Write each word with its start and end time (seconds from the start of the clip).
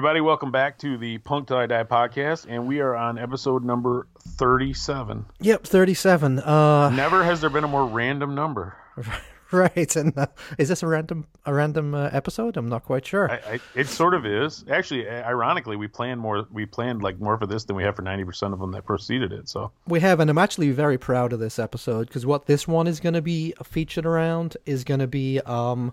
Everybody, 0.00 0.22
welcome 0.22 0.50
back 0.50 0.78
to 0.78 0.96
the 0.96 1.18
Punk 1.18 1.48
Till 1.48 1.58
I 1.58 1.66
Die 1.66 1.84
podcast, 1.84 2.46
and 2.48 2.66
we 2.66 2.80
are 2.80 2.96
on 2.96 3.18
episode 3.18 3.62
number 3.62 4.06
37. 4.28 5.26
Yep, 5.40 5.66
37. 5.66 6.38
Uh, 6.38 6.88
Never 6.88 7.22
has 7.22 7.42
there 7.42 7.50
been 7.50 7.64
a 7.64 7.68
more 7.68 7.84
random 7.84 8.34
number. 8.34 8.78
right. 9.52 9.94
And 9.96 10.16
uh, 10.16 10.28
is 10.56 10.70
this 10.70 10.82
a 10.82 10.86
random 10.86 11.26
a 11.44 11.52
random 11.52 11.94
uh, 11.94 12.08
episode? 12.12 12.56
I'm 12.56 12.70
not 12.70 12.82
quite 12.82 13.04
sure. 13.04 13.30
I, 13.30 13.34
I, 13.34 13.60
it 13.74 13.88
sort 13.88 14.14
of 14.14 14.24
is. 14.24 14.64
Actually, 14.70 15.06
ironically, 15.06 15.76
we 15.76 15.86
planned 15.86 16.22
more. 16.22 16.46
We 16.50 16.64
planned 16.64 17.02
like 17.02 17.20
more 17.20 17.36
for 17.36 17.46
this 17.46 17.64
than 17.64 17.76
we 17.76 17.82
have 17.82 17.94
for 17.94 18.02
90% 18.02 18.54
of 18.54 18.58
them 18.58 18.72
that 18.72 18.86
preceded 18.86 19.34
it. 19.34 19.50
So 19.50 19.70
we 19.86 20.00
have, 20.00 20.18
and 20.18 20.30
I'm 20.30 20.38
actually 20.38 20.70
very 20.70 20.96
proud 20.96 21.34
of 21.34 21.40
this 21.40 21.58
episode 21.58 22.08
because 22.08 22.24
what 22.24 22.46
this 22.46 22.66
one 22.66 22.86
is 22.86 23.00
going 23.00 23.12
to 23.12 23.20
be 23.20 23.52
featured 23.64 24.06
around 24.06 24.56
is 24.64 24.82
going 24.82 25.00
to 25.00 25.06
be 25.06 25.40
um, 25.40 25.92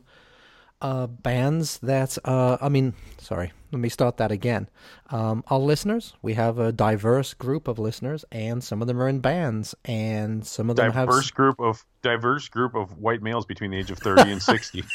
uh, 0.81 1.07
bands 1.07 1.79
that, 1.79 2.17
uh, 2.25 2.57
I 2.61 2.69
mean, 2.69 2.93
sorry, 3.17 3.51
let 3.71 3.79
me 3.79 3.89
start 3.89 4.17
that 4.17 4.31
again. 4.31 4.69
Um, 5.09 5.43
our 5.47 5.59
listeners, 5.59 6.13
we 6.21 6.35
have 6.35 6.59
a 6.59 6.71
diverse 6.71 7.33
group 7.33 7.67
of 7.67 7.79
listeners, 7.79 8.23
and 8.31 8.63
some 8.63 8.81
of 8.81 8.87
them 8.87 9.01
are 9.01 9.07
in 9.07 9.19
bands, 9.19 9.75
and 9.85 10.45
some 10.45 10.69
of 10.69 10.75
them 10.75 10.87
diverse 10.87 10.95
have 10.95 11.07
diverse 11.07 11.31
group 11.31 11.59
of 11.59 11.85
diverse 12.01 12.47
group 12.47 12.75
of 12.75 12.97
white 12.99 13.21
males 13.21 13.45
between 13.45 13.71
the 13.71 13.77
age 13.77 13.91
of 13.91 13.97
thirty 13.97 14.31
and 14.31 14.41
sixty. 14.41 14.83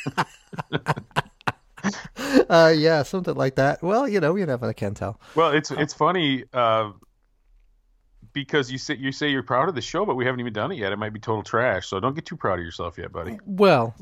uh, 2.49 2.73
yeah, 2.77 3.03
something 3.03 3.35
like 3.35 3.57
that. 3.57 3.83
Well, 3.83 4.09
you 4.09 4.21
know, 4.21 4.37
you 4.37 4.47
never 4.47 4.73
can 4.73 4.95
tell. 4.95 5.21
Well, 5.35 5.53
it's 5.53 5.71
it's 5.71 5.95
funny. 5.95 6.45
Uh, 6.53 6.93
because 8.33 8.73
you 8.73 8.79
say 8.79 8.97
you 8.97 9.13
say 9.13 9.29
you're 9.29 9.43
proud 9.43 9.69
of 9.69 9.75
the 9.75 9.83
show, 9.83 10.07
but 10.07 10.15
we 10.15 10.25
haven't 10.25 10.41
even 10.41 10.53
done 10.53 10.73
it 10.73 10.79
yet. 10.79 10.93
It 10.93 10.97
might 10.99 11.13
be 11.13 11.21
total 11.21 11.43
trash. 11.43 11.89
So 11.89 12.01
don't 12.01 12.15
get 12.15 12.25
too 12.25 12.37
proud 12.37 12.59
of 12.59 12.65
yourself 12.65 12.97
yet, 12.99 13.13
buddy. 13.13 13.39
Well, 13.45 13.95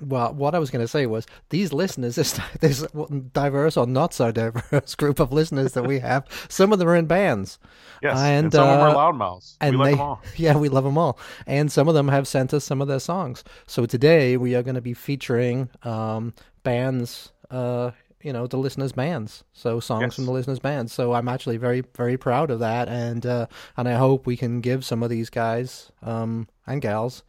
well, 0.00 0.34
what 0.34 0.54
I 0.54 0.58
was 0.58 0.70
going 0.70 0.84
to 0.84 0.88
say 0.88 1.06
was 1.06 1.26
these 1.50 1.72
listeners, 1.72 2.14
this 2.16 2.38
this 2.60 2.86
diverse 3.32 3.76
or 3.76 3.86
not 3.86 4.14
so 4.14 4.32
diverse 4.32 4.94
group 4.96 5.20
of 5.20 5.32
listeners 5.32 5.72
that 5.72 5.86
we 5.86 5.98
have. 6.00 6.26
some 6.48 6.72
of 6.72 6.78
them 6.78 6.88
are 6.88 6.96
in 6.96 7.06
bands. 7.06 7.58
Yes, 8.02 8.18
and, 8.18 8.46
and 8.46 8.52
some 8.52 8.68
uh, 8.68 8.72
of 8.72 8.78
them 8.78 8.96
are 8.96 9.12
loudmouths. 9.12 9.56
And 9.60 9.78
we 9.78 9.84
they, 9.84 9.94
them 9.94 10.16
Yeah, 10.36 10.56
we 10.56 10.68
love 10.68 10.84
them 10.84 10.98
all. 10.98 11.18
And 11.46 11.70
some 11.70 11.88
of 11.88 11.94
them 11.94 12.08
have 12.08 12.26
sent 12.26 12.52
us 12.54 12.64
some 12.64 12.80
of 12.80 12.88
their 12.88 13.00
songs. 13.00 13.44
So 13.66 13.86
today 13.86 14.36
we 14.36 14.54
are 14.54 14.62
going 14.62 14.74
to 14.74 14.80
be 14.80 14.94
featuring 14.94 15.68
um, 15.84 16.34
bands 16.62 17.32
uh, 17.50 17.90
you 18.22 18.32
know 18.32 18.46
the 18.46 18.56
listeners' 18.56 18.92
bands. 18.92 19.44
So 19.52 19.80
songs 19.80 20.02
yes. 20.02 20.14
from 20.14 20.26
the 20.26 20.32
listeners' 20.32 20.58
bands. 20.58 20.92
So 20.92 21.12
I'm 21.12 21.28
actually 21.28 21.56
very 21.56 21.82
very 21.96 22.16
proud 22.16 22.50
of 22.50 22.60
that, 22.60 22.88
and 22.88 23.26
uh, 23.26 23.46
and 23.76 23.88
I 23.88 23.94
hope 23.94 24.26
we 24.26 24.36
can 24.36 24.60
give 24.60 24.84
some 24.84 25.02
of 25.02 25.10
these 25.10 25.30
guys 25.30 25.92
um, 26.02 26.48
and 26.66 26.80
gals. 26.80 27.22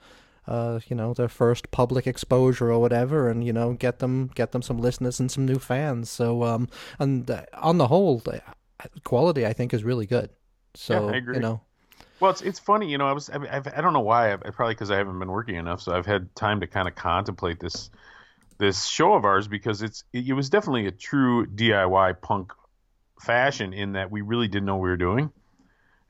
Uh, 0.45 0.79
you 0.87 0.95
know, 0.95 1.13
their 1.13 1.29
first 1.29 1.71
public 1.71 2.05
exposure 2.05 2.71
or 2.71 2.79
whatever, 2.79 3.29
and 3.29 3.45
you 3.45 3.53
know, 3.53 3.73
get 3.73 3.99
them 3.99 4.29
get 4.35 4.51
them 4.51 4.61
some 4.61 4.77
listeners 4.77 5.19
and 5.19 5.31
some 5.31 5.45
new 5.45 5.59
fans. 5.59 6.09
So, 6.09 6.43
um, 6.43 6.67
and 6.99 7.29
uh, 7.29 7.43
on 7.53 7.77
the 7.77 7.87
whole, 7.87 8.19
the 8.19 8.41
quality 9.03 9.45
I 9.45 9.53
think 9.53 9.73
is 9.73 9.83
really 9.83 10.05
good. 10.05 10.29
So, 10.75 11.07
yeah, 11.07 11.13
I 11.13 11.17
agree. 11.17 11.35
you 11.35 11.41
know, 11.41 11.61
well, 12.19 12.31
it's 12.31 12.41
it's 12.41 12.59
funny, 12.59 12.89
you 12.89 12.97
know. 12.97 13.07
I 13.07 13.11
was 13.11 13.29
I, 13.29 13.35
I've, 13.35 13.67
I 13.67 13.81
don't 13.81 13.93
know 13.93 13.99
why. 13.99 14.33
I, 14.33 14.37
probably 14.37 14.75
because 14.75 14.91
I 14.91 14.97
haven't 14.97 15.19
been 15.19 15.31
working 15.31 15.55
enough, 15.55 15.81
so 15.81 15.93
I've 15.93 16.05
had 16.05 16.33
time 16.35 16.61
to 16.61 16.67
kind 16.67 16.87
of 16.87 16.95
contemplate 16.95 17.59
this 17.59 17.89
this 18.57 18.85
show 18.85 19.13
of 19.13 19.25
ours 19.25 19.47
because 19.47 19.81
it's 19.81 20.03
it, 20.13 20.29
it 20.29 20.33
was 20.33 20.49
definitely 20.49 20.87
a 20.87 20.91
true 20.91 21.45
DIY 21.45 22.21
punk 22.21 22.53
fashion 23.19 23.73
in 23.73 23.93
that 23.93 24.11
we 24.11 24.21
really 24.21 24.47
didn't 24.47 24.65
know 24.65 24.75
what 24.75 24.83
we 24.83 24.89
were 24.89 24.97
doing 24.97 25.31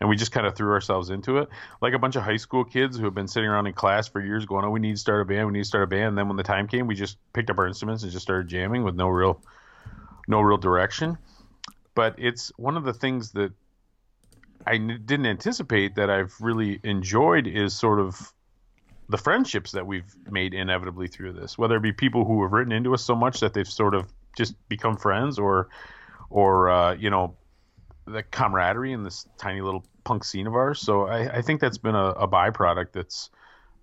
and 0.04 0.10
we 0.10 0.18
just 0.18 0.34
kind 0.34 0.46
of 0.46 0.54
threw 0.54 0.74
ourselves 0.74 1.10
into 1.10 1.38
it. 1.38 1.48
Like 1.82 1.94
a 1.94 1.98
bunch 1.98 2.18
of 2.18 2.24
high 2.24 2.36
school 2.36 2.66
kids 2.66 2.98
who 2.98 3.06
have 3.06 3.16
been 3.16 3.30
sitting 3.30 3.48
around 3.50 3.68
in 3.68 3.74
class 3.74 4.06
for 4.06 4.20
years 4.20 4.46
going 4.46 4.66
oh 4.66 4.70
we 4.70 4.82
need 4.82 4.96
to 4.96 5.00
start 5.00 5.22
a 5.22 5.26
band 5.26 5.48
we 5.48 5.54
need 5.54 5.60
to 5.60 5.66
start 5.66 5.86
a 5.86 5.88
band. 5.88 6.10
And 6.10 6.18
then 6.18 6.28
when 6.28 6.36
the 6.36 6.44
time 6.44 6.68
came 6.68 6.88
we 6.88 6.96
just 6.96 7.16
picked 7.32 7.50
up 7.50 7.58
our 7.58 7.66
instruments 7.66 8.04
and 8.04 8.12
just 8.12 8.24
started 8.24 8.50
jamming 8.50 8.84
with 8.84 8.96
no 8.96 9.08
real 9.08 9.42
no 10.28 10.42
real 10.42 10.58
direction. 10.58 11.18
But 11.96 12.16
it's 12.18 12.52
one 12.58 12.76
of 12.76 12.84
the 12.84 12.92
things 12.92 13.32
that 13.32 13.54
I 14.68 14.74
n- 14.74 15.04
didn't 15.06 15.26
anticipate 15.26 15.96
that 15.96 16.10
I've 16.10 16.36
really 16.42 16.82
enjoyed 16.84 17.48
is 17.48 17.74
sort 17.74 18.02
of 18.02 18.34
the 19.08 19.18
friendships 19.18 19.72
that 19.72 19.88
we've 19.88 20.14
made 20.30 20.54
inevitably 20.54 21.08
through 21.08 21.32
this, 21.32 21.58
whether 21.58 21.78
it 21.78 21.82
be 21.82 21.94
people 21.94 22.26
who 22.26 22.44
have 22.44 22.52
written 22.52 22.74
into 22.74 22.94
us 22.94 23.06
so 23.06 23.16
much 23.16 23.40
that 23.40 23.54
they've 23.54 23.66
sort 23.66 23.96
of 23.96 24.12
just 24.36 24.56
become 24.68 24.98
friends, 24.98 25.40
or, 25.40 25.70
or 26.30 26.70
uh, 26.70 26.94
you 26.96 27.10
know, 27.10 27.38
the 28.06 28.24
camaraderie 28.24 28.92
in 28.92 29.04
this 29.04 29.28
tiny 29.38 29.62
little 29.62 29.84
punk 30.04 30.24
scene 30.24 30.48
of 30.48 30.56
ours. 30.56 30.80
So 30.82 31.08
I, 31.08 31.38
I 31.38 31.42
think 31.42 31.62
that's 31.62 31.78
been 31.78 31.96
a, 31.96 32.08
a, 32.10 32.28
byproduct 32.28 32.92
that's 32.92 33.30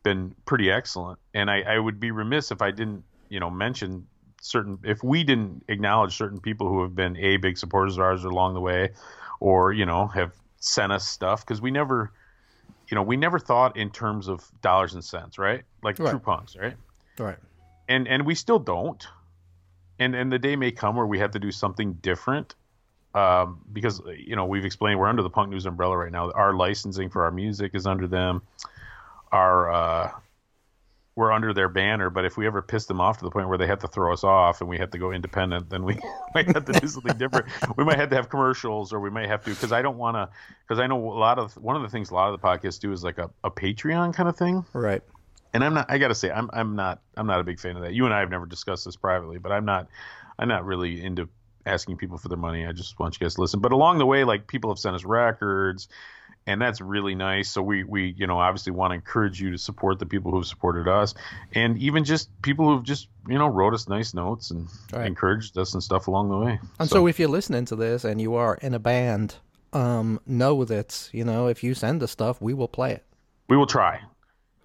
been 0.02 0.34
pretty 0.44 0.70
excellent. 0.70 1.18
And 1.32 1.50
I, 1.50 1.62
I 1.62 1.78
would 1.78 1.98
be 1.98 2.10
remiss 2.10 2.50
if 2.50 2.60
I 2.60 2.70
didn't, 2.70 3.04
you 3.28 3.40
know, 3.40 3.50
mention 3.50 4.06
certain 4.42 4.78
if 4.84 5.02
we 5.02 5.24
didn't 5.24 5.64
acknowledge 5.68 6.16
certain 6.16 6.40
people 6.40 6.68
who 6.68 6.82
have 6.82 6.94
been 6.94 7.16
a 7.16 7.36
big 7.38 7.58
supporters 7.58 7.96
of 7.96 8.02
ours 8.02 8.24
along 8.24 8.54
the 8.54 8.60
way, 8.60 8.90
or 9.38 9.72
you 9.72 9.84
know 9.84 10.06
have 10.08 10.32
sent 10.58 10.92
us 10.92 11.06
stuff 11.06 11.44
because 11.44 11.60
we 11.60 11.70
never 11.70 12.10
you 12.90 12.96
know, 12.96 13.02
we 13.02 13.16
never 13.16 13.38
thought 13.38 13.76
in 13.76 13.90
terms 13.90 14.28
of 14.28 14.50
dollars 14.60 14.94
and 14.94 15.04
cents, 15.04 15.38
right? 15.38 15.62
Like 15.82 15.98
right. 15.98 16.10
true 16.10 16.18
punks, 16.18 16.56
right? 16.56 16.76
Right. 17.18 17.38
And 17.88 18.08
and 18.08 18.26
we 18.26 18.34
still 18.34 18.58
don't. 18.58 19.06
And 19.98 20.14
and 20.14 20.30
the 20.30 20.38
day 20.38 20.56
may 20.56 20.72
come 20.72 20.96
where 20.96 21.06
we 21.06 21.20
have 21.20 21.30
to 21.32 21.38
do 21.38 21.52
something 21.52 21.94
different. 21.94 22.54
Um, 23.12 23.60
because 23.72 24.00
you 24.16 24.36
know 24.36 24.46
we've 24.46 24.64
explained 24.64 25.00
we're 25.00 25.08
under 25.08 25.22
the 25.22 25.30
punk 25.30 25.50
news 25.50 25.66
umbrella 25.66 25.96
right 25.96 26.12
now. 26.12 26.30
Our 26.30 26.54
licensing 26.54 27.10
for 27.10 27.24
our 27.24 27.32
music 27.32 27.74
is 27.74 27.86
under 27.86 28.06
them. 28.06 28.42
Our 29.32 29.70
uh, 29.70 30.12
we're 31.16 31.32
under 31.32 31.52
their 31.52 31.68
banner, 31.68 32.08
but 32.08 32.24
if 32.24 32.36
we 32.36 32.46
ever 32.46 32.62
piss 32.62 32.86
them 32.86 33.00
off 33.00 33.18
to 33.18 33.24
the 33.24 33.30
point 33.30 33.48
where 33.48 33.58
they 33.58 33.66
have 33.66 33.80
to 33.80 33.88
throw 33.88 34.12
us 34.12 34.24
off 34.24 34.60
and 34.60 34.70
we 34.70 34.78
have 34.78 34.90
to 34.92 34.98
go 34.98 35.12
independent, 35.12 35.68
then 35.68 35.84
we 35.84 35.98
might 36.34 36.46
have 36.46 36.64
to 36.64 36.72
do 36.72 36.86
something 36.86 37.16
different. 37.18 37.46
We 37.76 37.84
might 37.84 37.98
have 37.98 38.10
to 38.10 38.16
have 38.16 38.28
commercials, 38.28 38.92
or 38.92 39.00
we 39.00 39.10
might 39.10 39.28
have 39.28 39.44
to 39.44 39.50
because 39.50 39.72
I 39.72 39.82
don't 39.82 39.98
want 39.98 40.16
to. 40.16 40.28
Because 40.62 40.80
I 40.80 40.86
know 40.86 40.96
a 40.96 41.18
lot 41.18 41.38
of 41.38 41.54
one 41.56 41.76
of 41.76 41.82
the 41.82 41.88
things 41.88 42.10
a 42.10 42.14
lot 42.14 42.32
of 42.32 42.40
the 42.40 42.46
podcasts 42.46 42.80
do 42.80 42.92
is 42.92 43.04
like 43.04 43.18
a, 43.18 43.28
a 43.44 43.50
Patreon 43.50 44.14
kind 44.14 44.28
of 44.28 44.36
thing, 44.36 44.64
right? 44.72 45.02
And 45.52 45.64
I'm 45.64 45.74
not. 45.74 45.90
I 45.90 45.98
got 45.98 46.08
to 46.08 46.14
say, 46.14 46.30
I'm 46.30 46.48
I'm 46.52 46.76
not. 46.76 47.02
I'm 47.16 47.26
not 47.26 47.40
a 47.40 47.44
big 47.44 47.60
fan 47.60 47.76
of 47.76 47.82
that. 47.82 47.92
You 47.92 48.04
and 48.06 48.14
I 48.14 48.20
have 48.20 48.30
never 48.30 48.46
discussed 48.46 48.84
this 48.84 48.96
privately, 48.96 49.38
but 49.38 49.52
I'm 49.52 49.64
not. 49.64 49.88
I'm 50.38 50.48
not 50.48 50.64
really 50.64 51.04
into 51.04 51.28
asking 51.66 51.96
people 51.96 52.18
for 52.18 52.28
their 52.28 52.38
money. 52.38 52.66
I 52.66 52.72
just 52.72 52.98
want 52.98 53.18
you 53.18 53.24
guys 53.24 53.34
to 53.34 53.40
listen. 53.40 53.60
But 53.60 53.72
along 53.72 53.98
the 53.98 54.06
way, 54.06 54.24
like 54.24 54.46
people 54.46 54.70
have 54.70 54.78
sent 54.78 54.96
us 54.96 55.04
records 55.04 55.88
and 56.46 56.60
that's 56.60 56.80
really 56.80 57.14
nice. 57.14 57.50
So 57.50 57.62
we 57.62 57.84
we 57.84 58.14
you 58.16 58.26
know 58.26 58.38
obviously 58.38 58.72
want 58.72 58.92
to 58.92 58.94
encourage 58.94 59.40
you 59.40 59.50
to 59.52 59.58
support 59.58 59.98
the 59.98 60.06
people 60.06 60.32
who've 60.32 60.46
supported 60.46 60.88
us, 60.88 61.14
and 61.54 61.78
even 61.78 62.04
just 62.04 62.28
people 62.42 62.68
who've 62.68 62.82
just 62.82 63.08
you 63.28 63.38
know 63.38 63.48
wrote 63.48 63.74
us 63.74 63.88
nice 63.88 64.14
notes 64.14 64.50
and 64.50 64.68
right. 64.92 65.06
encouraged 65.06 65.56
us 65.58 65.74
and 65.74 65.82
stuff 65.82 66.08
along 66.08 66.30
the 66.30 66.38
way. 66.38 66.58
And 66.78 66.88
so. 66.88 66.96
so. 66.96 67.06
if 67.06 67.18
you're 67.18 67.28
listening 67.28 67.64
to 67.66 67.76
this 67.76 68.04
and 68.04 68.20
you 68.20 68.34
are 68.34 68.54
in 68.56 68.74
a 68.74 68.78
band, 68.78 69.36
um, 69.72 70.20
know 70.26 70.64
that 70.64 71.08
you 71.12 71.24
know 71.24 71.46
if 71.46 71.62
you 71.62 71.74
send 71.74 72.02
us 72.02 72.10
stuff, 72.10 72.40
we 72.40 72.54
will 72.54 72.68
play 72.68 72.92
it. 72.92 73.04
We 73.48 73.56
will 73.56 73.66
try. 73.66 74.00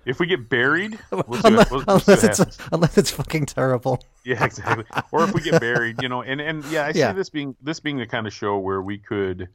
If 0.05 0.19
we 0.19 0.27
get 0.27 0.49
buried, 0.49 0.99
we'll 1.11 1.23
unless, 1.43 1.71
we'll, 1.71 1.83
we'll 1.85 1.97
unless 1.97 2.23
it's 2.23 2.57
unless 2.71 2.97
it's 2.97 3.11
fucking 3.11 3.47
terrible. 3.47 4.03
Yeah, 4.25 4.43
exactly. 4.43 4.85
or 5.11 5.23
if 5.23 5.35
we 5.35 5.41
get 5.41 5.61
buried, 5.61 6.01
you 6.01 6.09
know, 6.09 6.23
and 6.23 6.41
and 6.41 6.65
yeah, 6.65 6.87
I 6.87 6.93
see 6.93 7.11
this 7.13 7.29
being 7.29 7.55
this 7.61 7.79
being 7.79 7.97
the 7.97 8.07
kind 8.07 8.25
of 8.25 8.33
show 8.33 8.57
where 8.57 8.81
we 8.81 8.97
could 8.97 9.49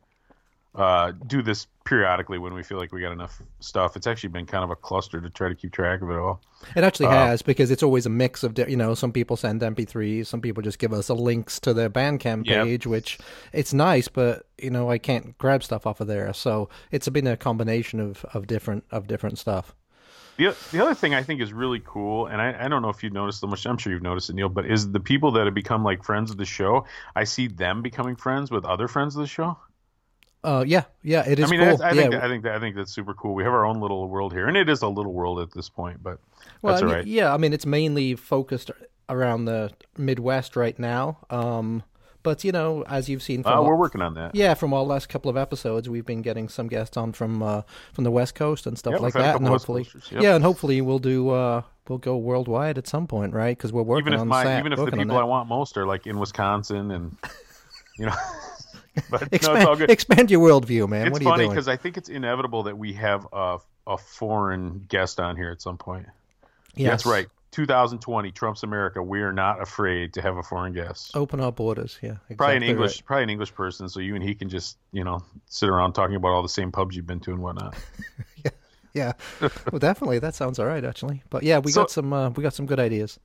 uh, 0.75 1.13
do 1.27 1.43
this 1.43 1.67
periodically 1.85 2.39
when 2.39 2.55
we 2.55 2.63
feel 2.63 2.79
like 2.79 2.93
we 2.93 3.01
got 3.01 3.11
enough 3.11 3.43
stuff. 3.59 3.97
It's 3.97 4.07
actually 4.07 4.29
been 4.29 4.47
kind 4.47 4.63
of 4.63 4.71
a 4.71 4.77
cluster 4.77 5.21
to 5.21 5.29
try 5.29 5.49
to 5.49 5.55
keep 5.57 5.73
track 5.73 6.03
of 6.03 6.11
it 6.11 6.17
all. 6.17 6.41
It 6.77 6.85
actually 6.85 7.07
uh, 7.07 7.27
has 7.27 7.43
because 7.43 7.73
it's 7.73 7.83
always 7.83 8.07
a 8.07 8.11
mix 8.11 8.45
of 8.45 8.57
you 8.57 8.77
know 8.77 8.95
some 8.95 9.13
people 9.13 9.37
send 9.37 9.61
MP3s, 9.61 10.27
some 10.27 10.41
people 10.41 10.63
just 10.63 10.79
give 10.79 10.93
us 10.93 11.09
a 11.09 11.15
links 11.15 11.59
to 11.61 11.75
their 11.75 11.91
Bandcamp 11.91 12.47
page, 12.47 12.87
which 12.87 13.19
it's 13.53 13.75
nice, 13.75 14.07
but 14.07 14.47
you 14.59 14.71
know 14.71 14.89
I 14.91 14.99
can't 14.99 15.37
grab 15.39 15.65
stuff 15.65 15.87
off 15.87 16.01
of 16.01 16.07
there, 16.07 16.33
so 16.33 16.69
it's 16.93 17.09
been 17.09 17.27
a 17.27 17.37
combination 17.37 17.99
of 17.99 18.25
of 18.33 18.47
different 18.47 18.85
of 18.93 19.09
different 19.09 19.39
stuff. 19.39 19.75
The, 20.41 20.57
the 20.73 20.83
other 20.83 20.95
thing 20.95 21.15
I 21.15 21.23
think 21.23 21.43
is 21.43 21.53
really 21.53 21.83
cool, 21.85 22.25
and 22.25 22.41
I, 22.41 22.65
I 22.65 22.69
don't 22.69 22.81
know 22.81 22.89
if 22.89 23.03
you've 23.03 23.13
noticed 23.13 23.41
so 23.41 23.47
much. 23.47 23.67
I'm 23.67 23.77
sure 23.77 23.93
you've 23.93 24.01
noticed 24.01 24.31
it, 24.31 24.37
Neil, 24.37 24.49
but 24.49 24.65
is 24.65 24.91
the 24.91 24.99
people 24.99 25.33
that 25.33 25.45
have 25.45 25.53
become 25.53 25.85
like 25.85 26.03
friends 26.03 26.31
of 26.31 26.39
the 26.39 26.47
show. 26.47 26.87
I 27.15 27.25
see 27.25 27.47
them 27.47 27.83
becoming 27.83 28.17
friends 28.17 28.51
with 28.51 28.65
other 28.65 28.89
friends 28.89 29.15
of 29.17 29.21
the 29.21 29.27
show. 29.27 29.59
Uh, 30.43 30.65
yeah, 30.67 30.85
yeah, 31.03 31.29
it 31.29 31.39
is. 31.39 31.45
I 31.45 31.51
mean, 31.51 31.61
cool. 31.61 31.83
I 31.83 31.93
yeah. 31.93 32.01
think 32.01 32.15
I 32.15 32.29
think 32.29 32.47
I 32.47 32.59
think 32.59 32.75
that's 32.75 32.91
super 32.91 33.13
cool. 33.13 33.35
We 33.35 33.45
have 33.45 33.53
our 33.53 33.67
own 33.67 33.83
little 33.83 34.09
world 34.09 34.33
here, 34.33 34.49
and 34.49 34.57
it 34.57 34.71
is 34.71 34.81
a 34.81 34.89
little 34.89 35.13
world 35.13 35.41
at 35.41 35.53
this 35.53 35.69
point, 35.69 36.03
but 36.03 36.19
well, 36.63 36.73
that's 36.73 36.83
I 36.83 36.87
mean, 36.87 36.95
right. 36.95 37.07
Yeah, 37.07 37.35
I 37.35 37.37
mean, 37.37 37.53
it's 37.53 37.67
mainly 37.67 38.15
focused 38.15 38.71
around 39.11 39.45
the 39.45 39.71
Midwest 39.99 40.57
right 40.57 40.79
now. 40.79 41.19
Um, 41.29 41.83
but 42.23 42.45
you 42.45 42.53
know, 42.53 42.83
as 42.83 43.09
you've 43.09 43.23
seen, 43.23 43.43
from 43.43 43.59
uh, 43.59 43.63
we're 43.63 43.77
working 43.77 44.03
on 44.03 44.15
that. 44.15 44.35
Yeah, 44.35 44.55
from 44.55 44.73
our 44.73 44.83
last 44.83 45.09
couple 45.09 45.31
of 45.31 45.37
episodes, 45.37 45.89
we've 45.89 46.07
been 46.07 46.23
getting 46.23 46.49
some 46.49 46.69
guests 46.69 46.97
on 46.97 47.13
from 47.13 47.43
uh, 47.43 47.63
from 47.93 48.05
the 48.05 48.11
West 48.11 48.35
Coast 48.35 48.67
and 48.67 48.79
stuff 48.79 49.01
like 49.01 49.15
that, 49.15 49.37
and 49.37 49.47
hopefully, 49.47 49.87
yep. 50.11 50.23
yeah, 50.23 50.35
and 50.35 50.45
hopefully 50.45 50.81
we'll 50.81 50.99
do 50.99 51.31
uh, 51.31 51.63
we'll 51.89 51.99
go 51.99 52.17
worldwide 52.17 52.79
at 52.79 52.87
some 52.87 53.07
point, 53.07 53.35
right? 53.35 53.57
Because 53.57 53.73
we're 53.73 53.83
working 53.83 54.09
even 54.09 54.15
if 54.15 54.21
on 54.21 54.29
my, 54.29 54.45
that, 54.45 54.61
even 54.61 54.73
if 54.73 54.79
the 54.79 54.93
people 54.93 55.17
I 55.17 55.25
want 55.25 55.49
most 55.49 55.77
are 55.77 55.87
like 55.87 56.07
in 56.07 56.19
Wisconsin 56.19 56.91
and 56.91 57.17
you 57.99 58.07
know. 58.07 58.15
But 59.09 59.33
expand, 59.33 59.79
no, 59.79 59.85
expand 59.87 60.31
your 60.33 60.47
worldview, 60.47 60.89
man. 60.89 61.07
It's 61.07 61.13
what 61.13 61.23
are 61.23 61.37
funny 61.37 61.49
because 61.49 61.69
I 61.69 61.77
think 61.77 61.97
it's 61.97 62.09
inevitable 62.09 62.65
that 62.65 62.77
we 62.77 62.93
have 62.95 63.27
a, 63.33 63.59
a 63.87 63.97
foreign 63.97 64.85
guest 64.89 65.21
on 65.21 65.37
here 65.37 65.51
at 65.51 65.63
some 65.63 65.79
point. 65.79 66.07
Yes. 66.75 66.91
That's 66.91 67.07
right. 67.07 67.29
2020, 67.53 68.31
Trump's 68.33 68.63
America. 68.63 69.03
We 69.03 69.23
are 69.23 69.33
not 69.33 69.61
afraid 69.61 70.15
to 70.15 70.23
have 70.23 70.37
a 70.37 70.43
foreign 70.43 70.73
guest. 70.73 71.17
Open 71.17 71.41
our 71.41 71.53
borders. 71.53 71.99
Yeah, 72.01 72.11
exactly 72.11 72.37
probably 72.37 72.57
an 72.57 72.63
English, 72.63 72.97
right. 72.99 73.05
probably 73.07 73.23
an 73.25 73.31
English 73.31 73.55
person. 73.55 73.89
So 73.89 74.01
you 74.01 74.15
and 74.15 74.23
he 74.23 74.35
can 74.35 74.49
just, 74.49 74.79
you 74.93 75.05
know, 75.05 75.23
sit 75.47 75.69
around 75.69 75.95
talking 75.95 76.17
about 76.17 76.29
all 76.29 76.43
the 76.43 76.49
same 76.49 76.71
pubs 76.71 76.97
you've 76.97 77.07
been 77.07 77.21
to 77.21 77.33
and 77.33 77.43
whatnot. 77.43 77.77
yeah, 78.45 78.51
yeah. 78.95 79.13
well, 79.71 79.79
definitely. 79.79 80.21
That 80.21 80.35
sounds 80.35 80.59
all 80.59 80.67
right, 80.67 80.85
actually. 80.85 81.23
But 81.31 81.43
yeah, 81.43 81.59
we 81.59 81.73
So- 81.73 81.83
got 81.83 81.91
some. 81.91 82.13
Uh, 82.13 82.31
we 82.31 82.43
got 82.43 82.55
some 82.55 82.67
good 82.67 82.81
ideas. 82.81 83.19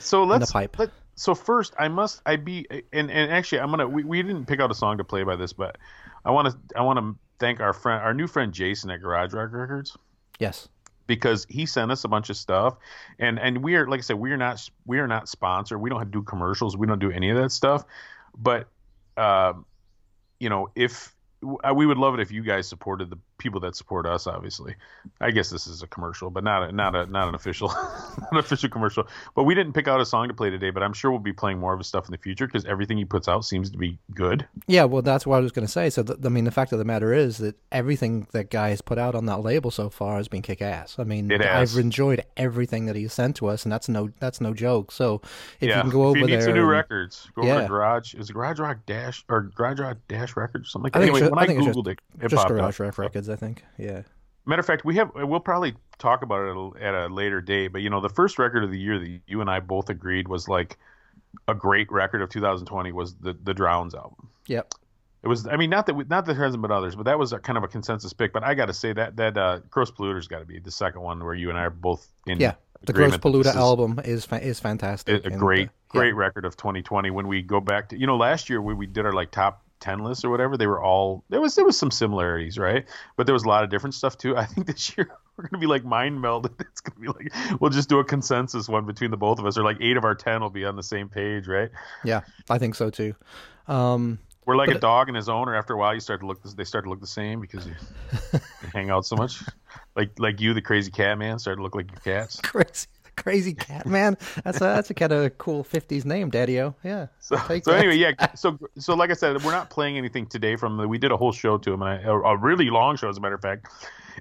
So 0.00 0.24
let's. 0.24 0.52
pipe. 0.52 0.78
Let, 0.78 0.90
so 1.14 1.34
first, 1.34 1.74
I 1.78 1.88
must. 1.88 2.22
I 2.26 2.36
be 2.36 2.66
and 2.92 3.10
and 3.10 3.32
actually, 3.32 3.60
I'm 3.60 3.70
gonna. 3.70 3.88
We, 3.88 4.04
we 4.04 4.22
didn't 4.22 4.46
pick 4.46 4.60
out 4.60 4.70
a 4.70 4.74
song 4.74 4.98
to 4.98 5.04
play 5.04 5.24
by 5.24 5.36
this, 5.36 5.52
but 5.52 5.78
I 6.24 6.30
want 6.30 6.48
to. 6.48 6.78
I 6.78 6.82
want 6.82 6.98
to 6.98 7.16
thank 7.38 7.60
our 7.60 7.72
friend, 7.72 8.02
our 8.02 8.14
new 8.14 8.26
friend 8.26 8.52
Jason 8.52 8.90
at 8.90 9.00
Garage 9.00 9.32
Rock 9.32 9.52
Records. 9.52 9.96
Yes. 10.38 10.68
Because 11.08 11.44
he 11.48 11.66
sent 11.66 11.90
us 11.90 12.04
a 12.04 12.08
bunch 12.08 12.30
of 12.30 12.36
stuff. 12.36 12.76
And 13.18 13.40
and 13.40 13.64
we 13.64 13.74
are 13.74 13.88
like 13.88 13.98
i 13.98 14.02
said 14.02 14.16
we 14.16 14.30
are 14.30 14.36
not 14.36 14.70
we 14.86 15.00
are 15.00 15.08
not 15.08 15.28
sponsored. 15.28 15.80
We 15.80 15.90
don't 15.90 15.98
have 15.98 16.08
to 16.08 16.12
do 16.12 16.22
commercials. 16.22 16.76
We 16.76 16.86
don't 16.86 17.00
do 17.00 17.10
any 17.10 17.30
of 17.30 17.36
that 17.38 17.50
stuff. 17.50 17.84
But 18.36 18.68
uh, 19.16 19.54
you 20.38 20.48
know 20.48 20.70
if 20.76 21.12
we 21.74 21.86
would 21.86 21.98
love 21.98 22.14
it 22.14 22.20
if 22.20 22.30
you 22.30 22.42
guys 22.42 22.68
supported 22.68 23.10
the 23.10 23.18
people 23.38 23.60
that 23.60 23.74
support 23.76 24.04
us 24.06 24.26
obviously 24.26 24.74
i 25.20 25.30
guess 25.30 25.48
this 25.50 25.66
is 25.66 25.82
a 25.82 25.86
commercial 25.86 26.28
but 26.30 26.42
not 26.44 26.68
a 26.68 26.72
not 26.72 26.94
a 26.94 27.06
not 27.06 27.28
an 27.28 27.34
official 27.34 27.68
not 28.18 28.28
an 28.32 28.38
official 28.38 28.68
commercial 28.68 29.06
but 29.34 29.44
we 29.44 29.54
didn't 29.54 29.72
pick 29.72 29.86
out 29.88 30.00
a 30.00 30.04
song 30.06 30.28
to 30.28 30.34
play 30.34 30.50
today 30.50 30.70
but 30.70 30.82
i'm 30.82 30.92
sure 30.92 31.10
we'll 31.10 31.20
be 31.20 31.32
playing 31.32 31.58
more 31.58 31.72
of 31.72 31.78
his 31.78 31.86
stuff 31.86 32.06
in 32.06 32.12
the 32.12 32.18
future 32.18 32.46
because 32.46 32.64
everything 32.64 32.98
he 32.98 33.04
puts 33.04 33.28
out 33.28 33.44
seems 33.44 33.70
to 33.70 33.78
be 33.78 33.96
good 34.14 34.46
Yeah, 34.66 34.84
well, 34.84 35.02
that's 35.02 35.26
what 35.26 35.36
I 35.36 35.40
was 35.40 35.52
going 35.52 35.66
to 35.66 35.72
say. 35.72 35.88
So, 35.90 36.02
th- 36.02 36.18
I 36.24 36.28
mean, 36.28 36.44
the 36.44 36.50
fact 36.50 36.72
of 36.72 36.78
the 36.78 36.84
matter 36.84 37.12
is 37.12 37.38
that 37.38 37.54
everything 37.72 38.26
that 38.32 38.50
guy 38.50 38.70
has 38.70 38.80
put 38.80 38.98
out 38.98 39.14
on 39.14 39.26
that 39.26 39.38
label 39.38 39.70
so 39.70 39.88
far 39.88 40.16
has 40.16 40.28
been 40.28 40.42
kick 40.42 40.60
ass. 40.60 40.96
I 40.98 41.04
mean. 41.04 41.30
I've 41.32 41.76
enjoyed 41.76 42.22
everything 42.36 42.86
that 42.86 42.96
he's 42.96 43.12
sent 43.12 43.36
to 43.36 43.46
us, 43.46 43.64
and 43.64 43.72
that's 43.72 43.88
no 43.88 44.10
that's 44.18 44.40
no 44.40 44.52
joke. 44.52 44.90
So, 44.92 45.20
if 45.60 45.68
yeah 45.68 45.76
you 45.76 45.82
can 45.82 45.90
go 45.90 46.04
over 46.06 46.16
if 46.18 46.20
you 46.22 46.26
need 46.26 46.32
there, 46.34 46.40
some 46.42 46.54
new 46.54 46.60
and- 46.62 46.68
records 46.70 47.28
go 47.34 47.42
over 47.42 47.50
Yeah. 47.50 47.60
to 47.62 47.68
garage 47.68 48.14
is 48.14 48.30
garage 48.30 48.58
rock 48.58 48.78
dash 48.86 49.24
or 49.28 49.42
garage 49.54 49.78
rock 49.80 49.96
dash 50.08 50.36
records 50.36 50.66
or 50.66 50.70
something 50.70 50.84
like 50.84 50.92
that 50.94 51.02
anyway 51.02 51.20
ju- 51.20 51.30
when 51.30 51.38
I 51.38 51.42
i, 51.42 51.46
think 51.46 51.60
it's 51.66 51.76
googled 51.76 51.88
it 51.88 52.00
it 52.20 52.28
just 52.28 52.36
popped 52.36 52.48
Garage 52.50 52.80
up. 52.80 52.98
Records, 52.98 53.27
I 53.30 53.36
think. 53.36 53.64
Yeah. 53.76 54.02
Matter 54.46 54.60
of 54.60 54.66
fact, 54.66 54.84
we 54.84 54.96
have 54.96 55.10
we'll 55.14 55.40
probably 55.40 55.74
talk 55.98 56.22
about 56.22 56.76
it 56.76 56.82
at 56.82 56.94
a, 56.94 57.06
later 57.08 57.40
date. 57.40 57.68
But 57.68 57.82
you 57.82 57.90
know, 57.90 58.00
the 58.00 58.08
first 58.08 58.38
record 58.38 58.64
of 58.64 58.70
the 58.70 58.78
year 58.78 58.98
that 58.98 59.20
you 59.26 59.40
and 59.40 59.50
I 59.50 59.60
both 59.60 59.90
agreed 59.90 60.28
was 60.28 60.48
like 60.48 60.78
a 61.46 61.54
great 61.54 61.90
record 61.92 62.22
of 62.22 62.30
2020 62.30 62.92
was 62.92 63.14
the 63.16 63.36
the 63.42 63.52
Drowns 63.52 63.94
album. 63.94 64.30
Yep. 64.46 64.72
It 65.22 65.26
was, 65.26 65.48
I 65.48 65.56
mean, 65.56 65.68
not 65.68 65.86
that 65.86 65.94
we, 65.94 66.04
not 66.04 66.26
that 66.26 66.34
there 66.34 66.44
hasn't 66.44 66.62
been 66.62 66.70
others, 66.70 66.94
but 66.94 67.04
that 67.06 67.18
was 67.18 67.32
a, 67.32 67.40
kind 67.40 67.58
of 67.58 67.64
a 67.64 67.68
consensus 67.68 68.12
pick. 68.12 68.32
But 68.32 68.44
I 68.44 68.54
got 68.54 68.66
to 68.66 68.74
say 68.74 68.92
that 68.92 69.16
that 69.16 69.36
uh, 69.36 69.60
Gross 69.68 69.90
Polluter's 69.90 70.28
got 70.28 70.38
to 70.38 70.44
be 70.44 70.60
the 70.60 70.70
second 70.70 71.02
one 71.02 71.22
where 71.22 71.34
you 71.34 71.48
and 71.50 71.58
I 71.58 71.62
are 71.62 71.70
both 71.70 72.06
in. 72.26 72.40
Yeah. 72.40 72.54
The 72.82 72.92
Gross 72.92 73.12
agreement 73.12 73.22
that 73.22 73.28
Polluta 73.28 73.42
this 73.42 73.52
is 73.54 73.58
album 73.58 74.00
is 74.04 74.24
fa- 74.24 74.40
is 74.40 74.60
fantastic. 74.60 75.24
A, 75.24 75.28
a 75.28 75.30
great 75.36 75.68
uh, 75.68 75.72
yeah. 75.94 76.00
great 76.00 76.12
record 76.14 76.44
of 76.44 76.56
2020. 76.56 77.10
When 77.10 77.26
we 77.26 77.42
go 77.42 77.60
back 77.60 77.88
to, 77.88 77.98
you 77.98 78.06
know, 78.06 78.16
last 78.16 78.48
year 78.48 78.62
when 78.62 78.76
we 78.76 78.86
did 78.86 79.04
our 79.04 79.12
like 79.12 79.32
top 79.32 79.64
10 79.80 80.00
lists 80.00 80.24
or 80.24 80.30
whatever, 80.30 80.56
they 80.56 80.66
were 80.66 80.82
all 80.82 81.24
there 81.28 81.40
was 81.40 81.54
there 81.54 81.64
was 81.64 81.78
some 81.78 81.90
similarities, 81.90 82.58
right? 82.58 82.86
But 83.16 83.26
there 83.26 83.32
was 83.32 83.44
a 83.44 83.48
lot 83.48 83.64
of 83.64 83.70
different 83.70 83.94
stuff 83.94 84.16
too. 84.16 84.36
I 84.36 84.44
think 84.44 84.66
this 84.66 84.96
year 84.96 85.08
we're 85.36 85.48
gonna 85.48 85.60
be 85.60 85.66
like 85.66 85.84
mind 85.84 86.18
melded. 86.18 86.54
It's 86.60 86.80
gonna 86.80 87.00
be 87.00 87.08
like 87.08 87.60
we'll 87.60 87.70
just 87.70 87.88
do 87.88 87.98
a 87.98 88.04
consensus 88.04 88.68
one 88.68 88.86
between 88.86 89.10
the 89.10 89.16
both 89.16 89.38
of 89.38 89.46
us, 89.46 89.58
or 89.58 89.64
like 89.64 89.78
eight 89.80 89.96
of 89.96 90.04
our 90.04 90.14
ten 90.14 90.40
will 90.40 90.50
be 90.50 90.64
on 90.64 90.76
the 90.76 90.82
same 90.82 91.08
page, 91.08 91.48
right? 91.48 91.70
Yeah, 92.04 92.20
I 92.48 92.58
think 92.58 92.74
so 92.74 92.90
too. 92.90 93.14
Um, 93.66 94.18
We're 94.46 94.56
like 94.56 94.70
a 94.70 94.78
dog 94.78 95.08
and 95.08 95.16
his 95.16 95.28
owner. 95.28 95.54
After 95.54 95.74
a 95.74 95.76
while, 95.76 95.92
you 95.92 96.00
start 96.00 96.20
to 96.20 96.26
look. 96.26 96.42
They 96.42 96.64
start 96.64 96.84
to 96.84 96.90
look 96.90 97.00
the 97.00 97.06
same 97.06 97.40
because 97.40 97.66
you, 97.66 97.74
you 98.32 98.40
hang 98.72 98.90
out 98.90 99.06
so 99.06 99.16
much. 99.16 99.42
Like 99.96 100.18
like 100.18 100.40
you, 100.40 100.54
the 100.54 100.62
crazy 100.62 100.90
cat 100.90 101.18
man, 101.18 101.38
start 101.38 101.58
to 101.58 101.62
look 101.62 101.74
like 101.74 101.90
your 101.90 102.00
cats. 102.00 102.40
crazy, 102.40 102.86
crazy 103.22 103.54
cat 103.54 103.86
man. 103.86 104.16
That's 104.44 104.58
a 104.58 104.64
that's 104.64 104.90
a 104.90 104.94
kind 104.94 105.12
of 105.12 105.36
cool 105.38 105.64
'50s 105.64 106.04
name, 106.04 106.30
Daddy-O. 106.30 106.74
Yeah. 106.84 107.06
So, 107.20 107.36
so 107.62 107.72
anyway, 107.72 107.96
yeah. 107.96 108.12
So 108.34 108.58
so 108.78 108.94
like 108.94 109.10
I 109.10 109.14
said, 109.14 109.42
we're 109.42 109.52
not 109.52 109.70
playing 109.70 109.98
anything 109.98 110.26
today 110.26 110.56
from. 110.56 110.76
the 110.76 110.88
We 110.88 110.98
did 110.98 111.12
a 111.12 111.16
whole 111.16 111.32
show 111.32 111.58
to 111.58 111.72
him, 111.72 111.82
and 111.82 111.90
I, 111.90 112.02
a, 112.02 112.12
a 112.14 112.36
really 112.36 112.70
long 112.70 112.96
show, 112.96 113.08
as 113.08 113.16
a 113.18 113.20
matter 113.20 113.34
of 113.34 113.42
fact. 113.42 113.66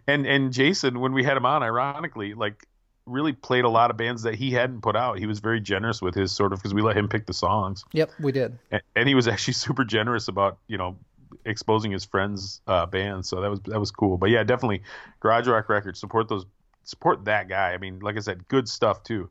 And 0.08 0.26
and 0.26 0.52
Jason, 0.54 1.00
when 1.00 1.14
we 1.14 1.24
had 1.24 1.38
him 1.38 1.46
on, 1.46 1.64
ironically, 1.64 2.34
like 2.34 2.68
really 3.06 3.32
played 3.34 3.64
a 3.64 3.70
lot 3.70 3.90
of 3.90 3.96
bands 3.98 4.24
that 4.24 4.36
he 4.36 4.52
hadn't 4.52 4.82
put 4.82 4.96
out. 4.96 5.18
He 5.18 5.26
was 5.26 5.40
very 5.40 5.62
generous 5.62 6.02
with 6.02 6.14
his 6.14 6.32
sort 6.32 6.52
of 6.52 6.60
because 6.60 6.74
we 6.74 6.82
let 6.82 6.98
him 6.98 7.08
pick 7.08 7.26
the 7.26 7.34
songs, 7.34 7.86
Yep, 7.94 8.12
we 8.20 8.34
did. 8.34 8.60
and, 8.70 8.82
and 8.98 9.08
he 9.08 9.16
was 9.16 9.28
actually 9.34 9.54
super 9.54 9.86
generous 9.86 10.28
about 10.28 10.58
you 10.68 10.78
know 10.78 10.98
exposing 11.46 11.92
his 11.92 12.04
friends' 12.04 12.62
uh, 12.68 12.86
bands. 12.86 13.30
So 13.30 13.42
that 13.42 13.50
was 13.50 13.60
that 13.62 13.80
was 13.80 13.92
cool. 13.92 14.18
But 14.18 14.30
yeah, 14.30 14.44
definitely 14.44 14.82
Garage 15.20 15.48
Rock 15.48 15.70
Records 15.70 16.00
support 16.00 16.28
those 16.28 16.46
support 16.88 17.25
that 17.25 17.50
guy. 17.50 17.74
I 17.74 17.78
mean, 17.78 18.00
like 18.00 18.16
I 18.16 18.22
said, 18.22 18.48
good 18.48 18.68
stuff 18.68 19.04
too. 19.04 19.30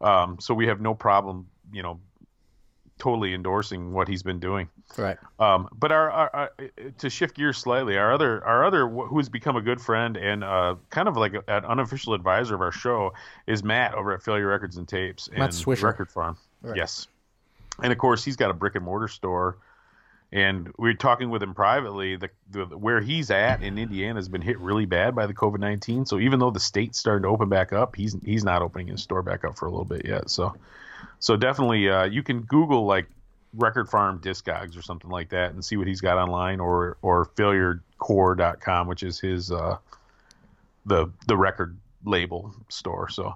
Um, 0.00 0.38
so 0.38 0.54
we 0.54 0.66
have 0.66 0.80
no 0.80 0.94
problem, 0.94 1.48
you 1.72 1.82
know, 1.82 1.98
totally 2.98 3.32
endorsing 3.32 3.92
what 3.92 4.06
he's 4.06 4.22
been 4.22 4.38
doing. 4.38 4.68
Right. 4.96 5.16
Um, 5.38 5.68
but 5.72 5.92
our, 5.92 6.10
our, 6.10 6.30
our 6.34 6.50
to 6.98 7.08
shift 7.08 7.36
gears 7.36 7.56
slightly, 7.56 7.96
our 7.96 8.12
other 8.12 8.44
our 8.44 8.64
other 8.64 8.86
who 8.86 9.16
has 9.18 9.28
become 9.28 9.56
a 9.56 9.62
good 9.62 9.80
friend 9.80 10.16
and 10.16 10.44
uh, 10.44 10.76
kind 10.90 11.08
of 11.08 11.16
like 11.16 11.32
a, 11.34 11.42
an 11.48 11.64
unofficial 11.64 12.12
advisor 12.12 12.54
of 12.54 12.60
our 12.60 12.72
show 12.72 13.14
is 13.46 13.64
Matt 13.64 13.94
over 13.94 14.12
at 14.12 14.22
Failure 14.22 14.48
Records 14.48 14.76
and 14.76 14.86
Tapes 14.86 15.28
and. 15.28 15.38
Record 15.82 16.10
Farm. 16.10 16.36
Right. 16.62 16.76
Yes, 16.76 17.08
and 17.82 17.92
of 17.92 17.98
course 17.98 18.22
he's 18.22 18.36
got 18.36 18.50
a 18.50 18.54
brick 18.54 18.74
and 18.74 18.84
mortar 18.84 19.08
store. 19.08 19.56
And 20.32 20.72
we 20.78 20.90
are 20.90 20.94
talking 20.94 21.30
with 21.30 21.42
him 21.42 21.54
privately. 21.54 22.16
The, 22.16 22.30
the 22.50 22.66
where 22.78 23.00
he's 23.00 23.30
at 23.32 23.62
in 23.62 23.78
Indiana 23.78 24.16
has 24.16 24.28
been 24.28 24.42
hit 24.42 24.60
really 24.60 24.86
bad 24.86 25.14
by 25.16 25.26
the 25.26 25.34
COVID 25.34 25.58
nineteen. 25.58 26.06
So 26.06 26.20
even 26.20 26.38
though 26.38 26.52
the 26.52 26.60
state's 26.60 27.00
starting 27.00 27.22
to 27.24 27.28
open 27.28 27.48
back 27.48 27.72
up, 27.72 27.96
he's 27.96 28.16
he's 28.24 28.44
not 28.44 28.62
opening 28.62 28.86
his 28.86 29.02
store 29.02 29.22
back 29.22 29.44
up 29.44 29.58
for 29.58 29.66
a 29.66 29.70
little 29.70 29.84
bit 29.84 30.06
yet. 30.06 30.30
So 30.30 30.54
so 31.18 31.36
definitely, 31.36 31.88
uh, 31.88 32.04
you 32.04 32.22
can 32.22 32.40
Google 32.42 32.86
like 32.86 33.06
Record 33.54 33.88
Farm 33.88 34.20
Discogs 34.20 34.76
or 34.76 34.82
something 34.82 35.10
like 35.10 35.30
that 35.30 35.52
and 35.52 35.64
see 35.64 35.76
what 35.76 35.86
he's 35.86 36.00
got 36.00 36.16
online, 36.16 36.60
or 36.60 36.96
or 37.02 37.26
FailureCore.com, 37.36 38.86
which 38.88 39.02
is 39.02 39.20
his 39.20 39.50
uh, 39.52 39.76
the 40.86 41.10
the 41.26 41.36
record 41.36 41.76
label 42.04 42.54
store. 42.68 43.08
So, 43.10 43.34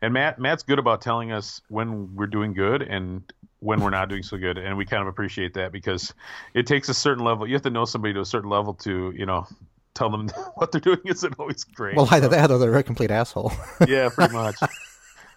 and 0.00 0.14
Matt 0.14 0.38
Matt's 0.38 0.62
good 0.62 0.78
about 0.78 1.02
telling 1.02 1.32
us 1.32 1.60
when 1.68 2.16
we're 2.16 2.26
doing 2.26 2.54
good 2.54 2.82
and 2.82 3.22
when 3.60 3.80
we're 3.80 3.90
not 3.90 4.08
doing 4.08 4.22
so 4.22 4.36
good, 4.36 4.58
and 4.58 4.76
we 4.76 4.84
kind 4.84 5.02
of 5.02 5.08
appreciate 5.08 5.54
that 5.54 5.72
because 5.72 6.14
it 6.54 6.66
takes 6.66 6.88
a 6.88 6.94
certain 6.94 7.24
level. 7.24 7.46
You 7.46 7.54
have 7.54 7.62
to 7.62 7.70
know 7.70 7.84
somebody 7.84 8.14
to 8.14 8.20
a 8.20 8.24
certain 8.26 8.50
level 8.50 8.74
to 8.74 9.12
you 9.16 9.26
know 9.26 9.46
tell 9.94 10.10
them 10.10 10.28
what 10.54 10.72
they're 10.72 10.80
doing 10.80 11.00
isn't 11.04 11.34
always 11.38 11.64
great. 11.64 11.96
Well, 11.96 12.08
either 12.10 12.28
that 12.28 12.50
or 12.50 12.58
they're 12.58 12.74
a 12.76 12.82
complete 12.82 13.10
asshole. 13.10 13.52
yeah, 13.88 14.08
pretty 14.10 14.32
much. 14.34 14.56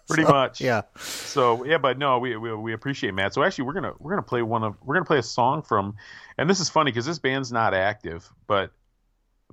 Pretty 0.07 0.23
So, 0.23 0.31
much. 0.31 0.59
Yeah. 0.59 0.81
So 0.97 1.63
yeah, 1.63 1.77
but 1.77 1.97
no, 1.97 2.17
we, 2.19 2.35
we 2.35 2.53
we 2.53 2.73
appreciate 2.73 3.13
Matt. 3.13 3.33
So 3.33 3.43
actually, 3.43 3.65
we're 3.65 3.73
gonna 3.73 3.93
we're 3.99 4.11
gonna 4.11 4.23
play 4.23 4.41
one 4.41 4.63
of 4.63 4.75
we're 4.83 4.95
gonna 4.95 5.05
play 5.05 5.19
a 5.19 5.23
song 5.23 5.61
from, 5.61 5.95
and 6.37 6.49
this 6.49 6.59
is 6.59 6.69
funny 6.69 6.91
because 6.91 7.05
this 7.05 7.19
band's 7.19 7.51
not 7.51 7.73
active, 7.73 8.27
but 8.47 8.71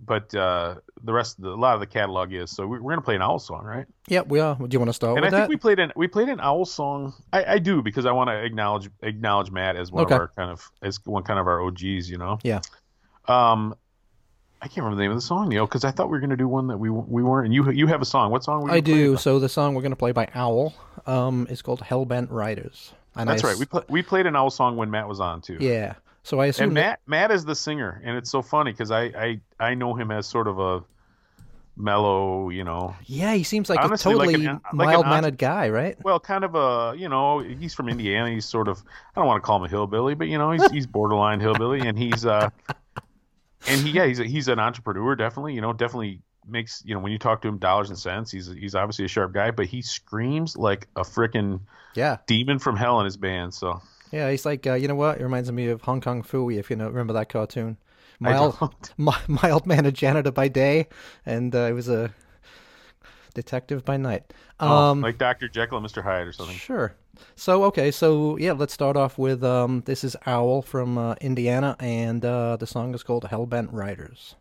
but 0.05 0.35
uh, 0.35 0.77
the 1.03 1.13
rest 1.13 1.39
of 1.39 1.45
the, 1.45 1.51
a 1.51 1.57
lot 1.57 1.75
of 1.75 1.81
the 1.81 1.87
catalog 1.87 2.33
is. 2.33 2.51
So 2.51 2.67
we're, 2.67 2.81
we're 2.81 2.93
gonna 2.93 3.03
play 3.03 3.17
an 3.17 3.23
owl 3.23 3.39
song, 3.39 3.65
right? 3.65 3.87
Yep, 4.09 4.29
we 4.29 4.41
are. 4.41 4.55
Do 4.57 4.67
you 4.71 4.79
want 4.79 4.89
to 4.89 4.93
start 4.95 5.17
and 5.17 5.27
I 5.27 5.31
think 5.31 5.43
that? 5.43 5.49
we 5.49 5.57
played 5.57 5.79
an 5.79 5.93
we 5.97 6.07
played 6.09 6.29
an 6.29 6.41
owl 6.41 6.65
song. 6.65 7.15
I, 7.33 7.45
I 7.55 7.59
do 7.59 7.83
because 7.83 8.07
I 8.07 8.13
want 8.13 8.29
to 8.29 8.43
acknowledge 8.45 8.89
acknowledge 9.03 9.51
Matt 9.51 9.77
as 9.77 9.91
one 9.93 10.05
Okay. 10.05 10.15
of 10.15 10.21
our 10.21 10.29
kind 10.29 10.51
of 10.51 10.71
as 10.83 10.99
one 11.05 11.23
kind 11.23 11.39
of 11.39 11.47
our 11.47 11.61
OGs, 11.63 12.11
you 12.11 12.19
know. 12.19 12.39
Yeah. 12.43 12.61
Um, 13.27 13.75
I 14.61 14.67
can't 14.67 14.79
remember 14.79 14.97
the 14.97 15.03
name 15.03 15.13
of 15.13 15.17
the 15.17 15.23
song, 15.23 15.49
Neil, 15.51 15.67
because 15.67 15.85
I 15.85 15.91
thought 15.93 16.07
we 16.09 16.13
were 16.13 16.21
gonna 16.21 16.37
do 16.37 16.49
one 16.49 16.67
that 16.69 16.79
we 16.79 16.91
we 16.91 17.23
weren't. 17.23 17.47
And 17.47 17.55
you 17.55 17.71
you 17.71 17.87
have 17.87 18.03
a 18.03 18.07
song. 18.07 18.31
What 18.33 18.43
song? 18.45 18.69
I 18.71 18.81
do. 18.81 19.17
So 19.17 19.39
the 19.39 19.49
song 19.49 19.75
we're 19.75 19.83
going 19.83 19.93
to 19.93 19.97
play 19.97 20.13
by 20.13 20.29
Owl 20.35 20.75
um, 21.07 21.47
is 21.49 21.63
called 21.63 21.81
Hellbent 21.81 22.29
Riders. 22.31 22.93
And 23.15 23.29
That's 23.29 23.45
I 23.45 23.49
right. 23.49 23.59
We 23.59 23.67
pl- 23.67 23.85
we 23.89 24.03
played 24.03 24.27
an 24.27 24.37
owl 24.37 24.51
song 24.51 24.77
when 24.77 24.91
Matt 24.91 25.09
was 25.09 25.21
on 25.21 25.41
too. 25.43 25.59
Yeah. 25.61 25.95
So 26.29 26.41
I 26.41 26.47
assume 26.47 26.69
And 26.69 26.77
that- 26.77 27.01
Matt 27.07 27.31
Matt 27.31 27.31
is 27.31 27.45
the 27.47 27.55
singer, 27.55 28.01
and 28.05 28.17
it's 28.17 28.31
so 28.31 28.43
funny 28.43 28.71
because 28.73 28.91
I, 28.91 29.05
I 29.05 29.41
I 29.59 29.75
know 29.75 29.95
him 29.95 30.11
as 30.11 30.27
sort 30.27 30.47
of 30.47 30.59
a 30.59 30.85
mellow, 31.77 32.51
you 32.51 32.65
know, 32.65 32.95
yeah, 33.07 33.35
he 33.35 33.45
seems 33.45 33.71
like 33.71 33.79
honestly, 33.81 34.13
a 34.13 34.17
like 34.17 34.27
totally 34.29 34.47
an- 34.47 34.61
like 34.75 34.89
an 34.89 34.93
mild 34.93 35.07
mannered 35.07 35.39
guy, 35.39 35.69
right? 35.71 35.97
well, 36.05 36.19
kind 36.21 36.45
of 36.45 36.55
a 36.55 36.95
you 36.99 37.09
know, 37.09 37.39
he's 37.39 37.73
from 37.75 37.89
Indiana. 37.89 38.31
He's 38.31 38.45
sort 38.47 38.69
of 38.69 38.83
I 39.15 39.21
don't 39.21 39.27
want 39.27 39.43
to 39.43 39.47
call 39.47 39.57
him 39.59 39.65
a 39.65 39.69
hillbilly, 39.69 40.15
but 40.15 40.29
you 40.29 40.39
know, 40.39 40.51
he's 40.51 40.71
he's 40.71 40.87
borderline 40.87 41.41
hillbilly, 41.41 41.81
and 41.81 41.99
he's 41.99 42.27
uh, 42.27 42.51
and 43.69 43.81
he 43.81 43.91
yeah, 43.93 44.07
he's 44.07 44.21
a, 44.21 44.25
he's 44.25 44.49
an 44.49 44.59
entrepreneur, 44.59 45.15
definitely. 45.17 45.55
You 45.55 45.61
know, 45.61 45.73
definitely 45.73 46.21
makes 46.47 46.83
you 46.85 46.95
know 46.95 47.01
when 47.01 47.13
you 47.13 47.19
talk 47.19 47.43
to 47.43 47.49
him 47.49 47.59
dollars 47.59 47.91
and 47.91 47.99
cents. 47.99 48.31
He's 48.31 48.49
he's 48.49 48.75
obviously 48.75 49.05
a 49.05 49.09
sharp 49.09 49.33
guy, 49.33 49.51
but 49.51 49.67
he 49.67 49.81
screams 49.83 50.57
like 50.57 50.89
a 50.97 51.03
freaking 51.03 51.61
Yeah. 51.95 52.19
demon 52.27 52.59
from 52.59 52.77
hell 52.77 52.99
in 53.01 53.05
his 53.05 53.17
band. 53.17 53.55
So 53.55 53.81
Yeah, 54.13 54.31
he's 54.31 54.47
like, 54.47 54.67
uh, 54.67 54.75
you 54.75 54.89
know 54.89 54.95
what? 54.95 55.21
It 55.21 55.23
reminds 55.23 55.51
me 55.53 55.69
of 55.69 55.83
Hong 55.83 56.01
Kong 56.01 56.23
Phooey, 56.23 56.59
if 56.59 56.71
you 56.71 56.77
know, 56.77 56.89
remember 56.89 57.13
that 57.13 57.29
cartoon. 57.29 57.77
Mild, 58.21 58.59
mild 59.29 59.67
mannered 59.67 59.95
janitor 59.95 60.33
by 60.33 60.49
day, 60.49 60.89
and 61.25 61.55
uh, 61.55 61.67
he 61.69 61.73
was 61.73 61.89
a 61.89 62.13
detective 63.35 63.85
by 63.85 63.97
night. 63.97 64.33
Oh, 64.59 64.69
Um, 64.69 65.01
like 65.03 65.19
Dr. 65.19 65.49
Jekyll 65.49 65.79
and 65.79 65.87
Mr. 65.87 66.03
Hyde 66.03 66.27
or 66.27 66.33
something. 66.33 66.57
Sure. 66.57 66.95
So 67.37 67.65
okay, 67.65 67.91
so 67.91 68.37
yeah, 68.39 68.53
let's 68.53 68.73
start 68.73 68.97
off 68.97 69.19
with 69.19 69.45
um, 69.45 69.83
this 69.87 70.03
is 70.05 70.17
Owl 70.27 70.63
from 70.63 70.99
uh, 70.99 71.15
Indiana, 71.21 71.77
and 71.79 72.25
uh, 72.25 72.57
the 72.57 72.67
song 72.67 72.95
is 72.95 73.03
called 73.03 73.25
Hellbent 73.25 73.69
Riders. 73.73 74.35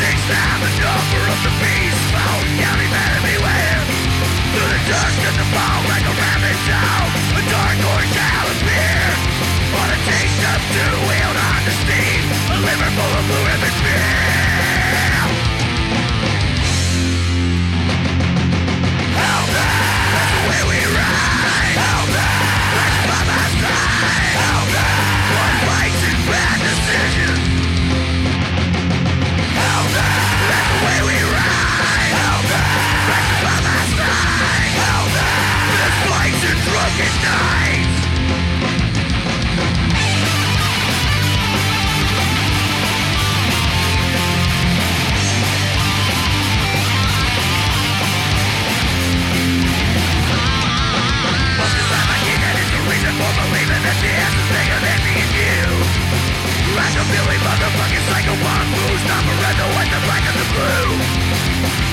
things 0.00 0.24
have 0.32 0.62
a 0.64 0.72
number 0.80 1.22
of 1.28 1.38
the 1.44 1.52
beast 1.60 2.04
man 3.44 3.80
Through 4.52 4.70
the 4.72 4.82
like 5.92 6.06
a 6.08 6.14
A 7.36 7.42
dark 7.52 7.78
horse 7.84 8.12
On 9.76 9.88
a 9.92 9.98
of 10.52 10.60
two 10.72 10.94
wheeled 11.04 11.38
the 11.68 11.74
A 12.48 12.56
liver 12.64 12.90
full 12.96 13.12
of 13.12 13.24
blue 13.28 13.44
ribbon 13.44 13.76
beer 13.84 14.19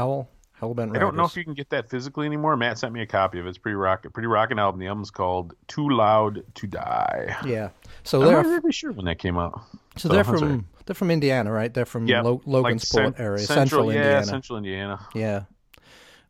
go. 0.00 0.12
Owl, 0.12 0.28
Hellbent 0.60 0.94
I 0.94 0.98
don't 0.98 1.16
know 1.16 1.24
if 1.24 1.36
you 1.36 1.44
can 1.44 1.54
get 1.54 1.70
that 1.70 1.88
physically 1.88 2.26
anymore. 2.26 2.56
Matt 2.56 2.78
sent 2.78 2.92
me 2.92 3.00
a 3.00 3.06
copy 3.06 3.38
of 3.38 3.46
it. 3.46 3.48
It's 3.48 3.58
pretty 3.58 3.76
rock, 3.76 4.04
pretty 4.12 4.26
rocking 4.26 4.58
album. 4.58 4.78
The 4.78 4.88
album's 4.88 5.10
called 5.10 5.54
"Too 5.68 5.88
Loud 5.88 6.42
to 6.56 6.66
Die." 6.66 7.36
Yeah. 7.46 7.70
So 8.02 8.20
I'm 8.20 8.26
they're 8.26 8.42
not 8.42 8.46
really 8.46 8.72
sure 8.72 8.92
when 8.92 9.06
that 9.06 9.18
came 9.18 9.38
out. 9.38 9.60
so 9.96 10.08
they're 10.08 10.24
from 10.24 10.38
sorry. 10.38 10.64
they're 10.86 10.94
from 10.94 11.10
Indiana, 11.10 11.50
right? 11.50 11.72
They're 11.72 11.86
from 11.86 12.06
Yeah, 12.06 12.22
Lo- 12.22 12.42
like 12.44 12.76
Logansport 12.76 13.18
area, 13.18 13.38
central, 13.38 13.86
central, 13.86 13.92
yeah, 13.92 14.00
Indiana. 14.00 14.24
central 14.26 14.58
Indiana. 14.58 15.06
Yeah. 15.14 15.44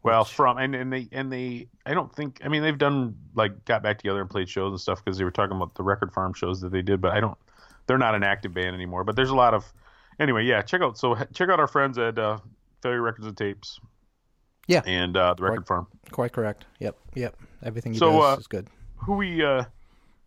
Well, 0.03 0.25
from 0.25 0.57
and, 0.59 0.75
and 0.75 0.93
they 0.93 1.09
and 1.13 1.31
they 1.31 1.69
I 1.85 1.93
don't 1.95 2.15
think 2.15 2.41
I 2.45 2.49
mean 2.49 2.63
they've 2.63 2.79
done 2.79 3.17
like 3.35 3.65
got 3.65 3.83
back 3.83 3.99
together 3.99 4.21
and 4.21 4.31
played 4.31 4.49
shows 4.49 4.71
and 4.73 4.81
stuff 4.81 5.05
because 5.05 5.19
they 5.19 5.25
were 5.25 5.31
talking 5.31 5.57
about 5.57 5.75
the 5.75 5.83
record 5.83 6.13
farm 6.13 6.33
shows 6.35 6.61
that 6.63 6.71
they 6.71 6.83
did, 6.83 7.01
but 7.01 7.13
I 7.13 7.21
don't 7.21 7.37
they're 7.87 7.99
not 7.99 8.15
an 8.15 8.23
active 8.23 8.55
band 8.55 8.75
anymore. 8.75 9.05
But 9.05 9.17
there's 9.17 9.31
a 9.31 9.35
lot 9.35 9.53
of 9.55 9.71
anyway, 10.19 10.45
yeah. 10.45 10.63
Check 10.63 10.81
out 10.81 10.97
so 10.97 11.17
check 11.35 11.51
out 11.51 11.61
our 11.61 11.67
friends 11.69 11.99
at 11.99 12.19
uh, 12.19 12.39
Failure 12.83 13.03
Records 13.03 13.27
and 13.27 13.37
Tapes. 13.37 13.81
Yeah. 14.69 14.83
and 14.87 15.17
uh, 15.17 15.35
the 15.35 15.43
record 15.43 15.67
farm. 15.67 15.87
Quite 16.13 16.33
correct. 16.33 16.65
Yep. 16.79 16.97
Yep. 17.15 17.37
Everything 17.65 17.93
he 17.93 17.99
So, 17.99 18.13
does 18.13 18.37
uh, 18.37 18.41
is 18.41 18.47
good. 18.47 18.69
Who 18.99 19.15
we 19.15 19.45
uh, 19.45 19.65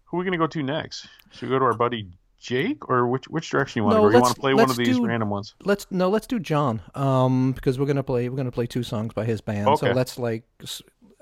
who 0.05 0.17
we 0.17 0.25
gonna 0.25 0.38
go 0.38 0.48
to 0.48 0.63
next? 0.63 1.07
Should 1.31 1.43
we 1.50 1.55
go 1.55 1.60
to 1.60 1.65
our 1.65 1.74
buddy 1.74 2.10
Jake 2.39 2.89
or 2.89 3.07
which 3.07 3.27
which 3.29 3.50
direction 3.50 3.79
you 3.79 3.83
want 3.86 3.95
No, 3.95 4.05
to 4.07 4.12
go? 4.12 4.17
You 4.17 4.22
want 4.22 4.36
to 4.36 4.41
play 4.41 4.53
one 4.53 4.69
of 4.69 4.75
these 4.75 4.98
do- 4.98 5.05
random 5.05 5.29
ones? 5.29 5.55
Let's 5.63 5.88
no, 5.91 6.10
let's 6.10 6.27
do 6.27 6.39
John. 6.39 6.81
Um, 6.93 7.53
because 7.53 7.79
we're 7.79 7.86
gonna 7.86 8.03
play 8.03 8.27
we're 8.27 8.36
gonna 8.36 8.51
play 8.51 8.65
two 8.67 8.83
songs 8.83 9.13
by 9.13 9.24
his 9.24 9.39
band. 9.39 9.77
So 9.79 9.91
let's 9.91 10.19
like 10.19 10.43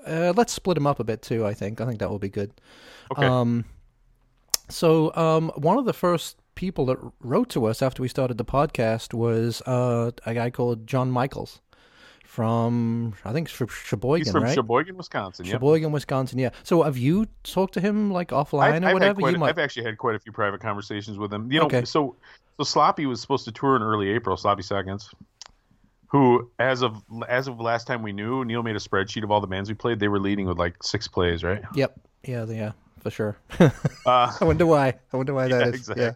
uh, 0.04 0.32
let's 0.36 0.52
split 0.52 0.76
him 0.76 0.86
up 0.88 0.98
a 0.98 1.04
bit 1.04 1.22
too. 1.22 1.46
I 1.46 1.54
think 1.54 1.80
I 1.80 1.86
think 1.86 2.00
that 2.00 2.10
will 2.10 2.18
be 2.18 2.28
good. 2.30 2.50
Okay. 3.12 3.24
Um, 3.24 3.66
so 4.68 5.14
um, 5.14 5.50
one 5.54 5.78
of 5.78 5.84
the 5.84 5.92
first 5.92 6.41
people 6.54 6.86
that 6.86 6.98
wrote 7.20 7.48
to 7.50 7.64
us 7.66 7.82
after 7.82 8.02
we 8.02 8.08
started 8.08 8.38
the 8.38 8.44
podcast 8.44 9.14
was 9.14 9.62
uh, 9.62 10.10
a 10.26 10.34
guy 10.34 10.50
called 10.50 10.86
John 10.86 11.10
Michaels 11.10 11.60
from 12.24 13.14
I 13.24 13.32
think 13.32 13.48
Sh- 13.48 13.62
Sheboygan, 13.68 14.24
He's 14.24 14.32
from 14.32 14.44
right? 14.44 14.54
Sheboygan, 14.54 14.96
Wisconsin. 14.96 15.44
Yep. 15.44 15.52
Sheboygan, 15.52 15.92
Wisconsin. 15.92 16.38
Yeah. 16.38 16.50
So 16.62 16.82
have 16.82 16.96
you 16.96 17.26
talked 17.42 17.74
to 17.74 17.80
him 17.80 18.10
like 18.10 18.28
offline 18.28 18.72
I've, 18.72 18.82
or 18.82 18.86
I've 18.86 18.92
whatever? 18.94 19.30
you 19.30 19.38
might. 19.38 19.50
I've 19.50 19.58
actually 19.58 19.84
had 19.84 19.98
quite 19.98 20.14
a 20.14 20.18
few 20.18 20.32
private 20.32 20.60
conversations 20.60 21.18
with 21.18 21.32
him. 21.32 21.52
You 21.52 21.60
know, 21.60 21.66
Okay. 21.66 21.84
so 21.84 22.16
so 22.58 22.64
Sloppy 22.64 23.06
was 23.06 23.20
supposed 23.20 23.44
to 23.46 23.52
tour 23.52 23.76
in 23.76 23.82
early 23.82 24.08
April. 24.10 24.36
Sloppy 24.36 24.62
Seconds, 24.62 25.10
who 26.06 26.50
as 26.58 26.82
of 26.82 27.02
as 27.28 27.48
of 27.48 27.60
last 27.60 27.86
time 27.86 28.02
we 28.02 28.12
knew, 28.12 28.44
Neil 28.44 28.62
made 28.62 28.76
a 28.76 28.80
spreadsheet 28.80 29.24
of 29.24 29.30
all 29.30 29.40
the 29.42 29.46
bands 29.46 29.68
we 29.68 29.74
played. 29.74 30.00
They 30.00 30.08
were 30.08 30.20
leading 30.20 30.46
with 30.46 30.58
like 30.58 30.82
six 30.82 31.08
plays, 31.08 31.44
right? 31.44 31.62
Yep. 31.74 32.00
Yeah. 32.24 32.44
Yeah. 32.46 32.72
For 33.02 33.10
sure. 33.10 33.36
Uh, 34.04 34.32
I 34.40 34.44
wonder 34.44 34.66
why. 34.66 34.94
I 35.12 35.16
wonder 35.16 35.32
why 35.34 35.46
that 35.48 35.60
Yeah, 35.60 35.68
is. 35.68 35.74
exactly. 35.74 36.10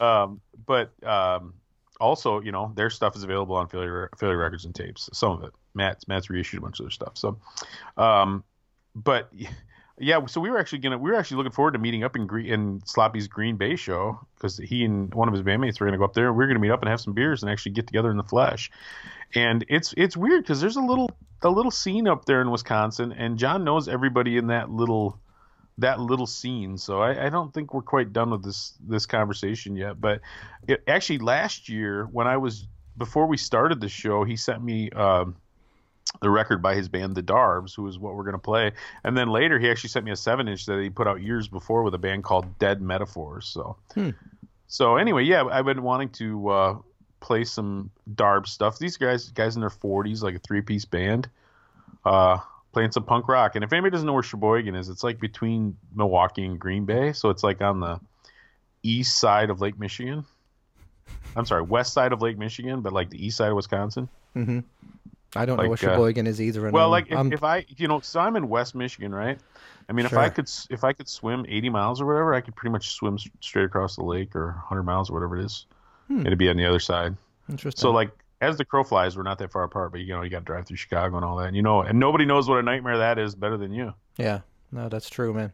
Yeah. 0.00 0.22
um, 0.22 0.40
but 0.66 0.90
um, 1.04 1.54
also, 2.00 2.40
you 2.40 2.50
know, 2.50 2.72
their 2.74 2.90
stuff 2.90 3.14
is 3.14 3.22
available 3.22 3.54
on 3.54 3.68
Failure 3.68 4.10
Failure 4.18 4.36
Records 4.38 4.64
and 4.64 4.74
tapes. 4.74 5.08
Some 5.12 5.30
of 5.32 5.44
it. 5.44 5.52
Matt's 5.74 6.08
Matt's 6.08 6.28
reissued 6.30 6.58
a 6.58 6.62
bunch 6.62 6.80
of 6.80 6.86
their 6.86 6.90
stuff. 6.90 7.12
So, 7.16 7.38
um, 7.96 8.42
but 8.96 9.30
yeah, 9.98 10.24
so 10.26 10.40
we 10.40 10.50
were 10.50 10.58
actually 10.58 10.78
gonna 10.80 10.98
we 10.98 11.10
were 11.10 11.16
actually 11.16 11.36
looking 11.36 11.52
forward 11.52 11.72
to 11.72 11.78
meeting 11.78 12.02
up 12.02 12.16
in 12.16 12.26
Green 12.26 12.46
in 12.52 12.82
Sloppy's 12.84 13.28
Green 13.28 13.56
Bay 13.56 13.76
show 13.76 14.18
because 14.34 14.56
he 14.58 14.84
and 14.84 15.14
one 15.14 15.28
of 15.28 15.34
his 15.34 15.42
bandmates 15.42 15.78
were 15.78 15.86
gonna 15.86 15.98
go 15.98 16.04
up 16.04 16.14
there. 16.14 16.32
We 16.32 16.42
are 16.44 16.48
gonna 16.48 16.58
meet 16.58 16.70
up 16.72 16.80
and 16.82 16.88
have 16.88 17.00
some 17.00 17.12
beers 17.12 17.42
and 17.44 17.50
actually 17.50 17.72
get 17.72 17.86
together 17.86 18.10
in 18.10 18.16
the 18.16 18.24
flesh. 18.24 18.70
And 19.36 19.64
it's 19.68 19.94
it's 19.96 20.16
weird 20.16 20.42
because 20.42 20.60
there's 20.60 20.76
a 20.76 20.82
little 20.82 21.10
a 21.42 21.48
little 21.48 21.70
scene 21.70 22.08
up 22.08 22.24
there 22.24 22.40
in 22.40 22.50
Wisconsin, 22.50 23.12
and 23.12 23.36
John 23.38 23.62
knows 23.64 23.86
everybody 23.88 24.36
in 24.36 24.48
that 24.48 24.70
little 24.70 25.18
that 25.78 26.00
little 26.00 26.26
scene. 26.26 26.78
So 26.78 27.00
I, 27.00 27.26
I 27.26 27.28
don't 27.30 27.52
think 27.52 27.74
we're 27.74 27.82
quite 27.82 28.12
done 28.12 28.30
with 28.30 28.44
this 28.44 28.74
this 28.86 29.06
conversation 29.06 29.76
yet. 29.76 30.00
But 30.00 30.20
it, 30.68 30.82
actually, 30.86 31.18
last 31.18 31.68
year 31.68 32.08
when 32.12 32.26
I 32.26 32.36
was 32.36 32.66
before 32.96 33.26
we 33.26 33.36
started 33.36 33.80
the 33.80 33.88
show, 33.88 34.24
he 34.24 34.36
sent 34.36 34.62
me 34.62 34.90
um, 34.90 35.36
the 36.22 36.30
record 36.30 36.62
by 36.62 36.74
his 36.74 36.88
band, 36.88 37.16
The 37.16 37.22
Darbs, 37.22 37.74
who 37.74 37.86
is 37.88 37.98
what 37.98 38.14
we're 38.14 38.22
going 38.22 38.34
to 38.34 38.38
play. 38.38 38.72
And 39.02 39.16
then 39.16 39.28
later, 39.28 39.58
he 39.58 39.68
actually 39.68 39.90
sent 39.90 40.04
me 40.04 40.12
a 40.12 40.16
seven 40.16 40.48
inch 40.48 40.66
that 40.66 40.80
he 40.80 40.90
put 40.90 41.08
out 41.08 41.20
years 41.22 41.48
before 41.48 41.82
with 41.82 41.94
a 41.94 41.98
band 41.98 42.24
called 42.24 42.58
Dead 42.58 42.80
Metaphors. 42.80 43.46
So, 43.46 43.76
Hmm. 43.94 44.10
so 44.68 44.96
anyway, 44.96 45.24
yeah, 45.24 45.44
I've 45.44 45.64
been 45.64 45.82
wanting 45.82 46.10
to 46.10 46.48
uh, 46.48 46.78
play 47.18 47.44
some 47.44 47.90
Darb 48.14 48.46
stuff. 48.46 48.78
These 48.78 48.96
guys, 48.96 49.30
guys 49.30 49.56
in 49.56 49.60
their 49.60 49.70
forties, 49.70 50.22
like 50.22 50.36
a 50.36 50.38
three 50.38 50.62
piece 50.62 50.84
band. 50.84 51.28
Uh, 52.04 52.38
playing 52.74 52.92
some 52.92 53.04
punk 53.04 53.28
rock. 53.28 53.54
And 53.54 53.64
if 53.64 53.72
anybody 53.72 53.92
doesn't 53.92 54.06
know 54.06 54.12
where 54.12 54.22
Sheboygan 54.22 54.74
is, 54.74 54.88
it's 54.90 55.02
like 55.02 55.18
between 55.20 55.76
Milwaukee 55.94 56.44
and 56.44 56.58
Green 56.58 56.84
Bay. 56.84 57.12
So 57.12 57.30
it's 57.30 57.42
like 57.42 57.62
on 57.62 57.80
the 57.80 58.00
east 58.82 59.18
side 59.18 59.48
of 59.50 59.60
Lake 59.60 59.78
Michigan. 59.78 60.24
I'm 61.36 61.46
sorry, 61.46 61.62
west 61.62 61.92
side 61.92 62.12
of 62.12 62.20
Lake 62.22 62.38
Michigan, 62.38 62.80
but 62.82 62.92
like 62.92 63.10
the 63.10 63.24
east 63.24 63.36
side 63.38 63.48
of 63.50 63.56
Wisconsin. 63.56 64.08
hmm 64.34 64.60
I 65.36 65.46
don't 65.46 65.56
know 65.56 65.62
Like, 65.64 65.70
what 65.70 65.84
uh, 65.84 65.90
Sheboygan 65.94 66.26
is 66.28 66.40
either. 66.40 66.70
Well, 66.70 66.84
I'm- 66.84 66.90
like 66.90 67.10
if, 67.10 67.32
if 67.38 67.42
I, 67.44 67.64
you 67.68 67.88
know, 67.88 67.98
so 68.00 68.20
I'm 68.20 68.36
in 68.36 68.48
West 68.48 68.74
Michigan, 68.76 69.12
right? 69.12 69.38
I 69.88 69.92
mean, 69.92 70.06
if 70.06 70.14
I 70.14 70.28
could, 70.28 70.48
if 70.70 70.84
I 70.84 70.92
could 70.92 71.08
swim 71.08 71.44
80 71.48 71.70
miles 71.70 72.00
or 72.00 72.06
whatever, 72.06 72.34
I 72.34 72.40
could 72.40 72.54
pretty 72.54 72.72
much 72.72 72.90
swim 72.92 73.18
straight 73.40 73.64
across 73.64 73.96
the 73.96 74.04
lake 74.04 74.34
or 74.36 74.46
100 74.52 74.82
miles 74.84 75.10
or 75.10 75.14
whatever 75.14 75.38
it 75.38 75.44
is. 75.44 75.66
Hmm. 76.08 76.24
It'd 76.26 76.38
be 76.38 76.48
on 76.48 76.56
the 76.56 76.64
other 76.66 76.78
side. 76.78 77.16
interesting. 77.50 77.80
So 77.82 77.90
like, 77.90 78.10
as 78.40 78.56
the 78.58 78.64
crow 78.64 78.84
flies, 78.84 79.16
we're 79.16 79.22
not 79.22 79.38
that 79.38 79.52
far 79.52 79.64
apart, 79.64 79.92
but 79.92 80.00
you 80.00 80.14
know, 80.14 80.22
you 80.22 80.30
got 80.30 80.40
to 80.40 80.44
drive 80.44 80.66
through 80.66 80.76
Chicago 80.76 81.16
and 81.16 81.24
all 81.24 81.36
that. 81.36 81.48
And, 81.48 81.56
you 81.56 81.62
know, 81.62 81.82
and 81.82 81.98
nobody 81.98 82.24
knows 82.24 82.48
what 82.48 82.58
a 82.58 82.62
nightmare 82.62 82.98
that 82.98 83.18
is 83.18 83.34
better 83.34 83.56
than 83.56 83.72
you. 83.72 83.94
yeah, 84.16 84.40
no, 84.72 84.88
that's 84.88 85.08
true, 85.08 85.32
man. 85.32 85.52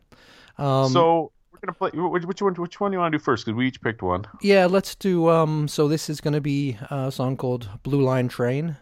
Um, 0.59 0.91
so 0.91 1.33
we're 1.53 1.61
gonna 1.61 1.73
play 1.73 1.91
which, 1.95 2.25
which 2.25 2.43
one? 2.43 2.55
Which 2.55 2.81
one 2.81 2.91
do 2.91 2.97
you 2.97 3.01
want 3.01 3.13
to 3.13 3.19
do 3.19 3.23
first? 3.23 3.45
Because 3.45 3.57
we 3.57 3.67
each 3.67 3.81
picked 3.81 4.03
one. 4.03 4.27
Yeah, 4.43 4.67
let's 4.67 4.95
do. 4.95 5.29
Um, 5.29 5.69
so 5.69 5.89
this 5.89 6.09
is 6.11 6.21
going 6.21 6.35
to 6.35 6.41
be 6.41 6.79
a 6.91 7.11
song 7.11 7.37
called 7.37 7.69
"Blue 7.83 8.03
Line 8.03 8.29
Train" 8.29 8.77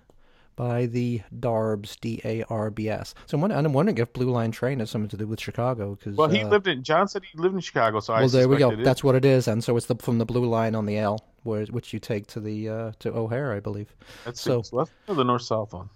by 0.58 0.86
the 0.86 1.22
Darbs, 1.38 1.98
D 2.00 2.20
A 2.24 2.42
R 2.50 2.68
B 2.70 2.88
S. 2.90 3.14
So 3.26 3.36
I'm 3.36 3.40
wondering, 3.40 3.64
I'm 3.64 3.72
wondering 3.72 3.96
if 3.98 4.12
Blue 4.12 4.28
Line 4.30 4.50
Train 4.50 4.80
has 4.80 4.90
something 4.90 5.08
to 5.10 5.16
do 5.16 5.26
with 5.28 5.40
Chicago. 5.40 5.96
Cause, 6.02 6.16
Well, 6.16 6.28
he 6.28 6.40
uh, 6.42 6.48
lived 6.48 6.66
in. 6.66 6.82
John 6.82 7.06
said 7.06 7.22
he 7.24 7.38
lived 7.38 7.54
in 7.54 7.60
Chicago, 7.60 8.00
so 8.00 8.12
I 8.12 8.20
Well, 8.20 8.28
there 8.28 8.48
we 8.48 8.56
go. 8.56 8.70
suspect 8.70 8.78
it 8.78 8.82
is. 8.82 8.84
That's 8.84 9.04
what 9.04 9.14
it 9.14 9.24
is, 9.24 9.46
and 9.46 9.62
so 9.62 9.76
it's 9.76 9.86
the 9.86 9.94
from 9.96 10.18
the 10.18 10.26
Blue 10.26 10.44
Line 10.44 10.74
on 10.74 10.84
the 10.86 10.98
L, 10.98 11.24
where 11.44 11.64
which 11.66 11.92
you 11.92 12.00
take 12.00 12.26
to 12.28 12.40
the 12.40 12.68
uh, 12.68 12.92
to 12.98 13.14
O'Hare, 13.14 13.52
I 13.54 13.60
believe. 13.60 13.94
That's 14.24 14.40
so- 14.40 14.54
the 14.54 14.58
east 14.60 14.72
west 14.72 14.92
or 15.06 15.14
the 15.14 15.24
north 15.24 15.42
south 15.42 15.72
one. 15.72 15.88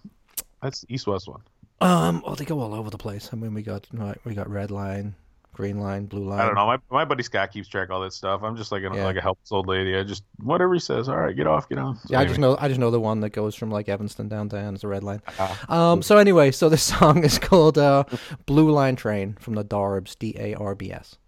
That's 0.63 0.83
the 0.83 0.95
east 0.95 1.09
west 1.09 1.29
one. 1.29 1.43
Um, 1.81 2.23
well, 2.25 2.37
they 2.37 2.45
go 2.45 2.61
all 2.61 2.73
over 2.75 2.91
the 2.91 2.99
place. 2.99 3.31
I 3.33 3.37
mean, 3.37 3.53
we 3.55 3.63
got 3.63 3.89
right, 3.93 4.17
we 4.25 4.35
got 4.35 4.49
Red 4.49 4.71
Line, 4.71 5.17
Green 5.53 5.79
Line, 5.79 6.07
Blue 6.07 6.25
Line. 6.25 6.41
I 6.41 6.47
don't 6.47 6.55
know. 6.55 6.67
My 6.67 6.79
my 6.91 7.05
buddy 7.05 7.23
Scott 7.23 7.53
keeps 7.53 7.69
track 7.69 7.89
of 7.89 7.93
all 7.95 8.01
that 8.01 8.13
stuff. 8.13 8.43
I'm 8.43 8.57
just 8.57 8.73
like 8.73 8.83
a, 8.83 8.91
Yeah. 8.95 9.05
like 9.05 9.17
a 9.17 9.21
helpless 9.21 9.53
old 9.53 9.67
lady. 9.69 9.97
I 9.97 10.03
just 10.03 10.25
whatever 10.43 10.73
he 10.73 10.81
says. 10.81 11.09
All 11.09 11.17
right, 11.21 11.37
get 11.37 11.47
off, 11.47 11.69
get 11.69 11.79
on. 11.79 11.97
So 11.99 12.07
Yeah, 12.11 12.21
I 12.21 12.25
just 12.25 12.39
know 12.41 12.57
I 12.59 12.69
just 12.69 12.81
know 12.81 12.91
the 12.91 13.01
one 13.01 13.21
that 13.21 13.31
goes 13.31 13.55
from 13.55 13.71
like 13.71 13.89
Evanston 13.89 14.29
downtown 14.29 14.75
is 14.75 14.81
the 14.81 14.89
red 14.89 15.05
line. 15.05 15.21
Ah. 15.39 15.93
Um, 15.93 16.03
so 16.03 16.17
anyway, 16.17 16.51
so 16.53 16.69
this 16.69 16.83
song 16.99 17.23
is 17.25 17.39
called 17.39 17.77
uh, 17.79 18.05
"Blue 18.47 18.71
Line 18.71 18.97
Train" 18.97 19.35
from 19.41 19.55
the 19.55 19.65
Darbs, 19.65 20.19
D 20.19 20.35
A 20.39 20.55
R 20.55 20.75
B 20.75 20.91
S. 20.93 21.19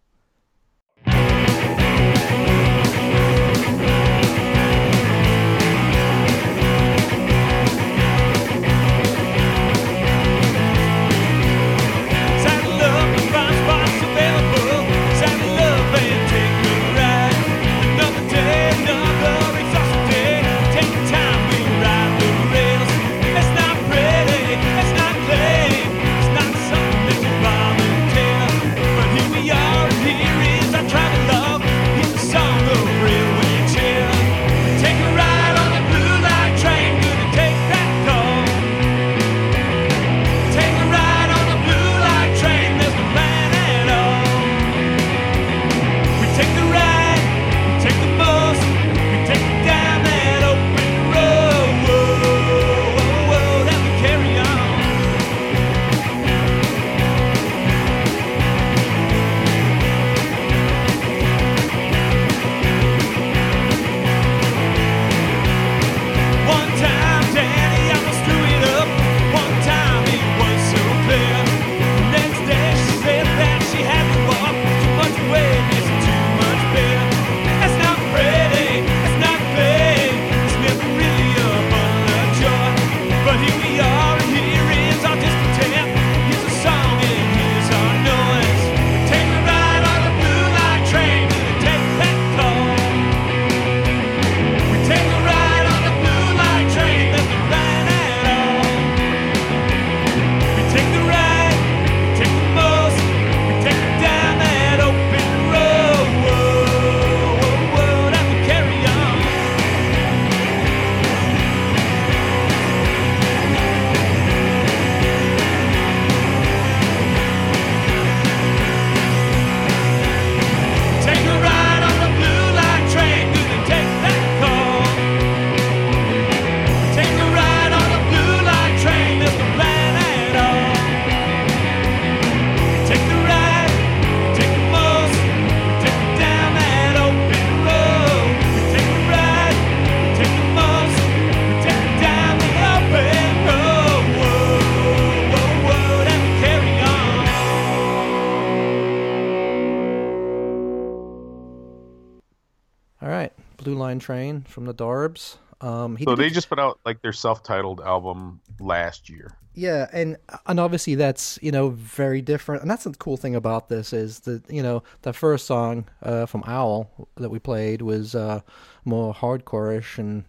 from 154.55 154.65
the 154.67 154.75
Darbs. 154.75 155.37
Um, 155.61 155.97
he 155.97 156.05
So 156.05 156.13
a- 156.13 156.17
they 156.17 156.31
just 156.31 156.49
put 156.49 156.59
out 156.59 156.79
like 156.87 157.03
their 157.03 157.13
self-titled 157.13 157.81
album 157.81 158.41
last 158.61 159.11
year. 159.11 159.37
Yeah, 159.57 159.89
and 159.93 160.17
and 160.47 160.59
obviously 160.59 160.95
that's 160.97 161.39
you 161.41 161.53
know 161.53 161.71
very 161.71 162.21
different, 162.21 162.63
and 162.63 162.71
that's 162.71 162.85
the 162.85 162.93
cool 162.95 163.17
thing 163.17 163.37
about 163.37 163.69
this 163.69 163.93
is 163.93 164.21
that 164.21 164.43
you 164.51 164.63
know 164.63 164.83
the 165.03 165.13
first 165.13 165.47
song 165.47 165.85
uh, 166.03 166.27
from 166.27 166.43
Owl 166.47 166.91
that 167.17 167.31
we 167.31 167.39
played 167.39 167.81
was 167.83 168.15
uh, 168.17 168.41
more 168.85 169.15
hardcore-ish, 169.15 169.97
and 169.99 170.25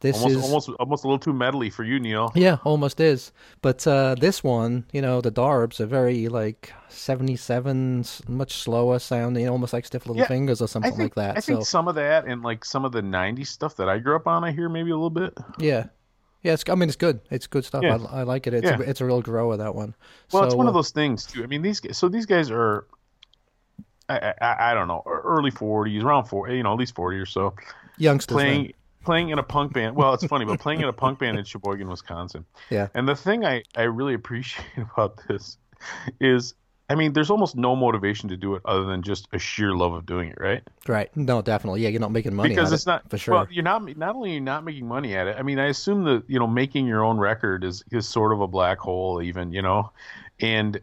this 0.00 0.16
Almost, 0.16 0.36
is 0.36 0.44
almost, 0.44 0.68
almost 0.78 1.04
a 1.04 1.06
little 1.06 1.18
too 1.18 1.32
medley 1.32 1.70
for 1.70 1.82
you, 1.82 1.98
Neil. 1.98 2.30
yeah, 2.34 2.58
almost 2.64 3.00
is. 3.00 3.32
But 3.62 3.86
uh, 3.86 4.14
this 4.14 4.44
one, 4.44 4.84
you 4.92 5.00
know, 5.00 5.20
the 5.22 5.32
Darbs 5.32 5.80
are 5.80 5.86
very 5.86 6.28
like 6.28 6.72
seventy-seven, 6.88 8.04
much 8.28 8.54
slower 8.58 8.98
sounding, 8.98 9.48
almost 9.48 9.72
like 9.72 9.86
Stiff 9.86 10.06
Little 10.06 10.20
Yeah, 10.20 10.28
Fingers 10.28 10.60
or 10.60 10.68
something 10.68 10.92
think, 10.92 11.16
like 11.16 11.26
that. 11.26 11.36
I 11.38 11.40
so 11.40 11.54
think 11.54 11.66
some 11.66 11.88
of 11.88 11.94
that 11.94 12.26
and 12.26 12.42
like 12.42 12.64
some 12.64 12.84
of 12.84 12.92
the 12.92 13.00
'90s 13.02 13.46
stuff 13.46 13.76
that 13.76 13.88
I 13.88 13.98
grew 13.98 14.16
up 14.16 14.26
on, 14.26 14.44
I 14.44 14.52
hear 14.52 14.68
maybe 14.68 14.90
a 14.90 14.94
little 14.94 15.10
bit. 15.10 15.36
yeah. 15.58 15.86
Yeah, 16.42 16.52
it's, 16.52 16.62
I 16.68 16.76
mean, 16.76 16.88
it's 16.88 16.96
good. 16.96 17.18
It's 17.28 17.48
good 17.48 17.64
stuff. 17.64 17.82
Yeah. 17.82 17.98
I, 18.12 18.20
I 18.20 18.22
like 18.22 18.46
it. 18.46 18.54
It's 18.54 18.64
Yeah. 18.64 18.76
a, 18.78 18.80
it's 18.82 19.00
a 19.00 19.04
real 19.04 19.20
grower 19.20 19.56
that 19.56 19.74
one. 19.74 19.96
Well, 20.30 20.44
it's 20.44 20.54
one 20.54 20.66
uh, 20.66 20.70
of 20.70 20.74
those 20.74 20.90
things 20.90 21.26
too. 21.26 21.42
I 21.42 21.46
mean, 21.46 21.60
these 21.62 21.80
guys, 21.80 21.98
so 21.98 22.08
these 22.08 22.24
guys 22.26 22.52
are, 22.52 22.86
I, 24.08 24.32
I, 24.40 24.70
I 24.70 24.74
don't 24.74 24.86
know, 24.86 25.02
early 25.06 25.50
40s, 25.50 26.04
around 26.04 26.26
four, 26.26 26.48
you 26.48 26.62
know, 26.62 26.72
at 26.72 26.78
least 26.78 26.94
40 26.94 27.16
or 27.18 27.26
so, 27.26 27.54
youngsters. 27.98 28.34
playing 28.34 28.74
playing 29.06 29.30
in 29.30 29.38
a 29.38 29.42
punk 29.42 29.72
band. 29.72 29.96
Well, 29.96 30.12
it's 30.12 30.26
funny, 30.26 30.44
but 30.44 30.60
playing 30.60 30.82
in 30.82 30.88
a 30.88 30.92
punk 31.04 31.18
band 31.18 31.38
in 31.38 31.44
Sheboygan, 31.44 31.88
Wisconsin. 31.88 32.44
Yeah. 32.68 32.88
And 32.94 33.08
the 33.08 33.16
thing 33.16 33.46
I 33.46 33.62
I 33.74 33.84
really 33.84 34.12
appreciate 34.12 34.66
about 34.92 35.22
this 35.28 35.56
is, 36.20 36.54
I 36.90 36.94
mean, 36.94 37.14
there's 37.14 37.30
almost 37.30 37.56
no 37.56 37.74
motivation 37.74 38.28
to 38.28 38.36
do 38.36 38.54
it 38.54 38.62
other 38.64 38.84
than 38.84 39.02
just 39.02 39.28
a 39.32 39.38
sheer 39.38 39.72
love 39.74 39.94
of 39.94 40.04
doing 40.04 40.30
it, 40.30 40.38
right? 40.38 40.62
Right. 40.86 41.16
No, 41.16 41.40
definitely. 41.40 41.82
Yeah, 41.82 41.88
you're 41.88 42.00
not 42.00 42.12
making 42.12 42.34
money 42.34 42.50
because 42.50 42.72
it's 42.72 42.84
it, 42.84 42.90
not 42.90 43.08
for 43.08 43.16
sure. 43.16 43.34
Well, 43.34 43.46
you're 43.50 43.64
not 43.64 43.96
not 43.96 44.16
only 44.16 44.32
you're 44.32 44.40
not 44.40 44.64
making 44.64 44.86
money 44.86 45.16
at 45.16 45.26
it. 45.26 45.36
I 45.38 45.42
mean, 45.42 45.58
I 45.58 45.66
assume 45.66 46.04
that 46.04 46.24
you 46.28 46.38
know 46.38 46.46
making 46.46 46.86
your 46.86 47.02
own 47.02 47.18
record 47.18 47.64
is 47.64 47.82
is 47.90 48.06
sort 48.06 48.32
of 48.32 48.40
a 48.40 48.46
black 48.46 48.78
hole, 48.78 49.22
even 49.22 49.52
you 49.52 49.62
know, 49.62 49.92
and 50.40 50.80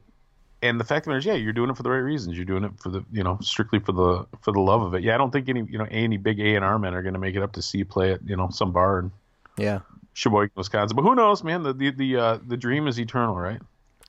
and 0.63 0.79
the 0.79 0.83
fact 0.83 1.01
of 1.01 1.05
the 1.05 1.09
matter 1.11 1.19
is, 1.19 1.25
yeah, 1.25 1.33
you're 1.35 1.53
doing 1.53 1.69
it 1.69 1.77
for 1.77 1.83
the 1.83 1.91
right 1.91 1.97
reasons. 1.97 2.35
You're 2.35 2.45
doing 2.45 2.63
it 2.63 2.71
for 2.79 2.89
the 2.89 3.05
you 3.11 3.23
know 3.23 3.37
strictly 3.41 3.79
for 3.79 3.91
the 3.91 4.25
for 4.41 4.51
the 4.51 4.59
love 4.59 4.81
of 4.81 4.93
it. 4.95 5.03
Yeah, 5.03 5.13
I 5.15 5.17
don't 5.17 5.31
think 5.31 5.49
any 5.49 5.63
you 5.69 5.77
know 5.77 5.87
any 5.91 6.17
big 6.17 6.39
A 6.39 6.55
and 6.55 6.65
R 6.65 6.79
men 6.79 6.93
are 6.95 7.01
going 7.03 7.13
to 7.13 7.19
make 7.19 7.35
it 7.35 7.43
up 7.43 7.53
to 7.53 7.61
see 7.61 7.79
you 7.79 7.85
play 7.85 8.13
at 8.13 8.21
you 8.27 8.35
know 8.35 8.49
some 8.49 8.71
bar 8.71 8.99
in 8.99 9.11
yeah. 9.57 9.79
Sheboygan, 10.13 10.51
Wisconsin. 10.55 10.95
But 10.95 11.03
who 11.03 11.15
knows, 11.15 11.43
man? 11.43 11.63
The 11.63 11.73
the 11.73 11.91
the 11.91 12.17
uh, 12.17 12.39
the 12.47 12.57
dream 12.57 12.87
is 12.87 12.99
eternal, 12.99 13.35
right? 13.35 13.59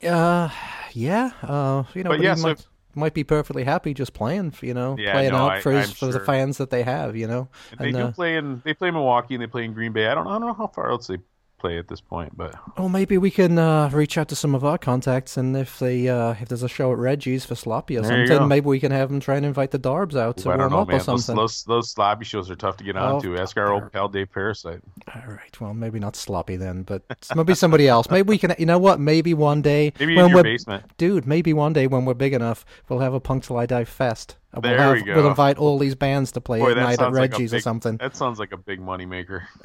Uh, 0.03 0.51
yeah. 0.93 1.31
Uh, 1.43 1.85
you 1.95 2.03
know, 2.05 2.11
But 2.11 2.19
but, 2.19 2.25
yeah, 2.25 2.35
so 2.35 2.49
might, 2.49 2.67
might 2.95 3.15
be 3.15 3.25
perfectly 3.25 3.65
happy 3.65 3.95
just 3.95 4.13
playing. 4.13 4.55
You 4.61 4.75
know, 4.75 4.97
Yeah, 4.99 5.13
playing 5.13 5.33
no, 5.33 5.39
out 5.39 5.53
I- 5.53 5.61
for 5.61 5.73
his, 5.73 5.93
for 5.93 6.07
the 6.07 6.21
fans 6.21 6.59
that 6.59 6.71
they 6.71 6.83
have. 6.83 7.17
You 7.17 7.27
know, 7.27 7.49
They 7.79 7.87
and 7.89 7.97
do 7.97 8.03
uh, 8.05 8.13
play 8.13 8.37
in 8.37 8.61
they 8.65 8.75
play 8.75 8.89
in 8.89 8.95
Milwaukee 8.95 9.35
and 9.35 9.43
they 9.43 9.47
play 9.47 9.65
in 9.65 9.73
Green 9.73 9.93
Bay. 9.93 10.07
I 10.09 10.15
don't 10.15 10.27
I 10.27 10.33
don't 10.39 10.47
know 10.47 10.55
how 10.55 10.67
far 10.67 10.91
else 10.91 11.07
they 11.07 11.19
play 11.65 11.79
at 11.79 11.89
this 11.89 12.01
point, 12.03 12.37
but 12.37 12.55
Well, 12.77 12.91
maybe 12.91 13.17
we 13.17 13.31
can 13.31 13.59
uh, 13.59 13.89
reach 13.91 14.19
out 14.19 14.29
to 14.29 14.37
some 14.37 14.55
of 14.55 14.65
our 14.65 14.77
contacts, 14.77 15.39
and 15.39 15.57
if 15.57 15.79
they 15.79 16.09
uh, 16.09 16.35
if 16.41 16.49
there's 16.49 16.63
a 16.63 16.69
show 16.69 16.93
at 16.93 16.99
Reggie's 16.99 17.47
for 17.47 17.55
sloppy 17.55 17.97
or 17.97 18.03
There 18.03 18.27
something, 18.27 18.49
maybe 18.49 18.67
we 18.67 18.79
can 18.81 18.93
have 18.93 19.09
them 19.09 19.19
try 19.21 19.37
and 19.37 19.47
invite 19.47 19.71
the 19.71 19.79
Darbs 19.79 20.15
out 20.15 20.37
to 20.39 20.51
I 20.51 20.57
don't 20.59 20.61
warm 20.61 20.73
know, 20.73 20.79
up 20.81 20.89
man. 20.89 20.97
or 20.97 21.01
something. 21.01 21.37
those 21.37 21.65
those 21.65 21.91
sloppy 21.91 22.27
shows 22.27 22.51
are 22.51 22.57
tough 22.57 22.77
to 22.79 22.85
get 22.85 22.97
Oh, 22.97 23.17
onto. 23.17 23.37
Ask 23.39 23.57
our 23.57 23.73
old 23.73 23.91
pal 23.93 24.09
Dave 24.09 24.31
Parasite. 24.31 24.81
All 25.15 25.23
right, 25.33 25.59
well, 25.61 25.73
maybe 25.73 25.99
not 25.99 26.17
sloppy 26.17 26.57
then, 26.57 26.83
but 26.83 27.03
maybe 27.35 27.55
somebody 27.55 27.89
else. 27.89 28.11
Maybe 28.11 28.29
we 28.29 28.37
can. 28.37 28.55
You 28.59 28.67
know 28.67 28.79
what? 28.79 29.01
Maybe 29.01 29.33
one 29.33 29.63
day 29.63 29.93
Maybe 29.99 30.17
when 30.17 30.27
in 30.27 30.31
your 30.33 30.43
basement. 30.43 30.85
dude, 30.99 31.27
maybe 31.27 31.53
one 31.55 31.73
day 31.73 31.87
when 31.87 32.05
we're 32.05 32.13
big 32.15 32.35
enough, 32.35 32.65
we'll 32.89 33.01
have 33.01 33.15
a 33.15 33.21
Punk 33.21 33.45
Till 33.45 33.57
I 33.57 33.65
Die 33.67 33.85
fest. 33.85 34.37
There 34.63 34.77
we'll, 34.79 34.93
we 34.93 34.99
have, 34.99 35.07
go. 35.07 35.15
we'll 35.17 35.29
invite 35.29 35.59
all 35.59 35.79
these 35.79 35.97
bands 35.97 36.31
to 36.33 36.41
play 36.41 36.61
Boy, 36.61 36.71
at 36.73 36.77
night 36.77 36.93
at 36.93 36.99
sounds 37.01 37.17
like 37.19 37.33
Reggie's 37.33 37.53
or 37.53 37.59
something. 37.61 37.97
That 37.97 38.15
sounds 38.15 38.39
like 38.39 38.53
a 38.53 38.57
big 38.57 38.81
money 38.81 39.07
maker. 39.07 39.49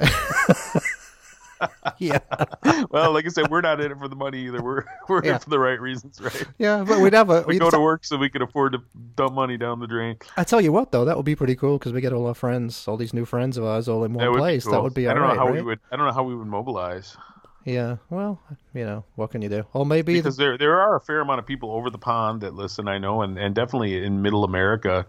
yeah, 1.98 2.18
well, 2.90 3.12
like 3.12 3.26
I 3.26 3.28
said, 3.28 3.50
we're 3.50 3.60
not 3.60 3.80
in 3.80 3.92
it 3.92 3.98
for 3.98 4.08
the 4.08 4.16
money 4.16 4.46
either. 4.46 4.62
We're 4.62 4.84
we're 5.08 5.20
in 5.22 5.26
Yeah. 5.26 5.36
it 5.36 5.42
for 5.42 5.50
the 5.50 5.58
right 5.58 5.80
reasons, 5.80 6.20
right? 6.20 6.46
yeah, 6.58 6.84
but 6.84 7.00
we'd 7.00 7.12
have 7.12 7.30
a. 7.30 7.42
We 7.46 7.54
We'd, 7.54 7.58
go 7.58 7.70
to 7.70 7.80
work 7.80 8.04
so 8.04 8.16
we 8.16 8.30
can 8.30 8.42
afford 8.42 8.72
to 8.72 8.82
dump 9.16 9.34
money 9.34 9.56
down 9.56 9.80
the 9.80 9.86
drain. 9.86 10.16
I 10.36 10.44
tell 10.44 10.60
you 10.60 10.72
what, 10.72 10.92
though, 10.92 11.04
that 11.04 11.16
would 11.16 11.26
be 11.26 11.36
pretty 11.36 11.56
cool 11.56 11.78
because 11.78 11.92
we 11.92 12.00
get 12.00 12.12
all 12.12 12.26
our 12.26 12.34
friends, 12.34 12.86
all 12.88 12.96
these 12.96 13.12
new 13.14 13.24
friends 13.24 13.56
of 13.56 13.64
ours, 13.64 13.88
all 13.88 14.04
in 14.04 14.12
one 14.14 14.30
That 14.32 14.32
place. 14.32 14.64
be 14.64 14.70
That 14.70 14.82
would 14.82 14.94
be 14.94 15.08
I 15.08 15.14
don't 15.14 15.22
right, 15.22 15.34
know 15.34 15.34
how 15.34 15.46
right? 15.46 15.54
we 15.54 15.62
would. 15.62 15.80
I 15.90 15.96
don't 15.96 16.06
know 16.06 16.12
how 16.12 16.22
we 16.24 16.34
would 16.34 16.46
mobilize 16.46 17.16
Yeah, 17.64 17.96
well, 18.08 18.40
you 18.74 18.84
know, 18.84 19.04
what 19.16 19.30
can 19.30 19.42
you 19.42 19.48
do? 19.48 19.66
Or 19.74 19.84
maybe 19.84 20.14
because 20.14 20.36
there 20.36 20.56
there 20.56 20.80
are 20.80 20.96
a 20.96 21.00
fair 21.00 21.20
amount 21.20 21.40
of 21.40 21.46
people 21.46 21.72
over 21.72 21.90
the 21.90 21.98
pond 21.98 22.40
that 22.40 22.54
listen. 22.54 22.88
I 22.88 22.98
know, 22.98 23.22
and 23.22 23.38
and 23.38 23.54
definitely 23.54 24.02
in 24.02 24.22
Middle 24.22 24.44
America, 24.44 25.06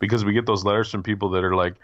because 0.00 0.24
we 0.24 0.32
get 0.32 0.46
those 0.46 0.64
letters 0.64 0.90
from 0.90 1.02
people 1.02 1.30
that 1.30 1.44
are 1.44 1.54
like, 1.54 1.74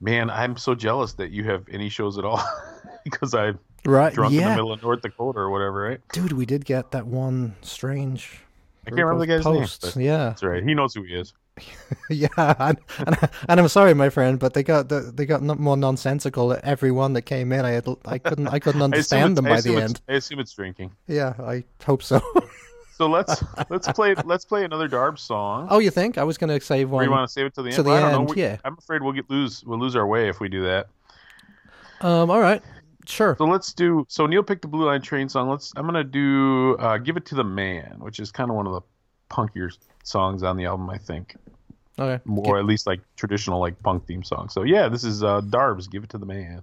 "Man, 0.00 0.30
I'm 0.30 0.56
so 0.56 0.74
jealous 0.74 1.14
that 1.14 1.30
you 1.30 1.44
have 1.44 1.64
any 1.70 1.88
shows 1.88 2.18
at 2.18 2.24
all." 2.24 2.42
because 3.04 3.34
I'm 3.34 3.58
right, 3.84 4.12
drunk 4.12 4.34
in 4.34 4.42
the 4.42 4.50
middle 4.50 4.72
of 4.72 4.82
North 4.82 5.02
Dakota 5.02 5.38
or 5.38 5.50
whatever, 5.50 5.82
right? 5.82 6.00
dude, 6.12 6.32
we 6.32 6.44
did 6.46 6.64
get 6.64 6.90
that 6.90 7.06
one 7.06 7.54
strange. 7.62 8.40
I 8.86 8.90
can't 8.90 9.00
remember 9.02 9.26
the 9.26 9.26
guy's 9.26 9.46
of 9.46 9.96
name. 9.96 10.04
Yeah, 10.04 10.24
That's 10.26 10.42
right. 10.42 10.62
He 10.62 10.74
knows 10.74 10.94
who 10.94 11.02
he 11.02 11.14
is. 11.14 11.32
yeah, 12.10 12.28
and, 12.36 12.78
and, 12.98 13.16
and 13.48 13.60
I'm 13.60 13.68
sorry, 13.68 13.94
my 13.94 14.10
friend, 14.10 14.38
but 14.38 14.54
they 14.54 14.62
got 14.62 14.88
the, 14.88 15.12
they 15.14 15.24
got 15.24 15.42
more 15.42 15.76
nonsensical. 15.76 16.56
Every 16.62 16.90
one 16.90 17.14
that 17.14 17.22
came 17.22 17.50
in, 17.52 17.64
I 17.64 17.70
had, 17.70 17.88
I 18.04 18.18
couldn't 18.18 18.48
I 18.48 18.58
couldn't 18.58 18.82
understand 18.90 19.32
it's- 19.32 19.34
them 19.36 19.44
by 19.44 19.60
the 19.60 19.82
end. 19.82 20.00
I 20.08 20.14
assume 20.14 20.40
it's 20.40 20.52
drinking. 20.52 20.92
Yeah, 21.06 21.34
I 21.38 21.64
hope 21.84 22.02
so. 22.02 22.20
So 22.96 23.06
let's 23.08 23.42
let's 23.70 23.90
play 23.92 24.14
let's 24.24 24.44
play 24.46 24.64
another 24.64 24.88
Darb 24.88 25.18
song. 25.18 25.68
oh, 25.70 25.78
you 25.78 25.90
think 25.90 26.16
I 26.16 26.24
was 26.24 26.38
going 26.38 26.48
to 26.58 26.64
save 26.64 26.92
or 26.92 27.02
you 27.04 27.10
want 27.10 27.28
to 27.28 27.32
save 27.32 27.46
it 27.46 27.54
to 27.54 27.62
the 27.62 27.68
end? 27.68 27.76
to 27.76 27.82
the 27.82 27.90
I 27.90 28.00
don't 28.00 28.12
know. 28.12 28.20
end, 28.20 28.30
We- 28.30 28.42
yeah. 28.42 28.56
I'm 28.64 28.76
afraid 28.78 29.02
we'll 29.02 29.12
get 29.12 29.28
lose 29.28 29.62
we'll 29.64 29.78
lose 29.78 29.94
our 29.94 30.06
way 30.06 30.28
if 30.28 30.40
we 30.40 30.48
do 30.48 30.62
that. 30.64 30.86
Um, 32.00 32.30
all 32.30 32.40
right, 32.40 32.62
sure. 33.06 33.34
So 33.38 33.44
let's 33.44 33.72
do. 33.72 34.04
So 34.08 34.26
Neil 34.26 34.42
picked 34.42 34.62
the 34.62 34.68
Blue 34.68 34.86
Line 34.86 35.00
Train 35.02 35.28
song. 35.28 35.48
Let's. 35.48 35.72
I'm 35.76 35.84
gonna 35.86 36.04
do 36.04 36.76
uh, 36.78 36.98
"Give 36.98 37.16
It 37.16 37.24
to 37.26 37.34
the 37.34 37.44
Man," 37.44 37.96
which 37.98 38.18
is 38.20 38.30
kind 38.30 38.50
of 38.50 38.56
one 38.56 38.66
of 38.66 38.72
the 38.72 38.80
punkier 39.30 39.76
songs 40.02 40.42
on 40.42 40.56
the 40.56 40.64
album, 40.66 40.88
I 40.90 40.98
think, 40.98 41.36
Okay, 41.98 42.22
or 42.26 42.58
at 42.58 42.64
least 42.66 42.86
like 42.86 43.00
traditional 43.16 43.60
like 43.60 43.82
punk 43.82 44.06
theme 44.06 44.22
song. 44.22 44.48
So 44.50 44.62
yeah, 44.62 44.88
this 44.88 45.04
is 45.04 45.22
uh, 45.22 45.40
Darb's 45.42 45.86
"Give 45.88 46.04
It 46.04 46.10
to 46.10 46.18
the 46.18 46.26
Man." 46.26 46.62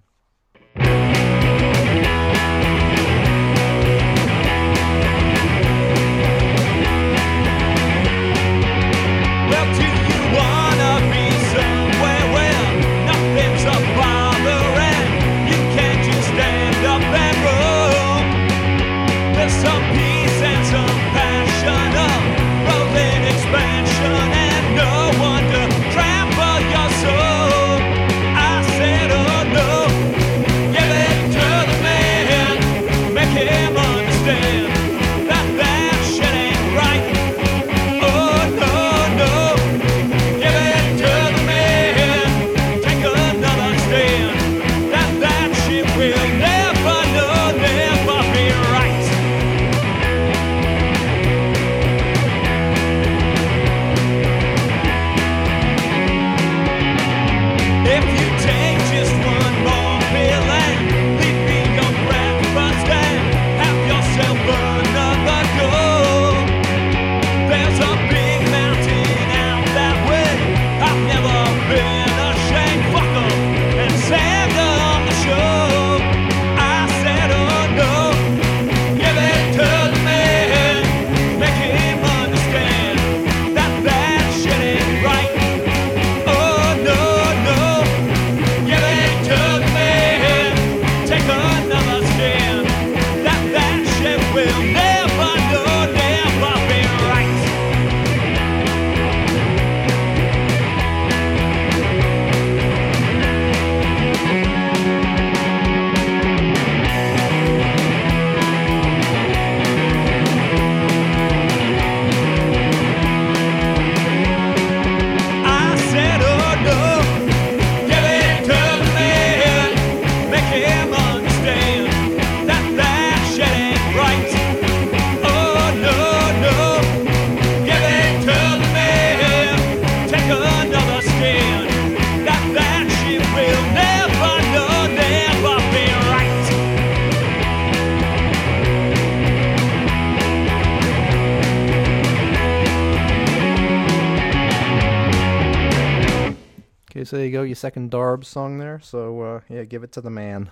So 147.13 147.17
there 147.17 147.28
you 147.28 147.32
go, 147.32 147.43
your 147.43 147.54
second 147.54 147.91
Darb 147.91 148.26
song 148.26 148.58
there. 148.58 148.80
So 148.80 149.21
uh, 149.21 149.41
yeah, 149.47 149.65
give 149.65 149.84
it 149.84 149.91
to 149.91 150.02
the 150.02 150.10
man. 150.10 150.49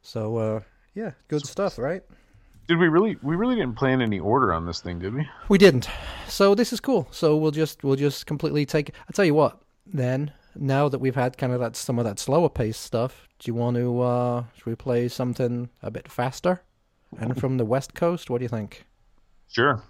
So 0.00 0.38
uh, 0.38 0.60
yeah, 0.94 1.10
good 1.28 1.44
stuff, 1.44 1.76
right? 1.76 2.02
Did 2.68 2.78
we 2.78 2.88
really? 2.88 3.18
We 3.22 3.36
really 3.36 3.56
didn't 3.56 3.74
plan 3.74 4.00
any 4.00 4.18
order 4.18 4.50
on 4.54 4.64
this 4.64 4.80
thing, 4.80 4.98
did 4.98 5.12
we? 5.12 5.28
We 5.50 5.58
didn't. 5.58 5.90
So 6.26 6.54
this 6.54 6.72
is 6.72 6.80
cool. 6.80 7.06
So 7.10 7.36
we'll 7.36 7.50
just 7.50 7.84
we'll 7.84 7.96
just 7.96 8.24
completely 8.24 8.64
take. 8.64 8.92
I 9.10 9.12
tell 9.12 9.26
you 9.26 9.34
what. 9.34 9.60
Then 9.84 10.32
now 10.56 10.88
that 10.88 11.00
we've 11.00 11.14
had 11.14 11.36
kind 11.36 11.52
of 11.52 11.60
that 11.60 11.76
some 11.76 11.98
of 11.98 12.06
that 12.06 12.18
slower 12.18 12.48
pace 12.48 12.78
stuff, 12.78 13.28
do 13.38 13.50
you 13.50 13.54
want 13.54 13.76
to 13.76 14.00
uh, 14.00 14.44
should 14.56 14.64
we 14.64 14.76
play 14.76 15.06
something 15.06 15.68
a 15.82 15.90
bit 15.90 16.10
faster? 16.10 16.62
And 17.18 17.38
from 17.38 17.58
the 17.58 17.66
West 17.66 17.92
Coast, 17.92 18.30
what 18.30 18.38
do 18.38 18.44
you 18.44 18.48
think? 18.48 18.86
Sure. 19.48 19.82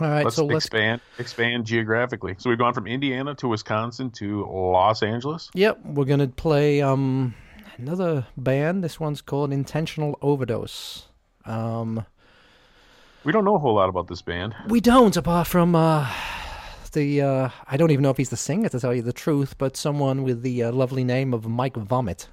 All 0.00 0.08
right, 0.08 0.24
let's 0.24 0.36
so 0.36 0.44
let's. 0.46 0.64
expand 0.66 1.00
expand 1.18 1.66
geographically. 1.66 2.36
So 2.38 2.50
we've 2.50 2.58
gone 2.58 2.74
from 2.74 2.86
Indiana 2.86 3.34
to 3.36 3.48
Wisconsin 3.48 4.10
to 4.12 4.46
Los 4.46 5.02
Angeles. 5.02 5.50
Yep, 5.54 5.80
we're 5.84 6.04
gonna 6.04 6.28
play 6.28 6.80
um 6.82 7.34
another 7.78 8.26
band. 8.36 8.84
This 8.84 9.00
one's 9.00 9.20
called 9.22 9.52
Intentional 9.52 10.18
Overdose. 10.22 11.08
Um, 11.44 12.04
We 13.24 13.32
don't 13.32 13.44
know 13.44 13.56
a 13.56 13.58
whole 13.58 13.74
lot 13.74 13.88
about 13.88 14.06
this 14.08 14.22
band. 14.22 14.54
we 14.68 14.80
don't, 14.80 15.16
apart 15.16 15.46
from 15.46 15.74
uh, 15.74 16.08
the 16.92 17.22
uh, 17.22 17.48
I 17.66 17.76
don't 17.76 17.90
even 17.90 18.02
know 18.02 18.10
if 18.10 18.16
he's 18.16 18.30
the 18.30 18.36
singer 18.36 18.68
to 18.68 18.78
tell 18.80 18.94
you 18.94 19.02
the 19.02 19.12
truth, 19.12 19.58
but 19.58 19.76
someone 19.76 20.22
with 20.22 20.42
the 20.42 20.64
uh, 20.64 20.72
lovely 20.72 21.04
name 21.04 21.34
of 21.34 21.46
Mike 21.48 21.76
Vomit. 21.76 22.28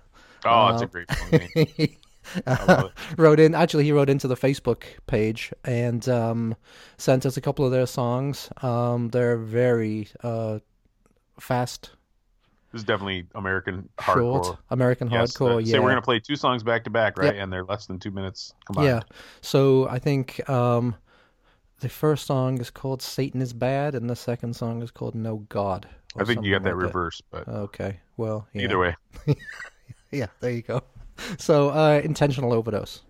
Oh, 0.46 0.68
it's 0.68 0.82
a 0.84 0.86
great 0.88 1.10
name. 1.32 1.96
wrote 3.18 3.40
in. 3.40 3.56
Actually, 3.56 3.84
he 3.86 3.92
wrote 3.92 4.10
into 4.10 4.28
the 4.28 4.36
Facebook 4.36 4.84
page 5.08 5.52
and 5.64 6.08
um, 6.10 6.56
sent 6.98 7.26
us 7.26 7.38
a 7.38 7.42
couple 7.42 7.66
of 7.66 7.72
their 7.72 7.86
songs. 7.86 8.50
Um, 8.62 9.10
they're 9.10 9.38
very 9.38 10.08
uh, 10.24 10.60
fast, 11.40 11.92
This 12.72 12.80
is 12.82 12.86
definitely 12.86 13.28
American 13.36 13.90
short, 14.04 14.18
hardcore. 14.44 14.58
American 14.70 15.10
Yes, 15.10 15.34
hardcore. 15.34 15.56
uh, 15.56 15.58
yeah, 15.60 15.74
Say 15.74 15.80
we're 15.80 15.90
gonna 15.90 16.02
play 16.02 16.20
two 16.20 16.36
songs 16.36 16.64
back 16.64 16.84
to 16.86 16.90
back, 16.90 17.18
right? 17.18 17.34
Yep. 17.36 17.44
And 17.44 17.54
they're 17.54 17.64
less 17.66 17.86
than 17.88 18.00
two 18.00 18.12
minutes 18.12 18.54
combined. 18.66 18.88
Yeah. 18.88 19.02
So 19.42 19.88
I 19.90 20.00
think 20.00 20.48
um, 20.50 20.96
the 21.82 21.90
first 21.90 22.26
song 22.26 22.60
is 22.60 22.70
called 22.70 23.02
"Satan 23.02 23.42
is 23.42 23.54
Bad" 23.54 23.96
and 23.96 24.10
the 24.10 24.16
second 24.16 24.56
song 24.56 24.82
is 24.82 24.92
called 24.92 25.14
"No 25.16 25.38
God." 25.50 25.88
I 26.18 26.24
think 26.24 26.46
you 26.46 26.52
got 26.54 26.64
that 26.64 26.76
like 26.78 26.84
reversed, 26.86 27.24
but 27.30 27.46
Okay. 27.48 28.00
Well, 28.16 28.48
yeah. 28.54 28.64
either 28.64 28.80
way. 28.80 28.96
Yeah. 30.12 30.28
There 30.40 30.52
you 30.52 30.62
go. 30.62 30.82
So 31.38 31.70
uh, 31.70 32.02
intentional 32.04 32.54
overdose. 32.54 33.02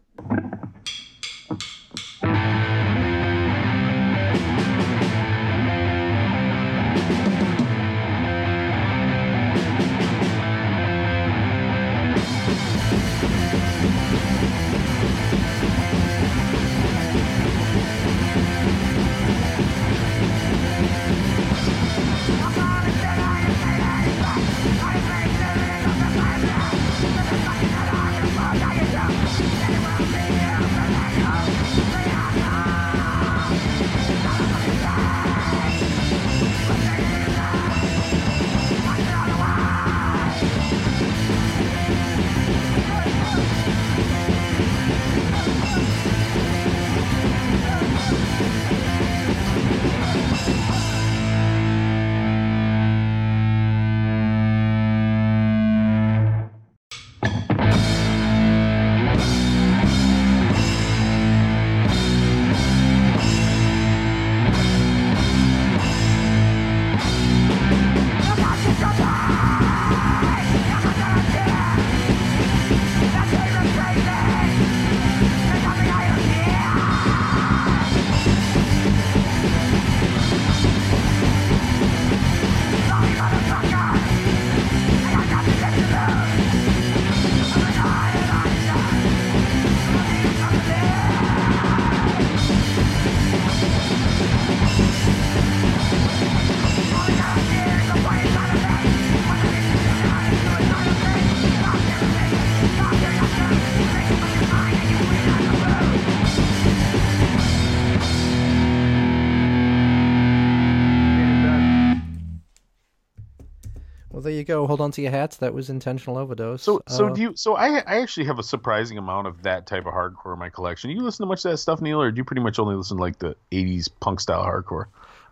You 114.47 114.53
go. 114.53 114.67
Hold 114.67 114.81
on 114.81 114.91
to 114.91 115.01
your 115.01 115.11
hats. 115.11 115.37
That 115.37 115.53
was 115.53 115.69
intentional 115.69 116.17
overdose. 116.17 116.63
So, 116.63 116.81
so 116.87 117.07
Uh, 117.07 117.13
do 117.13 117.21
you? 117.21 117.35
So 117.35 117.55
I, 117.55 117.79
I 117.79 118.01
actually 118.01 118.25
have 118.27 118.39
a 118.39 118.43
surprising 118.43 118.97
amount 118.97 119.27
of 119.27 119.41
that 119.43 119.65
type 119.65 119.85
of 119.85 119.93
hardcore 119.93 120.33
in 120.33 120.39
my 120.39 120.49
collection. 120.49 120.89
You 120.89 121.01
listen 121.01 121.23
to 121.23 121.27
much 121.27 121.43
of 121.45 121.51
that 121.51 121.57
stuff, 121.57 121.81
Neil, 121.81 122.01
or 122.01 122.11
do 122.11 122.17
you 122.17 122.23
pretty 122.23 122.41
much 122.41 122.59
only 122.59 122.75
listen 122.75 122.97
to 122.97 123.03
like 123.03 123.19
the 123.19 123.35
'80s 123.51 123.89
punk 123.99 124.19
style 124.19 124.43
hardcore? 124.43 124.85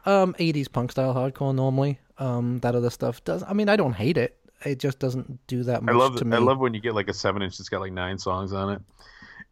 Um, 0.06 0.34
80s 0.34 0.72
punk 0.72 0.92
style 0.92 1.14
hardcore 1.14 1.56
normally. 1.56 2.00
Um, 2.18 2.60
that 2.60 2.76
other 2.76 2.90
stuff 2.90 3.24
does. 3.24 3.44
I 3.44 3.54
mean, 3.54 3.70
I 3.70 3.76
don't 3.76 3.94
hate 3.94 4.18
it. 4.18 4.38
It 4.66 4.80
just 4.80 5.00
doesn't 5.00 5.46
do 5.48 5.64
that 5.64 5.84
much 5.84 5.94
I 5.94 5.98
love, 5.98 6.16
to 6.18 6.26
me. 6.26 6.36
I 6.36 6.40
love 6.40 6.60
when 6.60 6.74
you 6.74 6.80
get 6.80 6.96
like 6.96 7.10
a 7.10 7.14
seven 7.14 7.42
inch 7.42 7.58
that's 7.58 7.70
got 7.70 7.82
like 7.82 7.94
nine 7.94 8.18
songs 8.18 8.54
on 8.54 8.74
it, 8.74 8.82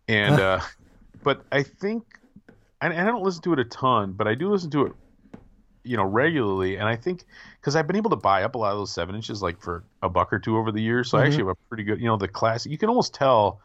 and 0.07 0.39
uh, 0.39 0.59
but 1.23 1.43
I 1.51 1.63
think, 1.63 2.03
and 2.81 2.93
I 2.93 3.05
don't 3.05 3.23
listen 3.23 3.41
to 3.43 3.53
it 3.53 3.59
a 3.59 3.65
ton, 3.65 4.13
but 4.13 4.27
I 4.27 4.35
do 4.35 4.49
listen 4.49 4.69
to 4.71 4.87
it, 4.87 4.93
you 5.83 5.97
know, 5.97 6.03
regularly, 6.03 6.77
and 6.77 6.87
I 6.87 6.95
think 6.95 7.25
because 7.61 7.75
I've 7.75 7.85
been 7.87 7.95
able 7.95 8.09
to 8.09 8.15
buy 8.15 8.43
up 8.43 8.55
a 8.55 8.57
lot 8.57 8.71
of 8.73 8.79
those 8.79 8.91
seven 8.91 9.13
inches 9.15 9.41
like 9.41 9.61
for 9.61 9.83
a 10.01 10.09
buck 10.09 10.33
or 10.33 10.39
two 10.39 10.57
over 10.57 10.71
the 10.71 10.81
years, 10.81 11.09
so 11.09 11.17
I 11.17 11.21
Mhm. 11.21 11.25
actually 11.27 11.43
have 11.43 11.47
a 11.49 11.55
pretty 11.69 11.83
good, 11.83 11.99
you 11.99 12.07
know, 12.07 12.17
the 12.17 12.27
classic. 12.27 12.71
You 12.71 12.77
can 12.77 12.89
almost 12.89 13.13
tell. 13.13 13.61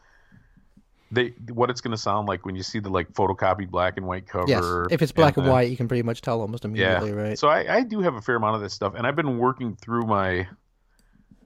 They, 1.13 1.29
what 1.53 1.71
it's 1.71 1.81
going 1.81 1.93
to 1.93 1.97
sound 1.97 2.27
like 2.27 2.45
when 2.45 2.57
you 2.57 2.65
see 2.65 2.81
the 2.81 2.91
like 2.91 3.13
photocopied 3.13 3.71
black 3.71 3.97
and 3.97 4.07
white 4.09 4.27
cover. 4.27 4.87
yes, 4.89 4.93
if 4.93 5.03
it's 5.03 5.13
black 5.13 5.37
and 5.37 5.47
uh, 5.47 5.51
white, 5.51 5.71
you 5.71 5.77
can 5.77 5.87
pretty 5.87 6.03
much 6.03 6.21
tell 6.21 6.41
almost 6.41 6.65
immediately, 6.65 7.13
right? 7.13 7.39
So 7.39 7.47
I, 7.49 7.77
I 7.77 7.83
do 7.85 8.01
have 8.01 8.17
a 8.17 8.21
fair 8.21 8.35
amount 8.35 8.57
of 8.57 8.61
this 8.61 8.75
stuff, 8.75 8.95
and 8.97 9.07
I've 9.07 9.15
been 9.15 9.39
working 9.39 9.77
through 9.77 10.03
my 10.07 10.49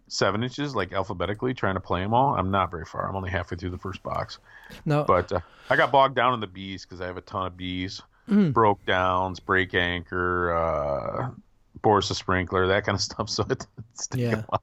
seven 0.08 0.42
inches 0.42 0.74
like 0.74 0.92
alphabetically, 0.94 1.52
trying 1.52 1.74
to 1.74 1.80
play 1.80 2.00
them 2.00 2.14
all. 2.14 2.34
I'm 2.34 2.50
not 2.50 2.70
very 2.70 2.86
far. 2.86 3.06
I'm 3.08 3.14
only 3.14 3.30
halfway 3.30 3.58
through 3.58 3.70
the 3.70 3.78
first 3.78 4.02
box, 4.02 4.38
no, 4.86 5.04
but 5.04 5.30
uh, 5.30 5.40
I 5.68 5.76
got 5.76 5.92
bogged 5.92 6.16
down 6.16 6.32
in 6.32 6.40
the 6.40 6.46
bees 6.46 6.86
because 6.86 7.02
I 7.02 7.06
have 7.06 7.18
a 7.18 7.20
ton 7.22 7.46
of 7.46 7.56
bees, 7.56 8.00
Mm. 8.30 8.54
broke 8.54 8.84
downs, 8.86 9.40
break 9.40 9.74
anchor, 9.74 10.54
uh, 10.54 11.30
Boris 11.82 12.08
the 12.08 12.14
sprinkler, 12.14 12.66
that 12.68 12.84
kind 12.84 12.94
of 12.96 13.02
stuff. 13.10 13.28
So 13.30 13.44
it, 13.48 13.66
it's 13.94 14.08
Yeah. 14.14 14.40
a 14.40 14.42
while. 14.42 14.62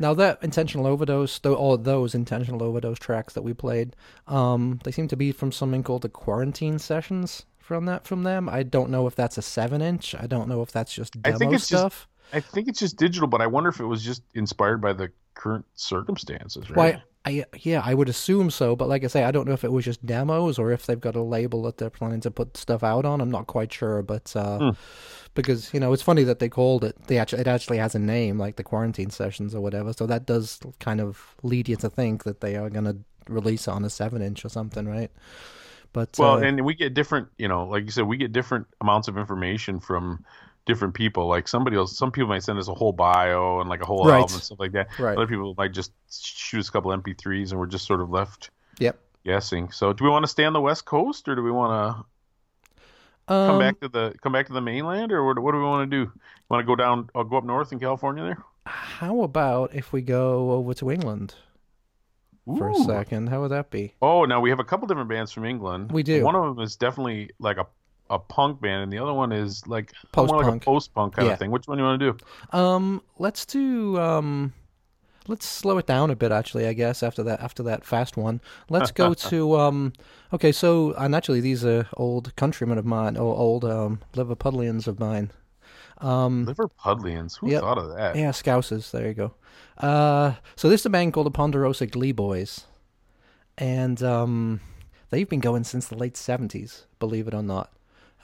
Now 0.00 0.14
that 0.14 0.38
intentional 0.42 0.86
overdose, 0.86 1.38
though, 1.38 1.54
all 1.54 1.76
those 1.76 2.14
intentional 2.14 2.62
overdose 2.62 2.98
tracks 2.98 3.34
that 3.34 3.42
we 3.42 3.52
played, 3.54 3.94
um, 4.26 4.80
they 4.84 4.90
seem 4.92 5.08
to 5.08 5.16
be 5.16 5.32
from 5.32 5.52
something 5.52 5.82
called 5.82 6.02
the 6.02 6.08
quarantine 6.08 6.78
sessions. 6.78 7.44
From 7.58 7.84
that, 7.84 8.06
from 8.06 8.22
them, 8.22 8.48
I 8.48 8.62
don't 8.62 8.90
know 8.90 9.06
if 9.06 9.14
that's 9.14 9.36
a 9.38 9.42
seven 9.42 9.82
inch. 9.82 10.14
I 10.14 10.26
don't 10.26 10.48
know 10.48 10.62
if 10.62 10.72
that's 10.72 10.92
just 10.92 11.16
I 11.18 11.20
demo 11.30 11.38
think 11.38 11.52
it's 11.52 11.68
just- 11.68 11.80
stuff. 11.80 12.08
I 12.32 12.40
think 12.40 12.68
it's 12.68 12.78
just 12.80 12.96
digital, 12.98 13.26
but 13.26 13.40
I 13.40 13.46
wonder 13.46 13.70
if 13.70 13.80
it 13.80 13.86
was 13.86 14.02
just 14.04 14.22
inspired 14.34 14.80
by 14.82 14.92
the 14.92 15.10
current 15.34 15.64
circumstances. 15.74 16.68
Right? 16.70 16.94
Why? 16.96 17.02
I 17.24 17.44
yeah, 17.62 17.82
I 17.84 17.94
would 17.94 18.08
assume 18.08 18.50
so, 18.50 18.76
but 18.76 18.88
like 18.88 19.02
I 19.02 19.06
say, 19.08 19.24
I 19.24 19.30
don't 19.30 19.46
know 19.46 19.54
if 19.54 19.64
it 19.64 19.72
was 19.72 19.84
just 19.84 20.04
demos 20.04 20.58
or 20.58 20.70
if 20.70 20.86
they've 20.86 21.00
got 21.00 21.16
a 21.16 21.22
label 21.22 21.62
that 21.64 21.78
they're 21.78 21.90
planning 21.90 22.20
to 22.20 22.30
put 22.30 22.56
stuff 22.56 22.82
out 22.84 23.04
on. 23.04 23.20
I'm 23.20 23.30
not 23.30 23.46
quite 23.46 23.72
sure, 23.72 24.02
but 24.02 24.34
uh, 24.36 24.58
Hmm. 24.58 24.70
Because 25.38 25.72
you 25.72 25.78
know 25.78 25.92
it's 25.92 26.02
funny 26.02 26.24
that 26.24 26.40
they 26.40 26.48
called 26.48 26.82
it. 26.82 26.96
They 27.06 27.16
actually 27.16 27.42
it 27.42 27.46
actually 27.46 27.78
has 27.78 27.94
a 27.94 27.98
name 27.98 28.38
like 28.38 28.56
the 28.56 28.64
quarantine 28.64 29.10
sessions 29.10 29.54
or 29.54 29.60
whatever. 29.60 29.92
So 29.92 30.04
that 30.06 30.26
does 30.26 30.58
kind 30.80 31.00
of 31.00 31.36
lead 31.44 31.68
you 31.68 31.76
to 31.76 31.88
think 31.88 32.24
that 32.24 32.40
they 32.40 32.56
are 32.56 32.68
going 32.68 32.86
to 32.86 32.96
release 33.28 33.68
on 33.68 33.84
a 33.84 33.90
seven 33.90 34.20
inch 34.20 34.44
or 34.44 34.48
something, 34.48 34.88
right? 34.88 35.10
But 35.92 36.16
Well, 36.18 36.34
uh, 36.34 36.40
and 36.40 36.64
we 36.64 36.74
get 36.74 36.92
different, 36.92 37.28
you 37.38 37.46
know, 37.46 37.66
like 37.66 37.84
you 37.84 37.90
said, 37.92 38.06
we 38.06 38.16
get 38.16 38.32
different 38.32 38.66
amounts 38.80 39.06
of 39.06 39.16
information 39.16 39.78
from 39.78 40.24
different 40.66 40.94
people. 40.94 41.28
Like 41.28 41.46
somebody 41.46 41.76
else, 41.76 41.96
some 41.96 42.10
people 42.10 42.28
might 42.28 42.42
send 42.42 42.58
us 42.58 42.68
a 42.68 42.74
whole 42.74 42.92
bio 42.92 43.60
and 43.60 43.70
like 43.70 43.80
a 43.80 43.86
whole 43.86 44.06
Right. 44.06 44.18
album 44.18 44.34
and 44.34 44.42
stuff 44.42 44.58
like 44.58 44.72
that. 44.72 44.88
Right. 44.98 45.16
Other 45.16 45.28
people 45.28 45.54
might 45.56 45.72
just 45.72 45.92
shoot 46.10 46.58
us 46.58 46.68
a 46.68 46.72
couple 46.72 46.90
MP3s 46.90 47.52
and 47.52 47.60
we're 47.60 47.66
just 47.66 47.86
sort 47.86 48.00
of 48.00 48.10
left 48.10 48.50
yep. 48.80 48.98
guessing. 49.24 49.70
So, 49.70 49.92
do 49.92 50.02
we 50.02 50.10
want 50.10 50.24
to 50.24 50.28
stay 50.28 50.44
on 50.44 50.52
the 50.52 50.60
West 50.60 50.84
Coast 50.84 51.28
or 51.28 51.36
do 51.36 51.42
we 51.42 51.52
want 51.52 51.72
to 51.72 52.04
Um, 53.28 53.48
come 53.50 53.58
back 53.58 53.80
to 53.80 53.88
the 53.88 54.14
come 54.22 54.32
back 54.32 54.46
to 54.46 54.52
the 54.52 54.60
mainland 54.60 55.12
or 55.12 55.24
what, 55.24 55.38
what 55.38 55.52
do 55.52 55.58
we 55.58 55.64
want 55.64 55.90
to 55.90 56.04
do? 56.04 56.12
Want 56.48 56.60
to 56.62 56.66
go 56.66 56.74
down? 56.76 57.10
Or 57.14 57.24
go 57.24 57.36
up 57.38 57.44
north 57.44 57.72
in 57.72 57.78
California 57.78 58.24
there? 58.24 58.42
How 58.66 59.22
about 59.22 59.74
if 59.74 59.92
we 59.92 60.02
go 60.02 60.52
over 60.52 60.74
to 60.74 60.90
England 60.90 61.34
for 62.56 62.70
a 62.70 62.74
second? 62.74 63.28
How 63.28 63.40
would 63.42 63.50
that 63.50 63.70
be? 63.70 63.94
Oh, 64.00 64.24
now 64.24 64.40
we 64.40 64.50
have 64.50 64.60
a 64.60 64.64
couple 64.64 64.86
different 64.86 65.08
bands 65.08 65.32
from 65.32 65.44
England. 65.44 65.92
We 65.92 66.02
do. 66.02 66.24
One 66.24 66.34
of 66.34 66.56
them 66.56 66.62
is 66.64 66.76
definitely 66.76 67.30
like 67.38 67.56
a 67.58 67.66
a 68.10 68.18
punk 68.18 68.58
band, 68.62 68.84
and 68.84 68.90
the 68.92 68.98
other 68.98 69.12
one 69.12 69.32
is 69.32 69.66
like 69.66 69.92
more 70.16 70.42
like 70.42 70.54
a 70.54 70.58
post 70.64 70.94
punk 70.94 71.14
kind 71.14 71.26
Yeah. 71.26 71.34
of 71.34 71.38
thing. 71.38 71.50
Which 71.50 71.68
one 71.68 71.76
do 71.76 71.84
you 71.84 71.88
want 71.88 72.00
to 72.00 72.12
do? 72.12 72.58
Um, 72.58 73.02
let's 73.18 73.44
do 73.44 73.98
um, 73.98 74.54
let's 75.28 75.46
slow 75.46 75.78
it 75.78 75.86
down 75.86 76.10
a 76.10 76.16
bit. 76.16 76.32
Actually, 76.32 76.66
I 76.66 76.72
guess 76.72 77.02
after 77.02 77.22
that 77.22 77.40
after 77.40 77.62
that 77.64 77.84
fast 77.84 78.16
one, 78.16 78.40
let's 78.68 78.90
go 78.90 79.14
to 79.30 79.56
um. 79.58 79.92
Okay, 80.32 80.52
so 80.52 80.92
and 80.94 81.14
actually 81.14 81.40
these 81.40 81.64
are 81.64 81.86
old 81.96 82.34
countrymen 82.36 82.78
of 82.78 82.84
mine, 82.86 83.16
or 83.16 83.36
old 83.36 83.64
um 83.64 84.00
Liverpudlians 84.14 84.86
of 84.86 84.98
mine. 84.98 85.30
Um, 85.98 86.46
Liverpudlians. 86.46 87.38
Who 87.38 87.50
Yep. 87.50 87.60
thought 87.62 87.78
of 87.78 87.88
that? 87.96 88.16
yeah, 88.16 88.30
Scousers. 88.30 88.90
There 88.90 89.06
you 89.08 89.14
go. 89.14 89.34
Uh, 89.78 90.34
so 90.56 90.68
this 90.68 90.82
is 90.82 90.86
a 90.86 90.90
band 90.90 91.12
called 91.12 91.26
the 91.26 91.30
Ponderosa 91.32 91.86
Glee 91.86 92.12
Boys, 92.12 92.66
and 93.56 94.02
um, 94.02 94.60
they've 95.10 95.28
been 95.28 95.40
going 95.40 95.64
since 95.64 95.88
the 95.88 95.96
late 95.96 96.14
'70s. 96.14 96.84
Believe 97.00 97.28
it 97.28 97.34
or 97.34 97.42
not, 97.42 97.72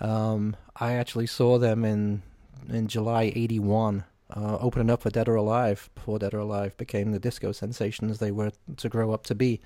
um, 0.00 0.56
I 0.76 0.92
actually 0.94 1.26
saw 1.26 1.58
them 1.58 1.84
in 1.84 2.22
in 2.68 2.86
July 2.88 3.32
'81, 3.34 4.04
uh, 4.30 4.58
opening 4.60 4.90
up 4.90 5.02
for 5.02 5.10
Dead 5.10 5.28
or 5.28 5.36
Alive 5.36 5.90
before 5.94 6.18
Dead 6.18 6.34
or 6.34 6.38
Alive 6.38 6.76
became 6.76 7.12
the 7.12 7.18
disco 7.18 7.52
sensations 7.52 8.18
they 8.18 8.30
were 8.30 8.52
to 8.76 8.88
grow 8.88 9.12
up 9.12 9.24
to 9.26 9.34
be. 9.34 9.60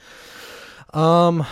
Um, 0.92 1.44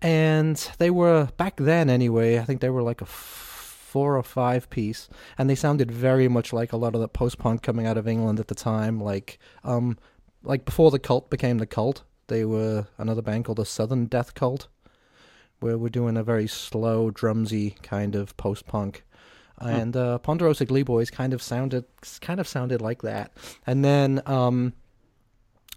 and 0.00 0.56
they 0.78 0.90
were 0.90 1.28
back 1.36 1.56
then 1.56 1.88
anyway. 1.88 2.38
I 2.38 2.44
think 2.44 2.60
they 2.60 2.70
were 2.70 2.82
like 2.82 3.00
a 3.00 3.06
four 3.06 4.16
or 4.16 4.22
five 4.22 4.70
piece, 4.70 5.08
and 5.36 5.48
they 5.48 5.54
sounded 5.54 5.90
very 5.90 6.28
much 6.28 6.52
like 6.52 6.72
a 6.72 6.76
lot 6.76 6.94
of 6.94 7.00
the 7.00 7.08
post 7.08 7.38
punk 7.38 7.62
coming 7.62 7.86
out 7.86 7.98
of 7.98 8.08
England 8.08 8.40
at 8.40 8.48
the 8.48 8.54
time. 8.54 9.00
Like, 9.00 9.38
um, 9.64 9.98
like 10.42 10.64
before 10.64 10.90
the 10.90 10.98
cult 10.98 11.30
became 11.30 11.58
the 11.58 11.66
cult, 11.66 12.02
they 12.28 12.44
were 12.44 12.86
another 12.98 13.22
band 13.22 13.44
called 13.44 13.58
the 13.58 13.66
Southern 13.66 14.06
Death 14.06 14.34
Cult, 14.34 14.68
where 15.60 15.78
we're 15.78 15.88
doing 15.88 16.16
a 16.16 16.24
very 16.24 16.48
slow, 16.48 17.10
drumsy 17.10 17.76
kind 17.82 18.14
of 18.14 18.36
post 18.36 18.66
punk. 18.66 19.04
And 19.58 19.96
uh, 19.96 20.18
Ponderosa 20.18 20.64
Glee 20.64 20.82
Boys 20.82 21.10
kind 21.10 21.32
of 21.32 21.42
sounded 21.42 21.84
kind 22.20 22.40
of 22.40 22.48
sounded 22.48 22.80
like 22.80 23.02
that, 23.02 23.32
and 23.66 23.84
then 23.84 24.20
um, 24.26 24.72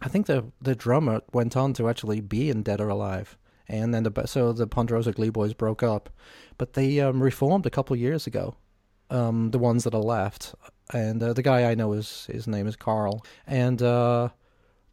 I 0.01 0.07
think 0.07 0.25
the 0.25 0.45
the 0.61 0.75
drummer 0.75 1.21
went 1.33 1.55
on 1.55 1.73
to 1.73 1.89
actually 1.89 2.21
be 2.21 2.49
in 2.49 2.63
Dead 2.63 2.81
or 2.81 2.89
Alive, 2.89 3.37
and 3.67 3.93
then 3.93 4.03
the 4.03 4.25
so 4.25 4.53
the 4.53 4.67
Ponderosa 4.67 5.11
Glee 5.11 5.29
Boys 5.29 5.53
broke 5.53 5.83
up, 5.83 6.09
but 6.57 6.73
they 6.73 6.99
um, 6.99 7.21
reformed 7.21 7.65
a 7.65 7.69
couple 7.69 7.95
years 7.95 8.25
ago. 8.27 8.55
Um, 9.11 9.51
the 9.51 9.59
ones 9.59 9.83
that 9.83 9.93
are 9.93 10.01
left, 10.01 10.55
and 10.91 11.21
uh, 11.21 11.33
the 11.33 11.43
guy 11.43 11.69
I 11.69 11.75
know 11.75 11.93
is 11.93 12.25
his 12.25 12.47
name 12.47 12.65
is 12.65 12.75
Carl, 12.75 13.23
and 13.45 13.79
uh, 13.81 14.29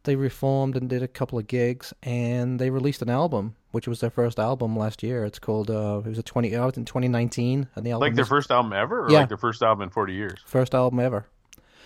they 0.03 0.15
reformed 0.15 0.75
and 0.75 0.89
did 0.89 1.01
a 1.03 1.07
couple 1.07 1.37
of 1.39 1.47
gigs, 1.47 1.93
and 2.03 2.59
they 2.59 2.69
released 2.69 3.01
an 3.01 3.09
album, 3.09 3.55
which 3.71 3.87
was 3.87 3.99
their 4.01 4.09
first 4.09 4.37
album 4.39 4.75
last 4.77 5.01
year. 5.03 5.23
It's 5.25 5.39
called 5.39 5.69
uh, 5.69 6.01
it 6.05 6.09
was 6.09 6.17
a 6.17 6.23
twenty 6.23 6.55
out 6.55 6.77
in 6.77 6.85
twenty 6.85 7.07
nineteen, 7.07 7.67
and 7.75 7.85
the 7.85 7.91
album 7.91 8.07
Like 8.07 8.15
their 8.15 8.23
is- 8.23 8.29
first 8.29 8.51
album 8.51 8.73
ever, 8.73 9.05
or 9.05 9.11
Yeah. 9.11 9.19
like 9.19 9.29
their 9.29 9.37
first 9.37 9.61
album 9.63 9.83
in 9.83 9.89
forty 9.89 10.13
years? 10.13 10.39
first 10.45 10.73
album 10.75 10.99
ever. 10.99 11.25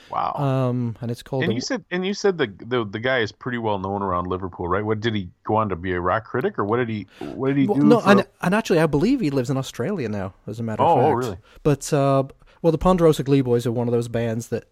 Wow. 0.10 0.36
Um, 0.36 0.96
and 1.02 1.12
it's 1.12 1.22
called 1.22 1.44
and 1.44 1.52
The- 1.52 1.56
you 1.56 1.62
said 1.62 1.84
and 1.92 2.06
you 2.08 2.14
said 2.14 2.38
the, 2.38 2.48
the 2.66 2.86
the 2.86 3.00
guy 3.00 3.20
is 3.20 3.34
pretty 3.34 3.58
well 3.58 3.78
known 3.78 4.02
around 4.02 4.28
Liverpool, 4.28 4.68
right? 4.68 4.84
What 4.86 5.02
did 5.02 5.14
he 5.14 5.30
go 5.44 5.58
on 5.58 5.68
to 5.70 5.76
be 5.76 5.92
a 5.92 6.00
rock 6.00 6.24
critic, 6.26 6.58
or 6.58 6.64
what 6.64 6.78
did 6.78 6.88
he 6.90 7.08
what 7.20 7.50
did 7.50 7.58
he 7.58 7.68
Well, 7.68 7.78
do? 7.78 7.84
no, 7.86 8.02
and, 8.06 8.26
and 8.42 8.56
actually, 8.56 8.80
I 8.80 8.86
believe 8.86 9.20
he 9.20 9.30
lives 9.32 9.50
in 9.50 9.58
Australia 9.58 10.08
now. 10.08 10.34
As 10.48 10.60
a 10.62 10.64
matter 10.64 10.82
of 10.82 10.90
Oh, 10.90 10.96
fact. 11.02 11.08
oh, 11.08 11.12
really? 11.12 11.38
But 11.64 11.92
uh, 11.94 12.24
well, 12.62 12.72
the 12.72 12.78
Ponderosa 12.78 13.24
Glee 13.24 13.42
Boys 13.42 13.68
are 13.68 13.72
one 13.74 13.88
of 13.90 13.92
those 13.92 14.08
bands 14.08 14.48
that, 14.48 14.64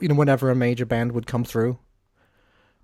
you 0.00 0.08
know, 0.08 0.14
whenever 0.14 0.50
a 0.50 0.54
major 0.54 0.84
band 0.84 1.12
would 1.12 1.26
come 1.26 1.42
through, 1.42 1.78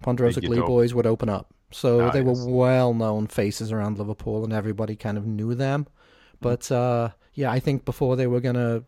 Ponderosa 0.02 0.40
Glee 0.40 0.56
to. 0.58 0.66
Boys 0.66 0.92
would 0.94 1.06
open 1.06 1.28
up. 1.28 1.52
So 1.70 2.02
Ah, 2.02 2.10
they 2.10 2.22
were 2.22 2.34
well-known 2.46 3.28
faces 3.28 3.72
around 3.72 3.98
Liverpool, 3.98 4.44
and 4.44 4.52
everybody 4.52 4.94
kind 4.96 5.16
of 5.16 5.26
knew 5.26 5.54
them. 5.54 5.84
Mm. 5.84 5.88
But 6.40 6.70
uh, 6.72 7.10
yeah, 7.34 7.50
I 7.50 7.60
think 7.60 7.84
before 7.84 8.16
they 8.16 8.26
were 8.26 8.40
gonna 8.40 8.84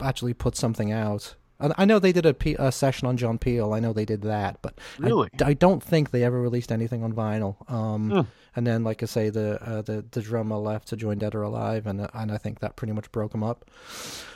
actually 0.00 0.34
put 0.34 0.56
something 0.56 0.92
out. 0.92 1.34
And 1.62 1.74
I 1.76 1.84
know 1.84 1.98
they 1.98 2.12
did 2.12 2.24
a, 2.24 2.32
P- 2.32 2.56
a 2.58 2.72
session 2.72 3.06
on 3.06 3.18
John 3.18 3.36
Peel. 3.36 3.74
I 3.74 3.80
know 3.80 3.92
they 3.92 4.06
did 4.06 4.22
that, 4.22 4.62
but 4.62 4.78
I- 5.02 5.06
Really? 5.08 5.28
I, 5.44 5.52
don't 5.52 5.82
think 5.82 6.10
they 6.10 6.24
ever 6.24 6.40
released 6.40 6.72
anything 6.72 7.02
on 7.04 7.12
vinyl. 7.12 7.70
Um, 7.70 8.10
Hmm. 8.10 8.20
And 8.56 8.66
then, 8.66 8.82
like 8.82 9.02
I 9.02 9.06
say, 9.06 9.28
the 9.30 9.62
uh, 9.62 9.82
the 9.82 10.04
the 10.10 10.20
drummer 10.20 10.56
left 10.56 10.88
to 10.88 10.96
join 10.96 11.18
Dead 11.18 11.34
or 11.36 11.42
Alive, 11.42 11.86
and 11.86 12.00
uh, 12.00 12.08
and 12.14 12.32
I 12.32 12.36
think 12.38 12.58
that 12.60 12.74
pretty 12.76 12.92
much 12.92 13.12
broke 13.12 13.30
them 13.32 13.44
up. 13.44 13.64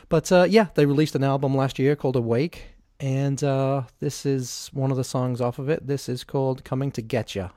But 0.08 0.30
uh, 0.30 0.44
yeah, 0.48 0.66
they 0.74 0.86
released 0.86 1.16
an 1.16 1.24
album 1.24 1.56
last 1.56 1.78
year 1.80 1.96
called 1.96 2.14
Awake, 2.14 2.73
and 3.00 3.42
uh, 3.42 3.82
this 4.00 4.24
is 4.24 4.70
one 4.72 4.90
of 4.90 4.96
the 4.96 5.04
songs 5.04 5.40
off 5.40 5.58
of 5.58 5.68
it. 5.68 5.86
This 5.86 6.08
is 6.08 6.24
called 6.24 6.64
"Coming 6.64 6.90
to 6.92 7.02
Get 7.02 7.34
Ya" 7.34 7.50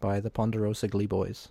by 0.00 0.20
the 0.20 0.30
Ponderosa 0.30 0.88
Glee 0.88 1.06
Boys. 1.06 1.48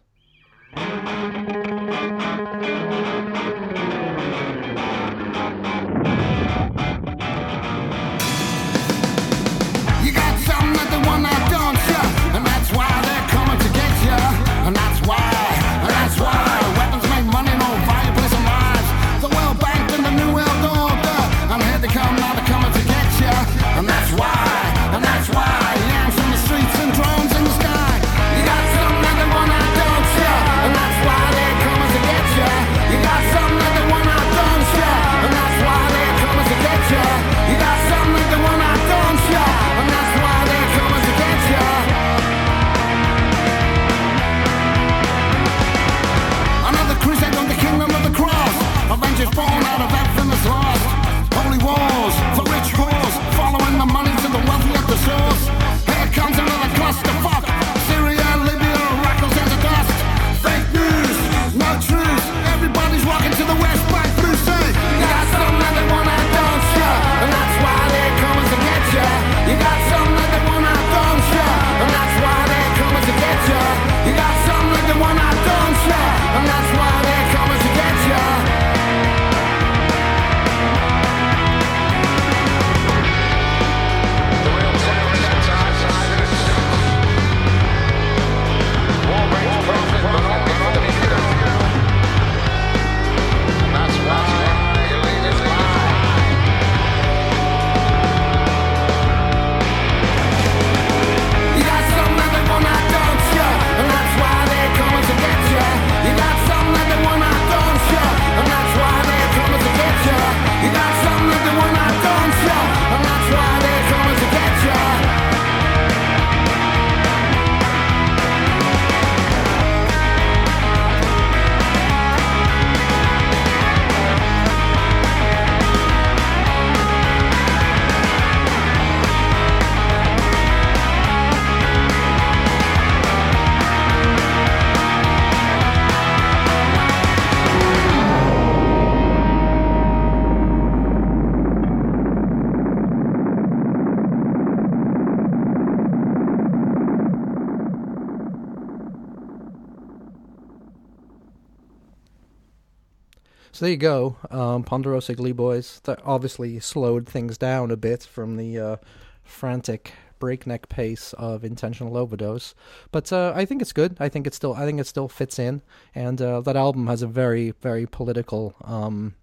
There 153.64 153.72
you 153.72 153.78
go, 153.78 154.18
um, 154.30 154.62
Ponderosa 154.66 155.16
Glee 155.16 155.32
Boys. 155.32 155.80
That 155.86 156.02
obviously 156.04 156.60
slowed 156.60 157.08
things 157.08 157.38
down 157.38 157.72
a 157.72 157.78
bit 157.78 158.04
from 158.04 158.36
the 158.36 158.60
uh, 158.60 158.76
frantic 159.24 159.94
breakneck 160.20 160.68
pace 160.68 161.14
of 161.14 161.46
intentional 161.46 161.96
overdose, 161.96 162.56
but 162.92 163.14
uh, 163.14 163.32
I 163.34 163.46
think 163.46 163.62
it's 163.62 163.72
good. 163.72 163.96
I 164.02 164.10
think 164.10 164.28
it 164.28 164.34
still, 164.34 164.54
I 164.54 164.66
think 164.66 164.82
it 164.82 164.88
still 164.88 165.08
fits 165.08 165.40
in, 165.40 165.62
and 165.96 166.22
uh, 166.22 166.42
that 166.42 166.58
album 166.58 166.88
has 166.88 167.02
a 167.02 167.08
very, 167.08 167.52
very 167.52 167.86
political 167.86 168.54
um, 168.66 169.16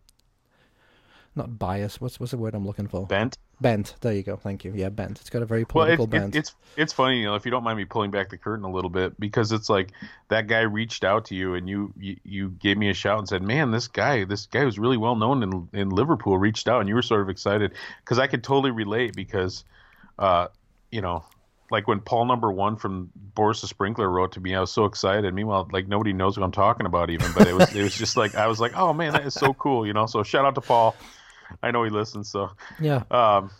not 1.41 1.59
bias. 1.59 2.01
What's 2.01 2.20
what's 2.20 2.30
the 2.30 2.38
word 2.38 2.55
I'm 2.55 2.66
looking 2.66 2.86
for? 2.86 3.07
Bent. 3.07 3.36
Bent. 3.61 3.95
There 4.01 4.12
you 4.12 4.22
go. 4.22 4.36
Thank 4.36 4.64
you. 4.64 4.72
Yeah, 4.74 4.88
bent. 4.88 5.20
It's 5.20 5.28
got 5.30 5.43
a 5.43 5.47
very 5.47 5.62
Well, 5.62 5.84
political 5.86 6.05
it's, 6.05 6.14
it, 6.14 6.18
bent. 6.18 6.36
it's 6.36 6.55
it's 6.76 6.93
funny, 6.93 7.18
you 7.20 7.26
know, 7.26 7.34
if 7.34 7.45
you 7.45 7.51
don't 7.51 7.64
mind 7.64 7.76
me 7.76 7.84
pulling 7.84 8.11
back 8.11 8.30
the 8.30 8.38
curtain 8.38 8.64
a 8.64 8.70
little 8.70 8.91
bit, 8.91 9.18
because 9.18 9.53
it's 9.53 9.68
like 9.68 9.91
that 10.28 10.47
guy 10.47 10.61
reached 10.61 11.05
out 11.05 11.26
to 11.26 11.34
you 11.34 11.55
and 11.55 11.68
you 11.68 11.93
you, 11.99 12.16
you 12.24 12.49
gave 12.51 12.78
me 12.78 12.88
a 12.91 12.95
shout 12.95 13.18
and 13.18 13.28
said, 13.28 13.43
"Man, 13.43 13.70
this 13.70 13.88
guy, 13.88 14.24
this 14.24 14.47
guy 14.47 14.61
who's 14.61 14.78
really 14.78 14.97
well 14.97 15.16
known 15.16 15.43
in 15.43 15.68
in 15.72 15.91
Liverpool 15.91 16.38
reached 16.38 16.68
out," 16.68 16.80
and 16.80 16.88
you 16.88 16.95
were 16.95 17.03
sort 17.03 17.22
of 17.22 17.28
excited 17.28 17.72
because 18.05 18.18
I 18.18 18.26
could 18.28 18.45
totally 18.45 18.70
relate 18.70 19.14
because, 19.16 19.64
uh, 20.18 20.49
you 20.93 21.01
know. 21.01 21.24
Like 21.72 21.86
when 21.86 22.01
Paul 22.01 22.24
number 22.24 22.51
one 22.51 22.74
from 22.74 23.12
Boris 23.14 23.61
the 23.61 23.68
Sprinkler 23.68 24.11
wrote 24.11 24.32
to 24.32 24.41
me, 24.41 24.57
I 24.57 24.61
was 24.61 24.72
so 24.72 24.86
excited. 24.86 25.32
Meanwhile, 25.32 25.68
like 25.70 25.86
nobody 25.86 26.12
knows 26.12 26.36
what 26.36 26.43
I'm 26.43 26.51
talking 26.51 26.84
about 26.84 27.11
even, 27.11 27.30
but 27.32 27.47
it 27.47 27.55
was 27.55 27.72
it 27.72 27.80
was 27.84 27.95
just 27.95 28.16
like 28.16 28.34
I 28.34 28.49
was 28.49 28.59
like, 28.59 28.76
oh 28.76 28.93
man, 28.93 29.12
that 29.12 29.24
is 29.24 29.34
so 29.34 29.55
cool, 29.55 29.86
you 29.86 29.93
know. 29.93 30.07
So 30.07 30.24
shout 30.24 30.45
out 30.45 30.57
to 30.57 30.61
Paul. 30.61 30.97
I 31.62 31.70
know 31.70 31.84
he 31.84 31.90
listens, 31.90 32.30
so 32.30 32.51
yeah. 32.80 33.03
um, 33.11 33.51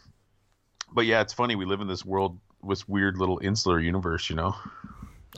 but 0.93 1.07
yeah, 1.07 1.21
it's 1.21 1.33
funny. 1.33 1.55
We 1.57 1.65
live 1.65 1.81
in 1.81 1.89
this 1.89 2.05
world, 2.05 2.39
this 2.69 2.89
weird 2.89 3.17
little 3.17 3.39
insular 3.43 3.81
universe. 3.81 4.29
You 4.31 4.37
know, 4.37 4.55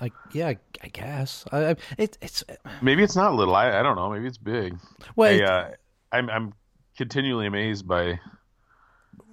Like 0.00 0.12
yeah. 0.32 0.48
I, 0.48 0.58
I 0.82 0.88
guess. 0.88 1.44
I, 1.52 1.58
I, 1.70 1.76
it, 1.98 2.18
it's 2.20 2.44
maybe 2.80 3.02
it's 3.02 3.16
not 3.16 3.34
little. 3.34 3.54
I, 3.54 3.78
I 3.78 3.82
don't 3.82 3.96
know. 3.96 4.10
Maybe 4.10 4.26
it's 4.26 4.38
big. 4.38 4.78
well. 5.16 5.30
I, 5.32 5.44
uh, 5.44 5.70
I'm 6.12 6.28
I'm 6.30 6.52
continually 6.96 7.46
amazed 7.46 7.86
by 7.86 8.20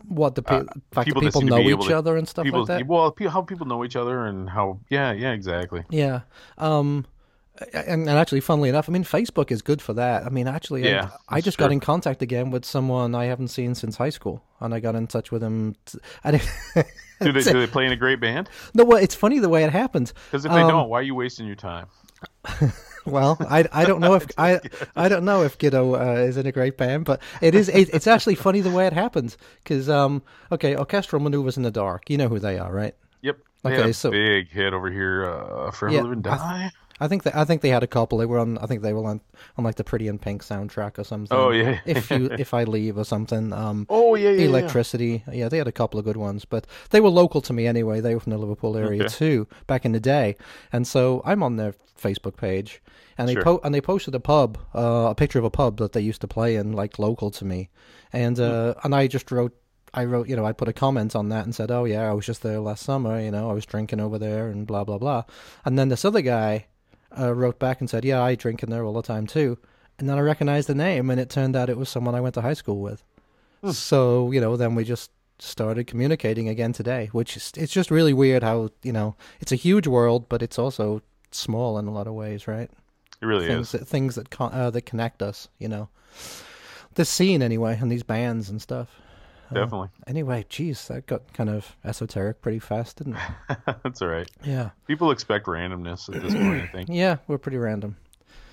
what 0.07 0.36
the 0.36 0.41
pe- 0.41 0.55
uh, 0.59 0.63
fact 0.91 1.05
people 1.05 1.22
people 1.22 1.41
know 1.41 1.59
each 1.59 1.88
to- 1.88 1.97
other 1.97 2.17
and 2.17 2.28
stuff 2.28 2.45
people. 2.45 2.61
like 2.61 2.67
that. 2.67 2.88
Well, 2.88 3.13
how 3.30 3.41
people 3.41 3.65
know 3.67 3.84
each 3.86 3.95
other 3.95 4.26
and 4.26 4.49
how. 4.49 4.80
Yeah, 4.89 5.11
yeah, 5.11 5.32
exactly. 5.32 5.84
Yeah. 5.89 6.22
Um, 6.57 7.05
and, 7.74 8.07
and 8.07 8.10
actually, 8.10 8.39
funnily 8.41 8.70
enough, 8.70 8.89
I 8.89 8.91
mean, 8.91 9.03
Facebook 9.03 9.51
is 9.51 9.62
good 9.62 9.82
for 9.82 9.93
that. 9.93 10.26
I 10.26 10.30
mean, 10.30 10.47
actually, 10.47 10.88
I- 10.88 10.91
Yeah, 10.91 11.10
I, 11.28 11.36
that's 11.36 11.45
just 11.45 11.57
got 11.57 11.72
in 11.72 11.80
contact 11.80 12.22
again 12.22 12.51
with 12.51 12.66
someone 12.66 13.16
I 13.16 13.26
haven't 13.26 13.49
seen 13.49 13.76
since 13.76 13.97
high 13.97 14.10
school, 14.12 14.43
and 14.60 14.74
I 14.74 14.80
got 14.80 14.95
in 14.95 15.07
touch 15.07 15.32
with 15.32 15.43
him. 15.43 15.76
T- 15.86 15.99
I 16.24 16.32
didn't, 16.32 16.49
Do 17.22 17.34
they, 17.34 17.41
do 17.43 17.60
they 17.60 17.68
play 17.68 17.86
in 17.86 17.91
a 17.91 17.97
great 17.97 18.22
band? 18.22 18.49
no, 18.74 18.86
well, 18.86 18.97
it's 18.97 19.14
funny 19.16 19.39
the 19.39 19.49
way 19.49 19.64
it 19.66 19.72
happened. 19.72 20.14
Because 20.32 20.45
if 20.45 20.51
they 20.53 20.62
Um, 20.62 20.70
don't, 20.70 20.89
why 20.89 20.99
are 20.99 21.03
you 21.03 21.16
wasting 21.16 21.45
your 21.47 21.55
time? 21.57 21.88
Well, 23.05 23.38
I, 23.49 23.66
I 23.72 23.86
don't 23.86 24.01
know 24.01 24.14
if 24.16 24.28
I 24.38 24.60
I 24.95 25.10
don't 25.10 25.24
know 25.26 25.43
if 25.43 25.57
Giddo 25.57 25.99
uh, 25.99 26.20
is 26.22 26.38
in 26.38 26.45
a 26.45 26.51
great 26.51 26.78
band, 26.78 27.05
but 27.05 27.22
it 27.41 27.55
is 27.55 27.70
it, 27.70 27.89
it's 27.93 28.05
actually 28.07 28.36
funny 28.36 28.60
the 28.60 28.70
way 28.70 28.86
it 28.86 28.93
happens 28.93 29.38
because 29.64 29.89
um 29.89 30.22
okay 30.51 30.76
orchestral 30.76 31.22
maneuvers 31.22 31.57
in 31.57 31.64
the 31.64 31.72
dark 31.72 32.10
you 32.10 32.18
know 32.18 32.28
who 32.28 32.38
they 32.39 32.60
are 32.60 32.72
right 32.72 32.93
Yep. 33.22 33.38
Okay, 33.66 33.91
so- 33.93 34.12
big 34.12 34.49
hit 34.49 34.74
over 34.74 34.91
here. 34.91 35.26
Uh, 35.26 35.72
Forever 35.72 35.95
Yeah, 35.95 36.01
Live 36.03 36.12
and 36.12 36.24
Die. 36.24 36.38
I 36.38 36.72
think 37.07 37.23
that 37.23 37.35
I 37.35 37.45
think 37.45 37.61
they 37.61 37.69
had 37.69 37.83
a 37.83 37.87
couple 37.87 38.17
they 38.17 38.25
were 38.25 38.39
on 38.39 38.57
I 38.57 38.65
think 38.65 38.81
they 38.81 38.93
were 38.93 39.05
on 39.05 39.21
on 39.57 39.63
like 39.63 39.75
the 39.75 39.83
Pretty 39.83 40.07
in 40.07 40.19
Pink 40.19 40.43
soundtrack 40.43 40.99
or 40.99 41.03
something 41.03 41.37
Oh, 41.37 41.51
yeah. 41.51 41.79
if 41.85 42.11
you 42.11 42.25
if 42.39 42.53
I 42.53 42.63
leave 42.65 42.97
or 42.97 43.05
something 43.05 43.53
um 43.53 43.85
Oh 43.89 44.15
yeah, 44.15 44.29
yeah, 44.31 44.41
yeah. 44.41 44.47
electricity. 44.49 45.23
Yeah. 45.31 45.49
they 45.49 45.57
had 45.57 45.67
a 45.67 45.71
couple 45.71 45.99
of 45.99 46.05
good 46.05 46.17
ones, 46.17 46.45
but 46.45 46.67
they 46.89 46.99
were 47.01 47.09
local 47.09 47.41
to 47.41 47.53
me 47.53 47.67
anyway. 47.67 48.01
They 48.01 48.13
were 48.13 48.19
from 48.19 48.31
the 48.31 48.37
Liverpool 48.37 48.75
area 48.77 49.03
Okay. 49.03 49.13
too, 49.13 49.47
back 49.67 49.85
in 49.85 49.91
the 49.93 49.99
day. 49.99 50.35
And 50.73 50.85
so 50.87 51.21
I'm 51.25 51.41
on 51.43 51.55
their 51.57 51.73
Facebook 52.01 52.35
page, 52.37 52.81
and 53.17 53.27
they 53.27 53.33
Sure. 53.33 53.43
po- 53.43 53.61
and 53.63 53.73
they 53.75 53.81
posted 53.81 54.15
a 54.15 54.19
pub, 54.19 54.57
uh, 54.73 55.07
a 55.09 55.15
picture 55.15 55.39
of 55.39 55.45
a 55.45 55.49
pub 55.49 55.77
that 55.77 55.91
they 55.93 56.01
used 56.01 56.21
to 56.21 56.27
play 56.27 56.55
in, 56.55 56.71
like 56.73 56.97
local 56.99 57.29
to 57.31 57.43
me, 57.45 57.69
and 58.13 58.39
uh, 58.39 58.73
and 58.83 58.93
I 58.95 59.07
just 59.07 59.31
wrote. 59.31 59.53
I 59.91 60.05
wrote, 60.05 60.29
you 60.29 60.35
know, 60.35 60.45
I 60.45 60.51
put 60.53 60.67
a 60.67 60.73
comment 60.73 61.15
on 61.15 61.29
that 61.29 61.45
and 61.45 61.55
said, 61.55 61.71
"Oh 61.71 61.83
yeah, 61.83 62.07
I 62.07 62.13
was 62.13 62.23
just 62.27 62.43
there 62.43 62.59
last 62.59 62.83
summer. 62.83 63.19
You 63.19 63.31
know, 63.31 63.49
I 63.49 63.53
was 63.53 63.65
drinking 63.65 63.99
over 63.99 64.19
there 64.19 64.47
and 64.49 64.67
blah 64.67 64.83
blah 64.83 64.99
blah." 64.99 65.23
And 65.65 65.79
then 65.79 65.89
this 65.89 66.05
other 66.05 66.21
guy 66.21 66.67
uh, 67.18 67.34
wrote 67.34 67.60
back 67.60 67.80
and 67.80 67.89
said, 67.89 68.05
"Yeah, 68.05 68.22
I 68.22 68.36
drink 68.36 68.64
in 68.64 68.70
there 68.70 68.84
all 68.84 68.93
the 68.93 69.01
time 69.01 69.28
too." 69.28 69.57
And 69.97 70.07
then 70.10 70.18
I 70.18 70.22
recognized 70.22 70.70
the 70.70 70.76
name, 70.76 71.10
and 71.10 71.20
it 71.20 71.30
turned 71.30 71.55
out 71.55 71.70
it 71.70 71.78
was 71.78 71.89
someone 71.89 72.16
I 72.16 72.22
went 72.22 72.36
to 72.36 72.41
high 72.41 72.53
school 72.53 72.80
with. 72.80 73.03
So 73.72 74.32
you 74.32 74.39
know, 74.39 74.55
then 74.55 74.76
we 74.76 74.84
just 74.84 75.12
started 75.39 75.88
communicating 75.88 76.47
again 76.49 76.74
today, 76.74 77.10
which 77.12 77.36
is 77.38 77.51
it's 77.55 77.74
just 77.74 77.91
really 77.91 78.14
weird 78.14 78.43
how 78.43 78.70
you 78.84 78.91
know 78.91 79.16
it's 79.39 79.51
a 79.51 79.57
huge 79.57 79.88
world, 79.88 80.30
but 80.30 80.41
it's 80.41 80.60
also 80.60 81.01
small 81.32 81.78
in 81.78 81.88
a 81.88 81.91
lot 81.91 82.07
of 82.07 82.14
ways, 82.14 82.47
right? 82.47 82.70
It 83.22 83.26
really 83.26 83.47
things 83.47 83.74
is. 83.74 83.80
that 83.80 83.88
things 83.88 84.16
that 84.16 84.30
con- 84.30 84.53
uh, 84.53 84.70
that 84.72 84.84
connect 84.84 85.22
us, 85.22 85.49
you 85.57 85.68
know. 85.68 85.89
This 86.95 87.10
scene 87.10 87.41
anyway, 87.41 87.78
and 87.80 87.91
these 87.91 88.03
bands 88.03 88.49
and 88.49 88.62
stuff. 88.62 88.89
Definitely. 89.53 89.89
Anyway, 90.07 90.45
geez, 90.49 90.87
that 90.87 91.05
got 91.07 91.31
kind 91.33 91.49
of 91.49 91.75
esoteric 91.83 92.41
pretty 92.41 92.59
fast, 92.59 92.97
didn't 92.97 93.15
it? 93.15 93.57
That's 93.83 94.01
all 94.01 94.07
right. 94.07 94.29
yeah, 94.43 94.69
People 94.87 95.11
expect 95.11 95.47
randomness 95.47 96.13
at 96.13 96.21
this 96.21 96.33
point. 96.33 96.61
I 96.63 96.67
think. 96.67 96.89
yeah, 96.91 97.17
we're 97.27 97.37
pretty 97.37 97.57
random. 97.57 97.97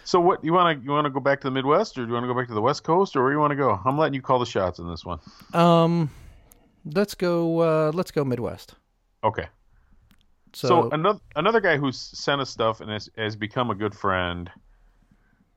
So 0.05 0.21
what 0.21 0.45
you 0.45 0.53
want 0.53 0.79
to 0.79 0.85
you 0.85 0.91
want 0.93 1.05
to 1.07 1.11
go 1.11 1.21
back 1.21 1.41
to 1.41 1.49
the 1.49 1.51
Midwest 1.51 1.99
or 1.99 2.03
do 2.03 2.07
you 2.09 2.13
want 2.13 2.23
to 2.25 2.29
go 2.29 2.35
back 2.39 2.47
to 2.49 2.55
the 2.55 2.63
West 2.63 2.85
Coast 2.85 3.17
or 3.17 3.25
where 3.25 3.33
you 3.33 3.39
want 3.41 3.51
to 3.51 3.57
go? 3.57 3.81
I'm 3.85 3.99
letting 3.99 4.15
you 4.15 4.23
call 4.23 4.39
the 4.39 4.47
shots 4.47 4.79
in 4.79 4.89
this 4.89 5.05
one. 5.05 5.19
Um, 5.53 6.11
let's 6.85 7.15
go. 7.15 7.59
Uh, 7.61 7.91
let's 7.93 8.11
go 8.13 8.25
Midwest. 8.25 8.75
Okay. 9.25 9.47
So, 10.53 10.69
So, 10.69 10.91
another 10.91 11.19
another 11.35 11.61
guy 11.61 11.77
who's 11.77 11.99
sent 11.99 12.41
us 12.41 12.49
stuff 12.51 12.81
and 12.81 12.91
has, 12.91 13.11
has 13.19 13.37
become 13.37 13.71
a 13.71 13.75
good 13.75 13.95
friend 13.95 14.51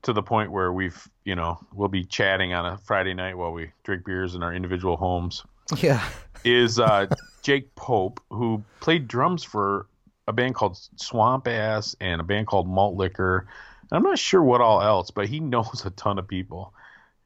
to 0.04 0.14
the 0.14 0.24
point 0.24 0.52
where 0.52 0.72
we've 0.72 1.08
you 1.26 1.36
know 1.36 1.60
we'll 1.74 1.90
be 1.90 2.04
chatting 2.04 2.54
on 2.54 2.66
a 2.66 2.78
Friday 2.78 3.14
night 3.14 3.38
while 3.38 3.52
we 3.52 3.72
drink 3.84 4.06
beers 4.06 4.36
in 4.36 4.44
our 4.44 4.54
individual 4.54 4.98
homes 4.98 5.44
yeah, 5.78 6.08
is 6.44 6.80
uh, 6.80 7.08
Jake 7.44 7.74
Pope 7.76 8.22
who 8.30 8.64
played 8.80 9.08
drums 9.08 9.44
for 9.44 9.88
a 10.28 10.34
band 10.34 10.56
called 10.56 10.78
Swamp 10.96 11.48
Ass 11.48 11.96
and 12.00 12.22
a 12.22 12.24
band 12.24 12.48
called 12.48 12.68
Malt 12.68 12.96
Liquor. 12.96 13.48
And 13.90 13.98
I'm 13.98 14.04
not 14.04 14.20
sure 14.20 14.44
what 14.44 14.62
all 14.62 14.82
else, 14.82 15.12
but 15.12 15.28
he 15.28 15.40
knows 15.40 15.86
a 15.86 15.90
ton 15.92 16.20
of 16.20 16.28
people. 16.28 16.74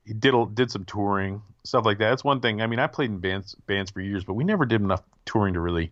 He 0.05 0.13
did 0.13 0.33
did 0.55 0.71
some 0.71 0.85
touring 0.85 1.41
stuff 1.63 1.85
like 1.85 1.97
that. 1.99 2.09
That's 2.09 2.23
one 2.23 2.41
thing. 2.41 2.61
I 2.61 2.67
mean, 2.67 2.79
I 2.79 2.87
played 2.87 3.09
in 3.09 3.19
bands 3.19 3.55
bands 3.67 3.91
for 3.91 4.01
years, 4.01 4.23
but 4.23 4.33
we 4.33 4.43
never 4.43 4.65
did 4.65 4.81
enough 4.81 5.03
touring 5.25 5.53
to 5.53 5.61
really 5.61 5.91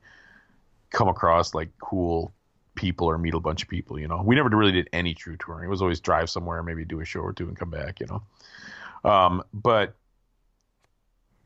come 0.89 1.07
across 1.07 1.53
like 1.53 1.69
cool 1.79 2.33
people 2.75 3.07
or 3.07 3.17
meet 3.17 3.33
a 3.33 3.39
bunch 3.39 3.63
of 3.63 3.69
people. 3.69 3.99
You 3.99 4.07
know, 4.07 4.21
we 4.23 4.35
never 4.35 4.49
really 4.49 4.71
did 4.71 4.89
any 4.93 5.13
true 5.13 5.37
touring. 5.37 5.65
It 5.65 5.69
was 5.69 5.81
always 5.81 5.99
drive 5.99 6.29
somewhere, 6.29 6.63
maybe 6.63 6.85
do 6.85 6.99
a 6.99 7.05
show 7.05 7.21
or 7.21 7.33
two, 7.33 7.47
and 7.47 7.57
come 7.57 7.69
back. 7.69 7.99
You 7.99 8.07
know, 8.07 9.09
um, 9.09 9.43
but 9.53 9.95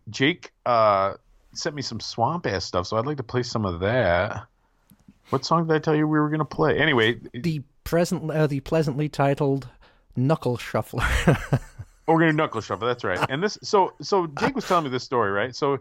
Jake 0.10 0.52
uh, 0.66 1.16
sent 1.54 1.76
me 1.76 1.82
some 1.82 2.00
swamp 2.00 2.46
ass 2.46 2.66
stuff, 2.66 2.88
so 2.88 2.98
I'd 2.98 3.06
like 3.06 3.18
to 3.18 3.24
play 3.24 3.44
some 3.44 3.66
of 3.66 3.80
that. 3.82 4.46
What 5.30 5.46
song 5.46 5.68
did 5.68 5.76
I 5.76 5.80
tell 5.80 5.96
you 5.96 6.08
we 6.08 6.20
were 6.20 6.30
going 6.30 6.40
to 6.40 6.46
play? 6.46 6.78
Anyway, 6.78 7.20
the 7.34 7.64
present, 7.84 8.30
uh, 8.30 8.46
the 8.46 8.60
pleasantly 8.60 9.10
titled 9.10 9.68
Knuckle 10.16 10.58
Shuffler. 10.58 11.08
Oh, 12.08 12.14
we're 12.14 12.20
gonna 12.20 12.34
knuckle 12.34 12.62
shuffle. 12.62 12.88
That's 12.88 13.04
right. 13.04 13.20
And 13.30 13.42
this, 13.42 13.58
so, 13.64 13.94
so 14.00 14.28
Jake 14.28 14.56
was 14.56 14.68
telling 14.68 14.84
me 14.84 14.92
this 14.92 15.04
story, 15.04 15.32
right? 15.32 15.56
So 15.56 15.80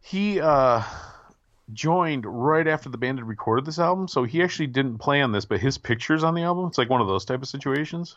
he 0.00 0.40
uh, 0.40 0.82
joined 1.72 2.24
right 2.26 2.66
after 2.66 2.88
the 2.88 2.98
band 2.98 3.18
had 3.18 3.26
recorded 3.26 3.64
this 3.64 3.78
album. 3.78 4.08
So 4.08 4.24
he 4.24 4.42
actually 4.42 4.68
didn't 4.68 4.98
play 4.98 5.20
on 5.20 5.32
this, 5.32 5.44
but 5.44 5.60
his 5.60 5.78
pictures 5.78 6.24
on 6.24 6.34
the 6.34 6.42
album. 6.42 6.66
It's 6.66 6.78
like 6.78 6.90
one 6.90 7.00
of 7.00 7.06
those 7.06 7.24
type 7.24 7.42
of 7.42 7.48
situations 7.48 8.16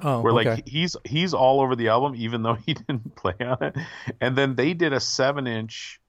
oh, 0.00 0.20
where 0.20 0.32
okay. 0.34 0.50
like 0.50 0.68
he's 0.68 0.96
he's 1.04 1.34
all 1.34 1.60
over 1.60 1.76
the 1.76 1.88
album, 1.88 2.14
even 2.16 2.42
though 2.42 2.54
he 2.66 2.74
didn't 2.74 3.14
play 3.16 3.34
on 3.40 3.62
it. 3.62 3.76
And 4.20 4.36
then 4.36 4.54
they 4.54 4.74
did 4.74 4.92
a 4.92 5.00
seven 5.00 5.46
inch. 5.46 6.00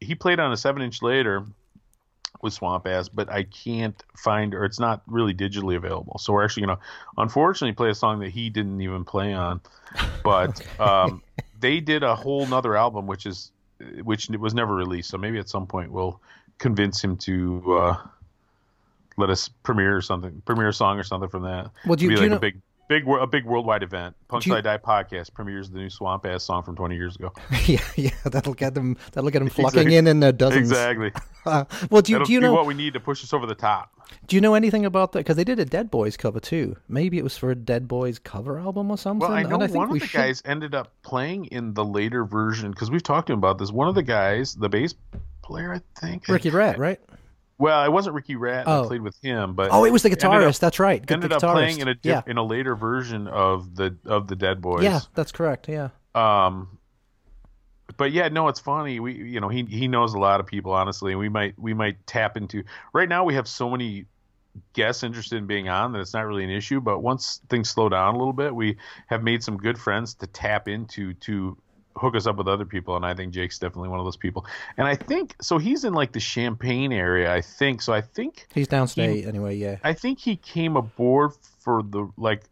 He 0.00 0.14
played 0.14 0.40
on 0.40 0.52
a 0.52 0.56
seven 0.56 0.82
inch 0.82 1.02
later 1.02 1.44
with 2.40 2.52
Swamp 2.52 2.86
Ass, 2.86 3.08
but 3.08 3.30
I 3.30 3.42
can't 3.42 4.00
find 4.16 4.54
or 4.54 4.64
it's 4.64 4.78
not 4.78 5.02
really 5.06 5.34
digitally 5.34 5.76
available. 5.76 6.18
So 6.18 6.32
we're 6.32 6.44
actually 6.44 6.66
gonna 6.66 6.78
unfortunately 7.16 7.74
play 7.74 7.90
a 7.90 7.94
song 7.94 8.20
that 8.20 8.30
he 8.30 8.50
didn't 8.50 8.80
even 8.80 9.04
play 9.04 9.32
on. 9.32 9.60
But 10.22 10.62
um, 10.80 11.22
they 11.58 11.80
did 11.80 12.02
a 12.02 12.14
whole 12.14 12.46
nother 12.46 12.76
album 12.76 13.06
which 13.06 13.26
is 13.26 13.50
which 14.02 14.28
was 14.30 14.54
never 14.54 14.74
released. 14.74 15.10
So 15.10 15.18
maybe 15.18 15.38
at 15.38 15.48
some 15.48 15.66
point 15.66 15.92
we'll 15.92 16.20
convince 16.58 17.02
him 17.02 17.16
to 17.18 17.78
uh, 17.78 17.96
let 19.16 19.30
us 19.30 19.48
premiere 19.62 20.00
something, 20.00 20.42
premiere 20.44 20.68
a 20.68 20.72
song 20.72 20.98
or 20.98 21.04
something 21.04 21.28
from 21.28 21.42
that. 21.44 21.70
Well, 21.86 21.96
do 21.96 22.04
you- 22.04 22.10
do 22.10 22.16
like 22.16 22.22
you 22.24 22.30
know- 22.30 22.36
a 22.36 22.40
big 22.40 22.60
big 22.88 23.06
a 23.06 23.26
big 23.26 23.44
worldwide 23.44 23.82
event. 23.82 24.16
Do 24.30 24.38
you- 24.42 24.56
I 24.56 24.60
Die 24.60 24.78
podcast 24.78 25.32
premieres 25.34 25.70
the 25.70 25.78
new 25.78 25.90
Swamp 25.90 26.26
Ass 26.26 26.42
song 26.42 26.62
from 26.62 26.74
20 26.76 26.96
years 26.96 27.16
ago. 27.16 27.32
yeah, 27.66 27.80
yeah, 27.96 28.10
that'll 28.24 28.54
get 28.54 28.74
them. 28.74 28.96
That'll 29.12 29.30
get 29.30 29.38
them 29.40 29.48
flocking 29.50 29.80
Exactly. 29.80 29.96
in 29.96 30.06
in 30.06 30.20
their 30.20 30.32
dozens. 30.32 30.70
Exactly. 30.70 31.12
Uh, 31.46 31.64
well, 31.90 32.02
do 32.02 32.12
you 32.12 32.24
do 32.24 32.32
you 32.32 32.40
know 32.40 32.52
what 32.52 32.66
we 32.66 32.74
need 32.74 32.94
to 32.94 33.00
push 33.00 33.22
us 33.22 33.32
over 33.32 33.46
the 33.46 33.54
top. 33.54 33.90
do 34.26 34.36
you 34.36 34.40
know 34.40 34.54
anything 34.54 34.84
about 34.84 35.12
that? 35.12 35.20
Because 35.20 35.36
they 35.36 35.44
did 35.44 35.58
a 35.58 35.64
Dead 35.64 35.90
Boys 35.90 36.16
cover 36.16 36.40
too. 36.40 36.76
Maybe 36.88 37.18
it 37.18 37.22
was 37.24 37.36
for 37.36 37.50
a 37.50 37.54
Dead 37.54 37.86
Boys 37.86 38.18
cover 38.18 38.58
album 38.58 38.90
or 38.90 38.98
something. 38.98 39.28
Well, 39.28 39.36
I 39.38 39.42
know 39.42 39.54
and 39.56 39.62
I 39.64 39.66
think 39.66 39.76
one 39.78 39.88
of 39.90 40.00
the 40.00 40.06
should- 40.06 40.16
guys 40.18 40.42
ended 40.44 40.74
up 40.74 40.92
playing 41.02 41.46
in 41.46 41.74
the 41.74 41.84
later 41.84 42.24
version 42.24 42.70
because 42.70 42.90
we've 42.90 43.02
talked 43.02 43.26
to 43.28 43.32
him 43.34 43.38
about 43.38 43.58
this. 43.58 43.70
One 43.70 43.88
of 43.88 43.94
the 43.94 44.02
guys, 44.02 44.54
the 44.54 44.68
bass 44.68 44.94
player, 45.42 45.74
I 45.74 45.80
think. 46.00 46.26
Ricky 46.28 46.50
Rat, 46.50 46.78
right? 46.78 47.00
Well, 47.58 47.84
it 47.84 47.90
wasn't 47.92 48.14
Ricky 48.14 48.36
Rat 48.36 48.64
Oh. 48.68 48.86
played 48.86 49.02
with 49.02 49.16
him, 49.20 49.54
but 49.54 49.70
Oh, 49.72 49.84
it 49.84 49.90
was 49.92 50.02
the 50.02 50.10
guitarist. 50.10 50.56
up- 50.56 50.60
That's 50.60 50.78
right. 50.78 51.04
Good- 51.04 51.14
ended 51.14 51.30
the 51.32 51.36
up 51.36 51.42
playing 51.54 51.80
in 51.80 51.88
a 51.88 51.94
diff- 51.94 52.04
yeah, 52.04 52.22
in 52.26 52.38
a 52.38 52.42
later 52.44 52.76
version 52.76 53.26
of 53.26 53.74
the 53.74 53.96
of 54.06 54.28
the 54.28 54.36
Dead 54.36 54.60
Boys. 54.62 54.84
yeah, 54.84 55.00
that's 55.14 55.32
correct. 55.32 55.68
Yeah, 55.68 55.88
Um, 56.14 56.78
but 57.96 58.12
yeah, 58.12 58.28
no, 58.28 58.48
it's 58.48 58.60
funny. 58.60 59.00
We, 59.00 59.14
you 59.14 59.40
know, 59.40 59.48
he 59.48 59.64
he 59.64 59.88
knows 59.88 60.14
a 60.14 60.18
lot 60.18 60.38
of 60.40 60.46
people. 60.46 60.72
Honestly, 60.72 61.14
we 61.16 61.28
might 61.28 61.58
we 61.58 61.74
might 61.74 62.06
tap 62.06 62.36
into. 62.36 62.62
Right 62.92 63.08
now, 63.08 63.24
we 63.24 63.34
have 63.34 63.48
so 63.48 63.68
many 63.70 64.06
guests 64.72 65.02
interested 65.02 65.36
in 65.36 65.46
being 65.46 65.68
on 65.68 65.92
that 65.92 66.00
it's 66.00 66.14
not 66.14 66.26
really 66.26 66.44
an 66.44 66.50
issue. 66.50 66.80
But 66.80 67.00
once 67.00 67.40
things 67.48 67.70
slow 67.70 67.88
down 67.88 68.14
a 68.14 68.18
little 68.18 68.32
bit, 68.32 68.54
we 68.54 68.76
have 69.08 69.22
made 69.22 69.42
some 69.42 69.56
good 69.56 69.78
friends 69.78 70.14
to 70.14 70.26
tap 70.28 70.68
into 70.68 71.14
to 71.14 71.56
hook 71.98 72.14
us 72.14 72.26
up 72.26 72.36
with 72.36 72.48
other 72.48 72.64
people, 72.64 72.96
and 72.96 73.04
I 73.04 73.14
think 73.14 73.32
Jake's 73.32 73.58
definitely 73.58 73.88
one 73.88 73.98
of 73.98 74.04
those 74.04 74.16
people. 74.16 74.46
And 74.76 74.86
I 74.86 74.94
think 74.94 75.36
so. 75.40 75.58
He's 75.58 75.84
in 75.84 75.92
like 75.92 76.12
the 76.12 76.20
Champaign 76.20 76.92
area, 76.92 77.32
I 77.32 77.40
think. 77.40 77.82
So 77.82 77.92
I 77.92 78.00
think 78.00 78.46
He's 78.54 78.68
downstate 78.68 79.26
anyway. 79.26 79.56
Yeah. 79.56 79.76
I 79.84 79.92
think 79.92 80.18
he 80.18 80.36
came 80.36 80.76
aboard 80.76 81.32
for 81.60 81.82
the 81.82 82.08
like 82.16 82.44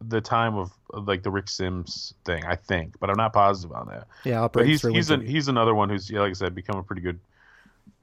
the 0.00 0.20
time 0.20 0.56
of 0.56 0.72
like 0.92 1.22
the 1.22 1.30
Rick 1.30 1.48
Sims 1.48 2.14
thing. 2.24 2.44
I 2.44 2.56
think, 2.56 2.98
but 3.00 3.10
I'm 3.10 3.16
not 3.16 3.32
positive 3.32 3.76
on 3.76 3.88
that. 3.88 4.06
Yeah. 4.24 4.40
I'll 4.40 4.48
But 4.48 4.66
he's 4.66 4.82
he's 4.82 5.10
an, 5.10 5.20
he's 5.20 5.48
another 5.48 5.74
one 5.74 5.88
who's 5.88 6.10
yeah, 6.10 6.20
like 6.20 6.30
I 6.30 6.34
said, 6.34 6.54
become 6.54 6.76
a 6.76 6.82
pretty 6.82 7.02
good 7.02 7.18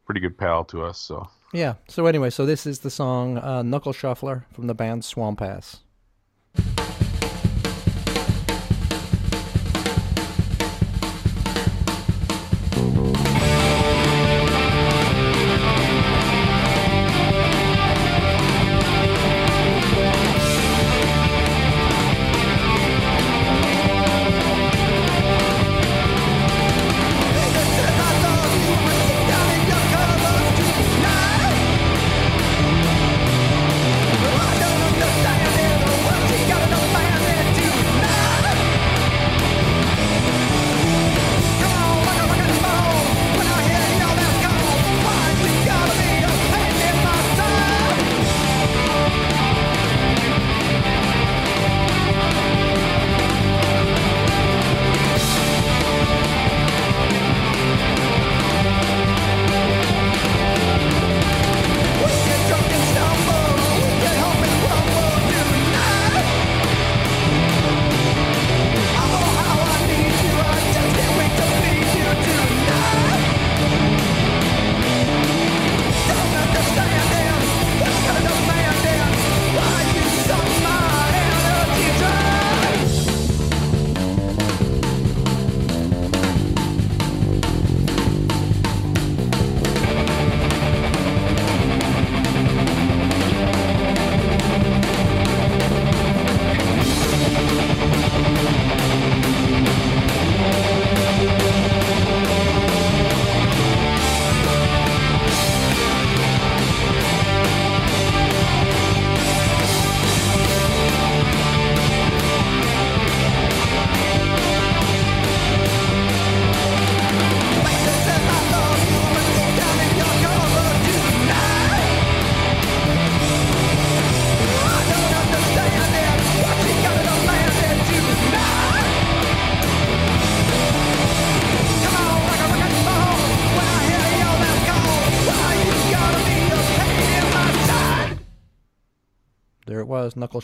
pretty 0.06 0.22
good 0.22 0.38
pal 0.38 0.66
to 0.66 0.84
us. 0.84 1.00
So 1.00 1.28
Yeah. 1.54 1.76
So 1.88 2.06
anyway, 2.06 2.30
so 2.30 2.46
this 2.46 2.66
is 2.66 2.80
the 2.80 2.90
song 2.90 3.38
uh, 3.38 3.64
"Knuckle 3.64 3.94
Shuffler" 3.94 4.46
from 4.54 4.68
the 4.68 4.74
band 4.74 5.06
Swamp 5.06 5.42
Ass. 5.42 5.82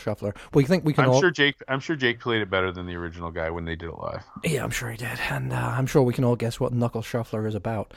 It 0.06 0.10
was, 0.10 0.22
Knuckle 0.22 0.32
Shuffler. 0.32 0.34
We 0.54 0.64
think 0.64 0.84
we 0.84 0.92
can 0.92 1.04
I'm 1.04 1.10
all. 1.10 1.20
sure 1.20 1.30
Jake 1.30 1.56
I'm 1.68 1.80
sure 1.80 1.96
Jake 1.96 2.20
played 2.20 2.42
it 2.42 2.50
better 2.50 2.72
than 2.72 2.86
the 2.86 2.94
original 2.96 3.30
guy 3.30 3.50
when 3.50 3.64
they 3.64 3.76
did 3.76 3.88
it 3.88 3.98
live. 3.98 4.24
Yeah, 4.44 4.64
I'm 4.64 4.70
sure 4.70 4.90
he 4.90 4.96
did, 4.96 5.18
and 5.30 5.52
uh, 5.52 5.56
I'm 5.56 5.86
sure 5.86 6.02
we 6.02 6.12
can 6.12 6.24
all 6.24 6.36
guess 6.36 6.60
what 6.60 6.72
Knuckle 6.72 7.02
Shuffler 7.02 7.46
is 7.46 7.54
about. 7.54 7.92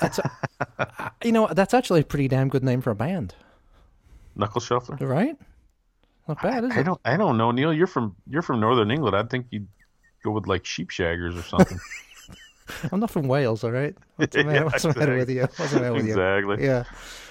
That's, 0.00 0.18
a, 0.18 1.12
you 1.24 1.32
know, 1.32 1.48
that's 1.52 1.74
actually 1.74 2.00
a 2.00 2.04
pretty 2.04 2.28
damn 2.28 2.48
good 2.48 2.64
name 2.64 2.80
for 2.80 2.90
a 2.90 2.94
band, 2.96 3.34
Knuckle 4.34 4.60
Shuffler. 4.60 4.96
right? 5.00 5.36
Not 6.28 6.42
bad, 6.42 6.64
is 6.64 6.72
I 6.72 6.80
it? 6.80 6.84
don't 6.84 7.00
I 7.04 7.16
don't 7.16 7.36
know, 7.38 7.50
Neil. 7.52 7.72
You're 7.72 7.86
from 7.86 8.16
you're 8.28 8.42
from 8.42 8.60
Northern 8.60 8.90
England. 8.90 9.16
I'd 9.16 9.30
think 9.30 9.46
you'd 9.50 9.68
go 10.24 10.32
with 10.32 10.46
like 10.46 10.64
sheep 10.64 10.90
shaggers 10.90 11.38
or 11.38 11.42
something. 11.42 11.78
I'm 12.92 13.00
not 13.00 13.10
from 13.10 13.28
Wales, 13.28 13.62
all 13.64 13.70
right? 13.70 13.94
What's 14.16 14.34
the 14.36 14.44
matter, 14.44 14.58
Yeah, 14.58 14.64
what's 14.64 14.82
the 14.82 14.94
matter 14.94 15.16
with 15.16 15.30
you? 15.30 15.42
What's 15.42 15.72
the 15.72 15.80
matter 15.80 15.92
with 15.92 16.06
you? 16.06 16.12
exactly. 16.12 16.64
Yeah. 16.64 16.84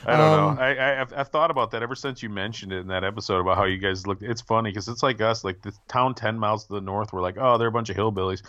I 0.05 0.17
don't 0.17 0.39
Um, 0.39 0.55
know. 0.55 0.61
I, 0.61 0.73
I 0.75 1.01
I've, 1.01 1.13
I've 1.13 1.27
thought 1.29 1.49
about 1.51 1.71
that 1.71 1.81
ever 1.83 1.95
since 1.95 2.21
you 2.21 2.29
mentioned 2.29 2.71
it 2.71 2.77
in 2.77 2.87
that 2.87 3.03
episode 3.03 3.39
about 3.39 3.57
how 3.57 3.63
you 3.65 3.77
guys 3.77 4.05
look. 4.05 4.21
It's 4.21 4.41
funny 4.41 4.69
because 4.69 4.87
it's 4.87 5.01
like 5.03 5.19
us, 5.21 5.43
like 5.43 5.61
the 5.63 5.73
town 5.87 6.13
ten 6.15 6.37
miles 6.37 6.65
to 6.67 6.73
the 6.73 6.81
north. 6.81 7.11
We're 7.11 7.21
like, 7.23 7.37
oh, 7.39 7.57
they're 7.57 7.67
a 7.69 7.71
bunch 7.71 7.89
of 7.89 7.95
hillbillies. 7.97 8.43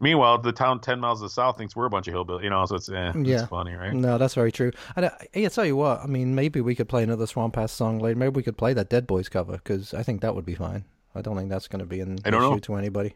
Meanwhile, 0.00 0.38
the 0.38 0.52
town 0.52 0.80
ten 0.80 1.00
miles 1.00 1.20
to 1.20 1.24
the 1.24 1.30
south 1.30 1.56
thinks 1.56 1.74
we're 1.74 1.86
a 1.86 1.90
bunch 1.90 2.08
of 2.08 2.14
hillbillies. 2.14 2.44
You 2.44 2.50
know, 2.50 2.64
so 2.66 2.76
it's 2.76 2.88
eh, 2.90 3.12
Yeah. 3.16 3.40
it's 3.40 3.48
funny, 3.48 3.72
right? 3.74 3.94
No, 3.94 4.18
that's 4.18 4.34
very 4.34 4.52
true. 4.52 4.70
And 4.96 5.06
I, 5.06 5.28
I 5.34 5.46
tell 5.48 5.64
you 5.64 5.76
what, 5.76 6.00
I 6.02 6.06
mean, 6.06 6.34
maybe 6.34 6.60
we 6.60 6.74
could 6.74 6.88
play 6.90 7.02
another 7.02 7.26
Swamp 7.26 7.56
Ass 7.56 7.72
song 7.72 7.98
later. 8.00 8.18
Maybe 8.18 8.30
we 8.36 8.42
could 8.42 8.58
play 8.58 8.74
that 8.74 8.90
Dead 8.90 9.06
Boys 9.06 9.28
cover 9.30 9.52
because 9.52 9.94
I 9.94 10.02
think 10.02 10.20
that 10.20 10.34
would 10.34 10.44
be 10.46 10.54
fine. 10.54 10.84
I 11.14 11.22
don't 11.22 11.36
think 11.36 11.48
that's 11.48 11.68
going 11.68 11.80
to 11.80 11.86
be 11.86 12.00
an 12.00 12.18
issue 12.24 12.30
know. 12.30 12.58
to 12.58 12.74
anybody. 12.74 13.14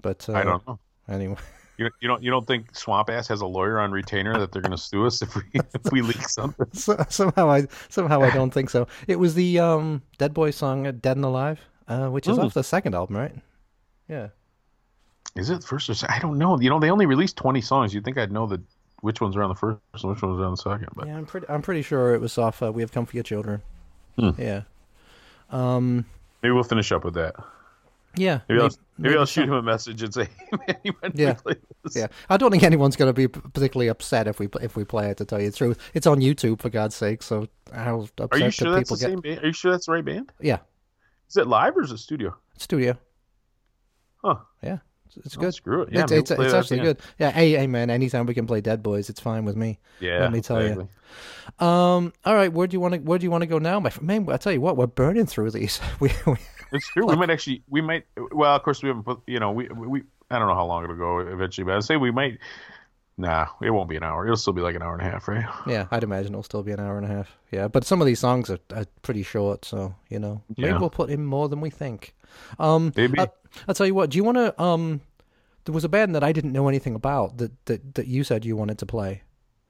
But 0.00 0.26
uh, 0.28 0.32
I 0.32 0.42
don't 0.44 0.66
know. 0.66 0.78
Anyway, 1.08 1.36
You, 1.78 1.88
you 2.00 2.08
don't 2.08 2.22
you 2.22 2.30
don't 2.30 2.46
think 2.46 2.76
Swamp 2.76 3.08
Ass 3.10 3.26
has 3.28 3.40
a 3.40 3.46
lawyer 3.46 3.80
on 3.80 3.90
retainer 3.92 4.38
that 4.38 4.52
they're 4.52 4.62
going 4.62 4.76
to 4.76 4.78
sue 4.78 5.06
us 5.06 5.22
if 5.22 5.34
we 5.34 5.42
if 5.54 5.90
we 5.90 6.02
leak 6.02 6.28
something? 6.28 6.66
so, 6.72 7.02
somehow 7.08 7.50
I 7.50 7.66
somehow 7.88 8.22
I 8.22 8.30
don't 8.30 8.50
think 8.52 8.68
so. 8.70 8.86
It 9.08 9.18
was 9.18 9.34
the 9.34 9.58
um, 9.58 10.02
Dead 10.18 10.34
Boy 10.34 10.50
song 10.50 10.86
uh, 10.86 10.90
"Dead 10.92 11.16
and 11.16 11.24
Alive," 11.24 11.60
uh, 11.88 12.08
which 12.08 12.28
is 12.28 12.38
Oh. 12.38 12.42
off 12.42 12.54
the 12.54 12.62
second 12.62 12.94
album, 12.94 13.16
right? 13.16 13.34
Yeah. 14.08 14.28
Is 15.34 15.48
it 15.48 15.64
first 15.64 15.88
or 15.88 15.94
second? 15.94 16.14
I 16.14 16.18
don't 16.18 16.36
know. 16.36 16.60
You 16.60 16.68
know, 16.68 16.78
they 16.78 16.90
only 16.90 17.06
released 17.06 17.36
twenty 17.36 17.62
songs. 17.62 17.94
You'd 17.94 18.04
think 18.04 18.18
I'd 18.18 18.30
know 18.32 18.46
the 18.46 18.60
which 19.00 19.20
ones 19.22 19.34
are 19.34 19.42
on 19.42 19.48
the 19.48 19.54
first 19.54 19.80
and 19.94 20.12
which 20.12 20.22
ones 20.22 20.38
are 20.40 20.44
on 20.44 20.50
the 20.50 20.56
second. 20.58 20.88
But 20.94 21.06
Yeah, 21.06 21.16
I'm 21.16 21.24
pretty. 21.26 21.46
I'm 21.48 21.62
pretty 21.62 21.82
sure 21.82 22.14
it 22.14 22.20
was 22.20 22.36
off. 22.36 22.62
Uh, 22.62 22.70
we 22.70 22.82
have 22.82 22.92
come 22.92 23.06
for 23.06 23.16
your 23.16 23.24
children. 23.24 23.62
Hmm. 24.18 24.30
Yeah. 24.38 24.62
Um. 25.50 26.04
maybe 26.42 26.52
we'll 26.52 26.64
finish 26.64 26.92
up 26.92 27.04
with 27.04 27.14
that. 27.14 27.34
Yeah. 28.16 28.40
Maybe, 28.48 28.60
I'll, 28.60 28.66
maybe, 28.68 28.76
maybe 28.98 29.16
I'll 29.16 29.26
shoot 29.26 29.44
him 29.44 29.54
a 29.54 29.62
message 29.62 30.02
and 30.02 30.12
say, 30.12 30.28
"Hey, 30.50 30.56
man, 30.68 30.76
you 30.84 30.92
might 31.02 31.16
Yeah. 31.18 31.32
play 31.34 31.54
this." 31.84 31.96
Yeah, 31.96 32.08
I 32.28 32.36
don't 32.36 32.50
think 32.50 32.62
anyone's 32.62 32.96
going 32.96 33.08
to 33.08 33.12
be 33.14 33.26
particularly 33.28 33.88
upset 33.88 34.28
if 34.28 34.38
we 34.38 34.48
if 34.60 34.76
we 34.76 34.84
play 34.84 35.08
it. 35.10 35.16
To 35.18 35.24
tell 35.24 35.40
you 35.40 35.50
the 35.50 35.56
truth, 35.56 35.78
it's 35.94 36.06
on 36.06 36.20
YouTube 36.20 36.60
for 36.60 36.68
God's 36.70 36.94
sake. 36.94 37.22
So 37.22 37.48
how 37.72 38.00
upset 38.18 38.28
Are 38.32 38.38
you 38.38 38.50
sure 38.50 38.70
that's 38.72 38.90
people 38.90 38.96
the 38.96 39.00
get? 39.06 39.10
same 39.10 39.20
band? 39.20 39.44
Are 39.44 39.46
you 39.46 39.52
sure 39.52 39.70
that's 39.72 39.86
the 39.86 39.92
right 39.92 40.04
band? 40.04 40.32
Yeah, 40.40 40.58
Is 41.30 41.36
it 41.36 41.46
live 41.46 41.76
or 41.76 41.82
is 41.82 41.90
it 41.90 41.98
studio? 41.98 42.36
studio. 42.58 42.96
Huh? 44.22 44.36
Yeah, 44.62 44.78
it's, 45.06 45.16
it's 45.16 45.36
Oh, 45.36 45.40
good. 45.40 45.54
screw 45.54 45.82
it. 45.82 45.88
Yeah, 45.92 46.02
it's 46.02 46.12
it's, 46.12 46.30
it's 46.30 46.52
actually 46.54 46.80
again. 46.80 46.94
good. 46.94 47.00
Yeah, 47.18 47.30
hey, 47.30 47.52
hey, 47.52 47.66
man. 47.66 47.90
Anytime 47.90 48.26
we 48.26 48.34
can 48.34 48.46
play 48.46 48.60
Dead 48.60 48.82
Boys, 48.82 49.10
it's 49.10 49.18
fine 49.20 49.44
with 49.44 49.56
me. 49.56 49.80
Yeah. 50.00 50.20
Let 50.20 50.32
me 50.32 50.40
tell 50.40 50.62
you. 50.62 50.88
Um. 51.64 52.12
All 52.24 52.34
right, 52.34 52.52
where 52.52 52.66
do 52.66 52.74
you 52.74 52.80
want 52.80 52.94
to 52.94 53.00
where 53.00 53.18
do 53.18 53.24
you 53.24 53.30
want 53.30 53.42
to 53.42 53.46
go 53.48 53.58
now, 53.58 53.80
my 53.80 53.90
fr- 53.90 54.04
man? 54.04 54.26
I 54.30 54.36
tell 54.36 54.52
you 54.52 54.60
what, 54.60 54.76
we're 54.76 54.86
burning 54.86 55.26
through 55.26 55.50
these. 55.50 55.80
we, 56.00 56.10
we 56.26 56.36
It's 56.72 56.88
true. 56.88 57.06
We 57.06 57.16
might 57.16 57.30
actually. 57.30 57.62
We 57.68 57.80
might. 57.80 58.04
Well, 58.32 58.54
of 58.54 58.62
course, 58.62 58.82
we 58.82 58.88
haven't 58.88 59.04
put. 59.04 59.20
You 59.26 59.40
know, 59.40 59.52
we 59.52 59.68
we. 59.68 60.02
I 60.30 60.38
don't 60.38 60.48
know 60.48 60.54
how 60.54 60.66
long 60.66 60.84
it'll 60.84 60.96
go 60.96 61.18
eventually, 61.18 61.64
but 61.64 61.76
I'd 61.76 61.84
say 61.84 61.96
we 61.96 62.10
might. 62.10 62.38
Nah, 63.18 63.46
it 63.60 63.70
won't 63.70 63.90
be 63.90 63.96
an 63.96 64.02
hour. 64.02 64.24
It'll 64.24 64.38
still 64.38 64.54
be 64.54 64.62
like 64.62 64.74
an 64.74 64.82
hour 64.82 64.94
and 64.96 65.06
a 65.06 65.10
half, 65.10 65.28
right? 65.28 65.44
yeah, 65.66 65.86
I'd 65.90 66.02
imagine 66.02 66.32
it'll 66.32 66.42
still 66.42 66.62
be 66.62 66.72
an 66.72 66.80
hour 66.80 66.96
and 66.96 67.04
a 67.04 67.08
half. 67.08 67.36
Yeah, 67.50 67.68
but 67.68 67.84
some 67.84 68.00
of 68.00 68.06
these 68.06 68.18
songs 68.18 68.48
are, 68.48 68.58
are 68.74 68.86
pretty 69.02 69.22
short, 69.22 69.66
so 69.66 69.94
you 70.08 70.18
know 70.18 70.40
maybe 70.56 70.70
Yeah. 70.70 70.78
we'll 70.78 70.88
put 70.90 71.10
in 71.10 71.24
more 71.26 71.48
than 71.48 71.60
we 71.60 71.68
think. 71.68 72.14
Um, 72.58 72.92
Maybe. 72.96 73.20
I, 73.20 73.28
I'll 73.68 73.74
tell 73.74 73.86
you 73.86 73.94
what. 73.94 74.08
Do 74.10 74.16
you 74.16 74.24
want 74.24 74.38
to? 74.38 74.60
Um, 74.60 75.02
there 75.66 75.74
was 75.74 75.84
a 75.84 75.88
band 75.90 76.14
that 76.14 76.24
I 76.24 76.32
didn't 76.32 76.52
know 76.52 76.68
anything 76.68 76.94
about 76.94 77.36
that 77.36 77.66
that, 77.66 77.94
that 77.96 78.06
you 78.06 78.24
said 78.24 78.44
you 78.46 78.56
wanted 78.56 78.78
to 78.78 78.86
play. 78.86 79.22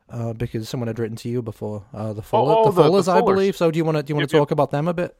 Uh, 0.08 0.34
because 0.34 0.68
someone 0.68 0.88
had 0.88 0.98
written 0.98 1.16
to 1.16 1.28
you 1.30 1.40
before, 1.40 1.86
uh, 1.94 2.12
the 2.12 2.20
Fuller, 2.20 2.54
oh, 2.54 2.64
the, 2.64 2.70
the- 2.70 2.82
the 2.82 2.88
Fullers, 2.90 3.08
I 3.08 3.22
believe. 3.22 3.56
So, 3.56 3.70
do 3.70 3.78
you 3.78 3.84
want 3.84 3.96
to 3.96 4.02
do 4.02 4.10
you 4.10 4.14
want 4.16 4.28
to 4.28 4.36
yep. 4.36 4.40
talk 4.42 4.50
about 4.50 4.70
them 4.70 4.86
a 4.86 4.92
bit? 4.92 5.16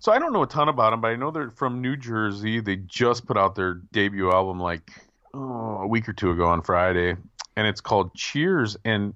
So 0.00 0.12
I 0.12 0.18
don't 0.18 0.32
know 0.32 0.42
a 0.42 0.46
ton 0.46 0.68
about 0.68 0.90
them, 0.90 1.02
but 1.02 1.08
I 1.08 1.16
know 1.16 1.30
they're 1.30 1.50
from 1.50 1.82
New 1.82 1.94
Jersey. 1.94 2.60
They 2.60 2.76
just 2.76 3.26
put 3.26 3.36
out 3.36 3.54
their 3.54 3.74
debut 3.92 4.32
album 4.32 4.58
like 4.58 4.90
oh, 5.34 5.78
a 5.82 5.86
week 5.86 6.08
or 6.08 6.14
two 6.14 6.30
ago 6.30 6.46
on 6.46 6.62
Friday, 6.62 7.16
and 7.56 7.66
it's 7.66 7.82
called 7.82 8.14
Cheers, 8.14 8.78
and 8.84 9.14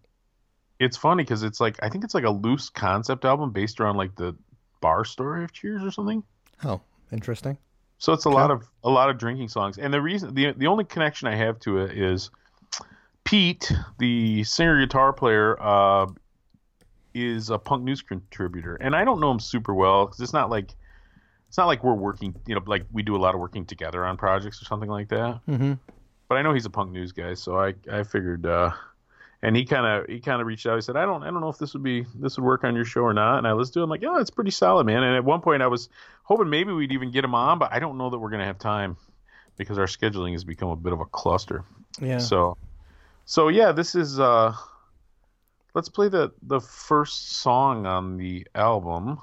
it's 0.78 0.98
funny 0.98 1.24
because 1.24 1.42
it's 1.42 1.58
like 1.58 1.78
I 1.82 1.88
think 1.88 2.04
it's 2.04 2.14
like 2.14 2.24
a 2.24 2.30
loose 2.30 2.68
concept 2.68 3.24
album 3.24 3.50
based 3.50 3.80
around 3.80 3.96
like 3.96 4.14
the 4.14 4.36
bar 4.82 5.06
story 5.06 5.42
of 5.42 5.52
Cheers 5.52 5.82
or 5.82 5.90
something. 5.90 6.22
Oh, 6.64 6.82
interesting. 7.10 7.56
So 7.96 8.12
it's 8.12 8.26
a 8.26 8.30
lot 8.30 8.50
of 8.50 8.68
a 8.82 8.90
lot 8.90 9.08
of 9.08 9.16
drinking 9.16 9.48
songs, 9.48 9.78
and 9.78 9.92
the 9.92 10.02
reason 10.02 10.34
the 10.34 10.52
the 10.52 10.66
only 10.66 10.84
connection 10.84 11.28
I 11.28 11.36
have 11.36 11.58
to 11.60 11.78
it 11.78 11.96
is 11.96 12.30
Pete, 13.24 13.72
the 13.98 14.44
singer 14.44 14.84
guitar 14.84 15.14
player, 15.14 15.56
uh, 15.58 16.06
is 17.14 17.50
a 17.50 17.58
punk 17.58 17.84
news 17.84 18.02
contributor, 18.02 18.76
and 18.76 18.94
I 18.94 19.04
don't 19.04 19.20
know 19.20 19.30
him 19.30 19.40
super 19.40 19.72
well 19.72 20.06
because 20.06 20.20
it's 20.20 20.32
not 20.32 20.50
like 20.50 20.74
it's 21.48 21.56
not 21.56 21.66
like 21.66 21.84
we're 21.84 21.94
working, 21.94 22.34
you 22.46 22.54
know, 22.54 22.60
like 22.66 22.84
we 22.92 23.02
do 23.02 23.14
a 23.14 23.18
lot 23.18 23.34
of 23.34 23.40
working 23.40 23.64
together 23.64 24.04
on 24.04 24.16
projects 24.16 24.60
or 24.60 24.64
something 24.64 24.90
like 24.90 25.08
that. 25.10 25.40
Mm-hmm. 25.48 25.74
But 26.28 26.34
I 26.34 26.42
know 26.42 26.52
he's 26.52 26.66
a 26.66 26.70
punk 26.70 26.90
news 26.90 27.12
guy, 27.12 27.34
so 27.34 27.58
I 27.58 27.74
I 27.90 28.02
figured, 28.02 28.44
uh, 28.44 28.72
and 29.40 29.54
he 29.54 29.64
kind 29.64 29.86
of 29.86 30.08
he 30.08 30.18
kind 30.20 30.40
of 30.40 30.48
reached 30.48 30.66
out. 30.66 30.74
He 30.74 30.80
said, 30.80 30.96
I 30.96 31.04
don't 31.04 31.22
I 31.22 31.26
don't 31.26 31.40
know 31.40 31.48
if 31.48 31.58
this 31.58 31.72
would 31.74 31.82
be 31.84 32.04
this 32.16 32.36
would 32.36 32.44
work 32.44 32.64
on 32.64 32.74
your 32.74 32.84
show 32.84 33.02
or 33.02 33.14
not, 33.14 33.38
and 33.38 33.46
I 33.46 33.52
listened 33.52 33.74
to 33.74 33.80
it. 33.80 33.84
I'm 33.84 33.90
like, 33.90 34.02
yeah, 34.02 34.20
it's 34.20 34.30
pretty 34.30 34.50
solid, 34.50 34.84
man. 34.84 35.04
And 35.04 35.14
at 35.14 35.24
one 35.24 35.40
point, 35.40 35.62
I 35.62 35.68
was 35.68 35.88
hoping 36.24 36.50
maybe 36.50 36.72
we'd 36.72 36.92
even 36.92 37.12
get 37.12 37.24
him 37.24 37.34
on, 37.34 37.58
but 37.60 37.72
I 37.72 37.78
don't 37.78 37.98
know 37.98 38.10
that 38.10 38.18
we're 38.18 38.30
gonna 38.30 38.46
have 38.46 38.58
time 38.58 38.96
because 39.56 39.78
our 39.78 39.86
scheduling 39.86 40.32
has 40.32 40.42
become 40.42 40.70
a 40.70 40.76
bit 40.76 40.92
of 40.92 41.00
a 41.00 41.06
cluster. 41.06 41.64
Yeah. 42.00 42.18
So, 42.18 42.56
so 43.26 43.48
yeah, 43.48 43.70
this 43.70 43.94
is. 43.94 44.18
uh 44.18 44.54
Let's 45.74 45.88
play 45.88 46.08
the 46.08 46.32
the 46.42 46.60
first 46.60 47.38
song 47.38 47.84
on 47.86 48.16
the 48.16 48.46
album. 48.54 49.18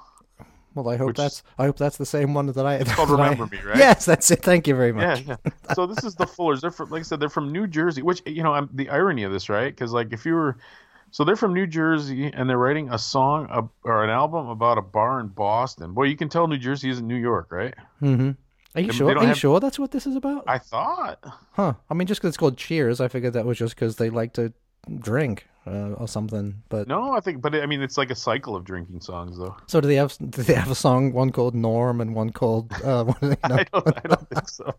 well, 0.74 0.88
I 0.88 0.96
hope 0.96 1.08
which- 1.08 1.16
that's 1.16 1.42
I 1.58 1.64
hope 1.64 1.76
that's 1.78 1.96
the 1.96 2.06
same 2.06 2.34
one 2.34 2.46
that 2.46 2.66
I. 2.66 2.82
called 2.84 3.08
that 3.10 3.20
I- 3.20 3.30
Remember 3.30 3.46
Me, 3.54 3.62
right? 3.62 3.76
Yes, 3.78 4.04
that's 4.04 4.30
it. 4.30 4.42
Thank 4.42 4.66
you 4.68 4.74
very 4.76 4.92
much. 4.92 5.22
yeah. 5.22 5.36
yeah. 5.44 5.74
So 5.74 5.86
this 5.86 6.04
is 6.04 6.14
the 6.14 6.26
Fullers. 6.36 6.60
They're 6.60 6.70
from, 6.70 6.90
like 6.90 7.00
I 7.00 7.02
said, 7.04 7.20
they're 7.20 7.28
from 7.30 7.50
New 7.52 7.66
Jersey. 7.66 8.02
Which 8.02 8.22
you 8.26 8.42
know, 8.42 8.52
I'm, 8.52 8.68
the 8.74 8.88
irony 8.90 9.22
of 9.24 9.32
this, 9.32 9.48
right? 9.48 9.74
Because 9.74 9.92
like 9.92 10.12
if 10.12 10.26
you 10.26 10.34
were, 10.34 10.58
so 11.10 11.24
they're 11.24 11.36
from 11.36 11.54
New 11.54 11.66
Jersey 11.66 12.30
and 12.32 12.48
they're 12.48 12.58
writing 12.58 12.90
a 12.92 12.98
song 12.98 13.46
uh, 13.50 13.62
or 13.84 14.04
an 14.04 14.10
album 14.10 14.48
about 14.48 14.76
a 14.78 14.82
bar 14.82 15.20
in 15.20 15.28
Boston. 15.28 15.92
Boy, 15.94 16.04
you 16.04 16.16
can 16.16 16.28
tell 16.28 16.46
New 16.48 16.58
Jersey 16.58 16.90
isn't 16.90 17.06
New 17.06 17.16
York, 17.16 17.48
right? 17.50 17.74
Mm-hmm. 18.02 18.30
Are 18.74 18.80
you 18.80 18.92
sure? 18.92 19.10
Are 19.10 19.20
you 19.22 19.28
have- 19.28 19.38
sure 19.38 19.58
that's 19.60 19.78
what 19.78 19.90
this 19.90 20.06
is 20.06 20.16
about? 20.16 20.44
I 20.46 20.58
thought. 20.58 21.18
Huh. 21.52 21.74
I 21.90 21.94
mean, 21.94 22.06
just 22.08 22.20
because 22.20 22.28
it's 22.30 22.36
called 22.38 22.56
Cheers, 22.58 23.00
I 23.00 23.08
figured 23.08 23.32
that 23.34 23.44
was 23.46 23.58
just 23.58 23.74
because 23.74 23.96
they 23.96 24.08
like 24.10 24.32
to 24.34 24.52
drink 24.98 25.48
uh, 25.66 25.92
or 25.92 26.08
something. 26.08 26.62
But 26.68 26.88
No, 26.88 27.12
I 27.12 27.20
think, 27.20 27.40
but 27.40 27.54
I 27.54 27.66
mean, 27.66 27.82
it's 27.82 27.96
like 27.98 28.10
a 28.10 28.14
cycle 28.14 28.56
of 28.56 28.64
drinking 28.64 29.00
songs, 29.00 29.38
though. 29.38 29.56
so 29.66 29.80
do 29.80 29.88
they 29.88 29.96
have? 29.96 30.16
Do 30.18 30.42
they 30.42 30.54
have 30.54 30.70
a 30.70 30.74
song? 30.74 31.12
One 31.12 31.30
called 31.30 31.54
Norm 31.54 32.00
and 32.00 32.14
one 32.14 32.30
called 32.30 32.72
uh, 32.84 33.04
what 33.06 33.20
do 33.20 33.28
know, 33.28 33.36
I 33.42 33.64
don't, 33.64 33.96
I 34.04 34.08
don't 34.08 34.28
think 34.28 34.48
so. 34.48 34.74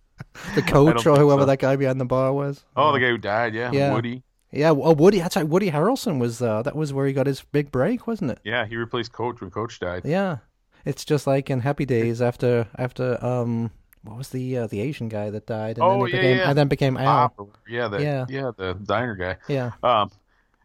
the 0.55 0.61
coach 0.61 1.05
or 1.05 1.17
whoever 1.17 1.43
so. 1.43 1.45
that 1.47 1.59
guy 1.59 1.75
behind 1.75 2.01
the 2.01 2.05
bar 2.05 2.33
was. 2.33 2.63
Oh, 2.75 2.91
the 2.91 2.99
guy 2.99 3.09
who 3.09 3.17
died, 3.17 3.53
yeah, 3.53 3.71
Yeah. 3.71 3.93
Woody. 3.93 4.23
Yeah. 4.51 4.69
Oh, 4.69 4.93
Woody. 4.93 5.19
That's 5.19 5.35
right. 5.35 5.47
Woody 5.47 5.71
Harrelson 5.71 6.19
was. 6.19 6.41
Uh, 6.41 6.61
that 6.63 6.75
was 6.75 6.93
where 6.93 7.07
he 7.07 7.13
got 7.13 7.27
his 7.27 7.41
big 7.41 7.71
break, 7.71 8.05
wasn't 8.05 8.31
it? 8.31 8.39
Yeah, 8.43 8.65
he 8.65 8.75
replaced 8.75 9.11
Coach 9.11 9.41
when 9.41 9.49
Coach 9.49 9.79
died. 9.79 10.03
Yeah. 10.05 10.37
It's 10.85 11.05
just 11.05 11.25
like 11.25 11.49
in 11.49 11.61
Happy 11.61 11.85
Days 11.85 12.21
after 12.21 12.67
after 12.77 13.23
um 13.25 13.71
what 14.03 14.17
was 14.17 14.29
the 14.29 14.57
uh, 14.59 14.67
the 14.67 14.79
Asian 14.81 15.09
guy 15.09 15.29
that 15.29 15.45
died 15.47 15.77
and 15.77 15.83
Oh, 15.85 15.99
then 15.99 16.07
he 16.07 16.13
yeah, 16.13 16.21
became 16.21 16.37
yeah. 16.37 16.49
and 16.49 16.57
then 16.57 16.67
became 16.67 16.97
Al. 16.97 17.33
Or- 17.37 17.47
yeah, 17.67 17.87
the, 17.87 18.01
Yeah. 18.01 18.25
yeah, 18.29 18.51
the 18.55 18.73
diner 18.73 19.15
guy. 19.15 19.37
Yeah. 19.47 19.71
Um, 19.81 20.11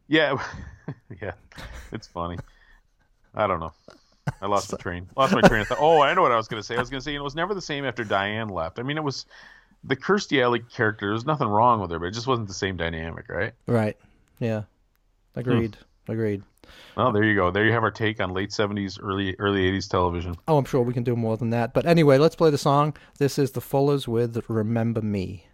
yeah, 0.09 0.37
yeah, 1.23 1.33
it's 1.93 2.07
funny. 2.07 2.37
I 3.35 3.47
don't 3.47 3.61
know. 3.61 3.73
I 4.43 4.47
lost 4.47 4.71
the 4.73 4.77
train. 4.79 5.09
Lost 5.17 5.35
my 5.35 5.41
train 5.43 5.63
of 5.63 5.69
thought. 5.69 5.79
Oh, 5.81 6.01
I 6.03 6.15
know 6.15 6.23
what 6.23 6.33
I 6.33 6.37
was 6.37 6.49
going 6.49 6.61
to 6.61 6.67
say. 6.67 6.77
I 6.77 6.81
was 6.81 6.91
going 6.91 7.01
to 7.01 7.05
say 7.05 7.13
you 7.13 7.19
know, 7.19 7.23
it 7.23 7.25
was 7.25 7.35
never 7.35 7.55
the 7.55 7.61
same 7.63 7.85
after 7.85 8.05
Diane 8.05 8.49
left. 8.49 8.79
I 8.79 8.83
mean, 8.83 8.97
it 8.97 9.05
was 9.05 9.27
the 9.85 9.95
Kirstie 9.97 10.43
Alley 10.43 10.61
character. 10.61 11.07
There 11.07 11.13
was 11.13 11.25
nothing 11.27 11.47
wrong 11.49 11.81
with 11.81 11.91
her, 11.91 11.99
but 11.99 12.07
it 12.07 12.15
just 12.15 12.27
wasn't 12.27 12.49
the 12.49 12.55
same 12.55 12.77
dynamic, 12.77 13.29
right? 13.29 13.53
Right. 13.67 13.97
Yeah. 14.41 14.63
Agreed. 15.37 15.77
Hmm. 16.07 16.13
Agreed. 16.13 16.43
Well, 16.97 17.13
there 17.13 17.25
you 17.25 17.35
go. 17.35 17.51
There 17.51 17.65
you 17.65 17.73
have 17.73 17.83
our 17.83 17.91
take 17.91 18.21
on 18.21 18.33
late 18.33 18.51
'70s, 18.51 18.99
early 19.03 19.35
early 19.39 19.71
'80s 19.71 19.89
television. 19.89 20.37
Oh, 20.47 20.59
I'm 20.59 20.65
sure 20.65 20.83
we 20.83 20.95
can 20.95 21.05
do 21.05 21.17
more 21.17 21.37
than 21.37 21.51
that. 21.51 21.75
But 21.75 21.87
anyway, 21.87 22.19
let's 22.19 22.37
play 22.37 22.51
the 22.51 22.59
song. 22.59 22.97
This 23.19 23.39
is 23.39 23.53
the 23.53 23.61
Fullers 23.61 24.07
with 24.07 24.43
Remember 24.49 25.03
Me. 25.03 25.48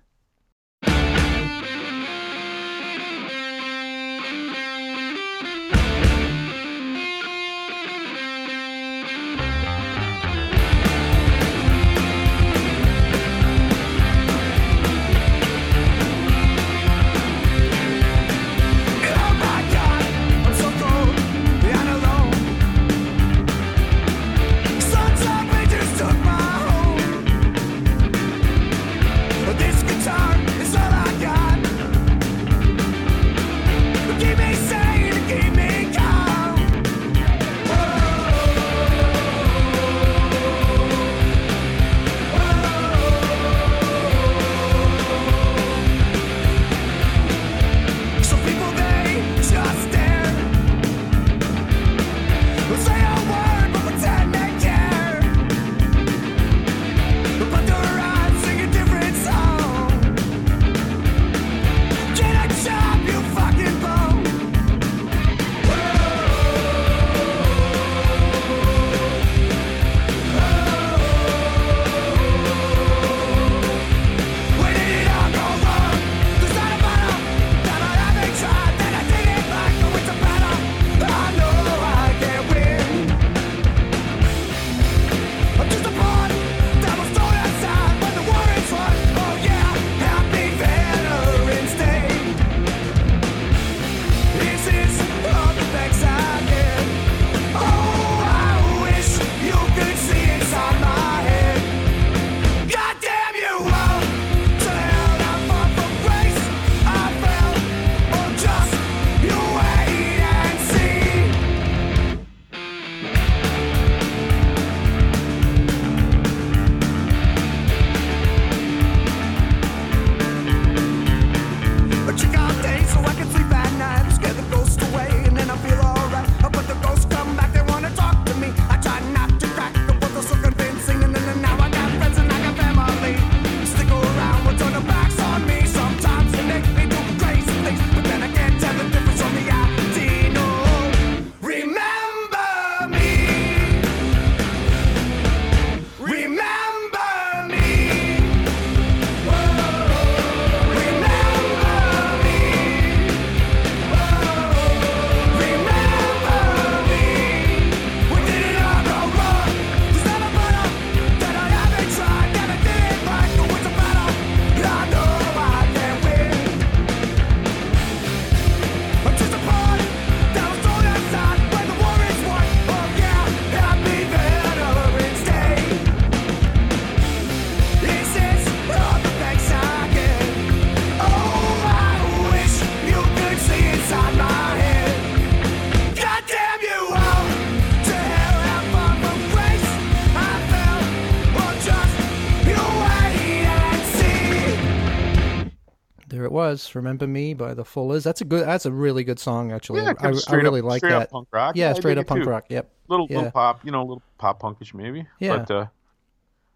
Was. 196.55 196.74
Remember 196.74 197.07
Me 197.07 197.34
by 197.34 197.55
the 197.55 197.64
Fullers. 197.64 198.05
That's 198.05 198.20
a 198.20 198.24
good. 198.24 198.46
That's 198.46 198.66
a 198.66 198.72
really 198.72 199.05
good 199.05 199.18
song, 199.18 199.52
actually. 199.52 199.82
Yeah, 199.82 199.94
I, 200.00 200.12
I 200.28 200.34
really 200.34 200.61
up, 200.61 200.66
like 200.66 200.78
straight 200.78 200.90
that. 200.90 201.02
Up 201.02 201.11
punk 201.11 201.28
rock. 201.32 201.57
Yeah, 201.57 201.72
straight 201.74 201.98
up 201.98 202.07
punk 202.07 202.24
too. 202.24 202.30
rock. 202.30 202.46
Yep. 202.48 202.70
little 202.88 203.07
Yeah. 203.11 203.16
little 203.16 203.32
pop, 203.32 203.64
you 203.64 203.70
know, 203.70 203.80
a 203.80 203.86
little 203.86 204.02
pop 204.18 204.40
punkish 204.40 204.74
maybe. 204.74 205.07
Yeah. 205.18 205.38
But 205.38 205.50
uh, 205.50 205.66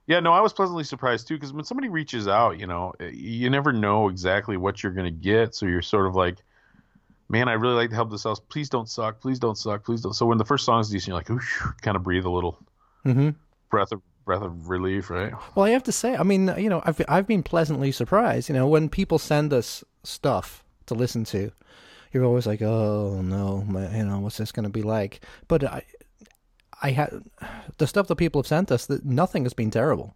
yeah, 0.07 0.21
no, 0.21 0.33
I 0.33 0.41
was 0.41 0.53
pleasantly 0.53 0.85
surprised 0.85 1.29
too 1.29 1.35
because 1.35 1.53
when 1.53 1.65
somebody 1.65 1.89
reaches 1.89 2.29
out, 2.29 2.59
you 2.59 2.67
know, 2.67 2.95
you 3.13 3.51
never 3.51 3.73
know 3.73 4.09
exactly 4.09 4.57
what 4.57 4.83
you're 4.83 4.93
gonna 4.93 5.11
get, 5.11 5.55
so 5.55 5.67
you're 5.67 5.83
sort 5.83 6.07
of 6.07 6.15
like, 6.15 6.39
man, 7.29 7.49
I 7.49 7.55
really 7.55 7.75
like 7.75 7.91
to 7.91 7.97
help 7.97 8.11
this 8.11 8.25
out. 8.25 8.41
Please 8.49 8.69
don't 8.69 8.89
suck. 8.89 9.21
Please 9.21 9.39
don't 9.39 9.59
suck. 9.59 9.85
Please 9.85 10.01
don't. 10.01 10.15
So 10.15 10.27
when 10.27 10.39
the 10.39 10.45
first 10.45 10.65
song 10.65 10.81
is 10.81 10.89
decent, 10.89 11.09
you're 11.09 11.17
like, 11.17 11.31
ooh, 11.31 11.41
kind 11.83 11.97
of 11.97 12.03
breathe 12.03 12.25
a 12.25 12.31
little 12.31 12.59
hmm 13.05 13.31
breath 13.71 13.93
of 13.93 14.01
breath 14.29 14.43
of 14.43 14.69
relief, 14.69 15.09
right? 15.09 15.33
Well, 15.55 15.65
I 15.65 15.71
have 15.71 15.85
to 15.85 15.93
say, 15.93 16.15
I 16.15 16.23
mean, 16.23 16.53
you 16.59 16.69
know, 16.69 16.83
I've 16.85 17.01
I've 17.09 17.27
been 17.27 17.43
pleasantly 17.43 17.91
surprised. 17.93 18.51
You 18.51 18.55
know, 18.55 18.69
when 18.69 18.91
people 18.91 19.19
send 19.19 19.55
us 19.55 19.83
stuff 20.05 20.63
to 20.85 20.95
listen 20.95 21.25
to, 21.33 21.51
you're 22.13 22.27
always 22.27 22.47
like, 22.47 22.61
oh 22.61 23.23
no, 23.23 23.63
my, 23.67 23.89
you 23.97 24.05
know, 24.05 24.21
what's 24.21 24.37
this 24.37 24.53
going 24.53 24.65
to 24.65 24.71
be 24.71 24.83
like? 24.83 25.21
But 25.49 25.65
I, 25.65 25.83
I 26.83 26.91
had 26.91 27.25
the 27.79 27.87
stuff 27.87 28.07
that 28.09 28.17
people 28.17 28.43
have 28.43 28.47
sent 28.47 28.71
us 28.71 28.85
that 28.87 29.03
nothing 29.03 29.45
has 29.45 29.55
been 29.55 29.71
terrible. 29.71 30.15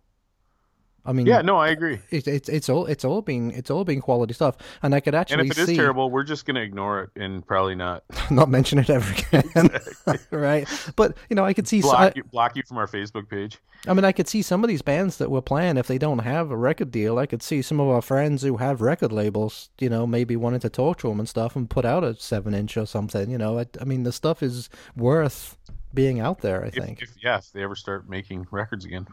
I 1.05 1.13
mean, 1.13 1.27
Yeah, 1.27 1.43
no, 1.43 1.57
I 1.57 1.69
agree. 1.71 1.99
it, 2.11 2.29
it's 2.29 2.49
it's 2.49 2.69
all 2.69 2.87
it's 2.87 3.05
all 3.05 3.23
been 3.23 3.51
it's 3.51 3.71
all 3.71 3.85
been 3.85 4.01
quality 4.01 4.35
stuff, 4.35 4.57
and 4.83 4.95
I 4.95 5.01
could 5.01 5.15
actually 5.15 5.41
And 5.41 5.51
if 5.51 5.59
it 5.59 5.61
is 5.63 5.67
see 5.67 5.77
terrible, 5.77 6.11
we're 6.11 6.23
just 6.23 6.47
gonna 6.47 6.61
ignore 6.61 7.03
it 7.03 7.11
and 7.21 7.45
probably 7.47 7.75
not 7.75 8.05
not 8.31 8.49
mention 8.49 8.79
it 8.79 8.89
ever 8.89 9.13
again, 9.33 9.71
right? 10.31 10.69
But 10.97 11.17
you 11.29 11.37
know, 11.37 11.45
I 11.45 11.55
could 11.55 11.67
see. 11.67 11.81
block 11.81 12.15
you, 12.17 12.23
block 12.25 12.57
you 12.57 12.63
from 12.67 12.79
our 12.79 12.87
Facebook 12.87 13.29
page. 13.29 13.59
I 13.89 13.95
mean, 13.95 14.05
I 14.05 14.13
could 14.13 14.29
see 14.29 14.43
some 14.43 14.63
of 14.63 14.69
these 14.69 14.83
bands 14.83 15.17
that 15.17 15.29
we're 15.29 15.41
playing 15.41 15.77
if 15.77 15.89
they 15.89 15.99
don't 15.99 16.21
have 16.21 16.53
a 16.53 16.57
record 16.57 16.93
deal. 16.93 17.19
I 17.19 17.27
could 17.27 17.43
see 17.43 17.63
some 17.63 17.81
of 17.81 17.89
our 17.89 18.01
friends 18.03 18.43
who 18.43 18.59
have 18.59 18.81
record 18.81 19.11
labels, 19.11 19.71
you 19.81 19.89
know, 19.91 20.07
maybe 20.07 20.37
wanting 20.37 20.61
to 20.61 20.71
talk 20.71 20.99
to 20.99 21.09
them 21.09 21.19
and 21.19 21.29
stuff 21.29 21.57
and 21.57 21.69
put 21.69 21.85
out 21.85 22.05
a 22.05 22.15
seven 22.15 22.55
inch 22.55 22.77
or 22.77 22.87
something. 22.87 23.29
You 23.29 23.39
know, 23.39 23.59
I, 23.59 23.67
I 23.81 23.85
mean, 23.85 24.05
the 24.05 24.13
stuff 24.13 24.41
is 24.41 24.69
worth 24.97 25.57
being 25.93 26.21
out 26.21 26.43
there. 26.43 26.63
I 26.65 26.69
If, 26.69 26.75
think. 26.75 27.03
if 27.03 27.11
yeah, 27.21 27.39
if 27.39 27.51
they 27.53 27.63
ever 27.65 27.75
start 27.75 28.09
making 28.09 28.47
records 28.53 28.85
again, 28.85 29.09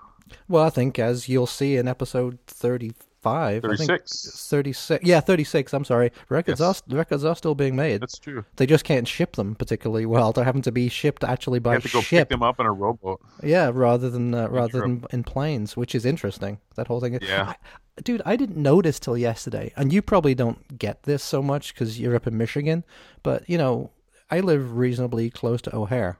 Well, 0.48 0.64
I 0.64 0.70
think 0.70 1.00
as 1.00 1.28
you'll 1.30 1.48
see 1.48 1.76
in 1.78 1.88
episode 1.88 2.40
thirty-five, 2.48 3.66
I 3.66 3.68
think 3.76 3.90
36. 3.90 4.48
thirty-six. 4.50 5.06
Yeah, 5.06 5.20
thirty-six. 5.20 5.74
I'm 5.74 5.86
sorry. 5.86 6.12
Records 6.30 6.60
Yes. 6.60 6.82
are 6.90 6.96
records 6.96 7.24
are 7.26 7.36
still 7.36 7.56
being 7.56 7.76
made. 7.76 8.02
that's 8.02 8.18
true. 8.18 8.46
They 8.56 8.66
just 8.66 8.84
can't 8.84 9.08
ship 9.08 9.36
them 9.36 9.56
particularly 9.56 10.06
well. 10.06 10.32
They're 10.32 10.44
having 10.44 10.62
to 10.64 10.72
be 10.72 10.90
shipped 10.90 11.24
actually 11.24 11.58
You 11.58 11.62
by 11.62 11.74
have 11.74 11.84
to 11.84 11.90
go 11.90 12.02
ship. 12.02 12.28
pick 12.28 12.30
them 12.30 12.44
up 12.44 12.60
in 12.60 12.66
a 12.66 12.72
rowboat. 12.72 13.22
Yeah, 13.44 13.72
rather 13.74 14.10
than 14.10 14.34
uh, 14.34 14.48
rather 14.50 14.82
than 14.82 15.06
in 15.12 15.24
planes, 15.24 15.76
which 15.78 15.94
is 15.96 16.06
interesting. 16.06 16.60
That 16.76 16.88
whole 16.88 17.00
thing. 17.02 17.20
Yeah. 17.22 17.54
I, 17.98 18.02
dude, 18.04 18.22
I 18.26 18.36
didn't 18.36 18.58
notice 18.58 19.00
till 19.00 19.18
yesterday, 19.18 19.74
and 19.76 19.92
you 19.92 20.02
probably 20.02 20.34
don't 20.36 20.78
get 20.78 21.04
this 21.04 21.24
so 21.24 21.42
much 21.42 21.74
because 21.74 22.00
you're 22.00 22.16
up 22.16 22.28
in 22.28 22.38
Michigan. 22.38 22.84
But 23.24 23.50
you 23.50 23.58
know, 23.58 23.92
I 24.32 24.40
live 24.40 24.78
reasonably 24.78 25.30
close 25.30 25.62
to 25.64 25.76
O'Hare, 25.76 26.18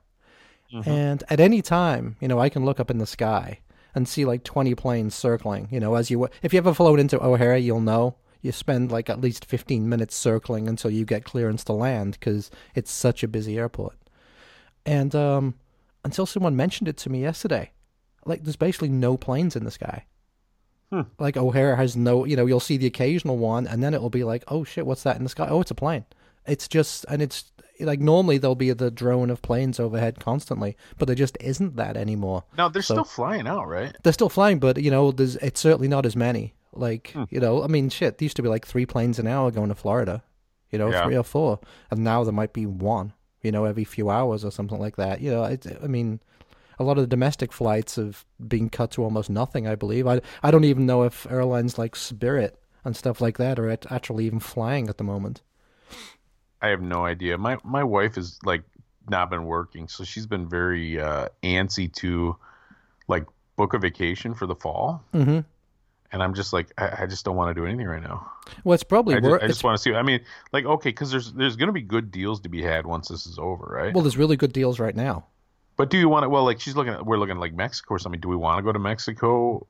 Mm-hmm. 0.74 0.88
and 0.88 1.24
at 1.32 1.40
any 1.40 1.64
time, 1.64 2.16
you 2.20 2.28
know, 2.28 2.38
I 2.40 2.50
can 2.50 2.64
look 2.64 2.80
up 2.80 2.92
in 2.92 3.00
the 3.00 3.08
sky 3.08 3.60
and 3.96 4.08
see 4.08 4.26
like 4.26 4.44
twenty 4.44 4.76
planes 4.76 5.16
circling. 5.16 5.68
You 5.72 5.80
know, 5.80 5.96
as 5.96 6.10
you 6.10 6.30
if 6.42 6.54
you 6.54 6.58
ever 6.58 6.74
flown 6.74 7.00
into 7.00 7.24
O'Hare, 7.24 7.58
you'll 7.58 7.82
know. 7.82 8.16
You 8.42 8.54
spend 8.54 8.90
like 8.90 9.10
at 9.10 9.20
least 9.20 9.44
15 9.44 9.90
minutes 9.90 10.16
circling 10.16 10.70
until 10.70 10.90
you 10.90 11.04
get 11.04 11.26
clearance 11.26 11.66
to 11.66 11.74
land 11.74 12.14
because 12.18 12.50
it's 12.74 12.90
such 12.90 13.22
a 13.22 13.28
busy 13.28 13.58
airport. 13.58 13.98
And 14.86 15.14
um, 15.14 15.56
until 16.06 16.26
someone 16.26 16.56
mentioned 16.56 16.88
it 16.88 16.96
to 16.98 17.10
me 17.10 17.22
yesterday, 17.22 17.72
like 18.26 18.44
there's 18.44 18.56
basically 18.56 18.90
no 18.90 19.18
planes 19.18 19.58
in 19.58 19.66
the 19.66 19.72
sky. 19.72 20.06
Like 21.20 21.38
O'Hare 21.38 21.76
has 21.76 21.96
no, 21.96 22.26
you 22.26 22.36
know, 22.36 22.46
you'll 22.46 22.60
see 22.60 22.78
the 22.78 22.88
occasional 22.88 23.38
one, 23.38 23.68
and 23.68 23.84
then 23.84 23.94
it'll 23.94 24.10
be 24.10 24.24
like, 24.24 24.44
oh 24.48 24.64
shit, 24.64 24.86
what's 24.86 25.04
that 25.04 25.18
in 25.18 25.24
the 25.24 25.30
sky? 25.30 25.48
Oh, 25.50 25.62
it's 25.62 25.72
a 25.72 25.76
plane. 25.76 26.06
It's 26.48 26.68
just, 26.68 27.06
and 27.10 27.22
it's 27.22 27.52
like 27.80 28.00
normally 28.00 28.38
there'll 28.38 28.56
be 28.56 28.72
the 28.74 28.92
drone 28.92 29.30
of 29.30 29.42
planes 29.42 29.80
overhead 29.80 30.20
constantly, 30.20 30.76
but 30.98 31.06
there 31.08 31.16
just 31.16 31.38
isn't 31.42 31.76
that 31.78 31.96
anymore. 31.98 32.44
No, 32.58 32.70
they're 32.70 32.82
So- 32.82 32.96
still 32.96 33.04
flying 33.04 33.48
out, 33.48 33.68
right? 33.68 33.96
They're 34.04 34.14
still 34.14 34.30
flying, 34.30 34.60
but 34.60 34.82
you 34.82 34.92
know, 34.92 35.12
there's 35.12 35.36
it's 35.38 35.60
certainly 35.60 35.88
not 35.88 36.06
as 36.06 36.16
many. 36.16 36.54
Like 36.74 37.12
Hmm. 37.14 37.24
you 37.30 37.40
know, 37.40 37.64
I 37.64 37.68
mean, 37.68 37.90
shit, 37.90 38.18
there 38.18 38.26
used 38.26 38.36
to 38.38 38.44
be 38.44 38.50
like 38.50 38.66
three 38.66 38.86
planes 38.86 39.20
an 39.20 39.28
hour 39.28 39.50
going 39.52 39.70
to 39.70 39.76
Florida, 39.76 40.24
you 40.72 40.78
know, 40.78 40.90
Yeah. 40.92 41.04
three 41.06 41.18
or 41.18 41.24
four, 41.24 41.60
and 41.90 42.04
now 42.04 42.24
there 42.24 42.34
might 42.34 42.54
be 42.54 42.66
one, 42.66 43.14
you 43.42 43.52
know, 43.52 43.66
every 43.66 43.84
few 43.86 44.10
hours 44.10 44.46
or 44.46 44.52
something 44.52 44.80
like 44.80 44.96
that. 44.98 45.22
You 45.22 45.32
know, 45.32 45.44
it, 45.46 45.66
I 45.84 45.88
mean, 45.88 46.20
a 46.78 46.84
lot 46.84 46.98
of 46.98 47.04
the 47.04 47.08
domestic 47.08 47.52
flights 47.52 47.96
have 47.98 48.24
been 48.46 48.70
cut 48.70 48.92
to 48.92 49.04
almost 49.04 49.30
nothing. 49.30 49.68
I 49.68 49.76
believe. 49.76 50.06
I 50.08 50.22
I 50.44 50.52
don't 50.52 50.64
even 50.64 50.86
know 50.86 51.04
if 51.04 51.26
airlines 51.30 51.78
like 51.78 51.96
Spirit 51.96 52.58
and 52.86 52.96
stuff 52.96 53.20
like 53.20 53.38
that 53.38 53.60
are 53.60 53.70
actually 53.70 54.26
even 54.26 54.40
flying 54.40 54.88
at 54.90 54.98
the 54.98 55.04
moment. 55.04 55.42
I 56.62 56.70
have 56.70 56.82
no 56.82 57.06
idea. 57.06 57.38
My 57.38 57.58
my 57.64 57.84
wife 57.84 58.16
has 58.16 58.40
like 58.44 58.64
not 59.10 59.30
been 59.30 59.46
working, 59.46 59.88
so 59.88 60.04
she's 60.04 60.28
been 60.28 60.48
very 60.48 61.00
uh, 61.00 61.30
antsy 61.44 61.92
to 61.96 62.36
like 63.08 63.26
book 63.56 63.74
a 63.74 63.80
vacation 63.80 64.34
for 64.34 64.46
the 64.46 64.56
fall. 64.56 65.04
Mm-hmm. 65.14 65.40
And 66.12 66.24
I'm 66.24 66.34
just 66.34 66.54
like, 66.54 66.72
I, 66.78 67.04
I 67.04 67.06
just 67.06 67.24
don't 67.24 67.36
want 67.36 67.56
to 67.56 67.62
do 67.62 67.68
anything 67.68 67.86
right 67.86 68.02
now. 68.02 68.32
Well, 68.64 68.74
it's 68.74 68.84
probably 68.84 69.16
I 69.16 69.20
just, 69.20 69.44
I 69.44 69.48
just 69.48 69.64
want 69.64 69.78
to 69.78 69.82
see. 69.82 69.94
I 69.94 70.02
mean, 70.02 70.22
like, 70.52 70.66
okay, 70.66 70.90
because 70.90 71.12
there's 71.12 71.32
there's 71.34 71.56
going 71.56 71.68
to 71.68 71.74
be 71.74 71.82
good 71.82 72.12
deals 72.12 72.42
to 72.42 72.50
be 72.50 72.64
had 72.64 72.86
once 72.86 73.10
this 73.10 73.28
is 73.28 73.38
over, 73.38 73.66
right? 73.66 73.94
well, 73.94 74.04
there's 74.04 74.18
really 74.18 74.38
good 74.38 74.54
deals 74.54 74.80
right 74.80 74.96
now. 74.96 75.26
But 75.80 75.90
do 75.90 75.98
you 75.98 76.10
want 76.10 76.24
to? 76.24 76.30
Well, 76.30 76.44
like 76.44 76.60
she's 76.60 76.76
looking 76.76 76.94
at, 76.94 77.06
we're 77.06 77.18
looking 77.18 77.36
at 77.36 77.40
like 77.40 77.54
Mexico 77.54 77.96
or 77.96 78.00
something. 78.00 78.20
Do 78.20 78.28
we 78.28 78.36
want 78.36 78.58
to 78.58 78.64
go 78.64 78.72
to 78.72 78.80
Mexico? 78.80 79.66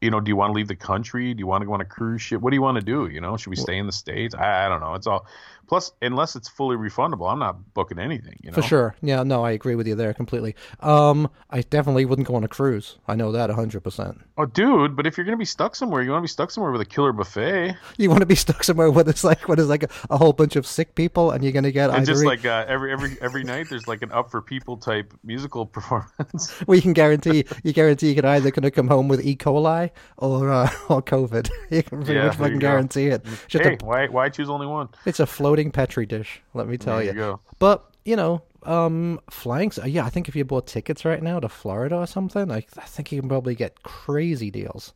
You 0.00 0.10
know, 0.10 0.20
do 0.20 0.28
you 0.28 0.36
want 0.36 0.50
to 0.50 0.54
leave 0.54 0.68
the 0.68 0.76
country? 0.76 1.32
Do 1.32 1.38
you 1.38 1.46
want 1.46 1.62
to 1.62 1.66
go 1.66 1.74
on 1.74 1.80
a 1.80 1.84
cruise 1.84 2.22
ship? 2.22 2.40
What 2.40 2.50
do 2.50 2.56
you 2.56 2.62
want 2.62 2.76
to 2.76 2.84
do? 2.84 3.06
You 3.06 3.20
know, 3.20 3.36
should 3.36 3.50
we 3.50 3.56
stay 3.56 3.78
in 3.78 3.86
the 3.86 3.92
states? 3.92 4.34
I, 4.34 4.66
I 4.66 4.68
don't 4.68 4.80
know. 4.80 4.94
It's 4.94 5.06
all. 5.06 5.26
Plus, 5.68 5.92
unless 6.02 6.36
it's 6.36 6.48
fully 6.48 6.76
refundable, 6.76 7.30
I'm 7.30 7.38
not 7.40 7.74
booking 7.74 7.98
anything. 7.98 8.38
You 8.42 8.50
know, 8.50 8.54
For 8.54 8.62
sure. 8.62 8.94
Yeah, 9.02 9.22
no, 9.24 9.44
I 9.44 9.50
agree 9.50 9.74
with 9.74 9.86
you 9.86 9.94
there 9.94 10.14
completely. 10.14 10.54
Um, 10.80 11.28
I 11.50 11.62
definitely 11.62 12.04
wouldn't 12.04 12.28
go 12.28 12.34
on 12.36 12.44
a 12.44 12.48
cruise. 12.48 12.98
I 13.08 13.16
know 13.16 13.32
that 13.32 13.50
100%. 13.50 14.20
Oh, 14.38 14.44
dude, 14.46 14.94
but 14.94 15.06
if 15.06 15.16
you're 15.16 15.24
gonna 15.24 15.36
be 15.36 15.44
stuck 15.44 15.74
somewhere, 15.74 16.02
you 16.02 16.10
want 16.10 16.20
to 16.20 16.24
be 16.24 16.28
stuck 16.28 16.50
somewhere 16.50 16.70
with 16.72 16.80
a 16.82 16.84
killer 16.84 17.12
buffet, 17.12 17.74
You 17.96 18.10
want 18.10 18.20
to 18.20 18.26
be 18.26 18.34
stuck 18.34 18.62
somewhere 18.62 18.90
where 18.90 19.08
it's 19.08 19.24
like, 19.24 19.48
what 19.48 19.58
is 19.58 19.68
like 19.68 19.82
a, 19.84 19.88
a 20.10 20.18
whole 20.18 20.32
bunch 20.32 20.56
of 20.56 20.66
sick 20.66 20.94
people 20.94 21.30
and 21.30 21.42
you're 21.42 21.52
going 21.52 21.64
to 21.64 21.72
get 21.72 21.90
and 21.90 22.04
just 22.04 22.24
like 22.24 22.44
uh, 22.44 22.64
every 22.68 22.92
every 22.92 23.16
every 23.20 23.42
night, 23.44 23.68
there's 23.70 23.88
like 23.88 24.02
an 24.02 24.12
up 24.12 24.30
for 24.30 24.42
people 24.42 24.76
type 24.76 25.12
musical 25.24 25.64
performance. 25.76 26.54
you 26.68 26.82
can 26.82 26.92
guarantee, 26.92 27.44
you 27.64 27.72
guarantee 27.72 28.10
you 28.10 28.14
can 28.14 28.24
either 28.26 28.50
going 28.50 28.62
to 28.62 28.70
come 28.70 28.88
home 28.88 29.08
with 29.08 29.24
E. 29.24 29.34
coli 29.36 29.90
or, 30.18 30.50
uh, 30.52 30.70
or 30.88 31.02
COVID. 31.02 31.48
You 31.70 31.82
can 31.82 32.04
pretty 32.04 32.14
Yeah, 32.14 32.26
much 32.26 32.36
fucking 32.36 32.58
guarantee 32.58 33.06
it. 33.06 33.24
Just 33.48 33.64
hey, 33.64 33.78
a, 33.80 33.84
why 33.84 34.06
why 34.08 34.28
choose 34.28 34.50
only 34.50 34.66
one? 34.66 34.88
it's 35.06 35.20
a 35.20 35.26
floating 35.26 35.55
Petri 35.72 36.06
dish, 36.06 36.40
let 36.54 36.68
me 36.68 36.76
tell 36.78 36.96
There 36.98 37.14
you. 37.14 37.20
you. 37.20 37.40
But, 37.58 37.84
you 38.04 38.16
know, 38.16 38.42
um, 38.64 39.20
flying, 39.30 39.72
yeah, 39.84 40.04
I 40.04 40.10
think 40.10 40.28
if 40.28 40.36
you 40.36 40.44
bought 40.44 40.66
tickets 40.66 41.04
right 41.04 41.22
now 41.22 41.40
to 41.40 41.48
Florida 41.48 41.96
or 41.96 42.06
something, 42.06 42.50
I, 42.50 42.64
I 42.76 42.82
think 42.82 43.12
you 43.12 43.20
can 43.20 43.28
probably 43.28 43.54
get 43.54 43.82
crazy 43.82 44.50
deals. 44.50 44.92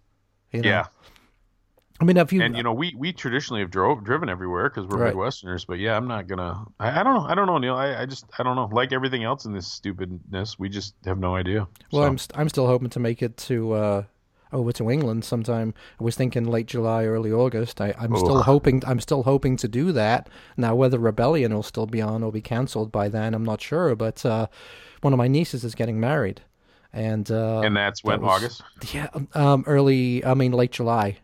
You 0.53 0.63
know? 0.63 0.69
Yeah, 0.69 0.87
I 2.01 2.05
mean, 2.05 2.17
if 2.17 2.33
you, 2.33 2.41
and 2.43 2.57
you 2.57 2.63
know 2.63 2.73
we 2.73 2.95
we 2.97 3.13
traditionally 3.13 3.61
have 3.61 3.71
drove 3.71 4.03
driven 4.05 4.29
everywhere 4.31 4.71
because 4.71 4.87
we're 4.87 4.99
Right. 4.99 5.15
Midwesterners. 5.15 5.67
But 5.67 5.79
yeah, 5.79 5.97
I'm 5.97 6.09
not 6.09 6.27
gonna. 6.27 6.65
I, 6.81 7.01
I 7.01 7.03
don't 7.03 7.15
know. 7.15 7.27
I 7.29 7.35
don't 7.35 7.47
know, 7.47 7.59
Neil. 7.59 7.77
I, 7.77 8.03
I 8.03 8.07
just 8.07 8.25
I 8.39 8.43
don't 8.43 8.57
know. 8.57 8.69
Like 8.73 8.93
everything 8.93 9.23
else 9.23 9.45
in 9.45 9.53
this 9.53 9.67
stupidness, 9.67 10.59
we 10.59 10.71
just 10.71 10.95
have 11.05 11.19
no 11.19 11.37
idea. 11.37 11.69
Well, 11.93 12.03
So, 12.03 12.07
I'm 12.09 12.19
st- 12.19 12.39
I'm 12.39 12.49
still 12.49 12.67
hoping 12.67 12.89
to 12.91 13.01
make 13.01 13.23
it 13.23 13.37
to 13.37 13.73
uh, 13.73 14.03
over 14.53 14.73
to 14.73 14.91
England 14.91 15.25
sometime. 15.25 15.75
I 16.01 16.05
was 16.05 16.15
thinking 16.17 16.45
late 16.45 16.67
July, 16.67 17.05
early 17.05 17.33
August. 17.33 17.81
I, 17.81 17.95
I'm 17.99 18.17
still 18.17 18.43
hoping 18.43 18.83
I'm 18.87 19.01
still 19.01 19.23
hoping 19.23 19.57
to 19.59 19.69
do 19.69 19.93
that. 19.93 20.29
Now, 20.57 20.75
whether 20.75 20.99
Rebellion 20.99 21.55
will 21.55 21.63
still 21.63 21.87
be 21.87 22.01
on 22.03 22.23
or 22.23 22.33
be 22.33 22.41
cancelled 22.41 22.91
by 22.93 23.09
then, 23.09 23.35
I'm 23.35 23.45
not 23.45 23.61
sure. 23.61 23.95
But 23.97 24.25
uh, 24.27 24.47
one 25.03 25.13
of 25.13 25.19
my 25.19 25.29
nieces 25.29 25.65
is 25.65 25.75
getting 25.75 26.01
married, 26.01 26.43
and 26.93 27.31
uh, 27.31 27.61
and 27.61 27.77
that's 27.77 28.03
when 28.05 28.21
that 28.21 28.27
was- 28.27 28.37
August. 28.43 28.63
yeah, 28.95 29.09
um, 29.35 29.65
early. 29.67 30.25
I 30.25 30.35
mean, 30.35 30.53
late 30.53 30.73
July. 30.73 31.19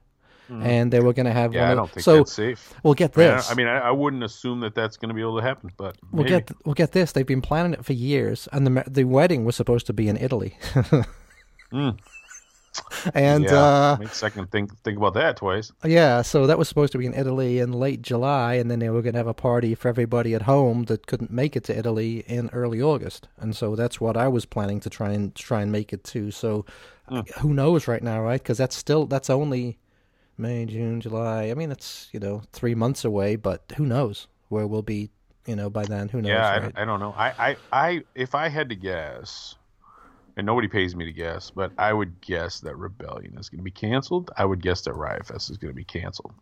And 0.48 0.92
they 0.92 1.00
were 1.00 1.12
going 1.12 1.26
to 1.26 1.32
have. 1.32 1.52
Yeah, 1.52 1.62
one 1.62 1.70
I 1.72 1.74
don't 1.74 1.90
think 1.90 2.04
so 2.04 2.18
that's 2.18 2.32
safe. 2.32 2.72
we'll 2.84 2.94
get 2.94 3.18
I 3.18 3.20
mean, 3.20 3.30
I- 3.30 3.34
this. 3.34 3.50
I 3.50 3.54
mean, 3.54 3.66
I, 3.66 3.78
I 3.78 3.90
wouldn't 3.90 4.22
assume 4.22 4.60
that 4.60 4.76
that's 4.76 4.96
going 4.96 5.08
to 5.08 5.14
be 5.14 5.20
able 5.20 5.38
to 5.38 5.42
happen, 5.42 5.72
but 5.76 5.96
We'll 6.12 6.22
get 6.22 6.52
we'll 6.64 6.74
get 6.76 6.92
this. 6.92 7.10
They've 7.10 7.26
been 7.26 7.42
planning 7.42 7.72
it 7.72 7.84
for 7.84 7.94
years, 7.94 8.46
and 8.52 8.64
the 8.64 8.84
the 8.86 9.02
wedding 9.02 9.44
was 9.44 9.56
supposed 9.56 9.86
to 9.88 9.92
be 9.92 10.08
in 10.08 10.16
Italy. 10.16 10.56
Mm. 11.72 11.98
And 13.14 13.44
yeah, 13.44 13.92
uh, 13.92 13.96
makes 14.00 14.16
second 14.16 14.50
think 14.50 14.76
think 14.82 14.98
about 14.98 15.14
that 15.14 15.36
twice. 15.36 15.72
Yeah, 15.84 16.22
so 16.22 16.46
that 16.46 16.58
was 16.58 16.68
supposed 16.68 16.92
to 16.92 16.98
be 16.98 17.06
in 17.06 17.14
Italy 17.14 17.60
in 17.60 17.72
late 17.72 18.02
July, 18.02 18.54
and 18.54 18.70
then 18.70 18.80
they 18.80 18.90
were 18.90 19.02
going 19.02 19.12
to 19.14 19.18
have 19.18 19.26
a 19.26 19.34
party 19.34 19.74
for 19.74 19.88
everybody 19.88 20.34
at 20.34 20.42
home 20.42 20.84
that 20.84 21.06
couldn't 21.06 21.30
make 21.30 21.56
it 21.56 21.64
to 21.64 21.78
Italy 21.78 22.24
in 22.26 22.50
early 22.52 22.82
August, 22.82 23.28
and 23.38 23.54
so 23.54 23.76
that's 23.76 24.00
what 24.00 24.16
I 24.16 24.28
was 24.28 24.44
planning 24.44 24.80
to 24.80 24.90
try 24.90 25.10
and 25.10 25.34
try 25.34 25.62
and 25.62 25.70
make 25.70 25.92
it 25.92 26.04
to. 26.04 26.30
So, 26.30 26.66
who 27.40 27.54
knows 27.54 27.86
right 27.86 28.02
now, 28.02 28.20
right? 28.20 28.42
Because 28.42 28.58
that's 28.58 28.76
still 28.76 29.06
that's 29.06 29.30
only 29.30 29.78
May, 30.38 30.66
June, 30.66 31.00
July. 31.00 31.44
I 31.44 31.54
mean, 31.54 31.70
it's 31.70 32.08
you 32.12 32.20
know 32.20 32.42
three 32.52 32.74
months 32.74 33.04
away, 33.04 33.36
but 33.36 33.72
who 33.76 33.86
knows 33.86 34.26
where 34.48 34.66
we'll 34.66 34.82
be, 34.82 35.10
you 35.46 35.56
know, 35.56 35.70
by 35.70 35.84
then? 35.84 36.08
Who 36.08 36.20
knows? 36.20 36.30
Yeah, 36.30 36.48
I, 36.48 36.58
right? 36.58 36.72
I 36.76 36.84
don't 36.84 37.00
know. 37.00 37.14
I, 37.16 37.28
I, 37.38 37.56
I, 37.72 38.04
if 38.14 38.34
I 38.34 38.48
had 38.48 38.68
to 38.68 38.74
guess, 38.74 39.54
and 40.36 40.46
nobody 40.46 40.68
pays 40.68 40.94
me 40.94 41.04
to 41.06 41.12
guess, 41.12 41.50
but 41.50 41.72
I 41.78 41.92
would 41.92 42.20
guess 42.20 42.60
that 42.60 42.76
Rebellion 42.76 43.36
is 43.38 43.48
going 43.48 43.58
to 43.58 43.64
be 43.64 43.70
canceled. 43.70 44.30
I 44.36 44.44
would 44.44 44.60
guess 44.60 44.82
that 44.82 44.94
Riot 44.94 45.26
Fest 45.26 45.50
is 45.50 45.56
going 45.56 45.72
to 45.72 45.76
be 45.76 45.84
canceled. 45.84 46.34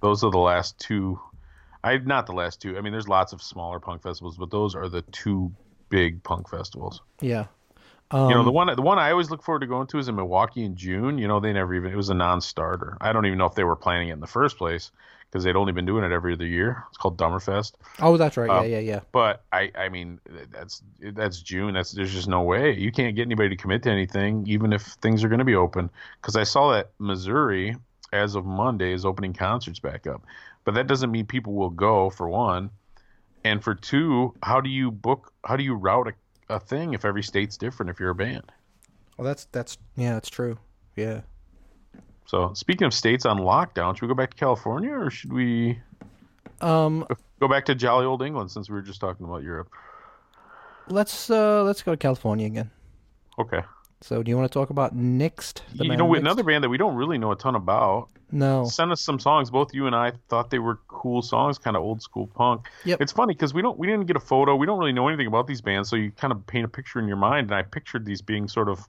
Those 0.00 0.22
are 0.22 0.30
the 0.30 0.38
last 0.38 0.78
two. 0.78 1.18
I 1.82 1.96
not 1.98 2.26
the 2.26 2.32
last 2.32 2.60
two. 2.60 2.76
I 2.76 2.80
mean, 2.80 2.92
there's 2.92 3.08
lots 3.08 3.32
of 3.32 3.42
smaller 3.42 3.80
punk 3.80 4.02
festivals, 4.02 4.36
but 4.36 4.50
those 4.50 4.74
are 4.74 4.88
the 4.88 5.02
two 5.02 5.52
big 5.88 6.22
punk 6.22 6.48
festivals. 6.48 7.00
Yeah. 7.20 7.46
you 8.12 8.18
know, 8.18 8.42
the 8.42 8.50
um, 8.50 8.54
one 8.54 8.76
the 8.76 8.82
one 8.82 8.98
I 8.98 9.10
always 9.10 9.30
look 9.30 9.42
forward 9.42 9.60
to 9.60 9.66
going 9.66 9.86
to 9.88 9.98
is 9.98 10.08
in 10.08 10.16
Milwaukee 10.16 10.64
in 10.64 10.76
June. 10.76 11.18
You 11.18 11.26
know, 11.26 11.40
they 11.40 11.52
never 11.52 11.74
even 11.74 11.90
it 11.90 11.96
was 11.96 12.10
a 12.10 12.14
non-starter. 12.14 12.98
I 13.00 13.12
don't 13.12 13.26
even 13.26 13.38
know 13.38 13.46
if 13.46 13.54
they 13.54 13.64
were 13.64 13.76
planning 13.76 14.10
it 14.10 14.12
in 14.12 14.20
the 14.20 14.26
first 14.26 14.58
place 14.58 14.90
because 15.32 15.44
they'd 15.44 15.56
only 15.56 15.72
been 15.72 15.86
doing 15.86 16.04
it 16.04 16.12
every 16.12 16.34
other 16.34 16.46
year. 16.46 16.84
It's 16.88 16.98
called 16.98 17.16
Dummerfest. 17.16 17.72
Oh, 18.00 18.18
that's 18.18 18.36
right. 18.36 18.50
Um, 18.50 18.64
yeah, 18.64 18.78
yeah, 18.78 18.78
yeah. 18.80 19.00
But 19.12 19.42
I, 19.50 19.72
I 19.74 19.88
mean, 19.88 20.20
that's 20.50 20.82
that's 21.00 21.40
June. 21.40 21.72
That's 21.72 21.92
there's 21.92 22.12
just 22.12 22.28
no 22.28 22.42
way 22.42 22.78
you 22.78 22.92
can't 22.92 23.16
get 23.16 23.22
anybody 23.22 23.48
to 23.48 23.56
commit 23.56 23.82
to 23.84 23.90
anything, 23.90 24.44
even 24.46 24.74
if 24.74 24.82
things 24.82 25.24
are 25.24 25.28
going 25.28 25.38
to 25.38 25.44
be 25.46 25.54
open. 25.54 25.88
Because 26.20 26.36
I 26.36 26.42
saw 26.42 26.72
that 26.72 26.90
Missouri, 26.98 27.74
as 28.12 28.34
of 28.34 28.44
Monday, 28.44 28.92
is 28.92 29.06
opening 29.06 29.32
concerts 29.32 29.78
back 29.78 30.06
up, 30.06 30.22
but 30.64 30.74
that 30.74 30.86
doesn't 30.86 31.10
mean 31.10 31.24
people 31.24 31.54
will 31.54 31.70
go 31.70 32.10
for 32.10 32.28
one, 32.28 32.68
and 33.42 33.64
for 33.64 33.74
two, 33.74 34.34
how 34.42 34.60
do 34.60 34.68
you 34.68 34.90
book? 34.90 35.32
How 35.46 35.56
do 35.56 35.64
you 35.64 35.74
route 35.74 36.08
a, 36.08 36.56
a 36.56 36.60
thing 36.60 36.92
if 36.92 37.06
every 37.06 37.22
state's 37.22 37.56
different? 37.56 37.88
If 37.88 37.98
you're 37.98 38.10
a 38.10 38.14
band. 38.14 38.52
Well, 39.16 39.26
that's 39.26 39.46
that's 39.46 39.78
yeah, 39.96 40.12
that's 40.12 40.28
true. 40.28 40.58
Yeah. 40.94 41.22
So 42.26 42.52
speaking 42.54 42.86
of 42.86 42.94
states 42.94 43.26
on 43.26 43.38
lockdown, 43.38 43.94
should 43.94 44.02
we 44.02 44.08
go 44.08 44.14
back 44.14 44.30
to 44.30 44.36
California 44.36 44.92
or 44.92 45.10
should 45.10 45.32
we 45.32 45.80
Um, 46.60 47.06
go 47.40 47.48
back 47.48 47.64
to 47.66 47.74
jolly 47.74 48.06
old 48.06 48.22
England 48.22 48.50
since 48.50 48.68
we 48.70 48.74
were 48.74 48.82
just 48.82 49.00
talking 49.00 49.26
about 49.26 49.42
Europe? 49.42 49.68
let's 50.88 51.30
uh 51.30 51.62
let's 51.62 51.82
go 51.82 51.92
to 51.92 51.96
California 51.96 52.46
again. 52.46 52.70
Okay. 53.38 53.62
So, 54.00 54.20
do 54.22 54.30
you 54.30 54.36
want 54.36 54.50
to 54.50 54.58
talk 54.58 54.70
about 54.70 54.92
the 54.96 54.98
you 55.84 55.96
know, 55.96 56.08
Nixt? 56.08 56.18
another 56.18 56.42
band 56.42 56.64
that 56.64 56.68
we 56.68 56.76
don't 56.76 56.96
really 56.96 57.18
know 57.18 57.30
a 57.30 57.36
ton 57.36 57.54
about. 57.54 58.08
No. 58.32 58.64
Send 58.64 58.90
us 58.90 59.00
some 59.00 59.20
songs. 59.20 59.50
Both 59.50 59.72
you 59.74 59.86
and 59.86 59.94
I 59.94 60.12
thought 60.28 60.50
they 60.50 60.58
were 60.58 60.80
cool 60.88 61.22
songs, 61.22 61.56
kind 61.58 61.76
of 61.76 61.82
old 61.82 62.02
school 62.02 62.26
punk. 62.26 62.66
Yep. 62.84 63.00
It's 63.00 63.12
funny 63.12 63.34
because 63.34 63.54
we 63.54 63.62
don't 63.62 63.78
we 63.78 63.86
didn't 63.86 64.06
get 64.06 64.16
a 64.16 64.20
photo. 64.20 64.56
We 64.56 64.66
don't 64.66 64.78
really 64.78 64.92
know 64.92 65.06
anything 65.06 65.28
about 65.28 65.46
these 65.46 65.60
bands, 65.60 65.88
so 65.88 65.94
you 65.96 66.10
kind 66.10 66.32
of 66.32 66.44
paint 66.46 66.64
a 66.64 66.68
picture 66.68 66.98
in 66.98 67.06
your 67.06 67.16
mind. 67.16 67.50
And 67.50 67.54
I 67.54 67.62
pictured 67.62 68.04
these 68.04 68.22
being 68.22 68.48
sort 68.48 68.68
of, 68.68 68.80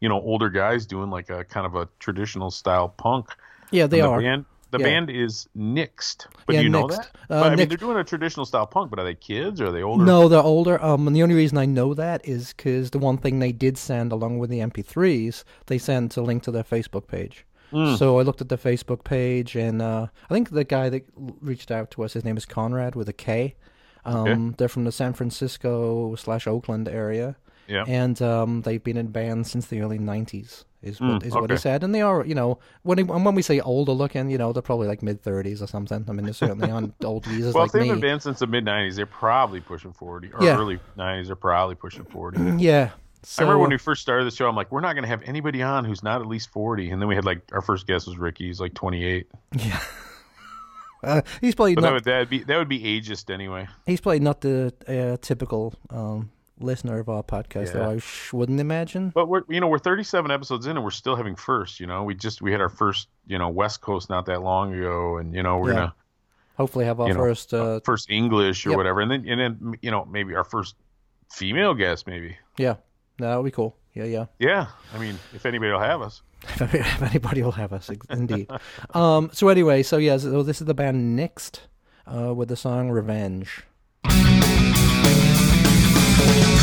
you 0.00 0.08
know, 0.08 0.20
older 0.20 0.48
guys 0.50 0.86
doing 0.86 1.10
like 1.10 1.30
a 1.30 1.44
kind 1.44 1.66
of 1.66 1.74
a 1.74 1.88
traditional 1.98 2.50
style 2.50 2.88
punk. 2.88 3.28
Yeah, 3.70 3.86
they 3.86 4.00
the 4.00 4.08
are. 4.08 4.20
Band, 4.20 4.44
the 4.70 4.78
Yeah. 4.78 4.84
band 4.84 5.10
is 5.10 5.48
Nixed. 5.56 6.26
But 6.46 6.54
Yeah, 6.56 6.60
you 6.62 6.68
know 6.68 6.84
Nixt. 6.86 6.96
that? 6.96 7.06
Uh, 7.30 7.40
but, 7.40 7.52
I 7.52 7.56
mean, 7.56 7.68
they're 7.68 7.76
doing 7.78 7.96
a 7.96 8.04
traditional 8.04 8.44
style 8.46 8.66
punk, 8.66 8.90
but 8.90 8.98
are 8.98 9.04
they 9.04 9.14
kids 9.14 9.60
or 9.60 9.66
are 9.66 9.72
they 9.72 9.82
older? 9.82 10.04
No, 10.04 10.28
they're 10.28 10.40
older. 10.42 10.82
Um, 10.84 11.06
and 11.06 11.14
the 11.16 11.22
only 11.22 11.34
reason 11.34 11.56
I 11.58 11.66
know 11.66 11.94
that 11.94 12.26
is 12.28 12.52
because 12.56 12.90
the 12.90 12.98
one 12.98 13.16
thing 13.16 13.38
they 13.38 13.52
did 13.52 13.78
send 13.78 14.12
along 14.12 14.38
with 14.38 14.50
the 14.50 14.60
MP3s, 14.60 15.44
they 15.66 15.78
sent 15.78 16.16
a 16.16 16.20
link 16.22 16.42
to 16.44 16.50
their 16.50 16.64
Facebook 16.64 17.06
page. 17.06 17.44
Hmm. 17.70 17.96
So 17.96 18.18
I 18.20 18.22
looked 18.22 18.40
at 18.40 18.48
the 18.48 18.58
Facebook 18.58 19.02
page, 19.02 19.56
and 19.56 19.82
uh, 19.82 20.06
I 20.30 20.34
think 20.34 20.50
the 20.50 20.62
guy 20.62 20.88
that 20.88 21.04
reached 21.16 21.70
out 21.72 21.90
to 21.92 22.04
us, 22.04 22.12
his 22.12 22.24
name 22.24 22.36
is 22.36 22.44
Conrad 22.44 22.94
with 22.94 23.08
a 23.08 23.12
K. 23.12 23.54
Um, 24.04 24.16
Okay. 24.28 24.54
They're 24.58 24.68
from 24.68 24.84
the 24.84 24.92
San 24.92 25.14
Francisco 25.14 26.14
slash 26.14 26.46
Oakland 26.46 26.88
area, 26.88 27.36
Yeah. 27.68 27.84
and 27.86 28.20
um, 28.22 28.62
they've 28.62 28.82
been 28.82 28.96
in 28.96 29.08
bands 29.08 29.50
since 29.50 29.66
the 29.66 29.80
early 29.80 29.98
'90s. 29.98 30.64
Is 30.82 31.00
what, 31.00 31.22
Mm, 31.22 31.24
is 31.24 31.32
what 31.34 31.50
he 31.50 31.56
said, 31.56 31.82
and 31.82 31.92
they 31.92 32.00
are, 32.02 32.24
you 32.24 32.34
know, 32.36 32.60
when 32.82 32.98
he, 32.98 33.02
when 33.04 33.34
we 33.34 33.42
say 33.42 33.58
older 33.58 33.90
looking, 33.90 34.30
you 34.30 34.38
know, 34.38 34.52
they're 34.52 34.62
probably 34.62 34.86
like 34.86 35.02
mid 35.02 35.20
30s 35.20 35.60
or 35.60 35.66
something. 35.66 36.04
I 36.08 36.12
mean, 36.12 36.24
they're 36.26 36.32
certainly 36.34 36.70
on 36.70 36.92
old 37.04 37.24
geezers 37.24 37.54
Well, 37.54 37.64
like 37.64 37.74
if 37.74 37.88
they've 37.88 38.00
been 38.00 38.20
since 38.20 38.38
the 38.38 38.46
mid 38.46 38.64
'90s, 38.64 38.94
they're 38.94 39.04
probably 39.06 39.60
pushing 39.60 39.92
40, 39.92 40.30
or 40.32 40.44
Yeah. 40.44 40.56
early 40.56 40.78
'90s, 40.96 41.26
they're 41.26 41.34
probably 41.34 41.74
pushing 41.74 42.04
40. 42.04 42.62
Yeah. 42.62 42.90
I 43.38 43.40
remember 43.42 43.58
when 43.58 43.70
we 43.70 43.78
first 43.78 44.02
started 44.02 44.24
the 44.26 44.30
show, 44.30 44.48
I'm 44.48 44.54
like, 44.54 44.70
we're 44.70 44.80
not 44.80 44.92
going 44.92 45.02
to 45.02 45.08
have 45.08 45.22
anybody 45.24 45.60
on 45.60 45.84
who's 45.84 46.04
not 46.04 46.20
at 46.20 46.28
least 46.28 46.50
40. 46.50 46.90
And 46.90 47.02
then 47.02 47.08
we 47.08 47.16
had 47.16 47.24
like 47.24 47.40
our 47.50 47.62
first 47.62 47.88
guest 47.88 48.06
was 48.06 48.16
Ricky. 48.16 48.46
He's 48.46 48.60
like 48.60 48.74
28. 48.74 49.26
Yeah. 49.56 49.80
Uh, 51.04 51.20
he's 51.40 51.54
probably 51.54 51.74
But 51.74 51.82
that 51.82 51.88
not. 51.88 51.92
would 51.94 52.04
that'd 52.04 52.30
be 52.30 52.42
that 52.44 52.56
would 52.56 52.68
be 52.70 52.80
ageist 52.80 53.32
anyway. 53.32 53.68
He's 53.84 54.00
probably 54.00 54.18
not 54.20 54.40
the 54.40 54.72
uh, 54.88 55.18
typical 55.20 55.74
um, 55.90 56.30
listener 56.58 56.98
of 56.98 57.08
our 57.08 57.22
podcast, 57.22 57.72
though. 57.72 57.90
I 57.90 57.98
sh- 57.98 58.32
wouldn't 58.32 58.60
imagine. 58.60 59.10
But 59.14 59.28
we're 59.28 59.42
you 59.48 59.60
know 59.60 59.68
we're 59.68 59.78
37 59.78 60.30
episodes 60.30 60.66
in 60.66 60.76
and 60.76 60.84
we're 60.84 60.90
still 60.90 61.16
having 61.16 61.36
first. 61.36 61.80
You 61.80 61.86
know 61.86 62.02
we 62.04 62.14
just 62.14 62.40
we 62.42 62.52
had 62.52 62.60
our 62.60 62.68
first 62.68 63.08
you 63.26 63.38
know 63.38 63.48
West 63.48 63.80
Coast 63.80 64.08
not 64.10 64.26
that 64.26 64.42
long 64.42 64.74
ago, 64.74 65.18
and 65.18 65.34
you 65.34 65.42
know 65.42 65.58
we're 65.58 65.70
Yeah. 65.70 65.74
gonna 65.76 65.94
Hopefully, 66.56 66.86
have 66.86 67.00
our 67.00 67.08
you 67.08 67.14
know 67.14 67.20
first. 67.20 67.52
Uh, 67.52 67.80
first 67.84 68.08
English 68.10 68.64
or 68.66 68.70
Yep. 68.70 68.76
whatever, 68.78 69.00
and 69.02 69.10
then 69.10 69.26
and 69.28 69.40
then 69.40 69.74
you 69.82 69.90
know 69.90 70.04
maybe 70.06 70.34
our 70.34 70.44
first 70.44 70.74
female 71.30 71.74
guest 71.74 72.06
maybe. 72.06 72.36
yeah, 72.56 72.76
that 73.18 73.36
would 73.36 73.44
be 73.44 73.50
cool. 73.50 73.76
Yeah, 73.94 74.04
yeah. 74.04 74.26
Yeah, 74.38 74.66
I 74.94 74.98
mean 74.98 75.18
if 75.34 75.44
anybody 75.46 75.70
will 75.72 75.80
have 75.80 76.00
us. 76.02 76.22
if 76.60 77.02
anybody 77.02 77.42
will 77.42 77.52
have 77.52 77.72
us, 77.72 77.90
indeed. 78.10 78.48
um, 78.94 79.30
so 79.32 79.48
anyway, 79.48 79.82
so 79.82 79.96
yeah, 79.96 80.16
so 80.18 80.42
this 80.42 80.60
is 80.60 80.66
the 80.66 80.74
band 80.74 81.18
Nixt 81.18 81.60
uh, 82.06 82.32
with 82.34 82.48
the 82.48 82.56
song 82.56 82.90
"Revenge." 82.90 83.64
Cesspool 86.16 86.56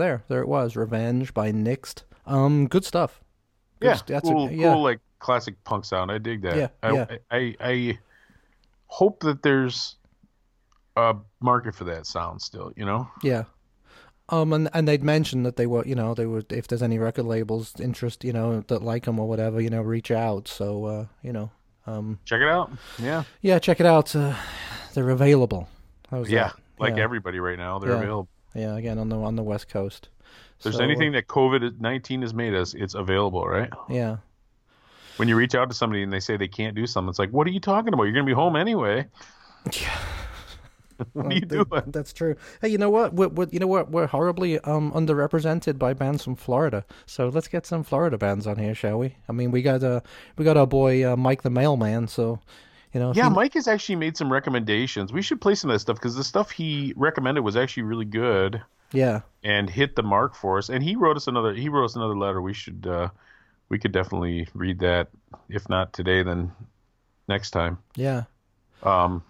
there, 0.00 0.24
there 0.28 0.40
it 0.40 0.48
was. 0.48 0.74
Revenge 0.76 1.32
by 1.32 1.52
Nixt. 1.52 2.02
Um, 2.26 2.66
good 2.66 2.84
stuff. 2.84 3.20
Good 3.80 3.86
Yeah, 3.88 3.94
st- 3.94 4.06
that's 4.08 4.28
a- 4.28 4.32
cool, 4.32 4.50
yeah. 4.50 4.72
cool, 4.72 4.82
like 4.82 5.00
classic 5.20 5.62
punk 5.64 5.84
sound. 5.84 6.10
I 6.10 6.18
dig 6.18 6.42
that. 6.42 6.56
Yeah, 6.56 6.68
I, 6.82 6.92
yeah. 6.92 7.06
I, 7.30 7.36
I, 7.36 7.54
I 7.60 7.98
hope 8.86 9.20
that 9.20 9.42
there's 9.42 9.96
a 10.96 11.14
market 11.40 11.74
for 11.74 11.84
that 11.84 12.06
sound 12.06 12.42
still. 12.42 12.72
You 12.76 12.84
know. 12.84 13.08
Yeah. 13.22 13.44
Um, 14.28 14.52
and 14.52 14.68
and 14.74 14.86
they'd 14.86 15.02
mentioned 15.02 15.44
that 15.44 15.56
they 15.56 15.66
were, 15.66 15.84
you 15.84 15.96
know, 15.96 16.14
they 16.14 16.26
would 16.26 16.52
if 16.52 16.68
there's 16.68 16.82
any 16.82 16.98
record 16.98 17.24
labels 17.24 17.74
interest, 17.80 18.22
you 18.22 18.32
know, 18.32 18.60
that 18.68 18.80
like 18.82 19.04
them 19.04 19.18
or 19.18 19.28
whatever, 19.28 19.60
you 19.60 19.70
know, 19.70 19.82
reach 19.82 20.10
out. 20.12 20.46
So, 20.46 20.84
uh, 20.84 21.06
you 21.22 21.32
know, 21.32 21.50
um, 21.86 22.20
Check 22.24 22.40
it 22.40 22.46
out. 22.48 22.70
Yeah. 22.98 23.24
yeah, 23.40 23.58
check 23.58 23.80
it 23.80 23.86
out. 23.86 24.14
Uh, 24.14 24.34
they're 24.94 25.10
available. 25.10 25.68
Yeah. 26.12 26.20
that? 26.44 26.56
Like 26.78 26.96
yeah. 26.96 27.02
everybody 27.02 27.40
right 27.40 27.58
now, 27.58 27.80
they're 27.80 27.90
Yeah. 27.90 27.96
available. 27.98 28.28
Yeah, 28.54 28.76
again 28.76 28.98
on 28.98 29.08
the 29.08 29.16
on 29.16 29.36
the 29.36 29.42
West 29.42 29.68
Coast. 29.68 30.08
If 30.58 30.64
there's 30.64 30.76
So, 30.76 30.84
anything 30.84 31.12
that 31.12 31.26
COVID 31.28 31.80
nineteen 31.80 32.22
has 32.22 32.34
made 32.34 32.54
us, 32.54 32.74
it's 32.74 32.94
available, 32.94 33.46
right? 33.46 33.70
Yeah. 33.88 34.18
When 35.16 35.28
you 35.28 35.36
reach 35.36 35.54
out 35.54 35.68
to 35.68 35.74
somebody 35.74 36.02
and 36.02 36.12
they 36.12 36.20
say 36.20 36.36
they 36.36 36.48
can't 36.48 36.74
do 36.74 36.86
something, 36.86 37.10
it's 37.10 37.18
like, 37.18 37.30
what 37.30 37.46
are 37.46 37.50
you 37.50 37.60
talking 37.60 37.92
about? 37.92 38.04
You're 38.04 38.12
gonna 38.14 38.24
be 38.24 38.32
home 38.32 38.56
anyway. 38.56 39.06
Yeah. 39.72 39.98
what 41.12 41.26
are 41.26 41.34
you 41.34 41.40
doing? 41.42 41.66
That's 41.86 42.12
true. 42.12 42.36
Hey, 42.60 42.68
you 42.68 42.78
know 42.78 42.90
what? 42.90 43.14
We're, 43.14 43.28
we're, 43.28 43.48
you 43.50 43.58
know 43.58 43.66
what? 43.66 43.90
We're 43.90 44.06
horribly 44.06 44.58
um 44.60 44.92
underrepresented 44.92 45.78
by 45.78 45.94
bands 45.94 46.24
from 46.24 46.36
Florida. 46.36 46.84
So 47.06 47.28
let's 47.28 47.48
get 47.48 47.66
some 47.66 47.82
Florida 47.82 48.18
bands 48.18 48.46
on 48.46 48.56
here, 48.58 48.74
shall 48.74 48.98
we? 48.98 49.16
I 49.28 49.32
mean, 49.32 49.50
we 49.50 49.62
got 49.62 49.82
uh 49.82 50.00
we 50.36 50.44
got 50.44 50.56
our 50.56 50.66
boy 50.66 51.10
uh, 51.10 51.16
Mike 51.16 51.42
the 51.42 51.50
Mailman. 51.50 52.08
So, 52.08 52.40
you 52.92 53.00
know, 53.00 53.12
Yeah, 53.14 53.28
he- 53.28 53.34
Mike 53.34 53.54
has 53.54 53.68
actually 53.68 53.96
made 53.96 54.16
some 54.16 54.32
recommendations. 54.32 55.12
We 55.12 55.22
should 55.22 55.40
play 55.40 55.54
some 55.54 55.70
of 55.70 55.74
that 55.74 55.80
stuff 55.80 55.96
because 55.96 56.16
the 56.16 56.24
stuff 56.24 56.50
he 56.50 56.92
recommended 56.96 57.42
was 57.42 57.56
actually 57.56 57.84
really 57.84 58.04
good 58.04 58.62
yeah, 58.92 59.20
and 59.44 59.70
hit 59.70 59.94
the 59.96 60.02
mark 60.02 60.34
for 60.34 60.58
us. 60.58 60.68
And 60.68 60.82
he 60.82 60.96
wrote 60.96 61.16
us 61.16 61.26
another. 61.28 61.54
He 61.54 61.68
wrote 61.68 61.84
us 61.84 61.96
another 61.96 62.16
letter. 62.16 62.40
We 62.42 62.52
should. 62.52 62.86
uh 62.86 63.08
We 63.68 63.78
could 63.78 63.92
definitely 63.92 64.48
read 64.54 64.80
that. 64.80 65.08
If 65.48 65.68
not 65.68 65.92
today, 65.92 66.22
then 66.24 66.50
next 67.28 67.50
time. 67.52 67.78
yeah. 67.94 68.24
Um, 68.82 69.22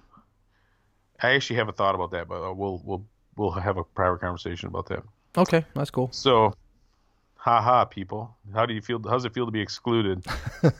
I 1.23 1.33
actually 1.33 1.57
haven't 1.57 1.77
thought 1.77 1.95
about 1.95 2.13
that, 2.13 2.27
but 2.29 2.43
uh, 2.43 2.53
we'll 2.55 2.81
we'll 2.85 3.05
we'll 3.37 3.51
have 3.51 3.77
a 3.77 3.85
private 3.85 4.21
conversation 4.23 4.69
about 4.69 4.87
that. 4.87 5.03
Okay, 5.37 5.65
that's 5.75 5.91
cool. 5.91 6.09
So, 6.13 6.55
haha, 7.37 7.85
people, 7.85 8.35
how 8.55 8.65
do 8.65 8.73
you 8.73 8.81
feel? 8.81 9.03
How's 9.07 9.25
it 9.27 9.35
feel 9.35 9.45
to 9.45 9.53
be 9.53 9.61
excluded? 9.61 10.25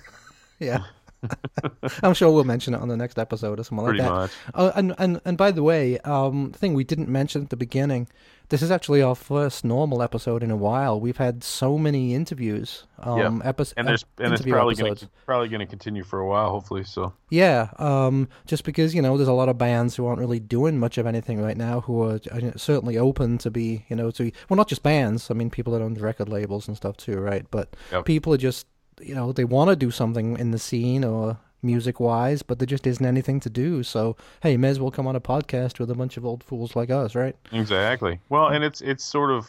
Yeah. 0.59 0.85
I'm 2.03 2.15
sure 2.15 2.31
we'll 2.33 2.45
mention 2.45 2.75
it 2.75 2.81
on 2.81 2.89
the 2.89 2.97
next 2.97 3.19
episode 3.19 3.59
or 3.61 3.65
something 3.65 3.85
Pretty 3.87 4.01
like 4.01 4.09
that. 4.09 4.15
much. 4.15 4.31
Oh, 4.55 4.73
and 4.75 4.95
and 4.99 5.21
and 5.25 5.37
by 5.37 5.51
the 5.51 5.63
way, 5.63 5.99
um, 6.01 6.53
thing 6.53 6.75
we 6.75 6.85
didn't 6.85 7.09
mention 7.09 7.43
at 7.43 7.51
the 7.51 7.57
beginning, 7.57 8.09
this 8.49 8.63
is 8.63 8.71
actually 8.71 9.03
our 9.03 9.15
first 9.15 9.65
normal 9.65 10.03
episode 10.03 10.43
in 10.43 10.51
a 10.51 10.57
while. 10.57 10.99
We've 11.01 11.17
had 11.19 11.45
so 11.45 11.77
many 11.79 12.15
interviews. 12.15 12.85
Um, 12.99 13.19
Yeah. 13.19 13.49
epi- 13.49 13.65
And 13.77 13.87
there's 13.89 14.05
and 14.19 14.33
it's 14.33 14.43
probably 14.43 14.75
episodes. 14.75 15.03
gonna 15.03 15.11
probably 15.27 15.49
gonna 15.49 15.67
continue 15.67 16.05
for 16.05 16.19
a 16.21 16.27
while, 16.27 16.51
hopefully. 16.51 16.85
So 16.85 17.13
Yeah, 17.29 17.69
um, 17.79 18.29
just 18.47 18.65
because 18.65 18.95
you 18.95 19.03
know 19.03 19.17
there's 19.17 19.29
a 19.29 19.33
lot 19.33 19.49
of 19.49 19.59
bands 19.59 19.97
who 19.97 20.07
aren't 20.07 20.21
really 20.21 20.41
doing 20.41 20.79
much 20.79 20.97
of 20.99 21.07
anything 21.07 21.41
right 21.43 21.57
now, 21.57 21.83
who 21.83 22.03
are 22.03 22.19
uh, 22.33 22.51
certainly 22.57 22.97
open 22.99 23.39
to 23.39 23.51
be, 23.51 23.85
you 23.89 23.97
know, 23.97 24.11
to 24.13 24.31
well, 24.49 24.57
not 24.57 24.69
just 24.69 24.83
bands. 24.83 25.31
I 25.31 25.35
mean, 25.35 25.51
people 25.51 25.73
that 25.75 25.83
own 25.83 25.95
the 25.95 26.01
record 26.01 26.29
labels 26.29 26.67
and 26.67 26.77
stuff 26.77 26.97
too, 26.97 27.19
right? 27.21 27.45
But 27.51 27.77
Yep. 27.93 28.05
people 28.07 28.33
are 28.35 28.39
just, 28.39 28.67
you 29.01 29.15
know, 29.15 29.33
they 29.33 29.45
want 29.45 29.71
to 29.71 29.77
do 29.77 29.91
something 29.91 30.39
in 30.39 30.51
the 30.51 30.59
scene 30.59 31.05
or 31.05 31.39
music 31.63 32.01
wise, 32.01 32.43
but 32.43 32.59
there 32.59 32.67
just 32.67 32.87
isn't 32.87 33.05
anything 33.05 33.41
to 33.41 33.51
do. 33.51 33.83
So 33.83 34.17
hey, 34.43 34.57
may 34.57 34.69
as 34.69 34.81
well 34.81 34.91
come 34.91 35.07
on 35.07 35.17
a 35.17 35.21
podcast 35.21 35.79
with 35.79 35.91
a 35.91 35.95
bunch 35.95 36.17
of 36.17 36.25
old 36.25 36.45
fools 36.45 36.77
like 36.77 36.91
us, 36.91 37.15
right? 37.15 37.37
exactly. 37.53 38.21
Well, 38.29 38.49
and 38.49 38.65
it's 38.65 38.81
it's 38.81 39.05
sort 39.05 39.31
of. 39.31 39.49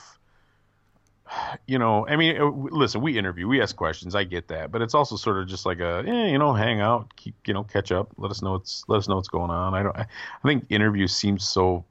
You 1.66 1.80
know, 1.80 2.06
I 2.08 2.18
mean, 2.18 2.36
uh, 2.42 2.50
listen. 2.50 3.00
We 3.00 3.18
interview, 3.18 3.48
we 3.48 3.62
ask 3.62 3.74
questions. 3.74 4.16
I 4.16 4.26
get 4.26 4.50
that, 4.50 4.70
but 4.70 4.82
it's 4.82 4.94
also 4.94 5.16
sort 5.16 5.38
of 5.38 5.48
just 5.48 5.66
like 5.66 5.80
a, 5.80 6.04
eh, 6.06 6.32
you 6.32 6.38
know, 6.38 6.52
hang 6.52 6.82
out, 6.82 7.16
keep, 7.16 7.36
you 7.48 7.54
know, 7.54 7.64
catch 7.64 7.90
up. 7.90 8.10
Let 8.18 8.32
us 8.32 8.42
know 8.42 8.52
what's, 8.52 8.84
let 8.90 8.98
us 8.98 9.08
know 9.08 9.16
what's 9.16 9.30
going 9.30 9.50
on. 9.50 9.74
I 9.74 9.82
don't. 9.82 9.96
I, 9.96 10.02
I 10.02 10.48
think 10.48 10.66
interviews 10.70 11.16
seem 11.16 11.40
so 11.40 11.86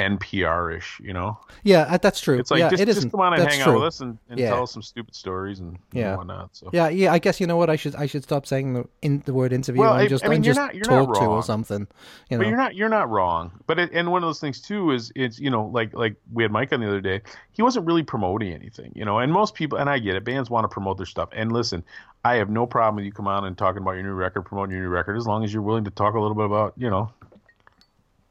NPR-ish. 0.00 1.00
You 1.02 1.12
know, 1.12 1.38
Yeah, 1.62 1.82
uh, 1.82 1.98
that's 1.98 2.20
true. 2.20 2.38
it's 2.38 2.50
like 2.50 2.60
yeah, 2.60 2.70
just, 2.70 2.82
it 2.82 2.86
just 2.86 2.98
isn't. 2.98 3.10
come 3.10 3.20
on 3.20 3.34
and 3.34 3.42
that's 3.42 3.54
hang 3.54 3.64
true. 3.64 3.72
out 3.74 3.78
with 3.80 3.84
us 3.88 4.00
and, 4.00 4.18
and 4.30 4.40
Yeah. 4.40 4.50
tell 4.50 4.62
us 4.62 4.72
some 4.72 4.82
stupid 4.82 5.14
stories 5.14 5.60
and, 5.60 5.70
and 5.70 5.78
Yeah. 5.92 6.16
whatnot. 6.16 6.50
So 6.56 6.70
Yeah, 6.72 6.88
yeah. 6.88 7.12
I 7.12 7.18
guess 7.18 7.40
you 7.40 7.46
know 7.46 7.56
what 7.56 7.68
I 7.70 7.76
should 7.76 7.94
I 7.96 8.06
should 8.06 8.22
stop 8.22 8.46
saying 8.46 8.72
the 8.72 8.84
in 9.02 9.22
the 9.26 9.34
word 9.34 9.52
interview 9.52 9.80
Well, 9.82 9.92
and 9.92 10.02
I- 10.02 10.06
just 10.08 10.24
I 10.24 10.28
mean, 10.28 10.36
and 10.36 10.44
you're 10.46 10.54
just 10.54 10.66
not- 10.66 10.74
you're 10.74 10.90
not 10.90 11.06
talk 11.12 11.20
to 11.20 11.26
or 11.26 11.42
something. 11.42 11.86
You 12.30 12.36
know. 12.38 12.42
But 12.42 12.48
you're 12.48 12.56
not 12.56 12.74
you're 12.74 12.88
not 12.88 13.10
wrong. 13.10 13.52
But 13.66 13.78
it, 13.78 13.90
and 13.92 14.10
one 14.10 14.22
of 14.22 14.28
those 14.28 14.40
things 14.40 14.60
too 14.60 14.90
is 14.92 15.12
it's 15.14 15.38
you 15.38 15.50
know 15.50 15.66
like 15.66 15.92
like 15.94 16.16
we 16.32 16.42
had 16.42 16.50
Mike 16.50 16.72
on 16.72 16.80
the 16.80 16.88
other 16.88 17.00
day. 17.02 17.20
He 17.52 17.62
wasn't 17.62 17.86
really 17.86 18.02
promoting 18.02 18.52
anything, 18.52 18.92
you 18.94 19.04
know. 19.04 19.18
And 19.18 19.30
most 19.32 19.54
people 19.54 19.78
and 19.78 19.90
I 19.90 19.98
get 19.98 20.16
it. 20.16 20.24
Bands 20.24 20.48
want 20.48 20.64
to 20.64 20.68
promote 20.68 20.96
their 20.96 21.06
stuff. 21.06 21.28
And 21.32 21.52
listen, 21.52 21.84
I 22.24 22.36
have 22.36 22.48
no 22.48 22.66
problem 22.66 22.96
with 22.96 23.04
you 23.04 23.12
come 23.12 23.28
on 23.28 23.44
and 23.44 23.56
talking 23.58 23.82
about 23.82 23.92
your 23.92 24.02
new 24.04 24.12
record, 24.14 24.42
promoting 24.42 24.72
your 24.76 24.84
new 24.84 24.88
record, 24.90 25.16
as 25.16 25.26
long 25.26 25.44
as 25.44 25.52
you're 25.52 25.62
willing 25.62 25.84
to 25.84 25.90
talk 25.90 26.14
a 26.14 26.20
little 26.20 26.34
bit 26.34 26.46
about 26.46 26.72
you 26.76 26.88
know 26.88 27.10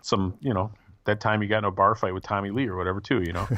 some 0.01 0.33
you 0.41 0.53
know 0.53 0.71
that 1.09 1.19
time 1.19 1.41
you 1.41 1.47
got 1.49 1.59
in 1.59 1.65
a 1.65 1.71
bar 1.71 1.95
fight 1.95 2.13
with 2.13 2.23
Tommy 2.23 2.49
Lee 2.51 2.67
or 2.67 2.77
whatever 2.77 3.01
too. 3.01 3.21
You 3.21 3.33
know. 3.33 3.47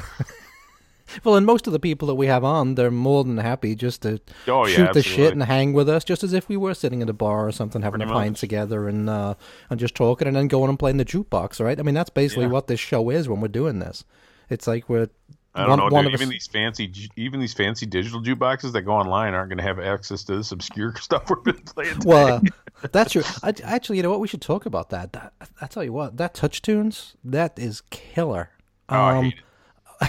Well, 1.24 1.34
and 1.34 1.44
most 1.44 1.66
of 1.66 1.74
the 1.74 1.78
people 1.80 2.08
that 2.08 2.14
we 2.14 2.26
have 2.28 2.42
on, 2.42 2.74
they're 2.74 2.90
more 2.90 3.22
than 3.22 3.36
happy 3.36 3.74
just 3.74 4.00
to 4.02 4.18
Oh, 4.48 4.66
yeah, 4.66 4.76
shoot 4.76 4.92
the 4.94 5.02
shit 5.02 5.32
and 5.34 5.42
hang 5.42 5.74
with 5.74 5.86
us, 5.86 6.04
just 6.04 6.24
as 6.24 6.32
if 6.32 6.48
we 6.48 6.56
were 6.56 6.72
sitting 6.72 7.02
at 7.02 7.10
a 7.10 7.12
bar 7.12 7.46
or 7.46 7.52
something, 7.52 7.82
having 7.82 7.98
Pretty 7.98 8.10
a 8.10 8.14
pint 8.14 8.32
much. 8.32 8.40
together 8.40 8.88
and 8.88 9.10
uh, 9.10 9.34
and 9.68 9.78
just 9.78 9.94
talking, 9.94 10.26
and 10.26 10.34
then 10.34 10.48
going 10.48 10.70
and 10.70 10.78
playing 10.78 10.96
the 10.96 11.04
jukebox, 11.04 11.62
right? 11.62 11.78
I 11.78 11.82
mean, 11.82 11.94
that's 11.94 12.08
basically 12.08 12.44
Yeah. 12.44 12.50
what 12.52 12.66
this 12.66 12.80
show 12.80 13.10
is 13.10 13.28
when 13.28 13.42
we're 13.42 13.48
doing 13.48 13.78
this. 13.78 14.04
It's 14.48 14.66
like 14.66 14.88
we're 14.88 15.08
I 15.54 15.66
don't 15.66 15.70
one, 15.70 15.78
know, 15.78 15.84
one 15.94 16.04
dude. 16.04 16.14
of 16.14 16.14
us. 16.14 16.20
Even 16.22 16.30
these 16.30 16.46
fancy, 16.46 16.92
even 17.16 17.40
these 17.40 17.52
fancy 17.52 17.84
digital 17.84 18.22
jukeboxes 18.22 18.72
that 18.72 18.82
go 18.82 18.92
online 18.92 19.34
aren't 19.34 19.50
going 19.50 19.58
to 19.58 19.64
have 19.64 19.78
access 19.78 20.24
to 20.24 20.36
this 20.36 20.50
obscure 20.52 20.94
stuff 21.00 21.28
we've 21.28 21.42
been 21.44 21.62
playing. 21.64 21.94
Today. 21.94 22.08
Well, 22.08 22.36
uh, 22.82 22.88
that's 22.92 23.12
true. 23.12 23.22
I, 23.42 23.52
actually, 23.62 23.98
you 23.98 24.02
know 24.02 24.10
what? 24.10 24.20
We 24.20 24.28
should 24.28 24.40
talk 24.40 24.64
about 24.64 24.90
that. 24.90 25.12
that. 25.12 25.34
I 25.60 25.66
tell 25.66 25.84
you 25.84 25.92
what, 25.92 26.16
that 26.16 26.34
TouchTunes, 26.34 27.14
that 27.24 27.58
is 27.58 27.82
killer. 27.90 28.50
Oh, 28.88 28.94
I 28.96 29.16
Um, 29.18 29.24
hate 29.24 29.34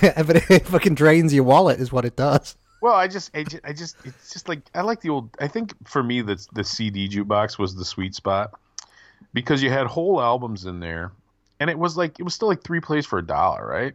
it. 0.02 0.16
but 0.28 0.50
it 0.50 0.66
fucking 0.68 0.96
drains 0.96 1.34
your 1.34 1.44
wallet, 1.44 1.80
is 1.80 1.92
what 1.92 2.06
it 2.06 2.16
does. 2.16 2.56
Well, 2.82 2.94
I 2.96 3.08
just, 3.08 3.30
I 3.36 3.44
just, 3.44 3.64
I 3.66 3.74
just, 3.74 3.96
it's 4.06 4.34
just 4.34 4.50
like 4.50 4.62
I 4.74 4.82
like 4.82 5.02
the 5.02 5.10
old. 5.10 5.30
I 5.40 5.48
think 5.48 5.74
for 5.88 6.02
me, 6.04 6.22
the 6.22 6.44
the 6.54 6.64
CD 6.64 7.08
jukebox 7.08 7.58
was 7.60 7.76
the 7.76 7.86
sweet 7.86 8.16
spot 8.16 8.60
because 9.34 9.62
you 9.64 9.70
had 9.70 9.88
whole 9.88 10.20
albums 10.22 10.66
in 10.66 10.80
there, 10.82 11.12
and 11.60 11.70
it 11.70 11.78
was 11.80 11.96
like 11.96 12.20
it 12.20 12.24
was 12.24 12.34
still 12.34 12.48
like 12.50 12.62
three 12.64 12.82
plays 12.82 13.06
for 13.06 13.20
a 13.20 13.26
dollar, 13.26 13.66
right? 13.66 13.94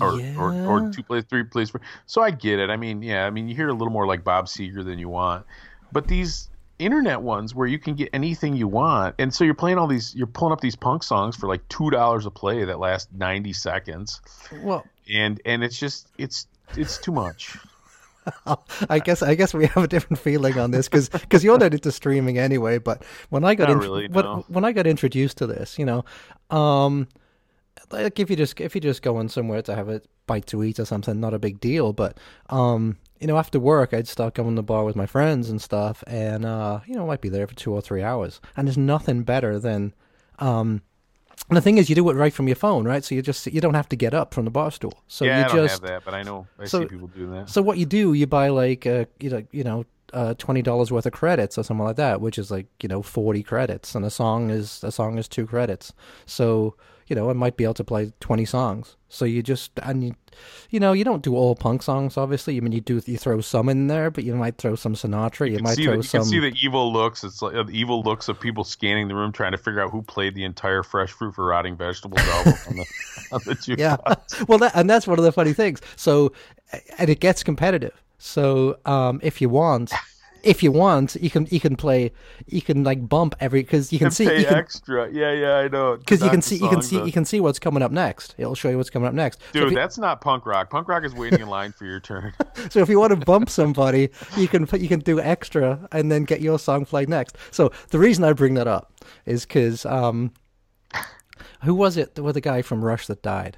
Or, 0.00 0.18
yeah. 0.18 0.36
or 0.38 0.54
or 0.66 0.90
two 0.90 1.02
plays, 1.02 1.24
three 1.28 1.44
plays 1.44 1.70
for. 1.70 1.80
So 2.06 2.22
I 2.22 2.30
get 2.30 2.58
it. 2.58 2.70
I 2.70 2.76
mean, 2.76 3.02
yeah, 3.02 3.26
I 3.26 3.30
mean 3.30 3.48
you 3.48 3.54
hear 3.54 3.68
a 3.68 3.72
little 3.72 3.92
more 3.92 4.06
like 4.06 4.24
Bob 4.24 4.46
Seger 4.46 4.84
than 4.84 4.98
you 4.98 5.08
want, 5.08 5.44
but 5.92 6.08
these 6.08 6.48
internet 6.78 7.20
ones 7.20 7.54
where 7.54 7.66
you 7.66 7.78
can 7.78 7.94
get 7.94 8.08
anything 8.12 8.56
you 8.56 8.66
want, 8.66 9.14
and 9.18 9.32
so 9.34 9.44
you're 9.44 9.54
playing 9.54 9.78
all 9.78 9.86
these, 9.86 10.14
you're 10.14 10.26
pulling 10.26 10.52
up 10.52 10.60
these 10.60 10.76
punk 10.76 11.02
songs 11.02 11.36
for 11.36 11.46
like 11.46 11.66
two 11.68 11.90
dollars 11.90 12.26
a 12.26 12.30
play 12.30 12.64
that 12.64 12.78
last 12.78 13.12
ninety 13.12 13.52
seconds, 13.52 14.20
well, 14.62 14.84
and 15.12 15.40
and 15.44 15.62
it's 15.62 15.78
just 15.78 16.08
it's 16.16 16.46
it's 16.76 16.98
too 16.98 17.12
much. 17.12 17.56
I 18.88 18.98
guess 18.98 19.22
I 19.22 19.34
guess 19.34 19.54
we 19.54 19.66
have 19.66 19.84
a 19.84 19.88
different 19.88 20.18
feeling 20.18 20.58
on 20.58 20.70
this 20.70 20.88
because 20.88 21.08
because 21.08 21.44
you're 21.44 21.58
not 21.58 21.72
into 21.72 21.92
streaming 21.92 22.38
anyway. 22.38 22.78
But 22.78 23.04
when 23.28 23.44
I 23.44 23.54
got 23.54 23.70
int- 23.70 23.80
really, 23.80 24.08
when, 24.08 24.24
when 24.24 24.64
I 24.64 24.72
got 24.72 24.86
introduced 24.86 25.38
to 25.38 25.46
this, 25.46 25.78
you 25.78 25.84
know, 25.84 26.04
um, 26.50 27.08
like 27.90 28.18
if 28.20 28.30
you 28.30 28.36
just 28.36 28.60
if 28.60 28.74
you 28.74 28.80
just 28.80 29.02
going 29.02 29.28
somewhere 29.28 29.62
to 29.62 29.74
have 29.74 29.88
a 29.88 30.00
bite 30.26 30.46
to 30.48 30.62
eat 30.62 30.78
or 30.78 30.84
something, 30.84 31.18
not 31.20 31.34
a 31.34 31.38
big 31.38 31.60
deal. 31.60 31.92
But 31.92 32.18
um, 32.48 32.96
you 33.20 33.26
know, 33.26 33.36
after 33.36 33.58
work, 33.60 33.92
I'd 33.92 34.08
start 34.08 34.34
going 34.34 34.50
to 34.50 34.54
the 34.56 34.62
bar 34.62 34.84
with 34.84 34.96
my 34.96 35.06
friends 35.06 35.50
and 35.50 35.60
stuff, 35.60 36.02
and 36.06 36.44
uh, 36.44 36.80
you 36.86 36.94
know, 36.94 37.04
I 37.04 37.06
might 37.06 37.20
be 37.20 37.28
there 37.28 37.46
for 37.46 37.54
two 37.54 37.72
or 37.72 37.80
three 37.80 38.02
hours, 38.02 38.40
and 38.56 38.66
there's 38.66 38.78
nothing 38.78 39.22
better 39.22 39.58
than 39.58 39.94
um. 40.38 40.82
And 41.48 41.56
the 41.56 41.62
thing 41.62 41.78
is, 41.78 41.88
you 41.88 41.96
do 41.96 42.08
it 42.10 42.14
right 42.14 42.32
from 42.32 42.46
your 42.46 42.54
phone, 42.54 42.84
right? 42.84 43.02
So 43.02 43.14
you 43.14 43.22
just 43.22 43.46
you 43.46 43.60
don't 43.60 43.74
have 43.74 43.88
to 43.88 43.96
get 43.96 44.14
up 44.14 44.34
from 44.34 44.44
the 44.44 44.50
bar 44.52 44.70
stool. 44.70 45.02
So 45.08 45.24
yeah, 45.24 45.38
you 45.40 45.44
I 45.44 45.48
don't 45.48 45.56
just 45.56 45.80
have 45.82 45.90
that, 45.90 46.04
but 46.04 46.14
I 46.14 46.22
know 46.22 46.46
I 46.60 46.66
So- 46.66 46.80
see 46.82 46.86
people 46.86 47.08
doing 47.08 47.32
that. 47.32 47.48
so 47.48 47.60
what 47.62 47.76
you 47.78 47.86
do, 47.86 48.12
you 48.12 48.26
buy 48.26 48.48
like 48.50 48.86
uh, 48.86 49.06
you 49.18 49.30
know, 49.30 49.42
you 49.50 49.64
know, 49.64 49.84
uh, 50.12 50.34
twenty 50.38 50.62
dollars 50.62 50.92
worth 50.92 51.06
of 51.06 51.12
credits 51.12 51.56
or 51.58 51.64
something 51.64 51.84
like 51.86 51.96
that, 51.96 52.20
which 52.20 52.38
is 52.38 52.50
like 52.50 52.66
you 52.82 52.88
know 52.88 53.02
forty 53.02 53.42
credits, 53.42 53.94
and 53.96 54.04
a 54.04 54.10
song 54.10 54.50
is 54.50 54.84
a 54.84 54.92
song 54.92 55.18
is 55.18 55.26
two 55.28 55.46
credits. 55.46 55.92
So 56.26 56.76
you 57.10 57.16
know, 57.16 57.28
I 57.28 57.32
might 57.34 57.56
be 57.56 57.64
able 57.64 57.74
to 57.74 57.84
play 57.84 58.12
twenty 58.20 58.44
songs. 58.46 58.96
So 59.08 59.24
you 59.24 59.42
just 59.42 59.72
and 59.82 60.04
you, 60.04 60.14
you 60.70 60.78
know, 60.78 60.92
you 60.92 61.02
don't 61.04 61.22
do 61.22 61.34
all 61.34 61.56
punk 61.56 61.82
songs, 61.82 62.16
obviously. 62.16 62.56
I 62.56 62.60
mean, 62.60 62.70
you 62.72 62.80
do 62.80 63.02
you 63.04 63.18
throw 63.18 63.40
some 63.40 63.68
in 63.68 63.88
there, 63.88 64.10
but 64.10 64.22
you 64.24 64.34
might 64.36 64.56
throw 64.56 64.76
some 64.76 64.94
Sinatra. 64.94 65.48
You, 65.50 65.56
You, 65.56 65.62
might 65.62 65.74
throw 65.74 65.90
the, 65.90 65.96
you 65.96 66.02
some. 66.04 66.20
can 66.20 66.28
see 66.30 66.38
the 66.38 66.54
evil 66.62 66.92
looks. 66.92 67.24
It's 67.24 67.42
like 67.42 67.54
uh, 67.56 67.64
the 67.64 67.72
evil 67.72 68.02
looks 68.02 68.28
of 68.28 68.38
people 68.40 68.62
scanning 68.64 69.08
the 69.08 69.14
room 69.16 69.32
trying 69.32 69.52
to 69.52 69.58
figure 69.58 69.80
out 69.80 69.90
who 69.90 70.00
played 70.02 70.34
the 70.36 70.44
entire 70.44 70.82
Fresh 70.84 71.10
Fruit 71.10 71.34
for 71.34 71.44
Rotting 71.44 71.76
Vegetables 71.76 72.20
album 72.22 72.54
on 72.68 72.76
the 72.76 72.86
on 73.32 73.40
the 73.44 73.54
jukebox. 73.56 73.78
yeah 73.78 74.44
well 74.48 74.58
that, 74.58 74.72
and 74.76 74.88
that's 74.88 75.06
one 75.08 75.18
of 75.18 75.24
the 75.24 75.32
funny 75.32 75.52
things 75.52 75.80
so 75.96 76.32
and 76.98 77.10
it 77.10 77.18
gets 77.20 77.42
competitive 77.42 78.00
so 78.18 78.78
um 78.86 79.18
if 79.24 79.40
you 79.40 79.48
want 79.48 79.92
if 80.42 80.62
you 80.62 80.72
want, 80.72 81.14
you 81.16 81.30
can 81.30 81.46
you 81.50 81.60
can 81.60 81.76
play 81.76 82.12
you 82.46 82.62
can 82.62 82.84
like 82.84 83.08
bump 83.08 83.34
every 83.40 83.62
because 83.62 83.92
you 83.92 83.98
can 83.98 84.10
see 84.10 84.24
you 84.24 84.44
can, 84.46 84.54
extra. 84.54 85.10
Yeah, 85.10 85.32
yeah, 85.32 85.56
I 85.56 85.68
know. 85.68 85.96
because 85.96 86.22
you 86.22 86.30
can 86.30 86.42
see 86.42 86.56
you 86.56 86.68
can 86.68 86.82
see 86.82 87.02
you 87.02 87.12
can 87.12 87.24
see 87.24 87.40
what's 87.40 87.58
coming 87.58 87.82
up 87.82 87.92
next. 87.92 88.34
It'll 88.38 88.54
show 88.54 88.68
you 88.68 88.76
what's 88.76 88.90
coming 88.90 89.08
up 89.08 89.14
next. 89.14 89.40
So 89.52 89.60
Dude, 89.60 89.70
you- 89.70 89.76
that's 89.76 89.98
not 89.98 90.20
punk 90.20 90.46
rock. 90.46 90.70
Punk 90.70 90.88
rock 90.88 91.04
is 91.04 91.14
waiting 91.14 91.40
in 91.40 91.48
line 91.48 91.72
for 91.72 91.84
your 91.84 92.00
turn. 92.00 92.32
So 92.70 92.80
if 92.80 92.88
you 92.88 93.00
want 93.00 93.10
to 93.18 93.24
bump 93.24 93.48
somebody, 93.48 94.10
you 94.36 94.46
can 94.46 94.66
put, 94.66 94.80
you 94.80 94.88
can 94.88 95.00
do 95.00 95.18
extra 95.18 95.88
and 95.92 96.12
then 96.12 96.24
get 96.24 96.40
your 96.40 96.58
song 96.58 96.84
played 96.84 97.08
next. 97.08 97.36
So 97.50 97.72
the 97.88 97.98
reason 97.98 98.22
I 98.22 98.32
bring 98.34 98.54
that 98.54 98.68
up 98.68 98.92
is 99.24 99.46
because 99.46 99.86
um, 99.86 100.32
who 101.62 101.74
was 101.74 101.96
it? 101.96 102.18
Was 102.18 102.34
the 102.34 102.40
guy 102.40 102.62
from 102.62 102.84
Rush 102.84 103.06
that 103.06 103.22
died. 103.22 103.56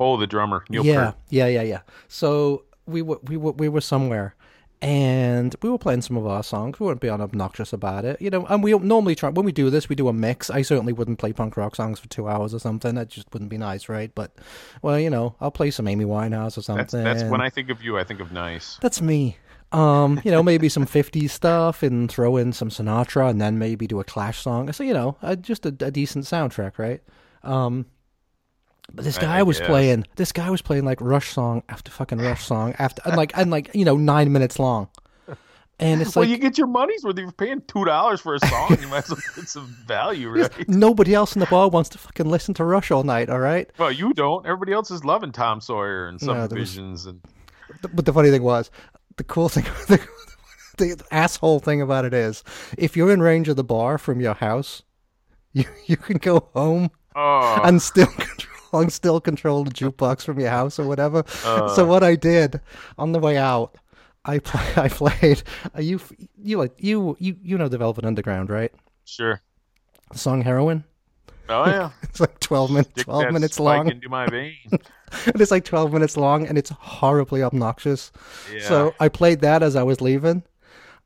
oh, 0.00 0.16
the 0.16 0.26
drummer, 0.26 0.64
Neil 0.68 0.84
yeah, 0.84 0.94
Peart. 0.94 1.16
yeah, 1.30 1.46
yeah, 1.46 1.62
yeah. 1.62 1.80
So 2.08 2.64
we 2.86 3.02
were 3.02 3.18
we 3.24 3.36
were 3.36 3.52
we 3.52 3.68
were 3.68 3.80
somewhere. 3.80 4.34
And 4.80 5.56
we 5.60 5.70
were 5.70 5.78
playing 5.78 6.02
some 6.02 6.16
of 6.16 6.26
our 6.26 6.42
songs. 6.44 6.78
We 6.78 6.86
weren't 6.86 7.00
being 7.00 7.20
obnoxious 7.20 7.72
about 7.72 8.04
it, 8.04 8.22
you 8.22 8.30
know. 8.30 8.46
And 8.46 8.62
we 8.62 8.72
normally 8.78 9.16
try 9.16 9.28
when 9.28 9.44
we 9.44 9.50
do 9.50 9.70
this, 9.70 9.88
we 9.88 9.96
do 9.96 10.06
a 10.06 10.12
mix. 10.12 10.50
I 10.50 10.62
certainly 10.62 10.92
wouldn't 10.92 11.18
play 11.18 11.32
punk 11.32 11.56
rock 11.56 11.74
songs 11.74 11.98
for 11.98 12.08
two 12.08 12.28
hours 12.28 12.54
or 12.54 12.60
something. 12.60 12.94
That 12.94 13.08
just 13.08 13.32
wouldn't 13.32 13.50
be 13.50 13.58
nice, 13.58 13.88
right? 13.88 14.14
But, 14.14 14.32
well, 14.82 14.98
you 14.98 15.10
know, 15.10 15.34
I'll 15.40 15.50
play 15.50 15.72
some 15.72 15.88
Amy 15.88 16.04
Winehouse 16.04 16.56
or 16.56 16.62
something. 16.62 17.02
That's 17.02 17.20
that's 17.20 17.30
when 17.30 17.40
I 17.40 17.50
think 17.50 17.70
of 17.70 17.82
you. 17.82 17.98
I 17.98 18.04
think 18.04 18.20
of 18.20 18.30
nice. 18.30 18.78
That's 18.80 19.00
me. 19.00 19.38
Um, 19.72 20.20
you 20.24 20.30
know, 20.30 20.42
maybe 20.42 20.68
some 20.68 20.86
50s 20.86 21.30
stuff 21.30 21.82
and 21.82 22.10
throw 22.10 22.36
in 22.36 22.52
some 22.52 22.70
Sinatra 22.70 23.28
and 23.28 23.40
then 23.40 23.58
maybe 23.58 23.86
do 23.86 24.00
a 24.00 24.04
Clash 24.04 24.38
song. 24.38 24.72
So, 24.72 24.82
you 24.82 24.94
know, 24.94 25.16
uh, 25.22 25.36
just 25.36 25.66
a, 25.66 25.68
a 25.68 25.90
decent 25.90 26.24
soundtrack, 26.24 26.78
right? 26.78 27.02
Um, 27.42 27.86
but 28.92 29.04
this 29.04 29.18
guy 29.18 29.38
I 29.38 29.42
was 29.42 29.58
guess. 29.58 29.68
playing, 29.68 30.06
this 30.16 30.32
guy 30.32 30.50
was 30.50 30.62
playing 30.62 30.84
like 30.84 31.00
Rush 31.00 31.30
song 31.32 31.62
after 31.68 31.90
fucking 31.90 32.18
Rush 32.18 32.44
song 32.44 32.74
after, 32.78 33.02
and 33.04 33.16
like, 33.16 33.36
and 33.36 33.50
like, 33.50 33.70
you 33.74 33.84
know, 33.84 33.96
nine 33.96 34.32
minutes 34.32 34.58
long. 34.58 34.88
And 35.80 36.02
it's 36.02 36.16
well, 36.16 36.24
like, 36.24 36.30
you 36.30 36.38
get 36.38 36.58
your 36.58 36.66
money's 36.66 37.04
worth. 37.04 37.16
You're 37.16 37.30
paying 37.30 37.62
two 37.68 37.84
dollars 37.84 38.20
for 38.20 38.34
a 38.34 38.40
song, 38.40 38.76
you 38.80 38.88
might 38.88 39.04
as 39.04 39.10
well 39.10 39.20
get 39.36 39.48
some 39.48 39.66
value, 39.86 40.28
right? 40.28 40.68
nobody 40.68 41.14
else 41.14 41.36
in 41.36 41.40
the 41.40 41.46
bar 41.46 41.68
wants 41.68 41.88
to 41.90 41.98
fucking 41.98 42.28
listen 42.28 42.52
to 42.54 42.64
Rush 42.64 42.90
all 42.90 43.04
night, 43.04 43.30
all 43.30 43.38
right? 43.38 43.70
Well, 43.78 43.92
you 43.92 44.12
don't. 44.12 44.44
Everybody 44.44 44.72
else 44.72 44.90
is 44.90 45.04
loving 45.04 45.30
Tom 45.30 45.60
Sawyer 45.60 46.08
and 46.08 46.20
No, 46.20 46.48
there 46.48 46.58
was- 46.58 46.76
and 46.76 47.20
But 47.94 48.06
the 48.06 48.12
funny 48.12 48.30
thing 48.30 48.42
was, 48.42 48.72
the 49.18 49.24
cool 49.24 49.48
thing, 49.48 49.64
the, 49.86 50.00
the 50.78 51.04
asshole 51.12 51.60
thing 51.60 51.80
about 51.80 52.04
it 52.04 52.14
is, 52.14 52.42
if 52.76 52.96
you're 52.96 53.12
in 53.12 53.22
range 53.22 53.48
of 53.48 53.54
the 53.54 53.64
bar 53.64 53.98
from 53.98 54.20
your 54.20 54.34
house, 54.34 54.82
you 55.52 55.64
you 55.86 55.96
can 55.96 56.18
go 56.18 56.48
home 56.54 56.90
oh, 57.14 57.60
and 57.62 57.80
still 57.80 58.06
control 58.06 58.57
and 58.72 58.92
still 58.92 59.20
control 59.20 59.64
the 59.64 59.70
jukebox 59.70 60.22
from 60.24 60.38
your 60.40 60.50
house 60.50 60.78
or 60.78 60.86
whatever. 60.86 61.24
Uh. 61.44 61.68
so 61.68 61.84
what 61.84 62.02
I 62.02 62.14
did 62.16 62.60
on 62.98 63.12
the 63.12 63.18
way 63.18 63.36
out, 63.36 63.76
I 64.24 64.38
play, 64.40 64.66
I 64.76 64.88
played. 64.88 65.42
Uh, 65.76 65.80
you 65.80 66.00
you 66.42 66.58
like 66.58 66.72
you 66.78 67.16
you 67.18 67.36
you 67.42 67.56
know 67.58 67.68
the 67.68 67.78
Velvet 67.78 68.04
Underground, 68.04 68.50
right? 68.50 68.72
sure. 69.04 69.40
The 70.12 70.18
song 70.18 70.42
Heroin. 70.42 70.84
Oh 71.50 71.66
yeah, 71.66 71.90
It's 72.02 72.20
like 72.20 72.38
twelve 72.40 72.70
minutes 72.70 73.04
twelve 73.04 73.32
minutes 73.32 73.58
long. 73.60 73.90
into 73.90 74.08
my 74.08 74.26
vein. 74.26 74.56
it's 75.26 75.50
like 75.50 75.64
twelve 75.64 75.92
minutes 75.92 76.16
long, 76.16 76.46
and 76.46 76.58
it's 76.58 76.70
horribly 76.70 77.42
obnoxious. 77.42 78.12
Yeah. 78.52 78.60
So 78.68 78.94
I 79.00 79.08
played 79.08 79.40
that 79.40 79.62
as 79.62 79.76
I 79.76 79.82
was 79.82 80.00
leaving. 80.00 80.42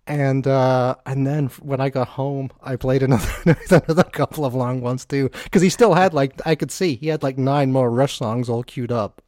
And 0.06 0.46
uh, 0.46 0.96
and 1.06 1.26
then 1.26 1.46
when 1.60 1.80
I 1.80 1.88
got 1.88 2.08
home, 2.08 2.50
I 2.60 2.76
played 2.76 3.02
another 3.02 3.30
another 3.70 4.02
couple 4.02 4.44
of 4.44 4.54
long 4.54 4.80
ones 4.80 5.04
too, 5.04 5.30
because 5.44 5.62
he 5.62 5.68
still 5.68 5.94
had 5.94 6.12
like 6.12 6.40
I 6.44 6.56
could 6.56 6.72
see 6.72 6.96
he 6.96 7.06
had 7.06 7.22
like 7.22 7.38
nine 7.38 7.70
more 7.70 7.90
Rush 7.90 8.18
songs 8.18 8.48
all 8.48 8.64
queued 8.64 8.90
up. 8.90 9.22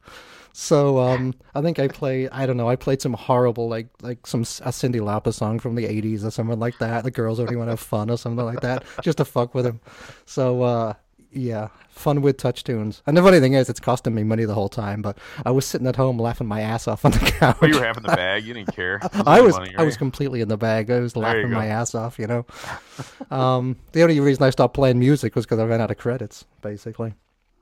So 0.51 0.99
um, 0.99 1.33
I 1.53 1.61
think 1.61 1.79
I 1.79 1.89
played 1.89 2.29
I 2.31 2.45
don't 2.45 2.55
know 2.57 2.69
I 2.69 2.75
played 2.77 3.01
some 3.01 3.13
horrible 3.13 3.67
like 3.67 3.87
like 4.01 4.25
some 4.25 4.41
a 4.41 4.71
Cyndi 4.71 5.01
Lauper 5.01 5.33
song 5.33 5.59
from 5.59 5.75
the 5.75 5.85
'80s 5.85 6.25
or 6.25 6.31
something 6.31 6.59
like 6.59 6.77
that. 6.79 7.03
The 7.03 7.11
girls 7.11 7.39
only 7.39 7.55
want 7.55 7.67
to 7.67 7.71
have 7.73 7.79
fun 7.81 8.09
or 8.09 8.17
something 8.17 8.45
like 8.45 8.61
that, 8.61 8.83
just 9.01 9.17
to 9.19 9.25
fuck 9.25 9.53
with 9.53 9.65
him. 9.65 9.81
So 10.25 10.61
uh, 10.63 10.93
yeah, 11.35 11.67
fun 11.89 12.21
with 12.21 12.37
TouchTunes. 12.37 13.01
And 13.05 13.15
the 13.17 13.21
funny 13.21 13.39
thing 13.39 13.53
is, 13.53 13.69
it's 13.69 13.79
costing 13.79 14.15
me 14.15 14.23
money 14.23 14.45
the 14.45 14.53
whole 14.53 14.69
time. 14.69 15.01
But 15.01 15.17
I 15.45 15.51
was 15.51 15.65
sitting 15.65 15.85
at 15.87 15.95
home 15.95 16.17
laughing 16.19 16.47
my 16.47 16.61
ass 16.61 16.87
off 16.87 17.05
on 17.05 17.11
the 17.11 17.19
couch. 17.39 17.57
Oh, 17.61 17.65
you 17.65 17.75
were 17.79 17.85
having 17.85 18.03
the 18.03 18.09
bag. 18.15 18.45
You 18.45 18.53
didn't 18.53 18.73
care. 18.75 18.99
It 19.03 19.27
I 19.27 19.41
was 19.41 19.55
money, 19.57 19.75
I 19.77 19.83
was 19.83 19.97
completely 19.97 20.41
in 20.41 20.47
the 20.47 20.57
bag. 20.57 20.89
I 20.89 20.99
was 20.99 21.15
laughing 21.15 21.51
my 21.51 21.67
ass 21.67 21.93
off, 21.95 22.17
you 22.17 22.27
know. 22.27 22.45
um, 23.31 23.77
the 23.91 24.03
only 24.03 24.19
reason 24.19 24.43
I 24.43 24.49
stopped 24.49 24.73
playing 24.73 24.99
music 24.99 25.35
was 25.35 25.45
because 25.45 25.59
I 25.59 25.65
ran 25.65 25.81
out 25.81 25.91
of 25.91 25.97
credits, 25.97 26.45
basically. 26.61 27.13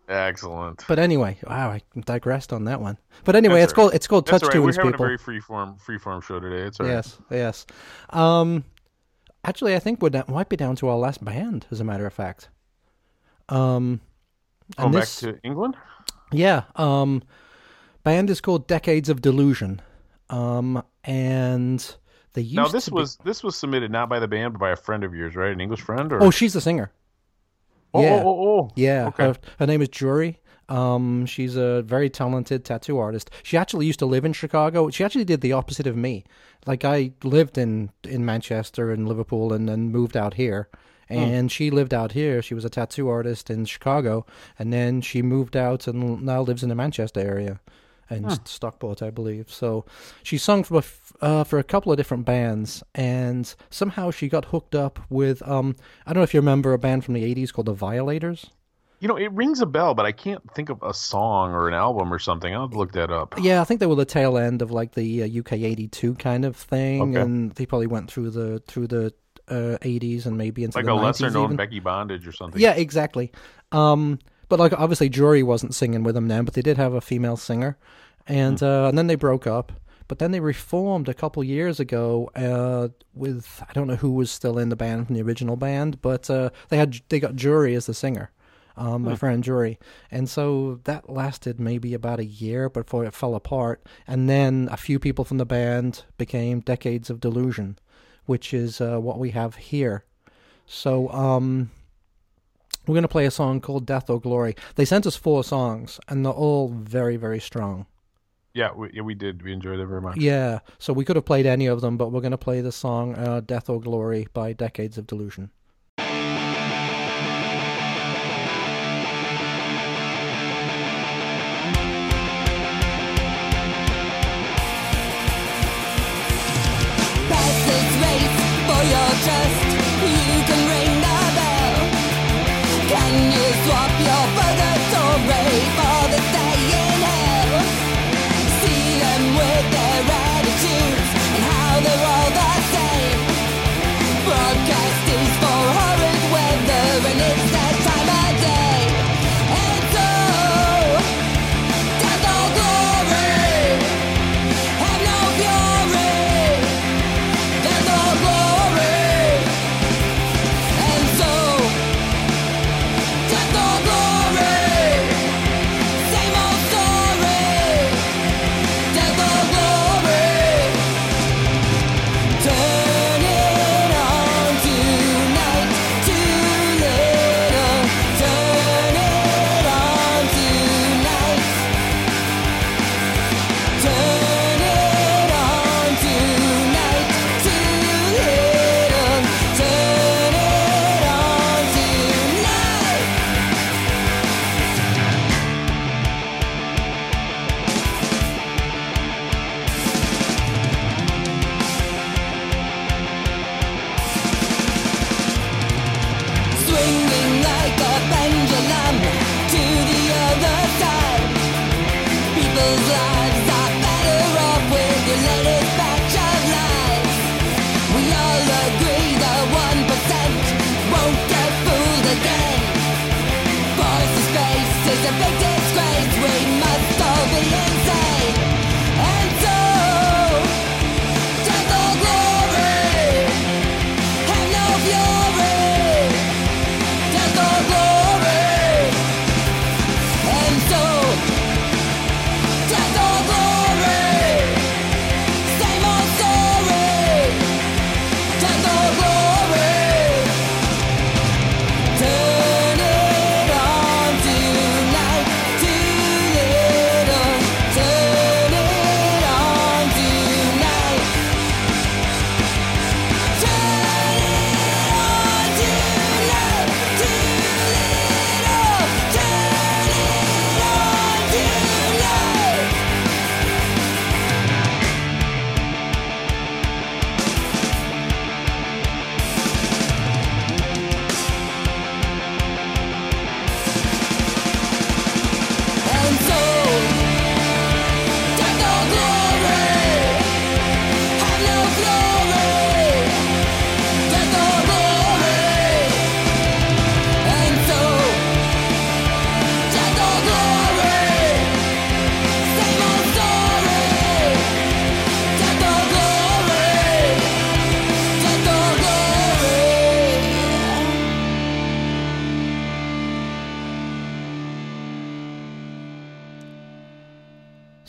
excellent. 0.08 0.84
But 0.88 1.00
anyway, 1.00 1.38
wow, 1.48 1.70
I 1.70 1.82
digressed 2.06 2.54
on 2.54 2.66
that 2.66 2.82
one. 2.82 2.98
But 3.24 3.36
anyway, 3.36 3.60
That's 3.60 3.72
it's 3.72 3.80
all 3.80 3.84
called 3.86 3.94
it's 3.96 4.08
called 4.08 4.28
That's 4.28 4.42
Touch 4.44 4.54
right. 4.54 4.62
We're 4.64 4.74
having 4.74 4.92
people. 4.92 5.06
a 5.06 5.08
very 5.08 5.18
freeform 5.18 5.82
freeform 5.82 6.24
show 6.24 6.40
today. 6.40 6.64
It's 6.68 6.80
all 6.80 6.86
right. 6.86 6.94
Yes, 6.94 7.18
yes. 7.32 7.66
Um, 8.10 8.66
actually, 9.46 9.76
I 9.76 9.80
think 9.80 10.02
we 10.02 10.10
might 10.28 10.50
be 10.50 10.58
down 10.58 10.76
to 10.78 10.88
our 10.90 10.98
last 10.98 11.24
band, 11.24 11.66
as 11.72 11.80
a 11.80 11.84
matter 11.84 12.06
of 12.06 12.14
fact. 12.14 12.50
Um, 13.50 14.00
Going 14.78 14.92
back 14.92 15.02
this, 15.02 15.20
to 15.20 15.38
England. 15.44 15.76
yeah, 16.32 16.64
um, 16.76 17.22
band 18.04 18.30
is 18.30 18.42
called 18.42 18.68
Decades 18.68 19.10
of 19.10 19.22
Delusion. 19.22 19.82
Um, 20.30 20.82
and 21.04 21.96
they 22.34 22.42
used 22.42 22.56
Now 22.56 22.68
this 22.68 22.86
to 22.86 22.92
be- 22.92 22.96
was 22.96 23.18
this 23.24 23.44
was 23.44 23.56
submitted 23.56 23.92
not 23.92 24.10
by 24.10 24.20
the 24.20 24.28
band 24.28 24.54
but 24.54 24.60
by 24.60 24.72
a 24.72 24.76
friend 24.76 25.04
of 25.04 25.14
yours, 25.14 25.36
right? 25.36 25.52
An 25.52 25.62
English 25.62 25.82
friend 25.82 26.12
or 26.12 26.24
oh, 26.24 26.32
she's 26.32 26.54
the 26.54 26.62
singer. 26.62 26.92
oh, 27.94 28.02
yeah. 28.02 28.22
oh, 28.24 28.28
oh, 28.30 28.60
oh. 28.60 28.70
Yeah, 28.76 29.08
Okay. 29.08 29.24
her, 29.28 29.36
her 29.60 29.68
name 29.68 29.82
is 29.82 29.90
Jury. 29.90 30.40
Um, 30.70 31.26
she's 31.26 31.56
a 31.58 31.82
very 31.84 32.10
talented 32.10 32.64
tattoo 32.64 32.98
artist. 32.98 33.30
She 33.44 33.58
actually 33.58 33.86
used 33.86 34.00
to 34.00 34.06
live 34.06 34.24
in 34.26 34.32
Chicago. 34.34 34.90
She 34.90 35.04
actually 35.04 35.26
did 35.26 35.42
the 35.42 35.52
opposite 35.52 35.86
of 35.86 35.98
me. 35.98 36.24
Like 36.66 36.86
I 36.86 37.12
lived 37.24 37.58
in 37.58 37.92
in 38.06 38.26
Manchester 38.26 38.90
and 38.92 39.08
Liverpool, 39.08 39.52
and 39.54 39.68
then 39.68 39.92
moved 39.92 40.16
out 40.16 40.36
here. 40.36 40.70
And 41.10 41.52
she 41.52 41.70
lived 41.70 41.94
out 41.94 42.14
here. 42.14 42.42
She 42.42 42.54
was 42.54 42.66
a 42.66 42.70
tattoo 42.70 43.08
artist 43.10 43.50
in 43.50 43.66
Chicago, 43.66 44.26
and 44.58 44.72
then 44.74 45.02
she 45.02 45.22
moved 45.22 45.56
out 45.56 45.88
and 45.88 46.24
now 46.24 46.42
lives 46.42 46.64
in 46.64 46.70
the 46.70 46.76
Manchester 46.76 47.20
area, 47.20 47.60
and 48.10 48.40
Stockport, 48.48 49.02
I 49.04 49.10
believe. 49.12 49.52
So 49.52 49.86
she 50.24 50.38
sung 50.38 50.64
for 50.64 50.80
a 50.80 50.84
uh, 51.24 51.44
for 51.44 51.60
a 51.60 51.64
couple 51.64 51.92
of 51.92 51.98
different 51.98 52.26
bands, 52.26 52.84
and 52.96 53.54
somehow 53.70 54.12
she 54.12 54.28
got 54.28 54.46
hooked 54.46 54.76
up 54.76 55.00
with 55.10 55.48
um 55.48 55.76
I 56.06 56.14
don't 56.14 56.20
know 56.22 56.24
if 56.24 56.34
you 56.34 56.40
remember 56.40 56.74
a 56.74 56.80
band 56.80 57.06
from 57.06 57.14
the 57.14 57.24
'80s 57.36 57.54
called 57.54 57.68
the 57.68 57.74
Violators. 57.74 58.48
You 59.00 59.10
know, 59.10 59.18
it 59.18 59.32
rings 59.34 59.60
a 59.60 59.66
bell, 59.66 59.94
but 59.96 60.06
I 60.06 60.14
can't 60.14 60.42
think 60.54 60.70
of 60.70 60.82
a 60.82 60.94
song 60.94 61.52
or 61.52 61.68
an 61.68 61.74
album 61.74 62.14
or 62.14 62.20
something. 62.20 62.56
I'll 62.56 62.70
look 62.70 62.94
that 62.94 63.12
up. 63.12 63.36
Yeah, 63.38 63.60
I 63.60 63.66
think 63.66 63.82
they 63.82 63.86
were 63.86 63.96
the 63.96 64.06
tail 64.06 64.38
end 64.38 64.62
of 64.62 64.72
like 64.72 64.94
the 64.94 65.24
uh, 65.24 65.40
UK 65.40 65.54
'82 65.54 66.16
kind 66.16 66.46
of 66.46 66.56
thing, 66.56 67.02
Okay. 67.02 67.20
and 67.20 67.52
they 67.56 67.66
probably 67.66 67.88
went 67.88 68.10
through 68.10 68.30
the 68.30 68.60
through 68.66 68.88
the 68.88 69.14
uh, 69.50 69.78
'80s 69.82 70.26
and 70.26 70.38
maybe 70.38 70.64
into 70.64 70.78
Like 70.78 70.86
the 70.86 70.94
a 70.94 70.96
90s 70.96 71.04
lesser 71.04 71.30
known 71.32 71.44
even. 71.46 71.58
Becky 71.58 71.80
Bondage 71.80 72.28
or 72.28 72.32
something. 72.32 72.62
Yeah, 72.62 72.74
exactly. 72.74 73.32
Um, 73.72 74.20
but 74.50 74.60
like 74.60 74.74
obviously, 74.74 75.10
Jury 75.10 75.44
wasn't 75.44 75.74
singing 75.76 76.04
with 76.04 76.16
them 76.16 76.28
then, 76.28 76.46
but 76.46 76.54
they 76.54 76.62
did 76.62 76.78
have 76.78 76.94
a 76.94 77.02
female 77.02 77.38
singer, 77.38 77.78
and 78.28 78.60
Hmm. 78.60 78.66
uh, 78.66 78.88
and 78.90 78.98
then 78.98 79.08
they 79.08 79.16
broke 79.16 79.48
up. 79.48 79.72
But 80.10 80.20
then 80.20 80.32
they 80.32 80.42
reformed 80.42 81.08
a 81.08 81.14
couple 81.14 81.44
years 81.46 81.80
ago 81.80 82.30
uh, 82.36 82.90
with 83.14 83.64
I 83.68 83.72
don't 83.74 83.88
know 83.88 83.96
who 83.96 84.12
was 84.12 84.30
still 84.30 84.60
in 84.60 84.70
the 84.70 84.76
band 84.76 85.08
from 85.08 85.16
the 85.16 85.22
original 85.22 85.56
band, 85.56 86.02
but 86.02 86.30
uh, 86.30 86.50
they 86.70 86.78
had 86.78 87.00
they 87.10 87.20
got 87.20 87.36
Jury 87.36 87.74
as 87.74 87.86
the 87.86 87.94
singer, 87.94 88.30
um, 88.78 89.02
Hmm. 89.04 89.10
my 89.10 89.16
friend 89.16 89.44
Jury, 89.44 89.80
and 90.12 90.30
so 90.30 90.82
that 90.84 91.10
lasted 91.10 91.60
maybe 91.60 91.94
about 91.94 92.20
a 92.20 92.26
year 92.26 92.70
before 92.70 93.06
it 93.06 93.14
fell 93.16 93.34
apart. 93.34 93.82
And 94.06 94.30
then 94.30 94.68
a 94.72 94.78
few 94.78 95.00
people 95.00 95.24
from 95.26 95.38
the 95.38 95.46
band 95.46 96.04
became 96.18 96.60
Decades 96.60 97.10
of 97.10 97.22
Delusion, 97.22 97.78
which 98.26 98.54
is 98.54 98.82
uh, 98.82 99.00
what 99.00 99.20
we 99.20 99.32
have 99.32 99.56
here. 99.56 100.04
So 100.66 101.10
um, 101.10 101.72
we're 102.88 102.96
going 102.96 103.04
to 103.04 103.08
play 103.08 103.26
a 103.26 103.32
song 103.32 103.62
called 103.62 103.86
Death 103.86 104.10
or 104.10 104.20
Glory. 104.20 104.56
They 104.76 104.86
sent 104.86 105.06
us 105.08 105.16
four 105.16 105.44
songs, 105.44 106.00
and 106.08 106.26
they're 106.26 106.34
all 106.34 106.70
very, 106.70 107.16
very 107.16 107.40
strong. 107.40 107.86
Yeah, 108.54 108.72
we, 108.74 108.92
yeah, 108.94 109.02
we 109.02 109.16
did. 109.16 109.42
We 109.42 109.52
enjoyed 109.52 109.80
it 109.80 109.86
very 109.88 110.02
much. 110.02 110.18
Yeah, 110.18 110.60
so 110.78 110.94
we 110.94 111.06
could 111.06 111.16
have 111.16 111.26
played 111.26 111.46
any 111.46 111.66
of 111.66 111.82
them, 111.82 111.98
but 111.98 112.12
we're 112.12 112.22
going 112.22 112.32
to 112.32 112.38
play 112.38 112.62
the 112.62 112.72
song 112.72 113.16
uh, 113.16 113.42
Death 113.42 113.70
or 113.70 113.82
Glory 113.82 114.28
by 114.34 114.54
Decades 114.54 114.98
of 114.98 115.08
Delusion. 115.08 115.50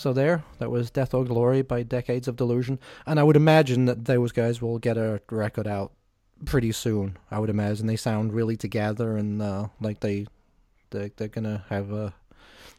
So 0.04 0.12
there, 0.12 0.44
that 0.58 0.70
was 0.70 0.90
Death 0.90 1.14
or 1.14 1.24
Glory 1.24 1.62
by 1.62 1.82
Decades 1.82 2.28
of 2.28 2.36
Delusion, 2.36 2.78
and 3.06 3.18
I 3.18 3.22
would 3.22 3.36
imagine 3.36 3.86
that 3.86 4.04
those 4.04 4.32
guys 4.32 4.60
will 4.60 4.78
get 4.78 4.98
a 4.98 5.22
record 5.30 5.66
out 5.66 5.92
pretty 6.44 6.72
soon. 6.72 7.16
I 7.30 7.38
would 7.38 7.48
imagine 7.48 7.86
they 7.86 7.96
sound 7.96 8.34
really 8.34 8.54
together 8.54 9.16
and 9.16 9.40
uh, 9.40 9.68
like 9.80 10.00
they 10.00 10.26
they 10.90 11.10
they're 11.16 11.28
gonna 11.28 11.64
have 11.70 11.90
uh, 11.90 12.10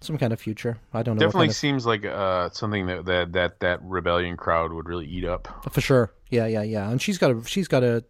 some 0.02 0.20
kind 0.20 0.34
of 0.34 0.40
future. 0.40 0.78
I 0.94 1.02
don't 1.02 1.16
know. 1.16 1.22
Definitely 1.26 1.48
kind 1.48 1.56
seems 1.56 1.88
like 1.88 2.06
uh, 2.06 2.52
something 2.52 2.86
that, 2.86 3.06
that 3.06 3.34
that 3.34 3.60
that 3.62 3.80
rebellion 3.82 4.38
crowd 4.38 4.72
would 4.72 4.88
really 4.88 5.08
eat 5.08 5.26
up. 5.26 5.48
for 5.72 5.82
sure. 5.82 6.14
Yeah, 6.30 6.46
yeah, 6.46 6.62
yeah. 6.62 6.92
And 6.92 7.02
she's 7.02 7.18
got 7.18 7.32
a 7.32 7.44
she's 7.44 7.68
got 7.68 7.84
a 7.84 8.04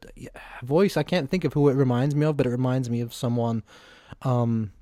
voice. 0.62 0.98
I 0.98 1.04
can't 1.04 1.32
think 1.32 1.46
of 1.46 1.54
who 1.54 1.70
it 1.70 1.76
reminds 1.76 2.16
me 2.16 2.26
of, 2.26 2.36
but 2.36 2.48
it 2.48 2.50
reminds 2.50 2.90
me 2.90 3.00
of 3.00 3.14
someone. 3.14 3.64
Um, 4.24 4.74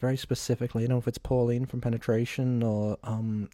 very 0.00 0.16
specifically, 0.16 0.84
I 0.84 0.86
don't 0.86 0.94
know 0.96 0.98
if 0.98 1.08
it's 1.08 1.18
Pauline 1.18 1.66
from 1.66 1.80
Penetration 1.80 2.62
or 2.62 2.96
um, 3.04 3.48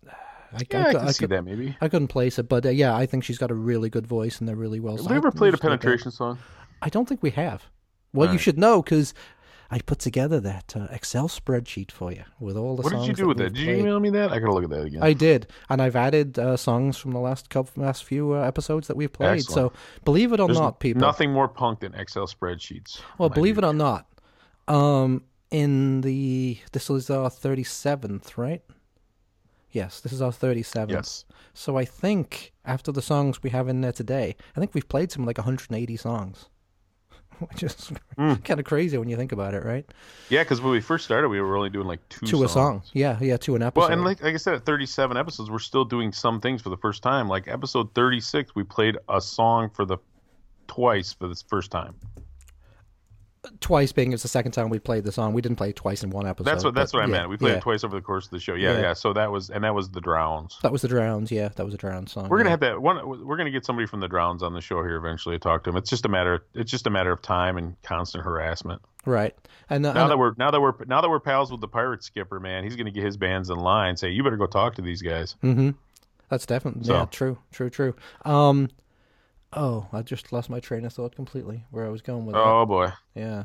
I, 0.53 0.61
Yeah, 0.71 0.87
I, 0.89 0.93
cou- 0.93 0.99
can 1.01 1.13
see 1.13 1.19
could- 1.21 1.31
that 1.31 1.43
maybe. 1.45 1.77
I 1.81 1.89
couldn't 1.89 2.09
place 2.09 2.39
it, 2.39 2.49
but 2.49 2.65
uh, 2.65 2.71
yeah, 2.71 2.95
I 2.97 3.07
think 3.07 3.25
she's 3.25 3.39
got 3.39 3.51
a 3.51 3.55
really 3.55 3.91
good 3.91 4.07
voice 4.07 4.39
and 4.39 4.49
they're 4.49 4.57
really 4.57 4.81
well. 4.81 4.97
Have 4.97 5.11
we 5.11 5.17
ever 5.17 5.31
played 5.33 5.55
a 5.55 5.59
penetration 5.59 6.11
song? 6.11 6.39
I 6.81 6.89
don't 6.89 7.09
think 7.09 7.23
we 7.23 7.31
have. 7.31 7.65
Well, 8.13 8.33
you 8.33 8.39
should 8.39 8.57
know 8.59 8.81
because 8.83 9.13
I 9.71 9.81
put 9.81 9.99
together 9.99 10.39
that 10.41 10.75
uh, 10.77 10.87
Excel 10.91 11.29
spreadsheet 11.29 11.91
for 11.91 12.13
you 12.13 12.23
with 12.41 12.57
all 12.57 12.77
the 12.77 12.83
What 12.83 12.93
songs. 12.93 13.07
did 13.09 13.19
you 13.19 13.25
do 13.25 13.29
with 13.29 13.37
that? 13.39 13.53
Did 13.53 13.59
you 13.63 13.75
email 13.75 13.99
me 14.01 14.09
that? 14.11 14.33
I 14.33 14.39
gotta 14.39 14.55
look 14.55 14.65
at 14.65 14.71
that 14.71 14.85
again. 14.87 15.03
I 15.03 15.13
did, 15.13 15.49
and 15.69 15.83
I've 15.83 15.97
added 15.97 16.39
uh, 16.39 16.57
songs 16.57 16.97
from 16.97 17.11
the 17.11 17.19
last 17.19 17.51
couple, 17.51 17.83
last 17.83 18.05
few 18.05 18.33
uh, 18.35 18.41
episodes 18.43 18.87
that 18.89 18.97
we've 18.97 19.13
played. 19.13 19.41
Excellent. 19.41 19.73
So 19.73 19.79
believe 20.05 20.33
it 20.33 20.41
or 20.41 20.47
There's 20.47 20.59
not, 20.61 20.79
people. 20.81 21.01
Nothing 21.01 21.33
more 21.33 21.49
punk 21.49 21.81
than 21.81 21.95
Excel 21.95 22.27
spreadsheets. 22.27 23.01
Well, 23.19 23.29
believe 23.29 23.59
it 23.59 23.65
or 23.65 23.75
not, 23.75 24.07
um, 24.69 25.25
in 25.51 26.01
the 26.03 26.59
this 26.73 26.91
is 26.91 27.11
our 27.11 27.31
thirty 27.31 27.65
seventh, 27.65 28.37
right? 28.39 28.63
Yes, 29.71 30.01
this 30.01 30.13
is 30.13 30.23
our 30.23 30.33
thirty 30.33 30.63
seventh. 30.63 30.93
Yes. 30.97 31.25
So 31.55 31.77
I 31.77 31.85
think 31.85 32.53
after 32.65 32.93
the 32.93 33.03
songs 33.03 33.43
we 33.43 33.51
have 33.51 33.69
in 33.69 33.81
there 33.81 33.93
today, 33.93 34.37
I 34.57 34.61
think 34.61 34.75
we've 34.75 34.89
played 34.89 35.11
some 35.13 35.25
like 35.25 35.39
180 35.39 35.97
songs, 35.97 36.49
which 37.39 37.63
is 37.63 37.93
Hmm. 38.17 38.35
kind 38.45 38.59
of 38.61 38.67
crazy 38.67 38.99
when 38.99 39.09
you 39.09 39.17
think 39.17 39.33
about 39.33 39.55
it, 39.55 39.65
right? 39.65 39.87
Yeah, 40.29 40.43
because 40.43 40.61
when 40.61 40.73
we 40.73 40.81
first 40.81 41.05
started, 41.05 41.29
we 41.29 41.41
were 41.41 41.57
only 41.57 41.71
doing 41.71 41.87
like 41.87 42.07
two. 42.09 42.27
To 42.27 42.45
a 42.45 42.49
songs. 42.49 42.53
song, 42.87 42.91
yeah, 42.95 43.19
yeah, 43.21 43.37
to 43.39 43.55
an 43.57 43.63
episode. 43.63 43.81
Well, 43.81 43.93
and 43.93 44.05
like, 44.05 44.23
like 44.23 44.35
I 44.35 44.39
said, 44.39 44.55
at 44.55 44.67
37 44.67 45.17
episodes, 45.17 45.51
we're 45.51 45.59
still 45.59 45.85
doing 45.85 46.13
some 46.13 46.41
things 46.41 46.61
for 46.63 46.71
the 46.71 46.77
first 46.79 47.03
time. 47.03 47.29
Like 47.29 47.47
episode 47.49 47.95
36, 47.95 48.55
we 48.55 48.65
played 48.65 48.97
a 49.09 49.21
song 49.21 49.71
for 49.71 49.85
the 49.85 49.99
twice 50.67 51.13
for 51.13 51.29
this 51.29 51.43
first 51.43 51.71
time. 51.71 51.95
Twice 53.61 53.93
being 53.93 54.13
it's 54.13 54.23
the 54.23 54.29
second 54.29 54.53
time 54.53 54.69
we 54.69 54.79
played 54.79 55.05
the 55.05 55.13
song. 55.13 55.33
We 55.33 55.43
didn't 55.43 55.57
play 55.57 55.71
it 55.71 55.77
twice 55.77 56.03
in 56.03 56.11
one 56.11 56.27
episode. 56.27 56.45
That's 56.51 56.65
what 56.65 56.75
that's 56.75 56.93
what 56.93 57.03
I 57.03 57.07
yeah, 57.07 57.11
meant. 57.13 57.29
We 57.29 57.37
played 57.37 57.51
yeah. 57.53 57.57
it 57.57 57.63
twice 57.63 57.85
over 57.85 57.95
the 57.97 58.03
course 58.03 58.25
of 58.27 58.31
the 58.31 58.39
show. 58.39 58.55
Yeah, 58.55 58.73
Yeah. 58.73 58.81
yeah, 58.81 58.93
So 58.95 59.13
that 59.13 59.31
was 59.31 59.51
and 59.51 59.65
that 59.65 59.75
was 59.75 59.91
the 59.91 60.01
Drowns. 60.01 60.59
That 60.63 60.73
was 60.73 60.83
the 60.83 60.89
Drowns. 60.89 61.31
Yeah, 61.31 61.49
that 61.49 61.65
was 61.65 61.75
a 61.75 61.77
Drowns 61.77 62.13
song. 62.13 62.29
We're 62.29 62.39
gonna 62.39 62.51
have 62.51 62.61
that 62.61 62.81
one. 62.81 63.27
We're 63.27 63.37
gonna 63.37 63.51
get 63.51 63.65
somebody 63.65 63.87
from 63.87 64.01
the 64.01 64.09
Drowns 64.09 64.43
on 64.43 64.53
the 64.55 64.61
show 64.61 64.83
here 64.83 64.97
eventually 64.97 65.37
to 65.37 65.39
talk 65.41 65.65
to 65.65 65.71
him. 65.71 65.77
It's 65.77 65.91
just 65.91 66.05
a 66.05 66.09
matter. 66.09 66.45
It's 66.55 66.71
just 66.71 66.87
a 66.87 66.91
matter 66.91 67.13
of 67.13 67.23
time 67.23 67.57
and 67.57 67.81
constant 67.83 68.25
harassment. 68.25 68.83
right. 69.05 69.35
And, 69.69 69.85
uh, 69.85 69.93
Now 69.95 70.09
that 70.09 70.19
we're 70.19 70.35
now 70.39 70.51
that 70.51 70.61
we're 70.61 70.75
now 70.87 71.01
that 71.01 71.09
we're 71.11 71.21
pals 71.21 71.51
with 71.51 71.61
the 71.61 71.69
pirate 71.69 72.05
skipper, 72.05 72.39
man, 72.41 72.65
he's 72.65 72.77
gonna 72.77 72.91
get 72.91 73.05
his 73.05 73.17
bands 73.17 73.51
in 73.51 73.57
line. 73.57 73.97
Say, 73.97 74.11
you 74.11 74.23
better 74.23 74.37
go 74.37 74.47
talk 74.47 74.75
to 74.77 74.83
these 74.83 75.03
guys. 75.03 75.37
Mm-hmm. 75.43 75.71
That's 76.29 76.47
definitely 76.47 76.85
So- 76.85 76.95
yeah, 76.95 77.05
true, 77.07 77.39
true, 77.53 77.71
true. 77.71 77.95
Um, 78.25 78.69
oh, 79.53 79.87
I 79.93 80.03
just 80.03 80.33
lost 80.33 80.51
my 80.51 80.61
train 80.61 80.85
of 80.85 80.93
thought 80.93 81.15
completely. 81.17 81.65
Where 81.71 81.87
I 81.87 81.89
was 81.89 82.03
going 82.03 82.27
with 82.27 82.37
it. 82.37 82.43
Oh 82.43 82.67
boy. 82.67 82.93
Yeah. 83.15 83.45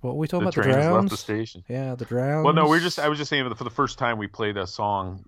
What 0.00 0.14
were 0.14 0.20
we 0.20 0.28
talking 0.28 0.44
the 0.48 0.60
about? 0.60 0.64
The 0.64 0.80
has 0.82 0.92
left 0.92 1.10
the 1.10 1.16
station. 1.16 1.62
Yeah, 1.68 1.94
the 1.94 2.06
Drowns. 2.06 2.44
Well, 2.44 2.54
no, 2.54 2.68
we're 2.68 2.80
just. 2.80 2.98
I 2.98 3.08
was 3.08 3.18
just 3.18 3.28
saying 3.28 3.46
that 3.48 3.58
for 3.58 3.64
the 3.64 3.70
first 3.70 3.98
time 3.98 4.16
we 4.18 4.26
played 4.26 4.56
a 4.56 4.66
song. 4.66 5.24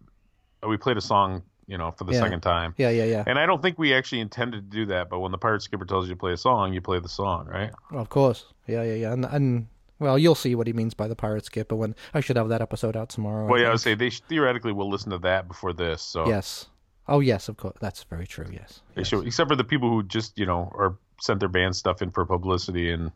uh, 0.65 0.69
We 0.69 0.79
played 0.79 0.97
a 0.97 1.01
song, 1.03 1.43
you 1.67 1.77
know, 1.77 1.91
for 1.91 2.05
the 2.05 2.13
Yeah. 2.13 2.21
second 2.21 2.41
time. 2.41 2.75
Yeah, 2.79 2.89
yeah, 2.89 3.05
yeah. 3.05 3.25
And 3.27 3.39
I 3.39 3.45
don't 3.45 3.61
think 3.61 3.79
we 3.79 3.93
actually 3.93 4.21
intended 4.21 4.71
to 4.71 4.77
do 4.77 4.87
that, 4.87 5.11
but 5.11 5.21
when 5.21 5.31
the 5.31 5.39
pirate 5.39 5.61
skipper 5.63 5.85
tells 5.85 6.09
you 6.09 6.15
to 6.15 6.19
play 6.19 6.33
a 6.33 6.37
song, 6.39 6.73
you 6.73 6.81
play 6.81 7.01
the 7.01 7.09
song, 7.09 7.47
right? 7.49 7.71
Of 7.91 8.09
course. 8.09 8.47
Yeah, 8.67 8.83
yeah, 8.83 8.95
yeah. 8.95 9.13
And 9.13 9.25
and 9.27 9.67
well, 9.99 10.19
you'll 10.19 10.35
see 10.35 10.55
what 10.55 10.67
he 10.67 10.73
means 10.73 10.95
by 10.95 11.07
the 11.07 11.15
pirate 11.17 11.45
skipper 11.45 11.77
when 11.77 11.95
I 12.15 12.21
should 12.21 12.37
have 12.37 12.49
that 12.49 12.63
episode 12.63 12.97
out 12.97 13.09
tomorrow. 13.11 13.47
Well, 13.47 13.61
yeah, 13.61 13.69
I 13.69 13.71
would 13.73 13.81
say 13.81 13.95
they 13.95 14.09
theoretically 14.11 14.73
will 14.73 14.89
listen 14.91 15.11
to 15.11 15.19
that 15.19 15.47
before 15.49 15.73
this. 15.75 16.01
So 16.01 16.27
Yes. 16.27 16.67
Oh, 17.09 17.21
yes, 17.21 17.49
of 17.49 17.57
course. 17.57 17.77
That's 17.81 18.05
very 18.05 18.27
true. 18.27 18.47
Yes. 18.53 18.81
yes. 18.97 19.09
should, 19.09 19.27
except 19.27 19.51
for 19.51 19.57
the 19.57 19.65
people 19.65 19.89
who 19.89 20.03
just 20.03 20.39
you 20.39 20.47
know 20.47 20.71
are 20.75 20.97
sent 21.21 21.41
their 21.41 21.49
band 21.49 21.77
stuff 21.77 22.03
in 22.03 22.11
for 22.11 22.25
publicity 22.25 22.91
and 22.91 23.13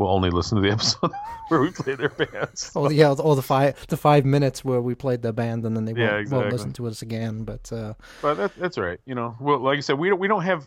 will 0.00 0.08
only 0.08 0.30
listen 0.30 0.56
to 0.56 0.62
the 0.62 0.70
episode 0.72 1.12
where 1.48 1.60
we 1.60 1.70
play 1.70 1.94
their 1.94 2.08
bands. 2.08 2.72
Oh 2.74 2.88
yeah, 2.90 3.12
or 3.12 3.36
the 3.36 3.42
five 3.42 3.86
the 3.88 3.96
five 3.96 4.24
minutes 4.24 4.64
where 4.64 4.80
we 4.80 4.94
played 4.94 5.22
the 5.22 5.32
band 5.32 5.64
and 5.64 5.76
then 5.76 5.84
they 5.84 5.92
Yeah, 5.92 6.12
won't, 6.12 6.20
exactly. 6.20 6.42
won't 6.42 6.52
listen 6.52 6.72
to 6.74 6.86
us 6.88 7.02
again. 7.02 7.44
But 7.44 7.70
uh, 7.72 7.94
But 8.22 8.34
that, 8.34 8.56
that's 8.56 8.78
right. 8.78 8.98
You 9.04 9.14
know, 9.14 9.36
well, 9.40 9.58
like 9.58 9.78
I 9.78 9.80
said, 9.80 9.98
we 9.98 10.08
don't 10.08 10.18
we 10.18 10.28
don't 10.28 10.42
have 10.42 10.66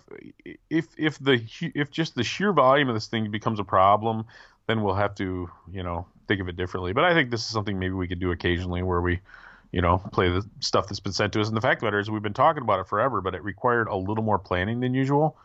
if 0.70 0.88
if 0.98 1.18
the 1.20 1.44
if 1.76 1.92
just 1.92 2.16
the 2.16 2.24
sheer 2.24 2.54
volume 2.54 2.90
of 2.90 2.96
this 2.96 3.08
thing 3.08 3.30
becomes 3.32 3.60
a 3.60 3.64
problem, 3.64 4.26
then 4.68 4.84
we'll 4.84 4.96
have 4.96 5.16
to 5.16 5.50
you 5.72 5.84
know 5.84 6.06
think 6.28 6.40
of 6.40 6.48
it 6.48 6.56
differently. 6.56 6.94
But 6.94 7.04
I 7.04 7.14
think 7.14 7.32
this 7.32 7.42
is 7.42 7.48
something 7.48 7.78
maybe 7.80 7.94
we 7.94 8.08
could 8.08 8.20
do 8.20 8.32
occasionally 8.32 8.84
where 8.84 9.02
we. 9.02 9.20
You 9.74 9.82
know, 9.82 9.98
play 10.14 10.30
the 10.30 10.48
stuff 10.62 10.88
that's 10.88 11.02
been 11.02 11.12
sent 11.12 11.34
to 11.34 11.42
us. 11.42 11.50
And 11.50 11.58
the 11.58 11.62
fact 11.62 11.82
of 11.82 11.88
matter 11.88 12.00
is, 12.00 12.10
we've 12.10 12.22
been 12.22 12.34
talking 12.34 12.64
about 12.64 12.80
it 12.80 12.88
forever, 12.88 13.20
but 13.20 13.36
it 13.36 13.44
required 13.44 13.90
a 13.90 13.96
little 13.96 14.24
more 14.24 14.40
planning 14.40 14.80
than 14.80 14.94
usual. 14.94 15.36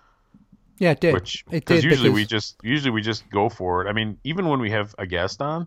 yeah, 0.79 0.93
it 0.93 1.01
did. 1.01 1.15
which 1.15 1.45
it 1.51 1.65
because 1.65 1.83
did 1.83 1.91
usually 1.91 2.11
we 2.11 2.25
just 2.25 2.57
usually 2.63 2.91
we 2.91 3.01
just 3.01 3.29
go 3.31 3.49
for 3.49 3.85
it. 3.85 3.89
I 3.89 3.93
mean, 3.93 4.19
even 4.25 4.47
when 4.47 4.61
we 4.61 4.71
have 4.71 4.95
a 4.99 5.07
guest 5.07 5.43
on, 5.43 5.67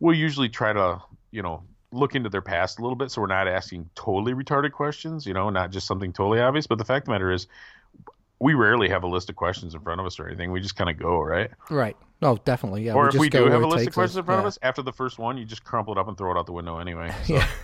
we'll 0.00 0.16
usually 0.16 0.48
try 0.50 0.72
to 0.72 1.00
you 1.30 1.42
know 1.42 1.62
look 1.92 2.14
into 2.14 2.28
their 2.28 2.42
past 2.42 2.78
a 2.78 2.82
little 2.82 2.96
bit, 2.96 3.10
so 3.10 3.20
we're 3.20 3.28
not 3.28 3.48
asking 3.48 3.88
totally 3.94 4.34
retarded 4.34 4.72
questions. 4.72 5.24
You 5.24 5.34
know, 5.34 5.50
not 5.50 5.70
just 5.70 5.86
something 5.86 6.12
totally 6.12 6.40
obvious. 6.40 6.66
But 6.66 6.78
the 6.78 6.84
fact 6.84 7.04
of 7.04 7.06
the 7.06 7.12
matter 7.12 7.30
is, 7.30 7.46
we 8.38 8.54
rarely 8.54 8.88
have 8.88 9.02
a 9.02 9.06
list 9.06 9.30
of 9.30 9.36
questions 9.36 9.74
in 9.74 9.80
front 9.80 10.00
of 10.00 10.06
us 10.06 10.20
or 10.20 10.26
anything. 10.26 10.52
We 10.52 10.60
just 10.60 10.76
kind 10.76 10.90
of 10.90 10.98
go 10.98 11.20
right. 11.22 11.50
right. 11.70 11.96
Oh, 12.22 12.38
definitely. 12.44 12.84
Yeah. 12.84 12.94
or 12.94 13.06
if 13.06 13.12
just 13.12 13.20
we 13.20 13.28
do 13.28 13.46
have 13.46 13.62
a 13.62 13.66
list 13.66 13.86
of 13.86 13.94
questions 13.94 14.16
in 14.16 14.24
front 14.24 14.40
of 14.40 14.46
us, 14.46 14.58
after 14.62 14.82
the 14.82 14.92
first 14.92 15.18
one, 15.18 15.36
you 15.36 15.44
just 15.44 15.64
crumple 15.64 15.92
it 15.92 15.98
up 15.98 16.08
and 16.08 16.16
throw 16.16 16.32
it 16.32 16.38
out 16.38 16.46
the 16.46 16.52
window 16.52 16.78
anyway. 16.78 17.12
So. 17.24 17.34
Yeah. 17.34 17.48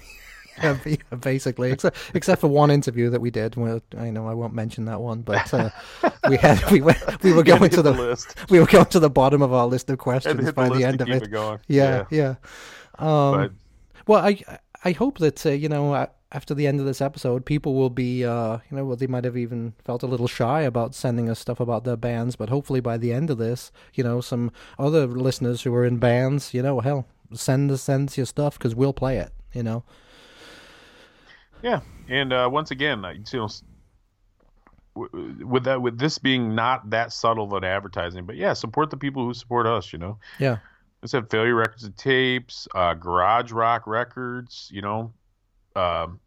Yeah, 0.63 0.77
basically, 1.19 1.73
except 1.73 1.97
except 2.13 2.43
for 2.43 2.49
one 2.49 2.71
interview 2.71 3.09
that 3.09 3.23
we 3.23 3.31
did. 3.31 3.57
Well, 3.57 3.81
I 3.97 4.11
know 4.11 4.29
I 4.29 4.35
won't 4.35 4.53
mention 4.53 4.85
that 4.85 5.01
one, 5.01 5.23
but 5.23 5.53
uh, 5.55 5.71
we 6.29 6.37
had 6.37 6.71
we 6.71 6.83
went 6.83 7.23
we 7.23 7.33
were 7.33 7.43
going 7.43 7.71
to 7.71 7.81
the, 7.81 7.91
the 7.91 8.03
list. 8.03 8.37
we 8.51 8.61
were 8.61 8.67
going 8.67 8.85
to 8.85 9.01
the 9.01 9.09
bottom 9.09 9.41
of 9.41 9.55
our 9.55 9.67
list 9.67 9.89
of 9.89 9.97
questions 9.97 10.39
hit 10.39 10.45
the 10.45 10.53
by 10.53 10.69
the, 10.69 10.85
end 10.85 11.01
of 11.01 11.09
it. 11.09 11.23
it 11.23 11.31
going. 11.31 11.59
Yeah, 11.69 12.05
yeah. 12.11 12.35
Um, 12.99 13.33
But 13.33 13.53
Well, 14.07 14.25
I 14.25 14.43
I 14.85 14.93
hope 14.93 15.19
that 15.19 15.47
uh, 15.47 15.51
you 15.51 15.71
know 15.71 15.95
uh, 15.95 16.07
after 16.33 16.55
the 16.55 16.67
end 16.67 16.81
of 16.81 16.87
this 16.87 17.01
episode, 17.01 17.45
people 17.45 17.75
will 17.75 17.91
be 17.91 18.25
uh, 18.25 18.59
you 18.71 18.77
know 18.77 18.85
well, 18.85 18.97
they 18.97 19.07
might 19.07 19.25
have 19.25 19.37
even 19.37 19.75
felt 19.85 20.03
a 20.03 20.07
little 20.07 20.27
shy 20.27 20.63
about 20.63 20.95
sending 20.95 21.29
us 21.29 21.39
stuff 21.39 21.61
about 21.61 21.85
their 21.85 21.97
bands, 21.97 22.37
but 22.37 22.49
hopefully 22.49 22.81
by 22.81 22.97
the 22.97 23.13
end 23.13 23.31
of 23.31 23.39
this, 23.39 23.71
you 23.95 24.03
know, 24.03 24.21
some 24.21 24.51
other 24.79 25.07
listeners 25.07 25.63
who 25.63 25.75
are 25.75 25.85
in 25.85 25.99
bands, 25.99 26.55
you 26.55 26.63
know, 26.63 26.81
hell, 26.81 27.07
send 27.33 27.71
us 27.71 27.83
send 27.83 28.09
us 28.09 28.17
your 28.17 28.27
stuff 28.27 28.59
because 28.59 28.75
we'll 28.75 28.95
play 28.95 29.19
it. 29.19 29.33
You 29.53 29.63
know. 29.63 29.85
Yeah, 31.63 31.81
and 32.09 32.33
uh, 32.33 32.49
once 32.51 32.71
again, 32.71 33.05
you 33.33 33.39
know, 33.39 33.49
with 34.95 35.65
that, 35.65 35.81
with 35.81 35.99
this 35.99 36.19
being 36.19 36.55
not 36.55 36.91
that 36.91 37.13
subtle 37.13 37.45
of 37.45 37.53
an 37.53 37.65
advertising, 37.65 38.27
but 38.27 38.37
yeah, 38.37 38.53
support 38.53 38.91
the 38.91 38.97
people 38.97 39.25
who 39.25 39.35
support 39.35 39.67
us. 39.67 39.93
You 39.93 39.99
know, 39.99 40.19
Yeah. 40.39 40.59
I 41.05 41.07
said 41.09 41.31
Failure 41.31 41.57
Records 41.57 41.83
and 41.83 41.97
Tapes, 41.97 42.69
uh, 42.75 42.95
Garage 42.95 43.51
Rock 43.51 43.87
Records. 43.87 44.71
You 44.73 44.83
know, 44.83 45.13
um, 45.77 46.21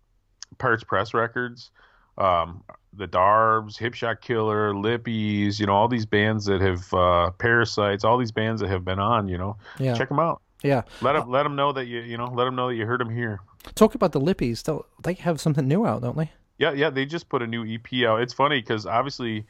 Pirates 0.57 0.83
Press 0.83 1.13
Records, 1.13 1.71
um, 2.17 2.63
the 2.93 3.07
Darbs, 3.07 3.77
Hipshot 3.77 4.21
Killer, 4.21 4.73
Lippies. 4.73 5.59
You 5.59 5.65
know, 5.65 5.73
all 5.73 5.87
these 5.87 6.05
bands 6.05 6.45
that 6.45 6.61
have 6.61 6.93
uh, 6.93 7.31
Parasites. 7.37 8.03
All 8.03 8.17
these 8.17 8.31
bands 8.31 8.61
that 8.61 8.69
have 8.69 8.85
been 8.85 8.99
on. 8.99 9.27
You 9.27 9.37
know, 9.37 9.57
Yeah. 9.79 9.95
check 9.95 10.09
them 10.09 10.19
out. 10.19 10.41
Yeah. 10.63 10.81
Let 11.01 11.13
them 11.13 11.29
let 11.29 11.43
them 11.43 11.55
know 11.55 11.73
that 11.73 11.85
you 11.85 11.99
you 11.99 12.17
know 12.17 12.27
let 12.33 12.45
them 12.45 12.55
know 12.55 12.69
that 12.69 12.75
you 12.75 12.85
heard 12.85 12.99
them 13.01 13.09
here. 13.09 13.39
Talk 13.75 13.95
about 13.95 14.13
the 14.13 14.21
Lippies. 14.21 14.63
They 15.03 15.13
have 15.15 15.39
something 15.41 15.67
new 15.67 15.85
out, 15.85 16.01
don't 16.01 16.17
they? 16.17 16.31
Yeah, 16.57 16.71
yeah, 16.71 16.89
they 16.89 17.05
just 17.05 17.27
put 17.27 17.41
a 17.41 17.47
new 17.47 17.65
EP 17.65 18.07
out. 18.07 18.21
It's 18.21 18.33
funny 18.33 18.61
because 18.61 18.85
obviously 18.85 19.45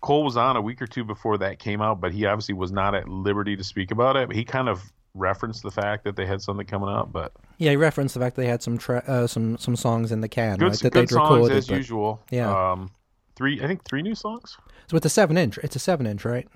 Cole 0.00 0.24
was 0.24 0.36
on 0.38 0.56
a 0.56 0.60
week 0.62 0.80
or 0.80 0.86
two 0.86 1.04
before 1.04 1.36
that 1.38 1.58
came 1.58 1.82
out, 1.82 2.00
but 2.00 2.12
he 2.12 2.24
obviously 2.24 2.54
was 2.54 2.72
not 2.72 2.94
at 2.94 3.08
liberty 3.08 3.56
to 3.56 3.62
speak 3.64 3.90
about 3.90 4.16
it. 4.16 4.32
He 4.32 4.44
kind 4.44 4.68
of 4.68 4.82
referenced 5.16 5.62
the 5.62 5.70
fact 5.70 6.04
that 6.04 6.14
they 6.16 6.26
had 6.26 6.40
something 6.42 6.66
coming 6.66 6.88
up, 6.88 7.12
but 7.12 7.32
Yeah, 7.58 7.70
he 7.70 7.76
referenced 7.76 8.14
the 8.14 8.20
fact 8.20 8.36
that 8.36 8.42
they 8.42 8.48
had 8.48 8.62
some 8.62 8.78
tra- 8.78 9.02
uh, 9.06 9.26
some 9.26 9.58
some 9.58 9.74
songs 9.76 10.12
in 10.12 10.20
the 10.20 10.28
can, 10.28 10.58
good, 10.58 10.68
right? 10.70 10.78
That 10.80 10.92
good 10.92 11.02
they'd 11.08 11.10
songs 11.10 11.30
recorded. 11.30 11.56
as 11.56 11.66
but- 11.68 11.76
usual. 11.76 12.22
Yeah. 12.30 12.72
um, 12.72 12.90
three, 13.36 13.62
I 13.62 13.66
think 13.66 13.84
three 13.84 14.02
new 14.02 14.14
songs. 14.14 14.56
So 14.88 14.94
with 14.94 15.02
the 15.02 15.08
seven 15.08 15.36
inch, 15.36 15.58
it's 15.58 15.74
a 15.76 15.80
seven 15.80 16.06
inch, 16.06 16.24
right? 16.24 16.46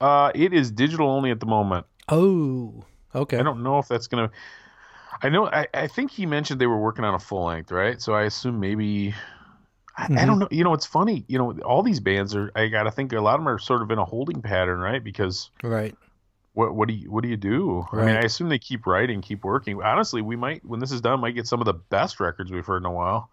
Uh, 0.00 0.30
it 0.34 0.52
is 0.52 0.70
digital 0.70 1.10
only 1.10 1.30
at 1.30 1.40
the 1.40 1.46
moment. 1.46 1.86
Oh, 2.08 2.84
okay. 3.14 3.38
I 3.38 3.42
don't 3.42 3.62
know 3.62 3.78
if 3.78 3.88
that's 3.88 4.06
gonna. 4.06 4.30
I 5.22 5.28
know. 5.28 5.46
I, 5.48 5.66
I 5.74 5.86
think 5.88 6.10
he 6.12 6.24
mentioned 6.26 6.60
they 6.60 6.66
were 6.66 6.78
working 6.78 7.04
on 7.04 7.14
a 7.14 7.18
full 7.18 7.44
length, 7.46 7.72
right? 7.72 8.00
So 8.00 8.14
I 8.14 8.22
assume 8.22 8.60
maybe. 8.60 9.14
I, 9.96 10.04
I 10.04 10.06
Mm-hmm. 10.06 10.26
don't 10.26 10.38
know. 10.38 10.48
You 10.52 10.62
know, 10.62 10.74
it's 10.74 10.86
funny. 10.86 11.24
You 11.26 11.38
know, 11.38 11.58
all 11.64 11.82
these 11.82 11.98
bands 11.98 12.34
are. 12.36 12.52
I 12.54 12.68
gotta 12.68 12.90
think 12.92 13.12
a 13.12 13.20
lot 13.20 13.34
of 13.34 13.40
them 13.40 13.48
are 13.48 13.58
sort 13.58 13.82
of 13.82 13.90
in 13.90 13.98
a 13.98 14.04
holding 14.04 14.40
pattern, 14.40 14.78
right? 14.78 15.02
Because 15.02 15.50
Right. 15.64 15.96
What 16.58 16.74
what 16.74 16.88
do 16.88 16.94
you 16.94 17.08
what 17.08 17.22
do 17.22 17.28
you 17.28 17.36
do? 17.36 17.86
I 17.92 18.04
mean, 18.04 18.16
I 18.16 18.22
assume 18.22 18.48
they 18.48 18.58
keep 18.58 18.84
writing, 18.84 19.20
keep 19.20 19.44
working. 19.44 19.80
Honestly, 19.80 20.22
we 20.22 20.34
might 20.34 20.64
when 20.64 20.80
this 20.80 20.90
is 20.90 21.00
done, 21.00 21.20
might 21.20 21.36
get 21.36 21.46
some 21.46 21.60
of 21.60 21.66
the 21.66 21.72
best 21.72 22.18
records 22.18 22.50
we've 22.50 22.66
heard 22.66 22.82
in 22.82 22.86
a 22.86 22.90
while 22.90 23.30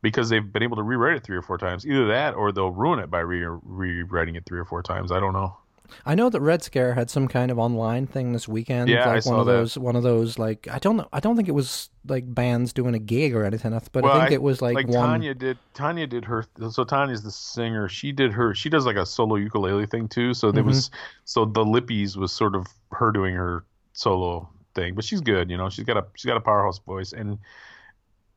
because 0.00 0.28
they've 0.28 0.52
been 0.52 0.62
able 0.62 0.76
to 0.76 0.84
rewrite 0.84 1.16
it 1.16 1.24
three 1.24 1.36
or 1.36 1.42
four 1.42 1.58
times. 1.58 1.84
Either 1.84 2.06
that, 2.06 2.34
or 2.36 2.52
they'll 2.52 2.70
ruin 2.70 3.00
it 3.00 3.10
by 3.10 3.18
re- 3.18 3.58
rewriting 3.64 4.36
it 4.36 4.46
three 4.46 4.60
or 4.60 4.64
four 4.64 4.80
times. 4.80 5.10
I 5.10 5.18
don't 5.18 5.32
know. 5.32 5.56
I 6.04 6.14
know 6.14 6.30
that 6.30 6.40
Red 6.40 6.62
Scare 6.62 6.94
had 6.94 7.10
some 7.10 7.28
kind 7.28 7.50
of 7.50 7.58
online 7.58 8.06
thing 8.06 8.32
this 8.32 8.46
weekend. 8.46 8.88
Yeah, 8.88 9.00
like 9.00 9.06
I 9.06 9.12
one 9.14 9.22
saw 9.22 9.40
of 9.40 9.46
that. 9.46 9.52
those 9.52 9.78
one 9.78 9.96
of 9.96 10.02
those 10.02 10.38
like 10.38 10.68
I 10.70 10.78
don't 10.78 10.96
know 10.96 11.08
I 11.12 11.20
don't 11.20 11.36
think 11.36 11.48
it 11.48 11.52
was 11.52 11.90
like 12.06 12.32
bands 12.32 12.72
doing 12.72 12.94
a 12.94 12.98
gig 12.98 13.34
or 13.34 13.44
anything, 13.44 13.78
but 13.92 14.04
I 14.04 14.20
think 14.20 14.32
it 14.32 14.42
was 14.42 14.62
like, 14.62 14.76
one 14.88 14.92
Tanya 14.92 15.34
did. 15.34 15.58
Tanya 15.74 16.06
did 16.06 16.24
her. 16.24 16.44
So 16.70 16.84
Tanya's 16.84 17.22
the 17.22 17.30
singer. 17.30 17.88
She 17.88 18.12
did 18.12 18.32
her. 18.32 18.54
She 18.54 18.68
does 18.68 18.86
like 18.86 18.96
a 18.96 19.06
solo 19.06 19.36
ukulele 19.36 19.86
thing 19.86 20.08
too. 20.08 20.34
So 20.34 20.50
there 20.52 20.64
was. 20.64 20.90
So 21.24 21.44
the 21.44 21.64
Lippies 21.64 22.16
was 22.16 22.32
sort 22.32 22.54
of 22.54 22.66
her 22.92 23.12
doing 23.12 23.34
her 23.34 23.64
solo 23.92 24.48
thing, 24.74 24.94
but 24.94 25.04
she's 25.04 25.20
good. 25.20 25.50
You 25.50 25.56
know, 25.56 25.68
she's 25.68 25.84
got 25.84 25.96
a 25.96 26.06
she's 26.14 26.26
got 26.26 26.36
a 26.36 26.40
powerhouse 26.40 26.78
voice, 26.78 27.12
and 27.12 27.38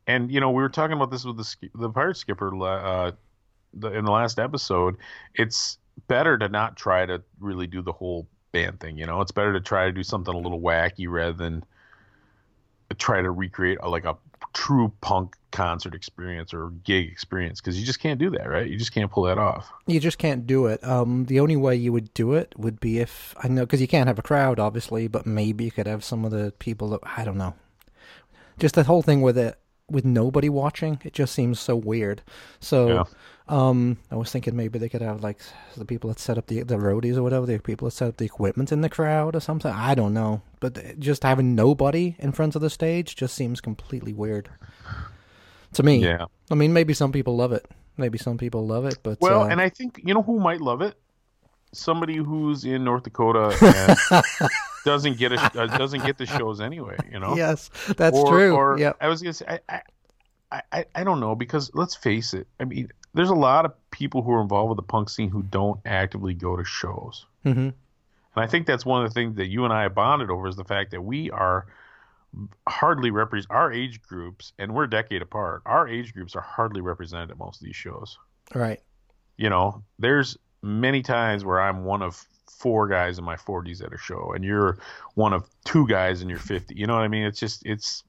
and 0.07 0.31
you 0.31 0.39
know 0.39 0.51
we 0.51 0.61
were 0.61 0.69
talking 0.69 0.95
about 0.95 1.11
this 1.11 1.25
with 1.25 1.37
the 1.37 1.69
the 1.75 1.89
pirate 1.89 2.17
skipper 2.17 2.53
uh, 2.63 3.11
the, 3.73 3.91
in 3.91 4.05
the 4.05 4.11
last 4.11 4.39
episode. 4.39 4.97
It's 5.35 5.77
better 6.07 6.37
to 6.37 6.49
not 6.49 6.75
try 6.75 7.05
to 7.05 7.21
really 7.39 7.67
do 7.67 7.81
the 7.81 7.91
whole 7.91 8.27
band 8.51 8.79
thing. 8.79 8.97
You 8.97 9.05
know, 9.05 9.21
it's 9.21 9.31
better 9.31 9.53
to 9.53 9.61
try 9.61 9.85
to 9.85 9.91
do 9.91 10.03
something 10.03 10.33
a 10.33 10.37
little 10.37 10.59
wacky 10.59 11.09
rather 11.09 11.33
than 11.33 11.63
try 12.97 13.21
to 13.21 13.31
recreate 13.31 13.77
a, 13.81 13.89
like 13.89 14.05
a 14.05 14.17
true 14.53 14.91
punk 15.01 15.35
concert 15.51 15.93
experience 15.93 16.53
or 16.53 16.69
gig 16.83 17.09
experience 17.09 17.61
because 17.61 17.79
you 17.79 17.85
just 17.85 17.99
can't 17.99 18.19
do 18.19 18.29
that, 18.29 18.49
right? 18.49 18.67
You 18.67 18.77
just 18.77 18.93
can't 18.93 19.11
pull 19.11 19.23
that 19.23 19.37
off. 19.37 19.71
You 19.87 19.99
just 19.99 20.17
can't 20.17 20.45
do 20.45 20.65
it. 20.65 20.83
Um, 20.83 21.25
the 21.25 21.39
only 21.39 21.55
way 21.55 21.75
you 21.75 21.91
would 21.93 22.13
do 22.13 22.33
it 22.33 22.53
would 22.57 22.79
be 22.79 22.99
if 22.99 23.35
I 23.41 23.47
know 23.47 23.61
because 23.61 23.81
you 23.81 23.87
can't 23.87 24.07
have 24.07 24.19
a 24.19 24.23
crowd, 24.23 24.59
obviously, 24.59 25.07
but 25.07 25.25
maybe 25.25 25.65
you 25.65 25.71
could 25.71 25.87
have 25.87 26.03
some 26.03 26.25
of 26.25 26.31
the 26.31 26.53
people 26.59 26.89
that 26.89 27.01
I 27.03 27.23
don't 27.23 27.37
know. 27.37 27.53
Just 28.59 28.75
the 28.75 28.83
whole 28.83 29.01
thing 29.01 29.21
with 29.21 29.37
it 29.37 29.57
with 29.89 30.05
nobody 30.05 30.49
watching, 30.49 30.99
it 31.03 31.13
just 31.13 31.33
seems 31.33 31.59
so 31.59 31.75
weird. 31.75 32.21
So, 32.59 32.87
Yeah. 32.87 33.03
Um, 33.51 33.97
I 34.09 34.15
was 34.15 34.31
thinking 34.31 34.55
maybe 34.55 34.79
they 34.79 34.87
could 34.87 35.01
have 35.01 35.21
like 35.21 35.41
the 35.75 35.83
people 35.83 36.09
that 36.09 36.19
set 36.19 36.37
up 36.37 36.47
the 36.47 36.63
the 36.63 36.77
roadies 36.77 37.17
or 37.17 37.23
whatever, 37.23 37.45
the 37.45 37.59
people 37.59 37.85
that 37.85 37.91
set 37.91 38.07
up 38.07 38.17
the 38.17 38.25
equipment 38.25 38.71
in 38.71 38.79
the 38.79 38.89
crowd 38.89 39.35
or 39.35 39.41
something. 39.41 39.71
I 39.71 39.93
don't 39.93 40.13
know, 40.13 40.41
but 40.61 40.97
just 40.99 41.23
having 41.23 41.53
nobody 41.53 42.15
in 42.17 42.31
front 42.31 42.55
of 42.55 42.61
the 42.61 42.69
stage 42.69 43.15
just 43.15 43.35
seems 43.35 43.59
completely 43.59 44.13
weird 44.13 44.49
to 45.73 45.83
me. 45.83 45.97
Yeah. 45.97 46.25
I 46.49 46.55
mean, 46.55 46.71
maybe 46.71 46.93
some 46.93 47.11
people 47.11 47.35
love 47.35 47.51
it. 47.51 47.65
Maybe 47.97 48.17
some 48.17 48.37
people 48.37 48.65
love 48.65 48.85
it, 48.85 48.99
but 49.03 49.19
Well, 49.19 49.43
uh, 49.43 49.47
and 49.49 49.59
I 49.59 49.67
think 49.67 49.99
you 50.03 50.13
know 50.13 50.23
who 50.23 50.39
might 50.39 50.61
love 50.61 50.81
it. 50.81 50.97
Somebody 51.73 52.15
who's 52.15 52.63
in 52.63 52.85
North 52.85 53.03
Dakota 53.03 53.55
and 54.41 54.49
doesn't 54.85 55.17
get 55.17 55.33
a, 55.33 55.39
uh, 55.39 55.77
doesn't 55.77 56.05
get 56.05 56.17
the 56.17 56.25
shows 56.25 56.61
anyway. 56.61 56.95
You 57.11 57.19
know. 57.19 57.35
yes, 57.35 57.69
that's 57.97 58.17
or, 58.17 58.29
true. 58.31 58.55
Or 58.55 58.79
yeah, 58.79 58.93
I 59.01 59.09
was 59.09 59.21
gonna 59.21 59.33
say 59.33 59.59
I, 59.67 59.81
I, 60.51 60.61
I, 60.71 60.85
I 60.95 61.03
don't 61.03 61.19
know 61.19 61.35
because 61.35 61.69
let's 61.73 61.95
face 61.95 62.33
it. 62.33 62.47
I 62.59 62.63
mean, 62.63 62.89
there's 63.13 63.29
a 63.29 63.35
lot 63.35 63.65
of 63.65 63.73
people 63.91 64.21
who 64.21 64.31
are 64.31 64.41
involved 64.41 64.69
with 64.69 64.77
the 64.77 64.83
punk 64.83 65.09
scene 65.09 65.29
who 65.29 65.43
don't 65.43 65.79
actively 65.85 66.33
go 66.33 66.55
to 66.55 66.63
shows. 66.63 67.25
hmm 67.43 67.49
And 67.49 67.73
I 68.35 68.47
think 68.47 68.67
that's 68.67 68.85
one 68.85 69.03
of 69.03 69.09
the 69.09 69.13
things 69.13 69.35
that 69.35 69.47
you 69.47 69.65
and 69.65 69.73
I 69.73 69.83
have 69.83 69.95
bonded 69.95 70.29
over 70.29 70.47
is 70.47 70.55
the 70.55 70.63
fact 70.63 70.91
that 70.91 71.01
we 71.01 71.29
are 71.31 71.67
hardly 72.67 73.11
represent 73.11 73.51
our 73.51 73.71
age 73.73 74.01
groups, 74.01 74.53
and 74.57 74.73
we're 74.73 74.85
a 74.85 74.89
decade 74.89 75.21
apart. 75.21 75.61
Our 75.65 75.87
age 75.87 76.13
groups 76.13 76.35
are 76.35 76.41
hardly 76.41 76.81
represented 76.81 77.31
at 77.31 77.37
most 77.37 77.61
of 77.61 77.65
these 77.65 77.75
shows. 77.75 78.17
right. 78.53 78.79
You 79.37 79.49
know, 79.49 79.83
there's 79.97 80.37
many 80.61 81.01
times 81.01 81.43
where 81.43 81.59
I'm 81.59 81.83
one 81.83 82.03
of 82.03 82.23
four 82.47 82.87
guys 82.87 83.17
in 83.17 83.23
my 83.25 83.35
40s 83.35 83.83
at 83.83 83.91
a 83.91 83.97
show, 83.97 84.33
and 84.33 84.43
you're 84.43 84.77
one 85.15 85.33
of 85.33 85.49
two 85.65 85.87
guys 85.87 86.21
in 86.21 86.29
your 86.29 86.37
50. 86.37 86.75
You 86.75 86.85
know 86.85 86.93
what 86.93 87.03
I 87.03 87.07
mean? 87.07 87.25
It's 87.25 87.39
just 87.39 87.65
it's 87.65 88.03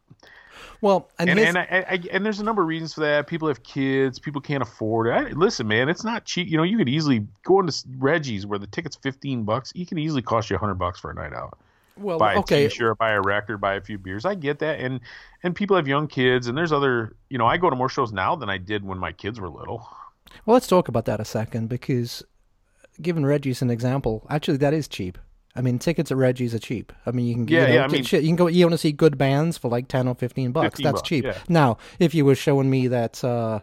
Well, 0.80 1.08
and, 1.18 1.30
and 1.30 1.38
his, 1.38 1.48
and, 1.48 1.58
I, 1.58 1.84
I, 1.88 2.00
and 2.10 2.24
there's 2.26 2.40
a 2.40 2.44
number 2.44 2.62
of 2.62 2.68
reasons 2.68 2.94
for 2.94 3.00
that. 3.00 3.26
People 3.26 3.48
have 3.48 3.62
kids. 3.62 4.18
People 4.18 4.40
can't 4.40 4.62
afford 4.62 5.06
it. 5.06 5.10
I, 5.12 5.22
listen, 5.30 5.68
man, 5.68 5.88
it's 5.88 6.04
not 6.04 6.24
cheap. 6.24 6.48
You 6.48 6.56
know, 6.56 6.62
you 6.62 6.76
could 6.76 6.88
easily 6.88 7.26
go 7.44 7.60
into 7.60 7.72
Reggie's 7.98 8.46
where 8.46 8.58
the 8.58 8.66
ticket's 8.66 8.96
15 8.96 9.44
bucks. 9.44 9.72
It 9.74 9.88
can 9.88 9.98
easily 9.98 10.22
cost 10.22 10.50
you 10.50 10.54
100 10.54 10.74
bucks 10.74 10.98
for 10.98 11.10
a 11.10 11.14
night 11.14 11.32
out. 11.32 11.58
well, 11.96 12.18
buy 12.18 12.34
a 12.34 12.38
okay, 12.40 12.68
t-shirt, 12.68 12.98
buy 12.98 13.12
a 13.12 13.20
record, 13.20 13.60
buy 13.60 13.74
a 13.74 13.80
few 13.80 13.98
beers. 13.98 14.24
I 14.24 14.34
get 14.34 14.58
that, 14.60 14.80
and 14.80 15.00
and 15.42 15.54
people 15.54 15.76
have 15.76 15.86
young 15.86 16.08
kids, 16.08 16.46
and 16.48 16.56
there's 16.56 16.72
other. 16.72 17.14
You 17.28 17.38
know, 17.38 17.46
I 17.46 17.56
go 17.56 17.70
to 17.70 17.76
more 17.76 17.88
shows 17.88 18.12
now 18.12 18.34
than 18.34 18.50
I 18.50 18.58
did 18.58 18.84
when 18.84 18.98
my 18.98 19.12
kids 19.12 19.38
were 19.38 19.48
little. 19.48 19.88
well, 20.46 20.54
let's 20.54 20.66
talk 20.66 20.88
about 20.88 21.04
that 21.04 21.20
a 21.20 21.24
second 21.24 21.68
because, 21.68 22.22
given 23.00 23.24
Reggie's 23.24 23.62
an 23.62 23.70
example, 23.70 24.26
actually 24.28 24.56
that 24.58 24.74
is 24.74 24.88
cheap. 24.88 25.18
I 25.54 25.60
mean, 25.60 25.78
tickets 25.78 26.10
at 26.10 26.16
Reggie's 26.16 26.54
are 26.54 26.58
cheap. 26.58 26.92
I 27.04 27.10
mean, 27.10 27.26
you 27.26 27.34
can 27.34 27.48
Yeah, 27.48 27.60
you 27.60 27.66
know, 27.66 27.74
yeah, 27.74 27.80
I 27.80 27.88
get 27.88 27.92
mean- 27.92 28.04
shit. 28.04 28.22
You 28.22 28.28
can 28.30 28.36
go. 28.36 28.46
You 28.46 28.64
want 28.64 28.72
to 28.72 28.78
see 28.78 28.92
good 28.92 29.18
bands 29.18 29.58
for 29.58 29.68
like 29.68 29.88
ten 29.88 30.08
or 30.08 30.14
fifteen 30.14 30.50
bucks. 30.52 30.64
15 30.76 30.84
That's 30.84 30.94
bucks, 31.00 31.08
cheap. 31.08 31.24
yeah. 31.24 31.38
Now, 31.48 31.76
if 31.98 32.14
you 32.14 32.24
were 32.24 32.34
showing 32.34 32.70
me 32.70 32.88
that, 32.88 33.22
uh, 33.22 33.60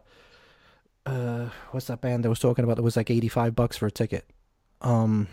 uh, 1.05 1.49
what's 1.71 1.87
that 1.87 2.01
band 2.01 2.23
that 2.25 2.29
was 2.29 2.39
talking 2.39 2.63
about 2.63 2.75
that 2.77 2.83
was 2.83 2.95
like 2.97 3.09
eighty 3.09 3.27
five 3.27 3.55
bucks 3.55 3.77
for 3.77 3.87
a 3.87 3.91
ticket? 3.91 4.25
Um, 4.81 5.27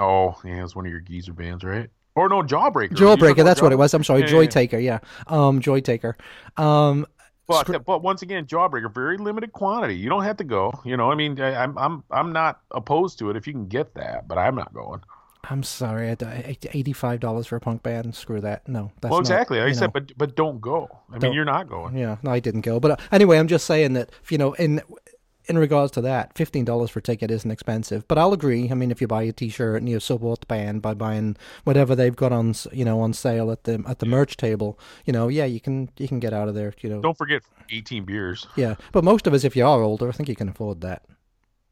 Oh, 0.00 0.36
yeah, 0.44 0.62
it's 0.62 0.76
one 0.76 0.86
of 0.86 0.92
your 0.92 1.00
geezer 1.00 1.32
bands, 1.32 1.64
right? 1.64 1.90
Or 2.14 2.28
no, 2.28 2.42
Jawbreaker. 2.42 2.98
You're 2.98 3.16
Jawbreaker. 3.16 3.44
That's 3.44 3.60
what 3.60 3.72
it 3.72 3.76
was. 3.76 3.92
I'm 3.94 4.04
sorry, 4.04 4.20
Yeah, 4.20 4.26
Joy 4.26 4.40
yeah. 4.42 4.48
Taker. 4.48 4.78
Yeah, 4.78 4.98
um, 5.26 5.60
Joy 5.60 5.80
Taker. 5.80 6.16
Um, 6.56 7.04
But 7.48 7.84
but 7.84 8.02
once 8.02 8.22
again, 8.22 8.44
Jawbreaker, 8.46 8.92
very 8.92 9.16
limited 9.18 9.52
quantity. 9.52 9.96
You 9.96 10.08
don't 10.08 10.22
have 10.24 10.36
to 10.38 10.44
go. 10.44 10.72
You 10.84 10.96
know, 10.96 11.10
I 11.10 11.14
mean, 11.14 11.40
I, 11.40 11.54
I'm 11.62 11.76
I'm 11.78 12.04
I'm 12.10 12.32
not 12.32 12.60
opposed 12.70 13.18
to 13.20 13.30
it 13.30 13.36
if 13.36 13.46
you 13.46 13.52
can 13.52 13.66
get 13.66 13.94
that, 13.94 14.28
but 14.28 14.38
I'm 14.38 14.54
not 14.54 14.72
going. 14.72 15.00
I'm 15.50 15.62
sorry, 15.62 16.14
eighty-five 16.72 17.20
dollars 17.20 17.46
for 17.46 17.56
a 17.56 17.60
punk 17.60 17.82
band. 17.82 18.14
Screw 18.14 18.40
that. 18.40 18.68
No, 18.68 18.92
that's 19.00 19.10
well, 19.10 19.20
not, 19.20 19.30
exactly. 19.30 19.58
Like 19.58 19.66
I 19.66 19.68
you 19.68 19.74
said, 19.74 19.92
but 19.92 20.16
but 20.16 20.36
don't 20.36 20.60
go. 20.60 20.88
I 21.08 21.12
mean, 21.12 21.20
Don't- 21.20 21.32
you're 21.34 21.44
not 21.44 21.68
going. 21.68 21.96
Yeah, 21.96 22.16
no, 22.22 22.30
I 22.30 22.40
didn't 22.40 22.62
go. 22.62 22.78
But 22.80 22.90
uh, 22.92 22.96
anyway, 23.12 23.38
I'm 23.38 23.48
just 23.48 23.66
saying 23.66 23.94
that 23.94 24.10
you 24.28 24.38
know, 24.38 24.52
in 24.54 24.82
in 25.46 25.56
regards 25.56 25.90
to 25.92 26.02
that, 26.02 26.36
fifteen 26.36 26.64
dollars 26.66 26.90
for 26.90 26.98
a 26.98 27.02
ticket 27.02 27.30
isn't 27.30 27.50
expensive. 27.50 28.06
But 28.06 28.18
I'll 28.18 28.34
agree. 28.34 28.70
I 28.70 28.74
mean, 28.74 28.90
if 28.90 29.00
you 29.00 29.06
buy 29.06 29.22
a 29.22 29.32
T-shirt 29.32 29.80
and 29.80 29.88
you 29.88 29.98
support 30.00 30.40
the 30.40 30.46
band 30.46 30.82
by 30.82 30.92
buying 30.92 31.36
whatever 31.64 31.96
they've 31.96 32.14
got 32.14 32.32
on, 32.32 32.54
you 32.72 32.84
know, 32.84 33.00
on 33.00 33.14
sale 33.14 33.50
at 33.50 33.64
the 33.64 33.82
at 33.88 34.00
the 34.00 34.06
merch 34.06 34.36
table, 34.36 34.78
you 35.06 35.12
know, 35.14 35.28
yeah, 35.28 35.46
you 35.46 35.60
can 35.60 35.88
you 35.96 36.06
can 36.08 36.20
get 36.20 36.34
out 36.34 36.48
of 36.48 36.54
there. 36.54 36.74
You 36.82 36.90
know, 36.90 37.00
Don't 37.00 37.16
forget 37.16 37.42
18 37.70 38.04
beers. 38.04 38.46
yeah. 38.56 38.74
But 38.92 39.04
most 39.04 39.26
of 39.26 39.32
us, 39.32 39.44
if 39.44 39.56
you 39.56 39.64
are 39.66 39.82
older, 39.82 40.08
I 40.08 40.12
think 40.12 40.28
you 40.28 40.36
can 40.36 40.50
afford 40.50 40.82
that. 40.82 41.02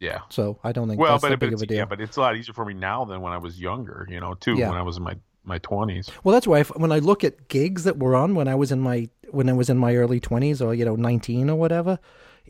Yeah. 0.01 0.21
So 0.29 0.59
I 0.63 0.73
don't 0.73 0.89
think 0.89 1.01
Well, 1.01 1.13
that's 1.13 1.23
but, 1.23 1.31
that 1.31 1.39
big 1.39 1.53
it's, 1.53 1.63
of 1.63 1.65
a 1.65 1.67
deal. 1.69 1.79
yeah, 1.79 1.85
but 1.85 2.01
it's 2.01 2.17
a 2.17 2.21
lot 2.21 2.37
easier 2.37 2.53
for 2.53 2.65
me 2.65 2.75
now 2.75 3.05
than 3.05 3.21
when 3.21 3.33
I 3.33 3.39
was 3.39 3.61
younger. 3.61 4.07
You 4.11 4.21
know, 4.21 4.35
too. 4.35 4.55
Yeah. 4.55 4.69
When 4.69 4.79
I 4.79 4.83
was 4.83 4.97
in 4.99 5.03
my 5.03 5.17
my 5.45 5.59
twenties. 5.59 6.11
Well, 6.25 6.33
that's 6.33 6.47
why 6.47 6.63
when 6.65 6.93
I 6.93 6.99
look 6.99 7.25
at 7.25 7.49
gigs 7.49 7.85
that 7.85 7.99
were 7.99 8.15
on 8.15 8.35
when 8.35 8.49
I 8.49 8.55
was 8.55 8.73
in 8.73 8.81
my 8.81 9.09
when 9.31 9.49
I 9.49 9.53
was 9.53 9.71
in 9.71 9.79
my 9.79 9.95
early 9.95 10.21
twenties 10.21 10.61
or 10.61 10.75
you 10.75 10.85
know 10.85 10.97
nineteen 10.97 11.49
or 11.49 11.57
whatever, 11.57 11.99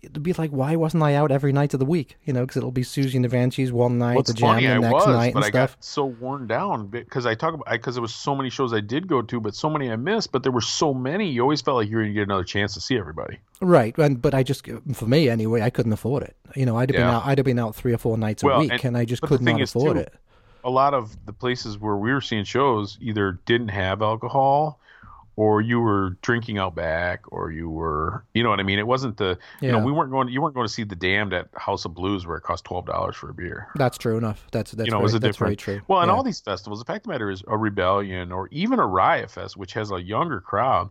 it'd 0.03 0.23
be 0.23 0.33
like, 0.35 0.51
why 0.51 0.77
wasn't 0.77 1.03
I 1.03 1.15
out 1.15 1.31
every 1.31 1.53
night 1.53 1.75
of 1.75 1.81
the 1.81 1.87
week? 1.87 2.17
You 2.25 2.33
know, 2.33 2.43
because 2.43 2.57
it'll 2.57 2.71
be 2.71 2.83
Siouxsie 2.83 3.15
and 3.15 3.25
the 3.25 3.29
Banshees 3.29 3.73
one 3.73 3.99
night, 3.99 4.17
What's 4.17 4.31
the 4.31 4.35
Jam 4.35 4.55
funny, 4.55 4.67
the 4.67 4.79
next 4.79 4.93
was, 4.93 5.07
night, 5.07 5.35
but 5.35 5.39
and 5.39 5.45
I 5.45 5.49
stuff. 5.49 5.77
got 5.77 5.85
so 5.85 6.05
worn 6.05 6.47
down 6.47 6.87
because 6.89 7.27
I 7.27 7.35
talk 7.35 7.55
about 7.55 7.71
because 7.71 7.95
there 7.95 8.03
was 8.03 8.15
so 8.15 8.35
many 8.35 8.51
shows 8.51 8.73
I 8.73 8.81
did 8.81 9.09
go 9.09 9.23
to, 9.23 9.41
but 9.41 9.55
so 9.55 9.69
many 9.71 9.91
I 9.91 9.97
missed. 9.97 10.33
But 10.33 10.43
there 10.43 10.53
were 10.53 10.61
so 10.61 10.95
many, 10.95 11.31
you 11.31 11.43
always 11.43 11.61
felt 11.61 11.77
like 11.77 11.89
you 11.89 11.97
were 11.97 12.03
going 12.03 12.15
to 12.15 12.21
get 12.21 12.25
another 12.25 12.45
chance 12.45 12.75
to 12.75 12.81
see 12.81 12.99
everybody. 12.99 13.39
Right, 13.61 13.97
and 13.99 14.21
but 14.21 14.35
I 14.35 14.43
just 14.43 14.67
for 14.95 15.07
me 15.07 15.29
anyway, 15.29 15.63
I 15.63 15.71
couldn't 15.71 15.93
afford 15.93 16.23
it. 16.23 16.37
You 16.55 16.67
know, 16.67 16.77
I'd 16.77 16.91
have 16.91 16.97
been 16.97 17.03
out, 17.07 17.27
I'd 17.27 17.39
have 17.39 17.45
been 17.45 17.59
out 17.59 17.75
three 17.75 17.93
or 17.93 17.99
four 17.99 18.17
nights 18.19 18.43
a 18.43 18.59
week, 18.59 18.71
and- 18.73 18.85
and, 18.85 18.97
I 18.97 19.05
just 19.05 19.23
could 19.23 19.43
not 19.43 19.61
afford 19.61 19.97
too, 19.97 20.03
it. 20.03 20.15
A 20.65 20.71
lot 20.71 20.95
of 20.95 21.17
the 21.27 21.33
places 21.33 21.79
where 21.79 21.97
we 21.97 22.13
were 22.13 22.21
seeing 22.21 22.45
shows 22.45 22.99
either 23.01 23.39
didn't 23.47 23.69
have 23.69 24.03
alcohol, 24.03 24.81
or 25.37 25.61
you 25.61 25.79
were 25.81 26.17
drinking 26.23 26.57
out 26.57 26.75
back, 26.75 27.25
or 27.31 27.53
you 27.53 27.69
were, 27.69 28.25
you 28.33 28.43
know 28.43 28.49
what 28.49 28.59
I 28.59 28.63
mean. 28.63 28.79
It 28.79 28.87
wasn't 28.87 29.19
the, 29.19 29.39
you 29.61 29.71
know, 29.71 29.79
we 29.79 29.93
weren't 29.93 30.11
going, 30.11 30.29
you 30.29 30.41
weren't 30.41 30.55
going 30.55 30.67
to 30.67 30.73
see 30.73 30.83
the 30.83 30.97
Damned 30.97 31.35
at 31.35 31.49
House 31.55 31.85
of 31.85 31.95
Blues 31.95 32.27
where 32.27 32.39
it 32.39 32.43
cost 32.43 32.65
twelve 32.65 32.87
dollars 32.87 33.17
for 33.17 33.29
a 33.29 33.35
beer. 33.35 33.69
That's 33.75 33.99
true 33.99 34.17
enough. 34.17 34.47
That's 34.51 34.73
that's 34.73 34.87
you 34.87 34.91
know, 34.93 34.97
very, 34.97 35.03
it 35.03 35.05
was 35.05 35.15
a 35.15 35.19
that's 35.19 35.37
very 35.37 35.57
true. 35.57 35.83
Well, 35.89 36.01
and 36.01 36.09
Yeah. 36.09 36.15
all 36.15 36.23
these 36.23 36.41
festivals, 36.41 36.79
the 36.79 36.87
fact 36.87 37.01
of 37.01 37.03
the 37.05 37.09
matter 37.11 37.31
is, 37.31 37.45
a 37.47 37.57
rebellion 37.57 38.33
or 38.33 38.49
even 38.51 38.79
a 38.79 38.87
riot 38.87 39.31
fest, 39.31 39.57
which 39.57 39.75
has 39.75 39.91
a 39.91 40.01
younger 40.03 40.41
crowd, 40.41 40.89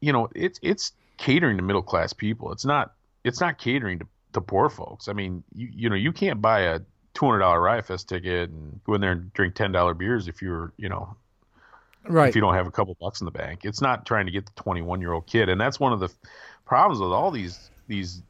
you 0.00 0.12
know, 0.12 0.28
it's 0.34 0.58
it's 0.62 0.92
catering 1.18 1.58
to 1.58 1.62
middle 1.62 1.82
class 1.82 2.12
people. 2.14 2.52
It's 2.52 2.64
not 2.64 2.94
it's 3.22 3.40
not 3.40 3.58
catering 3.58 3.98
to, 3.98 4.06
to 4.32 4.40
poor 4.40 4.70
folks. 4.70 5.08
I 5.08 5.12
mean, 5.12 5.44
you 5.54 5.68
you 5.70 5.88
know, 5.90 5.96
you 5.96 6.12
can't 6.12 6.40
buy 6.40 6.60
a 6.60 6.80
two 7.12 7.26
hundred 7.26 7.40
dollar 7.40 7.60
riot 7.60 7.84
fest 7.86 8.08
ticket 8.08 8.48
and 8.48 8.80
go 8.84 8.94
in 8.94 9.02
there 9.02 9.12
and 9.12 9.30
drink 9.34 9.54
ten 9.54 9.72
dollar 9.72 9.92
beers 9.92 10.26
if 10.26 10.40
you're 10.40 10.72
you 10.78 10.88
know 10.88 11.16
right. 12.08 12.28
if 12.28 12.34
you 12.34 12.40
don't 12.40 12.54
have 12.54 12.66
a 12.66 12.70
couple 12.70 12.96
bucks 13.00 13.20
in 13.20 13.24
the 13.24 13.30
bank. 13.30 13.60
It's 13.64 13.80
not 13.80 14.06
trying 14.06 14.26
to 14.26 14.32
get 14.32 14.46
the 14.46 14.62
21 14.62 15.00
year 15.00 15.12
old 15.12 15.26
kid, 15.26 15.48
and 15.48 15.60
that's 15.60 15.80
one 15.80 15.92
of 15.92 16.00
the 16.00 16.08
problems 16.64 17.00
with 17.00 17.10
all 17.10 17.30
these 17.30 17.70
these 17.88 18.22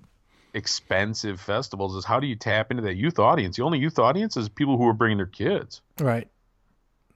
expensive 0.55 1.41
festivals 1.41 1.95
is 1.95 2.05
how 2.05 2.19
do 2.19 2.27
you 2.27 2.35
tap 2.35 2.71
into 2.71 2.83
that 2.83 2.97
youth 2.97 3.19
audience? 3.19 3.57
The 3.57 3.63
only 3.63 3.79
youth 3.79 3.99
audience 3.99 4.37
is 4.37 4.49
people 4.49 4.77
who 4.77 4.89
are 4.89 4.93
bringing 4.93 5.19
their 5.19 5.27
kids 5.27 5.81
Right. 5.99 6.29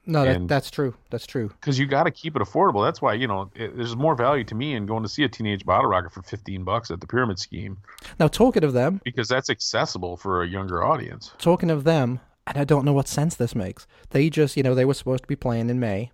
No, 0.07 0.23
that, 0.23 0.47
that's 0.47 0.69
true. 0.69 0.93
That's 1.09 1.25
true. 1.25 1.49
because 1.49 1.79
you 1.79 1.87
got 1.87 2.03
to 2.03 2.11
keep 2.11 2.35
it 2.35 2.41
affordable. 2.41 2.85
That's 2.85 3.01
why 3.01 3.15
you 3.15 3.27
know 3.27 3.49
it, 3.55 3.75
there's 3.75 3.95
more 3.95 4.15
value 4.15 4.43
to 4.45 4.55
me 4.55 4.75
in 4.75 4.85
going 4.85 5.03
to 5.03 5.09
see 5.09 5.23
a 5.23 5.29
teenage 5.29 5.65
bottle 5.65 5.89
rocket 5.89 6.11
for 6.11 6.21
15 6.21 6.63
bucks 6.63 6.91
at 6.91 7.01
the 7.01 7.07
Pyramid 7.07 7.39
Scheme 7.39 7.77
Now, 8.19 8.27
talking 8.27 8.63
of 8.63 8.73
them, 8.73 9.01
because 9.03 9.27
that's 9.27 9.49
accessible 9.49 10.15
for 10.17 10.43
a 10.43 10.47
younger 10.47 10.83
audience. 10.83 11.31
talking 11.39 11.71
of 11.71 11.85
them, 11.85 12.19
and 12.45 12.57
I 12.57 12.65
don't 12.65 12.85
know 12.85 12.93
what 12.93 13.07
sense 13.07 13.35
this 13.35 13.55
makes. 13.55 13.87
They 14.11 14.29
just, 14.29 14.55
you 14.55 14.61
know, 14.61 14.75
they 14.75 14.85
were 14.85 14.93
supposed 14.93 15.23
to 15.23 15.27
be 15.27 15.35
playing 15.35 15.71
in 15.71 15.79
May, 15.79 16.11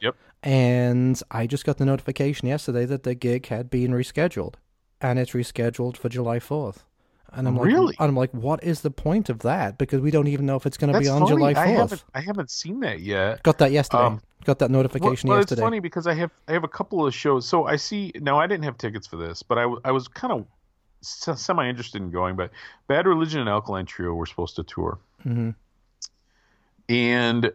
Yep. 0.00 0.16
and 0.42 1.20
I 1.30 1.46
just 1.46 1.64
got 1.64 1.78
the 1.78 1.84
notification 1.84 2.48
yesterday 2.48 2.84
that 2.86 3.02
the 3.02 3.14
gig 3.14 3.46
had 3.46 3.70
been 3.70 3.90
rescheduled, 3.92 4.54
and 5.00 5.18
it's 5.18 5.32
rescheduled 5.32 5.96
for 5.96 6.08
July 6.08 6.38
fourth. 6.38 6.84
And 7.30 7.46
I'm 7.46 7.56
like, 7.56 7.66
Really? 7.66 7.94
I'm 7.98 8.16
like, 8.16 8.30
what 8.32 8.64
is 8.64 8.80
the 8.80 8.90
point 8.90 9.28
of 9.28 9.40
that? 9.40 9.76
Because 9.76 10.00
we 10.00 10.10
don't 10.10 10.28
even 10.28 10.46
know 10.46 10.56
if 10.56 10.64
it's 10.64 10.78
going 10.78 10.92
to 10.94 10.98
be 10.98 11.08
on 11.08 11.20
funny. 11.20 11.30
July 11.32 11.50
I 11.60 11.66
haven't 11.66 11.88
fourth. 11.88 12.04
I 12.14 12.20
haven't 12.22 12.50
seen 12.50 12.80
that 12.80 13.00
yet. 13.00 13.42
Got 13.42 13.58
that 13.58 13.70
yesterday. 13.70 14.04
Um, 14.04 14.22
got 14.44 14.58
that 14.60 14.70
notification 14.70 15.28
well, 15.28 15.38
yesterday. 15.38 15.60
it's 15.60 15.66
funny 15.66 15.80
because 15.80 16.06
I 16.06 16.14
have 16.14 16.30
I 16.48 16.52
have 16.52 16.64
a 16.64 16.68
couple 16.68 17.06
of 17.06 17.14
shows. 17.14 17.46
So 17.46 17.66
I 17.66 17.76
see 17.76 18.12
now 18.16 18.38
I 18.40 18.46
didn't 18.46 18.64
have 18.64 18.78
tickets 18.78 19.06
for 19.06 19.16
this, 19.16 19.42
but 19.42 19.58
I, 19.58 19.64
I 19.84 19.90
was 19.90 20.08
kind 20.08 20.32
of 20.32 20.46
semi 21.02 21.68
interested 21.68 22.00
in 22.00 22.10
going. 22.10 22.34
But 22.34 22.50
Bad 22.86 23.06
Religion 23.06 23.40
and 23.40 23.48
Alkaline 23.50 23.84
Trio 23.84 24.14
were 24.14 24.24
supposed 24.26 24.56
to 24.56 24.62
tour, 24.62 24.98
Mhm. 25.26 25.54
and 26.88 27.52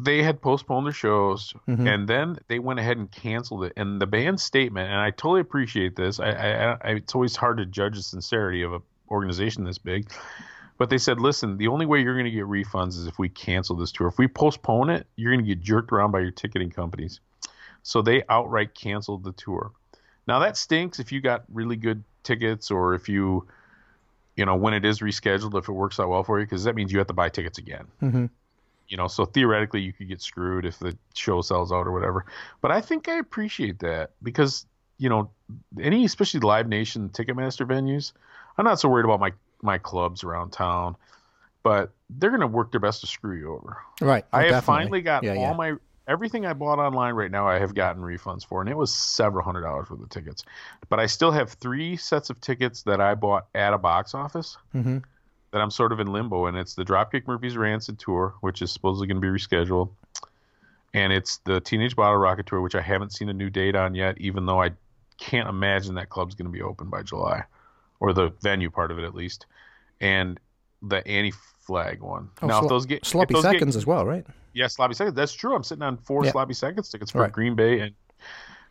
they 0.00 0.22
had 0.22 0.40
postponed 0.40 0.86
their 0.86 0.92
shows, 0.92 1.52
Mhm. 1.68 1.86
and 1.92 2.08
then 2.08 2.38
they 2.48 2.58
went 2.58 2.78
ahead 2.80 2.96
and 2.98 3.10
canceled 3.10 3.64
it. 3.64 3.72
And 3.76 4.00
the 4.00 4.06
band's 4.06 4.42
statement, 4.42 4.88
and 4.88 4.98
I 5.00 5.10
totally 5.10 5.40
appreciate 5.40 5.96
this. 5.96 6.20
I, 6.20 6.30
I, 6.30 6.72
I 6.72 6.90
it's 6.92 7.14
always 7.14 7.36
hard 7.36 7.58
to 7.58 7.66
judge 7.66 7.96
the 7.96 8.02
sincerity 8.02 8.62
of 8.62 8.72
an 8.74 8.82
organization 9.10 9.64
this 9.64 9.78
big. 9.78 10.10
But 10.76 10.90
they 10.90 10.98
said, 10.98 11.18
listen, 11.20 11.56
the 11.58 11.66
only 11.68 11.86
way 11.86 12.00
you're 12.00 12.14
going 12.14 12.26
to 12.26 12.30
get 12.30 12.44
refunds 12.44 12.90
is 12.90 13.06
if 13.08 13.18
we 13.18 13.28
cancel 13.28 13.74
this 13.74 13.90
tour. 13.90 14.06
If 14.06 14.16
we 14.18 14.28
postpone 14.28 14.90
it, 14.90 15.08
you're 15.16 15.32
going 15.32 15.44
to 15.44 15.48
get 15.54 15.60
jerked 15.60 15.90
around 15.92 16.12
by 16.12 16.20
your 16.20 16.30
ticketing 16.30 16.70
companies. 16.70 17.18
So 17.82 18.00
they 18.00 18.22
outright 18.28 18.74
canceled 18.74 19.24
the 19.24 19.32
tour. 19.32 19.72
Now 20.28 20.38
that 20.40 20.56
stinks 20.56 21.00
if 21.00 21.10
you 21.10 21.20
got 21.20 21.42
really 21.52 21.74
good 21.76 22.04
tickets 22.22 22.70
or 22.70 22.94
if 22.94 23.08
you, 23.08 23.48
you 24.36 24.44
know, 24.44 24.54
when 24.54 24.72
it 24.74 24.84
is 24.84 25.00
rescheduled, 25.00 25.58
if 25.58 25.68
it 25.68 25.72
works 25.72 25.98
out 25.98 26.10
well 26.10 26.22
for 26.22 26.38
you, 26.38 26.44
because 26.46 26.62
that 26.64 26.76
means 26.76 26.92
you 26.92 26.98
have 26.98 27.08
to 27.08 27.14
buy 27.14 27.28
tickets 27.28 27.58
again. 27.58 27.86
Mhm. 28.00 28.30
You 28.88 28.96
know, 28.96 29.08
so 29.08 29.24
theoretically 29.24 29.80
you 29.80 29.92
could 29.92 30.08
get 30.08 30.20
screwed 30.22 30.64
if 30.64 30.78
the 30.78 30.96
show 31.14 31.42
sells 31.42 31.70
out 31.72 31.86
or 31.86 31.92
whatever. 31.92 32.24
But 32.60 32.70
I 32.70 32.80
think 32.80 33.08
I 33.08 33.18
appreciate 33.18 33.80
that 33.80 34.10
because 34.22 34.66
you 34.98 35.08
know 35.08 35.30
any 35.80 36.04
especially 36.04 36.40
Live 36.40 36.68
Nation 36.68 37.10
Ticketmaster 37.10 37.66
venues, 37.66 38.12
I'm 38.56 38.64
not 38.64 38.80
so 38.80 38.88
worried 38.88 39.04
about 39.04 39.20
my 39.20 39.32
my 39.62 39.78
clubs 39.78 40.24
around 40.24 40.50
town, 40.50 40.96
but 41.62 41.92
they're 42.10 42.30
going 42.30 42.40
to 42.40 42.46
work 42.46 42.70
their 42.70 42.80
best 42.80 43.00
to 43.02 43.06
screw 43.06 43.36
you 43.36 43.52
over. 43.52 43.76
Right. 44.00 44.24
I 44.32 44.42
have 44.42 44.50
definitely. 44.50 44.82
finally 44.84 45.00
got 45.02 45.24
yeah, 45.24 45.32
all 45.32 45.36
yeah. 45.36 45.52
my 45.54 45.74
everything 46.06 46.46
I 46.46 46.54
bought 46.54 46.78
online 46.78 47.14
right 47.14 47.30
now. 47.30 47.46
I 47.46 47.58
have 47.58 47.74
gotten 47.74 48.02
refunds 48.02 48.46
for, 48.46 48.60
and 48.60 48.70
it 48.70 48.76
was 48.76 48.94
several 48.94 49.44
hundred 49.44 49.62
dollars 49.62 49.90
worth 49.90 50.00
of 50.00 50.08
tickets. 50.08 50.44
But 50.88 50.98
I 50.98 51.06
still 51.06 51.30
have 51.30 51.52
three 51.52 51.96
sets 51.96 52.30
of 52.30 52.40
tickets 52.40 52.82
that 52.84 53.00
I 53.00 53.14
bought 53.14 53.46
at 53.54 53.74
a 53.74 53.78
box 53.78 54.14
office 54.14 54.56
Mhm. 54.74 55.04
That 55.52 55.60
I'm 55.60 55.70
sort 55.70 55.92
of 55.92 56.00
in 56.00 56.06
limbo, 56.12 56.46
and 56.46 56.56
it's 56.56 56.74
the 56.74 56.84
Dropkick 56.84 57.26
Murphys 57.26 57.56
Rancid 57.56 57.98
tour, 57.98 58.34
which 58.40 58.60
is 58.62 58.70
supposedly 58.70 59.06
going 59.06 59.20
to 59.20 59.20
be 59.20 59.28
rescheduled, 59.28 59.90
and 60.94 61.12
it's 61.12 61.38
the 61.38 61.60
Teenage 61.60 61.96
Bottle 61.96 62.16
Rocket 62.18 62.46
tour, 62.46 62.60
which 62.60 62.74
I 62.74 62.80
haven't 62.80 63.12
seen 63.12 63.28
a 63.28 63.32
new 63.32 63.50
date 63.50 63.74
on 63.76 63.94
yet, 63.94 64.18
even 64.18 64.46
though 64.46 64.60
I 64.62 64.70
can't 65.18 65.48
imagine 65.48 65.94
that 65.96 66.08
club's 66.10 66.34
going 66.34 66.46
to 66.46 66.52
be 66.52 66.62
open 66.62 66.88
by 66.90 67.02
July, 67.02 67.44
or 68.00 68.12
the 68.12 68.30
venue 68.42 68.70
part 68.70 68.90
of 68.90 68.98
it 68.98 69.04
at 69.04 69.14
least, 69.14 69.46
and 70.00 70.38
the 70.82 71.06
Anti 71.08 71.32
Flag 71.60 72.00
one. 72.00 72.30
Oh, 72.40 72.46
now, 72.46 72.60
Slo- 72.60 72.66
if 72.66 72.70
those 72.70 72.86
get 72.86 73.04
sloppy 73.04 73.34
those 73.34 73.42
get- 73.42 73.52
seconds 73.52 73.76
as 73.76 73.86
well, 73.86 74.06
right? 74.06 74.26
yeah, 74.54 74.66
sloppy 74.68 74.94
seconds. 74.94 75.14
That's 75.14 75.32
true. 75.34 75.54
I'm 75.54 75.62
sitting 75.62 75.82
on 75.82 75.96
four 75.98 76.24
Yeah. 76.24 76.30
sloppy 76.32 76.54
seconds 76.54 76.88
tickets 76.88 77.10
for 77.10 77.20
Right. 77.22 77.32
Green 77.32 77.54
Bay, 77.54 77.80
and 77.80 77.94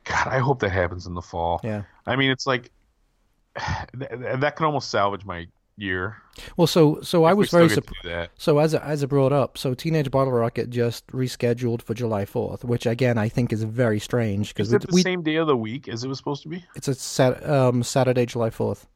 God, 0.04 0.28
I 0.28 0.40
hope 0.40 0.60
that 0.62 0.70
happens 0.72 1.06
in 1.06 1.14
the 1.14 1.22
fall. 1.22 1.60
Yeah. 1.64 1.84
I 2.06 2.16
mean, 2.16 2.32
it's 2.32 2.48
like 2.48 2.72
that, 3.94 4.40
that 4.42 4.56
can 4.56 4.66
almost 4.66 4.90
salvage 4.90 5.26
my 5.26 5.48
year. 5.78 6.18
Well, 6.56 6.68
so 6.68 7.00
so 7.02 7.24
I 7.24 7.34
was 7.34 7.50
very 7.50 7.70
surprised. 7.70 8.30
So 8.38 8.60
as 8.60 8.74
as 8.76 9.04
it 9.04 9.08
brought 9.08 9.32
up, 9.32 9.58
so 9.58 9.74
Teenage 9.74 10.12
Bottle 10.12 10.34
Rocket 10.34 10.70
just 10.70 11.08
rescheduled 11.08 11.82
for 11.82 11.94
July 11.94 12.26
fourth, 12.26 12.64
which 12.66 12.86
again 12.86 13.18
I 13.18 13.30
think 13.30 13.54
is 13.54 13.64
very 13.64 14.00
strange 14.00 14.54
because 14.54 14.68
Is 14.70 14.74
it 14.74 14.82
the 14.82 14.94
we, 14.94 15.02
same 15.02 15.22
day 15.24 15.36
of 15.36 15.48
the 15.48 15.58
week 15.58 15.88
as 15.88 16.04
it 16.04 16.08
was 16.08 16.18
supposed 16.18 16.44
to 16.44 16.50
be? 16.50 16.64
it's 16.76 16.88
a 16.88 16.94
sat, 16.96 17.48
um, 17.50 17.84
Saturday, 17.84 18.26
July 18.26 18.50
fourth. 18.50 18.88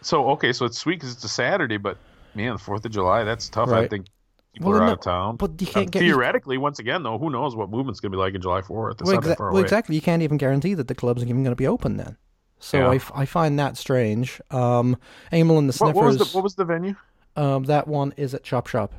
So 0.00 0.30
okay, 0.30 0.52
so 0.52 0.64
it's 0.66 0.78
sweet 0.78 0.96
because 1.00 1.12
it's 1.14 1.24
a 1.24 1.28
Saturday, 1.28 1.76
but 1.76 1.98
man, 2.34 2.54
the 2.54 2.58
Fourth 2.58 2.84
of 2.84 2.90
July, 2.92 3.22
that's 3.24 3.48
tough. 3.48 3.68
I 3.68 3.86
think 3.86 4.06
people 4.54 4.72
Well, 4.72 4.80
are 4.80 4.84
out 4.84 4.86
no, 4.86 4.92
of 4.94 5.00
town. 5.02 5.36
but 5.36 5.60
you 5.60 5.68
Uh, 5.68 5.72
can't 5.72 5.90
get- 5.92 6.00
theoretically. 6.00 6.58
Once 6.58 6.78
again, 6.80 7.04
though, 7.04 7.18
who 7.18 7.30
knows 7.30 7.54
what 7.54 7.70
movement's 7.70 8.00
going 8.00 8.10
to 8.10 8.16
be 8.16 8.20
like 8.20 8.34
in 8.34 8.40
July 8.42 8.62
Fourth? 8.62 9.00
It's 9.00 9.08
Well, 9.10 9.20
exa- 9.20 9.38
well, 9.38 9.58
exactly. 9.62 9.94
You 9.94 10.00
can't 10.00 10.22
even 10.22 10.38
guarantee 10.38 10.74
that 10.74 10.88
the 10.88 10.94
club's 10.96 11.22
are 11.22 11.26
even 11.26 11.44
going 11.44 11.52
to 11.52 11.56
be 11.56 11.68
open 11.68 11.96
then. 11.98 12.16
So 12.64 12.78
Yeah. 12.78 12.88
I, 12.90 12.94
f- 12.94 13.10
I 13.12 13.24
find 13.26 13.58
that 13.58 13.76
strange. 13.76 14.40
Um, 14.52 14.96
Amyl 15.32 15.58
and 15.58 15.68
the 15.68 15.76
What, 15.78 15.96
what 15.96 16.04
was 16.04 16.14
Sniffers. 16.16 16.32
the 16.32 16.36
what 16.38 16.44
was 16.44 16.54
the 16.54 16.64
venue? 16.64 16.94
um, 17.36 17.64
that 17.64 17.88
one 17.88 18.14
is 18.16 18.34
at 18.34 18.44
Chop 18.44 18.66
Shop. 18.68 18.92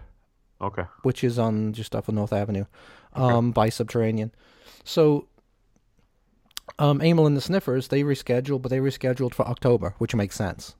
Okay. 0.61 0.83
which 1.01 1.23
is 1.25 1.37
on 1.39 1.73
just 1.73 1.93
off 1.95 2.07
of 2.07 2.15
North 2.15 2.31
Avenue, 2.31 2.63
um, 3.13 3.51
by 3.51 3.67
Subterranean. 3.69 4.31
So, 4.85 5.27
um, 6.79 7.01
Amyl 7.01 7.27
and 7.27 7.35
the 7.35 7.41
Sniffers 7.41 7.89
they 7.89 8.03
rescheduled, 8.03 8.61
but 8.61 8.69
they 8.69 8.77
rescheduled 8.79 9.33
for 9.33 9.45
October, 9.47 9.93
which 9.97 10.15
makes 10.15 10.35
sense 10.37 10.75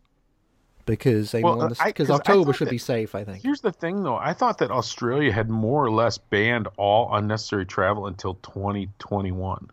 because 0.86 1.34
Amyl 1.34 1.44
Well, 1.58 1.62
and 1.64 1.76
the 1.76 1.82
I- 1.84 1.88
because 1.88 2.08
'cause 2.08 2.14
I 2.14 2.16
October 2.20 2.54
should 2.54 2.68
that- 2.68 2.72
be 2.72 2.78
safe. 2.78 3.14
I 3.16 3.24
think. 3.26 3.44
Here's 3.44 3.60
the 3.62 3.72
thing, 3.74 4.04
though. 4.04 4.16
I 4.16 4.32
thought 4.34 4.58
that 4.60 4.72
Australia 4.72 5.32
had 5.34 5.50
more 5.50 5.84
or 5.84 5.92
less 5.92 6.18
banned 6.18 6.68
all 6.78 7.14
unnecessary 7.14 7.66
travel 7.66 8.08
until 8.08 8.36
2021. 8.36 9.70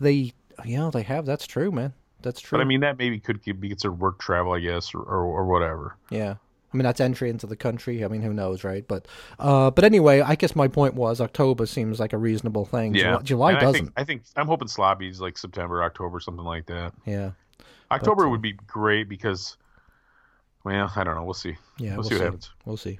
They 0.00 0.32
yeah 0.64 0.90
they 0.92 1.02
have 1.02 1.24
that's 1.24 1.46
true, 1.46 1.70
man. 1.70 1.94
That's 2.24 2.40
true. 2.40 2.58
But 2.58 2.62
I 2.62 2.64
mean, 2.66 2.80
that 2.80 2.98
maybe 2.98 3.20
could 3.20 3.40
be 3.42 3.68
considered 3.68 4.00
work 4.00 4.18
travel, 4.18 4.52
I 4.52 4.58
guess, 4.60 4.94
or, 4.94 5.00
or, 5.02 5.22
or 5.24 5.44
whatever. 5.44 5.96
yeah. 6.10 6.34
I 6.72 6.76
mean 6.76 6.82
that's 6.82 7.00
entry 7.00 7.30
into 7.30 7.46
the 7.46 7.54
country. 7.54 8.04
I 8.04 8.08
mean 8.08 8.20
who 8.20 8.32
knows, 8.32 8.64
right? 8.64 8.84
But 8.88 9.06
uh, 9.38 9.70
but 9.70 9.84
anyway, 9.84 10.22
I 10.22 10.34
guess 10.34 10.56
my 10.56 10.66
point 10.66 10.94
was 10.94 11.20
October 11.20 11.66
seems 11.66 12.00
like 12.00 12.12
a 12.12 12.18
reasonable 12.18 12.64
thing. 12.64 12.96
Yeah. 12.96 13.20
July, 13.22 13.22
July 13.22 13.50
I 13.50 13.60
doesn't. 13.60 13.72
think, 13.74 13.92
I 13.96 14.02
think 14.02 14.22
I'm 14.34 14.48
hoping 14.48 14.66
Slobby's 14.66 15.20
like 15.20 15.38
September, 15.38 15.84
October, 15.84 16.18
something 16.18 16.44
like 16.44 16.66
that. 16.66 16.92
yeah. 17.06 17.30
October 17.92 18.26
uh, 18.26 18.30
would 18.30 18.42
be 18.42 18.54
great 18.66 19.08
because, 19.08 19.56
well, 20.64 20.90
I 20.96 21.04
don't 21.04 21.14
know. 21.14 21.22
We'll 21.22 21.34
see. 21.34 21.56
Yeah. 21.78 21.90
we'll, 21.90 21.98
we'll 21.98 22.04
see 22.08 22.14
what 22.16 22.24
happens. 22.24 22.50
We'll 22.64 22.76
see. 22.76 22.98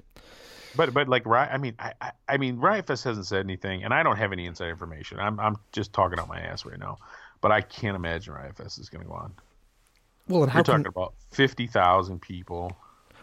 But 0.77 0.93
but 0.93 1.09
like 1.09 1.27
I 1.27 1.57
mean, 1.57 1.75
I, 1.77 1.91
I 1.99 2.11
I 2.29 2.37
mean, 2.37 2.57
Riot 2.57 2.87
Fest 2.87 3.03
hasn't 3.03 3.25
said 3.25 3.41
anything, 3.41 3.83
and 3.83 3.93
I 3.93 4.03
don't 4.03 4.17
have 4.17 4.31
any 4.31 4.45
inside 4.45 4.69
information. 4.69 5.19
I'm 5.19 5.37
I'm 5.37 5.57
just 5.73 5.91
talking 5.91 6.17
out 6.17 6.29
my 6.29 6.39
ass 6.39 6.65
right 6.65 6.79
now. 6.79 6.97
But 7.45 7.51
I 7.51 7.61
can't 7.61 7.95
imagine 7.95 8.33
Riot 8.33 8.57
Fest 8.57 8.79
is 8.79 8.89
going 8.89 9.03
to 9.03 9.07
go 9.07 9.13
on. 9.13 9.31
Well, 10.27 10.41
and 10.41 10.51
how 10.51 10.57
You're 10.57 10.63
can 10.63 10.73
talking 10.83 10.87
about 10.87 11.13
fifty 11.29 11.67
thousand 11.67 12.19
people. 12.19 12.75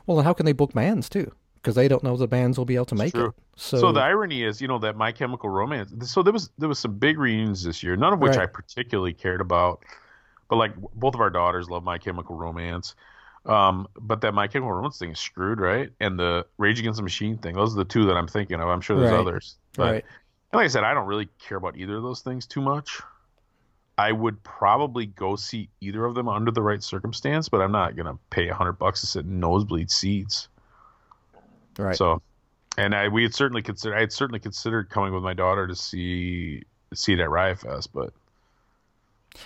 Well, 0.06 0.20
and 0.20 0.24
how 0.24 0.32
can 0.32 0.46
they 0.46 0.52
book 0.52 0.72
bands 0.72 1.08
too? 1.08 1.32
because 1.56 1.74
they 1.74 1.88
don't 1.88 2.04
know 2.04 2.16
the 2.16 2.28
bands 2.28 2.56
will 2.56 2.64
be 2.64 2.76
able 2.76 2.84
to 2.84 2.94
make 2.94 3.16
it. 3.16 3.32
So, 3.56 3.78
So, 3.78 3.90
the 3.90 3.98
irony 4.00 4.44
is, 4.44 4.60
you 4.60 4.68
know, 4.68 4.78
that 4.78 4.96
My 4.96 5.10
Chemical 5.10 5.48
Romance. 5.48 5.92
So 6.08 6.22
there 6.22 6.32
was 6.32 6.50
there 6.56 6.68
was 6.68 6.78
some 6.78 6.98
big 6.98 7.18
reunions 7.18 7.64
this 7.64 7.82
year, 7.82 7.96
none 7.96 8.12
of 8.12 8.20
which 8.20 8.36
Right. 8.36 8.42
I 8.42 8.46
particularly 8.46 9.12
cared 9.12 9.40
about, 9.40 9.82
but 10.48 10.54
like 10.54 10.76
both 10.94 11.14
of 11.16 11.20
our 11.20 11.30
daughters 11.30 11.68
love 11.68 11.82
My 11.82 11.98
Chemical 11.98 12.36
Romance. 12.36 12.94
Um, 13.44 13.88
but 14.00 14.20
that 14.20 14.34
My 14.34 14.46
Chemical 14.46 14.72
Romance 14.72 15.00
thing 15.00 15.10
is 15.10 15.18
screwed, 15.18 15.58
right? 15.58 15.90
And 15.98 16.16
the 16.16 16.46
Rage 16.58 16.78
Against 16.78 16.98
the 16.98 17.02
Machine 17.02 17.38
thing. 17.38 17.56
Those 17.56 17.74
are 17.74 17.78
the 17.78 17.84
two 17.84 18.04
that 18.06 18.16
I'm 18.16 18.28
thinking 18.28 18.60
of. 18.60 18.68
I'm 18.68 18.80
sure 18.80 18.96
there's 18.96 19.10
Right. 19.10 19.18
others, 19.20 19.56
but 19.74 19.90
right. 19.90 20.04
and 20.52 20.58
like 20.60 20.66
I 20.66 20.68
said, 20.68 20.84
I 20.84 20.94
don't 20.94 21.08
really 21.08 21.28
care 21.40 21.58
about 21.58 21.76
either 21.76 21.96
of 21.96 22.04
those 22.04 22.20
things 22.20 22.46
too 22.46 22.60
much. 22.60 23.00
I 23.98 24.12
would 24.12 24.43
probably 24.43 25.06
go 25.06 25.36
see 25.36 25.69
either 25.81 26.05
of 26.05 26.14
them 26.14 26.28
under 26.28 26.51
the 26.51 26.62
right 26.62 26.82
circumstance, 26.82 27.48
but 27.48 27.60
I'm 27.60 27.73
not 27.73 27.97
gonna 27.97 28.19
pay 28.31 28.48
a 28.48 28.55
hundred 28.55 28.74
bucks 28.74 29.01
to 29.02 29.06
sit 29.06 29.24
in 29.24 29.40
nosebleed 29.40 29.90
seats. 29.90 30.48
Right. 31.78 31.97
So, 31.97 32.23
and 32.78 32.94
I 32.94 33.09
we 33.09 33.23
had 33.23 33.35
certainly 33.35 33.62
considered 33.62 33.97
I 33.97 34.01
had 34.01 34.12
certainly 34.12 34.40
considered 34.40 34.89
coming 34.89 35.12
with 35.12 35.23
my 35.23 35.35
daughter 35.35 35.66
to 35.66 35.74
see 35.74 36.62
see 36.94 37.12
it 37.12 37.20
at 37.20 37.31
Riot 37.31 37.60
Fest, 37.60 37.93
but 37.93 38.12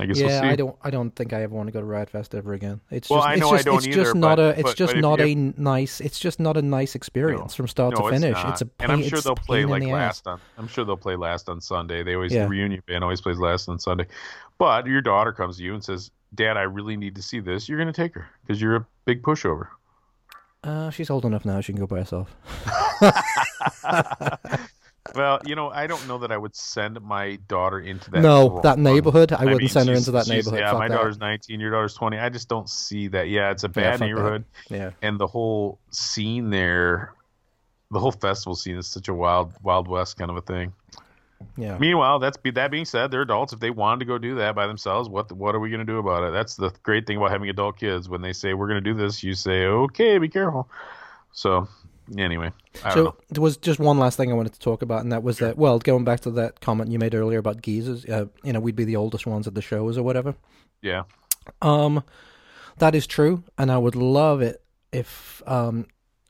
I 0.00 0.06
guess 0.06 0.18
we'll 0.18 0.28
yeah, 0.28 0.40
see. 0.40 0.46
I 0.48 0.56
don't. 0.56 0.76
I 0.82 0.90
don't 0.90 1.10
think 1.14 1.32
I 1.32 1.42
ever 1.42 1.54
want 1.54 1.68
to 1.68 1.72
go 1.72 1.80
to 1.80 1.86
Riot 1.86 2.10
Fest 2.10 2.34
ever 2.34 2.52
again. 2.54 2.80
It's 2.90 3.08
Well, 3.08 3.20
just. 3.20 3.28
I 3.28 3.32
it's 3.34 3.40
know 3.40 3.48
I 3.50 3.52
just, 3.56 3.64
don't 3.66 3.76
it's 3.78 3.86
either, 3.86 4.02
just 4.02 4.14
not 4.16 4.36
but- 4.36 4.38
a. 4.38 4.48
It's 4.60 4.62
but- 4.62 4.76
just 4.76 4.94
but 4.94 5.00
not 5.00 5.20
a 5.20 5.34
nice. 5.34 6.00
It's 6.00 6.18
just 6.18 6.40
not 6.40 6.56
a 6.56 6.62
nice 6.62 6.94
experience 6.94 7.54
from 7.54 7.68
start 7.68 7.94
No, 7.94 8.00
to 8.02 8.06
it's 8.08 8.20
finish. 8.22 8.34
not. 8.34 8.48
It's 8.52 8.62
a. 8.62 8.68
and 8.80 8.92
I'm 8.92 9.02
sure 9.02 9.20
they'll 9.20 9.34
play 9.36 9.64
like 9.64 9.82
the 9.82 9.92
last 9.92 10.26
on. 10.26 10.40
I'm 10.58 10.68
sure 10.68 10.84
they'll 10.84 10.96
play 10.96 11.16
last 11.16 11.48
on 11.48 11.60
Sunday. 11.60 12.02
They 12.02 12.14
always 12.14 12.32
Yeah. 12.32 12.42
the 12.44 12.48
reunion 12.48 12.82
band 12.86 13.04
always 13.04 13.20
plays 13.20 13.38
last 13.38 13.68
on 13.68 13.78
Sunday. 13.78 14.06
But 14.58 14.86
your 14.86 15.00
daughter 15.02 15.32
comes 15.32 15.58
to 15.58 15.62
you 15.62 15.74
and 15.74 15.84
says, 15.84 16.10
"Dad, 16.34 16.56
I 16.56 16.62
really 16.62 16.96
need 16.96 17.14
to 17.16 17.22
see 17.22 17.40
this." 17.40 17.68
You're 17.68 17.78
going 17.78 17.92
to 17.92 18.02
take 18.02 18.14
her 18.14 18.26
because 18.42 18.60
you're 18.60 18.76
a 18.76 18.86
big 19.04 19.22
pushover. 19.22 19.68
Uh, 20.64 20.90
she's 20.90 21.10
old 21.10 21.24
enough 21.24 21.44
now; 21.44 21.60
she 21.60 21.72
can 21.72 21.80
go 21.80 21.86
by 21.86 21.98
herself. 21.98 22.34
Well, 25.14 25.40
you 25.44 25.54
know, 25.54 25.70
I 25.70 25.86
don't 25.86 26.06
know 26.08 26.18
that 26.18 26.32
I 26.32 26.36
would 26.36 26.54
send 26.56 27.00
my 27.00 27.36
daughter 27.48 27.80
into 27.80 28.10
that. 28.10 28.20
no, 28.22 28.60
that 28.62 28.78
neighborhood. 28.78 29.32
I, 29.32 29.44
wouldn't 29.44 29.60
mean, 29.60 29.68
send 29.68 29.88
her 29.88 29.94
into 29.94 30.10
that 30.12 30.28
neighborhood. 30.28 30.60
Yeah, 30.60 30.70
Fuck 30.70 30.78
my 30.80 30.88
that. 30.88 30.94
daughter's 30.96 31.18
19. 31.18 31.60
Your 31.60 31.70
daughter's 31.70 31.94
20. 31.94 32.18
I 32.18 32.28
just 32.28 32.48
don't 32.48 32.68
see 32.68 33.08
that. 33.08 33.28
Yeah, 33.28 33.50
it's 33.50 33.64
a 33.64 33.68
Yeah, 33.68 33.72
bad 33.72 34.00
that. 34.00 34.06
neighborhood, 34.06 34.44
Yeah. 34.68 34.90
and 35.02 35.18
the 35.18 35.26
whole 35.26 35.78
scene 35.90 36.50
there, 36.50 37.12
the 37.90 38.00
whole 38.00 38.12
festival 38.12 38.54
scene 38.56 38.76
is 38.78 38.86
such 38.86 39.08
a 39.08 39.14
wild, 39.14 39.52
wild 39.62 39.88
west 39.88 40.16
kind 40.18 40.30
of 40.30 40.36
a 40.36 40.40
thing. 40.42 40.72
Yeah. 41.56 41.76
Meanwhile, 41.78 42.18
that's 42.18 42.38
be 42.38 42.50
that 42.52 42.70
being 42.70 42.86
said, 42.86 43.10
they're 43.10 43.20
adults. 43.22 43.52
If 43.52 43.60
they 43.60 43.70
wanted 43.70 44.00
to 44.00 44.04
go 44.06 44.16
do 44.16 44.36
that 44.36 44.54
by 44.54 44.66
themselves, 44.66 45.06
what 45.08 45.30
what 45.32 45.54
are 45.54 45.60
we 45.60 45.68
going 45.68 45.80
to 45.80 45.92
do 45.92 45.98
about 45.98 46.24
it? 46.24 46.32
That's 46.32 46.56
the 46.56 46.72
great 46.82 47.06
thing 47.06 47.18
about 47.18 47.30
having 47.30 47.50
adult 47.50 47.78
kids. 47.78 48.08
When 48.08 48.22
they 48.22 48.32
say 48.32 48.54
we're 48.54 48.68
going 48.68 48.82
to 48.82 48.90
do 48.90 48.96
this, 48.96 49.22
you 49.22 49.34
say, 49.34 49.64
"Okay, 49.66 50.16
be 50.16 50.30
careful." 50.30 50.66
So, 51.32 51.68
anyway, 52.16 52.52
I 52.84 52.94
So 52.94 53.04
know. 53.04 53.14
there 53.30 53.42
was 53.42 53.56
just 53.56 53.78
one 53.78 53.98
last 53.98 54.16
thing 54.16 54.30
I 54.30 54.34
wanted 54.34 54.52
to 54.54 54.60
talk 54.60 54.82
about, 54.82 55.02
and 55.02 55.12
that 55.12 55.22
was 55.22 55.38
that. 55.38 55.56
Well, 55.56 55.78
going 55.78 56.04
back 56.04 56.20
to 56.20 56.30
that 56.32 56.60
comment 56.60 56.90
you 56.90 56.98
made 56.98 57.14
earlier 57.14 57.38
about 57.38 57.62
geezers, 57.62 58.04
uh, 58.06 58.26
you 58.42 58.52
know, 58.52 58.60
we'd 58.60 58.76
be 58.76 58.84
the 58.84 58.96
oldest 58.96 59.26
ones 59.26 59.46
at 59.46 59.54
the 59.54 59.62
shows 59.62 59.96
or 59.98 60.02
whatever. 60.02 60.34
Yeah, 60.82 61.04
Um, 61.62 62.02
that 62.78 62.94
is 62.94 63.06
true, 63.06 63.42
and 63.58 63.70
I 63.72 63.78
would 63.78 63.96
love 63.96 64.40
it 64.42 64.62
if 64.92 65.42
um 65.46 65.86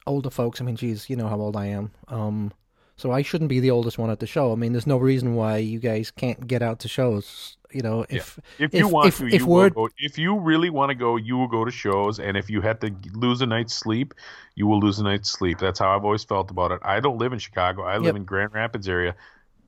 older 0.06 0.30
folks. 0.30 0.60
I 0.60 0.64
mean, 0.64 0.76
geez, 0.76 1.10
you 1.10 1.16
know 1.16 1.28
how 1.28 1.40
old 1.40 1.56
I 1.56 1.66
am. 1.66 1.90
Um, 2.08 2.52
so 2.96 3.10
I 3.12 3.22
shouldn't 3.22 3.50
be 3.50 3.60
the 3.60 3.70
oldest 3.72 3.98
one 3.98 4.08
at 4.10 4.20
the 4.20 4.26
show. 4.26 4.52
I 4.52 4.54
mean, 4.54 4.72
there's 4.72 4.86
no 4.86 4.96
reason 4.98 5.34
why 5.34 5.58
you 5.58 5.78
guys 5.80 6.10
can't 6.10 6.46
get 6.46 6.62
out 6.62 6.78
to 6.80 6.88
shows. 6.88 7.56
You 7.72 7.82
know, 7.82 8.06
if 8.08 8.38
if 8.58 8.72
you 8.74 8.86
if- 8.86 8.92
want 8.92 9.08
if- 9.08 9.18
to, 9.18 9.26
if 9.26 9.40
you 9.40 9.46
will 9.46 9.70
go. 9.70 9.88
If 9.98 10.18
you 10.18 10.38
really 10.38 10.70
want 10.70 10.90
to 10.90 10.94
go, 10.94 11.16
you 11.16 11.36
will 11.36 11.48
go 11.48 11.64
to 11.64 11.70
shows. 11.70 12.18
And 12.20 12.36
if 12.36 12.48
you 12.48 12.60
have 12.60 12.78
to 12.80 12.94
lose 13.12 13.40
a 13.42 13.46
night's 13.46 13.74
sleep, 13.74 14.14
you 14.54 14.66
will 14.66 14.78
lose 14.80 14.98
a 14.98 15.04
night's 15.04 15.30
sleep. 15.30 15.58
That's 15.58 15.78
how 15.78 15.94
I've 15.96 16.04
always 16.04 16.24
felt 16.24 16.50
about 16.50 16.70
it. 16.72 16.78
I 16.82 17.00
don't 17.00 17.18
live 17.18 17.32
in 17.32 17.38
Chicago. 17.38 17.82
I 17.82 17.96
live 17.96 18.06
Yep. 18.06 18.16
in 18.16 18.24
Grand 18.24 18.54
Rapids 18.54 18.88
area. 18.88 19.14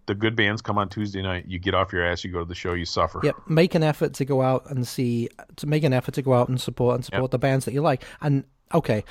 The 0.06 0.14
good 0.14 0.36
bands 0.36 0.62
come 0.62 0.78
on 0.78 0.88
Tuesday 0.88 1.20
night. 1.20 1.44
You 1.48 1.58
get 1.58 1.74
off 1.74 1.92
your 1.92 2.02
ass. 2.06 2.24
You 2.24 2.32
go 2.32 2.38
to 2.38 2.44
the 2.46 2.54
show. 2.54 2.72
You 2.72 2.86
suffer. 2.86 3.20
Yep, 3.22 3.36
make 3.48 3.74
an 3.74 3.82
effort 3.82 4.14
to 4.14 4.24
go 4.24 4.40
out 4.40 4.64
and 4.70 4.86
see, 4.88 5.28
to 5.56 5.66
make 5.66 5.82
an 5.84 5.92
effort 5.92 6.14
to 6.14 6.22
go 6.22 6.32
out 6.32 6.48
and 6.48 6.58
support 6.58 6.94
and 6.94 7.04
support 7.04 7.24
Yep. 7.24 7.30
the 7.32 7.38
bands 7.38 7.64
that 7.66 7.74
you 7.74 7.82
like. 7.82 8.02
And 8.22 8.44
okay, 8.72 9.04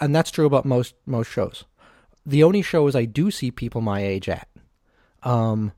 and 0.00 0.12
that's 0.14 0.32
true 0.32 0.46
about 0.46 0.64
most 0.64 0.94
most 1.06 1.30
shows. 1.30 1.64
The 2.26 2.42
only 2.42 2.62
shows 2.62 2.96
I 2.96 3.04
do 3.04 3.30
see 3.30 3.50
people 3.52 3.80
my 3.80 4.02
age 4.02 4.28
at, 4.28 4.48
um, 5.22 5.70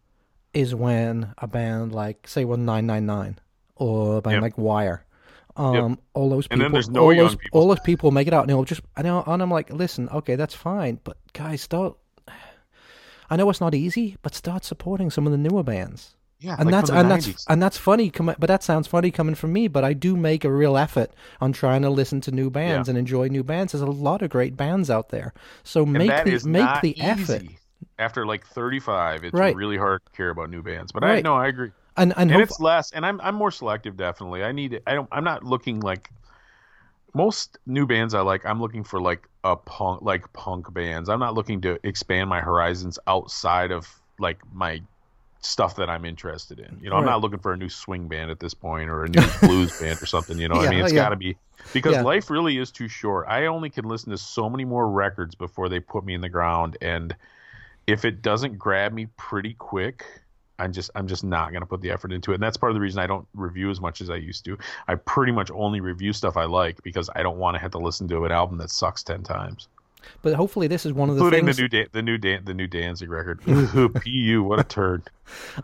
is 0.54 0.74
when 0.74 1.34
a 1.38 1.46
band 1.46 1.92
like 1.92 2.26
say 2.28 2.44
one 2.44 2.64
nine 2.64 2.86
nine 2.86 3.06
nine 3.06 3.38
or 3.76 4.18
a 4.18 4.22
band 4.22 4.34
Yep. 4.34 4.42
like 4.42 4.58
Wire. 4.58 5.04
Um, 5.58 5.98
all 6.12 6.28
those 6.28 6.46
And 6.50 6.58
people, 6.60 6.64
then 6.64 6.72
there's 6.72 6.90
no 6.90 7.00
all 7.02 7.14
those, 7.16 7.36
people. 7.36 7.60
all 7.60 7.68
those 7.68 7.80
people 7.80 8.10
make 8.10 8.26
it 8.26 8.34
out, 8.34 8.42
and 8.42 8.50
they'll 8.50 8.64
just, 8.64 8.82
I 8.94 9.00
know, 9.00 9.24
and 9.26 9.42
I'm 9.42 9.50
like, 9.50 9.70
listen, 9.70 10.06
okay, 10.10 10.36
that's 10.36 10.54
fine, 10.54 11.00
but 11.02 11.16
guys, 11.32 11.62
start. 11.62 11.96
I 13.30 13.36
know 13.36 13.48
it's 13.50 13.60
not 13.60 13.74
easy, 13.74 14.16
but 14.22 14.34
start 14.34 14.64
supporting 14.64 15.10
some 15.10 15.26
of 15.26 15.32
the 15.32 15.38
newer 15.38 15.62
bands 15.62 16.14
Yeah, 16.40 16.56
and 16.58 16.66
like 16.66 16.72
that's 16.72 16.90
from 16.90 16.96
the 16.96 17.00
and 17.00 17.10
that's 17.10 17.46
and 17.48 17.62
that's 17.62 17.78
funny. 17.78 18.10
But 18.10 18.38
that 18.46 18.62
sounds 18.62 18.86
funny 18.86 19.10
coming 19.10 19.34
from 19.34 19.52
me. 19.52 19.66
But 19.66 19.82
I 19.82 19.94
do 19.94 20.14
make 20.14 20.44
a 20.44 20.52
real 20.52 20.76
effort 20.76 21.10
on 21.40 21.52
trying 21.52 21.82
to 21.82 21.90
listen 21.90 22.20
to 22.22 22.30
new 22.30 22.50
bands 22.50 22.86
Yeah. 22.86 22.92
and 22.92 22.98
enjoy 22.98 23.28
new 23.28 23.42
bands. 23.42 23.72
There's 23.72 23.82
a 23.82 23.86
lot 23.86 24.22
of 24.22 24.30
great 24.30 24.56
bands 24.56 24.90
out 24.90 25.08
there. 25.08 25.32
So 25.64 25.82
And 25.82 25.92
make 25.94 26.24
the 26.24 26.32
make 26.48 26.62
not 26.62 26.82
the 26.82 27.00
effort. 27.00 27.42
After 27.98 28.26
like 28.26 28.46
35, 28.46 29.24
it's 29.24 29.38
Right. 29.38 29.54
really 29.54 29.76
hard 29.76 30.00
to 30.04 30.12
care 30.16 30.30
about 30.30 30.50
new 30.50 30.62
bands. 30.62 30.92
But 30.92 31.04
I 31.04 31.08
Right. 31.08 31.24
no, 31.24 31.34
I 31.34 31.46
agree. 31.48 31.70
And 31.96 32.12
and, 32.18 32.30
and 32.30 32.42
it's 32.42 32.60
less 32.60 32.92
and 32.92 33.06
i'm 33.06 33.18
i'm 33.22 33.34
more 33.34 33.50
selective 33.50 33.96
definitely 33.96 34.44
i 34.44 34.52
need 34.52 34.82
i 34.86 34.92
don't 34.94 35.08
i'm 35.12 35.24
not 35.24 35.44
looking 35.44 35.80
like 35.80 36.10
most 37.14 37.58
new 37.66 37.86
bands 37.86 38.14
i 38.14 38.20
like 38.20 38.44
i'm 38.44 38.60
looking 38.60 38.84
for 38.84 39.00
like 39.00 39.26
a 39.44 39.56
punk 39.56 40.02
like 40.02 40.30
punk 40.32 40.72
bands 40.74 41.08
i'm 41.08 41.20
not 41.20 41.34
looking 41.34 41.60
to 41.60 41.78
expand 41.86 42.28
my 42.28 42.40
horizons 42.40 42.98
outside 43.06 43.70
of 43.72 43.88
like 44.18 44.38
my 44.52 44.82
stuff 45.40 45.76
that 45.76 45.88
i'm 45.88 46.04
interested 46.04 46.58
in 46.58 46.78
you 46.80 46.90
know 46.90 46.96
i'm 46.96 47.04
not 47.04 47.20
looking 47.20 47.38
for 47.38 47.52
a 47.52 47.56
new 47.56 47.68
swing 47.68 48.08
band 48.08 48.30
at 48.30 48.40
this 48.40 48.54
point 48.54 48.90
or 48.90 49.04
a 49.04 49.08
new 49.08 49.30
blues 49.44 49.72
band 49.78 49.98
or 50.02 50.06
something 50.06 50.38
you 50.38 50.48
know 50.48 50.56
Yeah, 50.56 50.68
i 50.68 50.70
mean 50.70 50.80
It's 50.80 50.92
yeah. 50.92 51.02
got 51.02 51.10
to 51.10 51.16
be 51.16 51.36
because 51.72 51.94
Yeah. 51.94 52.02
life 52.02 52.30
really 52.30 52.58
is 52.58 52.70
too 52.70 52.88
short 52.88 53.26
i 53.28 53.46
only 53.46 53.70
can 53.70 53.84
listen 53.86 54.10
to 54.10 54.18
so 54.18 54.50
many 54.50 54.64
more 54.64 54.90
records 54.90 55.34
before 55.34 55.68
they 55.68 55.80
put 55.80 56.04
me 56.04 56.14
in 56.14 56.20
the 56.20 56.28
ground 56.28 56.76
and 56.82 57.14
if 57.86 58.04
it 58.04 58.22
doesn't 58.22 58.58
grab 58.58 58.92
me 58.92 59.06
pretty 59.16 59.54
quick 59.54 60.04
i'm 60.58 60.72
just 60.72 60.90
i'm 60.94 61.06
just 61.06 61.24
not 61.24 61.50
going 61.50 61.60
to 61.60 61.66
put 61.66 61.80
the 61.82 61.90
effort 61.90 62.12
into 62.12 62.32
it 62.32 62.34
and 62.34 62.42
that's 62.42 62.56
part 62.56 62.70
of 62.70 62.74
the 62.74 62.80
reason 62.80 62.98
i 63.00 63.06
don't 63.06 63.26
review 63.34 63.70
as 63.70 63.80
much 63.80 64.00
as 64.00 64.10
i 64.10 64.16
used 64.16 64.44
to 64.44 64.56
i 64.88 64.94
pretty 64.94 65.32
much 65.32 65.50
only 65.52 65.80
review 65.80 66.12
stuff 66.12 66.36
i 66.36 66.44
like 66.44 66.82
because 66.82 67.10
i 67.14 67.22
don't 67.22 67.38
want 67.38 67.54
to 67.54 67.58
have 67.60 67.70
to 67.70 67.78
listen 67.78 68.08
to 68.08 68.24
an 68.24 68.32
album 68.32 68.58
that 68.58 68.70
sucks 68.70 69.02
10 69.02 69.22
times 69.22 69.68
but 70.22 70.34
hopefully 70.34 70.66
this 70.68 70.86
is 70.86 70.92
one 70.92 71.10
of 71.10 71.16
the 71.16 71.22
including 71.24 71.44
things. 71.46 71.56
the 71.56 71.62
new 71.62 71.68
Dan- 71.68 71.88
the 71.92 72.02
new 72.02 72.18
Dan- 72.18 72.44
the 72.44 72.54
new 72.54 72.66
Danzig 72.66 73.10
record 73.10 73.40
pu 73.44 74.42
what 74.42 74.60
a 74.60 74.64
turd 74.64 75.02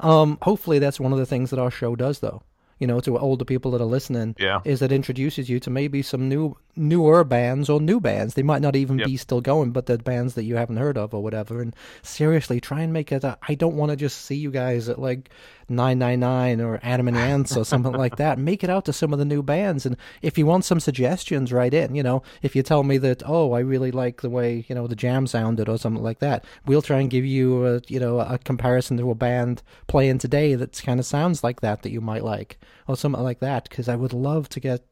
um, 0.01 0.39
hopefully 0.43 0.78
that's 0.81 0.99
one 0.99 1.12
of 1.12 1.19
the 1.19 1.27
things 1.27 1.51
that 1.51 1.59
our 1.61 1.70
show 1.70 1.94
does, 1.94 2.19
though. 2.19 2.43
You 2.83 2.89
know, 2.89 2.99
to 3.07 3.17
older 3.17 3.45
people 3.45 3.71
that 3.73 3.81
are 3.81 3.93
listening, 3.99 4.35
Yeah. 4.41 4.59
is 4.65 4.81
that 4.81 4.91
introduces 4.91 5.49
you 5.49 5.61
to 5.61 5.71
maybe 5.71 6.03
some 6.03 6.29
new 6.29 6.57
newer 6.75 7.23
bands 7.23 7.71
or 7.71 7.81
new 7.81 8.01
bands. 8.01 8.35
They 8.35 8.43
might 8.43 8.61
not 8.63 8.75
even 8.75 8.99
Yep. 8.99 9.07
be 9.07 9.17
still 9.17 9.41
going, 9.41 9.71
but 9.71 9.87
they're 9.87 9.99
bands 9.99 10.35
that 10.35 10.45
you 10.45 10.57
haven't 10.57 10.79
heard 10.79 10.99
of 10.99 11.15
or 11.15 11.23
whatever. 11.23 11.63
And 11.63 11.77
seriously, 12.03 12.61
try 12.61 12.81
and 12.81 12.93
make 12.93 13.13
it. 13.13 13.23
A, 13.23 13.39
I 13.49 13.55
don't 13.55 13.77
want 13.77 13.91
to 13.91 13.97
just 13.97 14.19
see 14.27 14.35
you 14.37 14.51
guys 14.51 14.89
at 14.89 14.99
like 14.99 15.31
nine 15.73 15.99
nine 15.99 16.20
nine 16.20 16.61
or 16.61 16.78
Adam 16.82 17.09
and 17.09 17.16
Ants 17.16 17.57
or 17.57 17.65
something 17.65 17.93
like 17.93 18.16
that. 18.16 18.39
Make 18.53 18.62
it 18.62 18.70
out 18.70 18.85
to 18.86 18.93
some 18.93 19.12
of 19.12 19.19
the 19.19 19.24
new 19.24 19.43
bands, 19.43 19.86
and 19.86 19.97
if 20.20 20.39
you 20.39 20.47
want 20.47 20.65
some 20.65 20.81
suggestions, 20.81 21.53
write 21.53 21.74
in. 21.74 21.94
You 21.94 22.03
know, 22.03 22.23
if 22.43 22.55
you 22.55 22.62
tell 22.62 22.82
me 22.82 22.99
that 22.99 23.23
oh, 23.27 23.53
I 23.53 23.61
really 23.61 23.90
like 23.90 24.20
the 24.20 24.31
way 24.31 24.65
you 24.69 24.74
know 24.74 24.86
the 24.86 24.97
jam 24.97 25.27
sounded 25.27 25.69
or 25.69 25.78
something 25.78 26.03
like 26.03 26.20
that, 26.20 26.44
we'll 26.66 26.82
try 26.82 27.01
and 27.01 27.11
give 27.11 27.24
you 27.24 27.66
a 27.66 27.81
you 27.89 28.01
know 28.01 28.20
a 28.20 28.39
comparison 28.39 28.97
to 28.99 29.11
a 29.11 29.15
band 29.15 29.62
playing 29.86 30.19
today 30.19 30.55
that 30.55 30.81
kind 30.82 31.01
of 31.01 31.07
sounds 31.07 31.43
like 31.43 31.61
that 31.61 31.82
that 31.82 31.90
you 31.90 32.01
might 32.01 32.24
like 32.24 32.59
or 32.86 32.97
something 32.97 33.23
like 33.23 33.40
that. 33.40 33.69
Because 33.69 33.89
I 33.89 33.97
would 33.97 34.12
love 34.12 34.49
to 34.51 34.61
get 34.61 34.85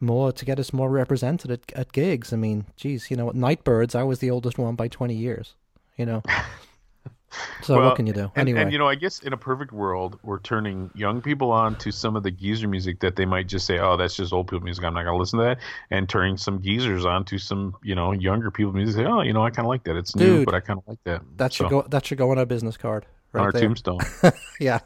more 0.00 0.32
to 0.32 0.44
get 0.44 0.58
us 0.58 0.72
more 0.72 0.90
represented 0.90 1.50
at, 1.50 1.72
at 1.72 1.92
gigs. 1.92 2.32
I 2.32 2.36
mean, 2.36 2.66
geez, 2.76 3.10
you 3.10 3.16
know, 3.16 3.28
at 3.28 3.34
Nightbirds, 3.34 3.94
I 3.94 4.02
was 4.02 4.20
the 4.20 4.30
oldest 4.30 4.58
one 4.58 4.74
by 4.74 4.88
twenty 4.88 5.14
years. 5.14 5.54
You 5.96 6.06
know, 6.06 6.22
so 7.62 7.76
Well, 7.76 7.88
what 7.88 7.96
can 7.96 8.06
you 8.06 8.12
do? 8.12 8.30
and, 8.34 8.48
anyway, 8.48 8.62
and 8.62 8.72
you 8.72 8.78
know 8.78 8.88
i 8.88 8.94
guess 8.94 9.18
in 9.20 9.32
a 9.32 9.36
perfect 9.36 9.70
world 9.72 10.18
we're 10.22 10.38
turning 10.40 10.90
young 10.94 11.20
people 11.20 11.50
on 11.52 11.76
to 11.76 11.90
some 11.92 12.16
of 12.16 12.22
the 12.22 12.30
geezer 12.30 12.66
music 12.68 13.00
that 13.00 13.16
they 13.16 13.26
might 13.26 13.46
just 13.48 13.66
say 13.66 13.78
oh 13.78 13.96
that's 13.96 14.16
just 14.16 14.32
old 14.32 14.46
people 14.48 14.64
music 14.64 14.82
i'm 14.84 14.94
not 14.94 15.02
going 15.04 15.14
to 15.14 15.18
listen 15.18 15.38
to 15.38 15.44
that 15.44 15.58
and 15.90 16.08
turning 16.08 16.36
some 16.38 16.60
geezers 16.62 17.04
on 17.04 17.24
to 17.26 17.36
some 17.38 17.74
you 17.82 17.94
know 17.94 18.12
younger 18.12 18.50
people 18.50 18.72
music 18.72 18.96
say 18.96 19.04
oh 19.04 19.20
you 19.20 19.32
know 19.32 19.44
i 19.44 19.50
kind 19.50 19.66
of 19.66 19.68
like 19.70 19.84
that 19.84 19.96
it's 19.96 20.16
new 20.16 20.44
but 20.44 20.54
i 20.54 20.60
kind 20.60 20.78
of 20.78 20.88
like 20.88 20.98
that 21.04 21.20
that 21.36 21.52
should 21.52 21.66
So, 21.66 21.82
go. 21.82 21.88
That 21.88 22.06
should 22.06 22.18
go 22.18 22.30
on 22.30 22.38
our 22.38 22.46
business 22.46 22.76
card 22.78 23.04
right 23.32 23.40
on 23.40 23.46
our 23.46 23.52
there. 23.52 23.62
tombstone 23.62 23.98
Yeah. 24.60 24.80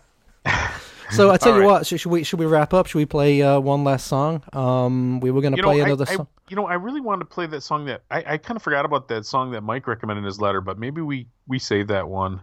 So 1.10 1.31
I 1.31 1.36
tell 1.36 1.52
All 1.52 1.59
you 1.59 1.64
right. 1.66 1.73
what, 1.73 1.86
should, 1.86 2.01
should 2.01 2.09
we 2.10 2.24
should 2.24 2.39
we 2.40 2.47
wrap 2.47 2.73
up? 2.73 2.86
Should 2.86 2.97
we 2.97 3.05
play 3.05 3.43
uh, 3.43 3.60
one 3.60 3.85
last 3.85 4.06
song? 4.06 4.43
Um, 4.55 5.20
we 5.20 5.31
were 5.31 5.43
going 5.43 5.55
to 5.55 5.60
know, 5.60 5.69
play 5.69 5.82
I, 5.82 5.85
another 5.85 6.06
I- 6.09 6.14
song. 6.16 6.27
You 6.53 6.57
know, 6.57 6.66
I 6.66 6.74
really 6.74 7.01
wanted 7.01 7.20
to 7.20 7.24
play 7.35 7.47
that 7.47 7.62
song 7.62 7.87
that 7.87 8.03
I, 8.11 8.35
I 8.35 8.37
kind 8.37 8.57
of 8.59 8.62
forgot 8.62 8.85
about 8.85 9.09
that 9.09 9.24
song 9.24 9.53
that 9.53 9.62
Mike 9.62 9.87
recommended 9.87 10.19
in 10.20 10.27
his 10.27 10.39
letter, 10.39 10.61
but 10.61 10.79
maybe 10.79 11.01
we 11.01 11.27
we 11.49 11.59
save 11.59 11.87
that 11.87 12.11
one, 12.11 12.43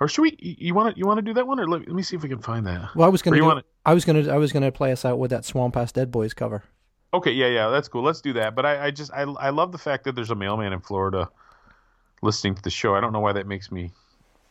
or 0.00 0.08
should 0.08 0.22
we? 0.22 0.34
You 0.40 0.72
want 0.72 0.94
to 0.94 0.98
you 0.98 1.06
want 1.06 1.18
to 1.18 1.22
do 1.22 1.34
that 1.34 1.46
one, 1.46 1.60
or 1.60 1.68
let, 1.68 1.80
let 1.82 1.94
me 1.94 2.02
see 2.02 2.16
if 2.16 2.22
we 2.22 2.30
can 2.30 2.40
find 2.40 2.66
that. 2.66 2.96
Well, 2.96 3.04
I 3.06 3.10
was 3.10 3.20
to. 3.20 3.36
you 3.36 3.44
wanna- 3.44 3.64
I 3.84 3.92
was 3.92 4.06
going 4.06 4.24
to. 4.24 4.32
I 4.32 4.38
was 4.38 4.50
going 4.50 4.62
to 4.62 4.72
play 4.72 4.92
us 4.92 5.04
out 5.04 5.18
with 5.18 5.30
that 5.30 5.44
Swamp 5.44 5.76
Ass 5.76 5.92
Dead 5.92 6.10
Boys 6.10 6.32
cover. 6.32 6.64
Okay, 7.12 7.32
yeah, 7.32 7.48
yeah, 7.48 7.68
that's 7.68 7.86
cool. 7.86 8.02
Let's 8.02 8.22
do 8.22 8.32
that. 8.32 8.54
But 8.54 8.64
I, 8.64 8.86
I 8.86 8.90
just 8.92 9.12
I 9.12 9.24
I 9.24 9.50
love 9.50 9.72
the 9.72 9.78
fact 9.78 10.04
that 10.04 10.14
there's 10.14 10.30
a 10.30 10.34
mailman 10.34 10.72
in 10.72 10.80
Florida 10.80 11.28
listening 12.22 12.54
to 12.54 12.62
the 12.62 12.70
show. 12.70 12.94
I 12.94 13.02
don't 13.02 13.12
know 13.12 13.20
why 13.20 13.34
that 13.34 13.46
makes 13.46 13.70
me 13.70 13.92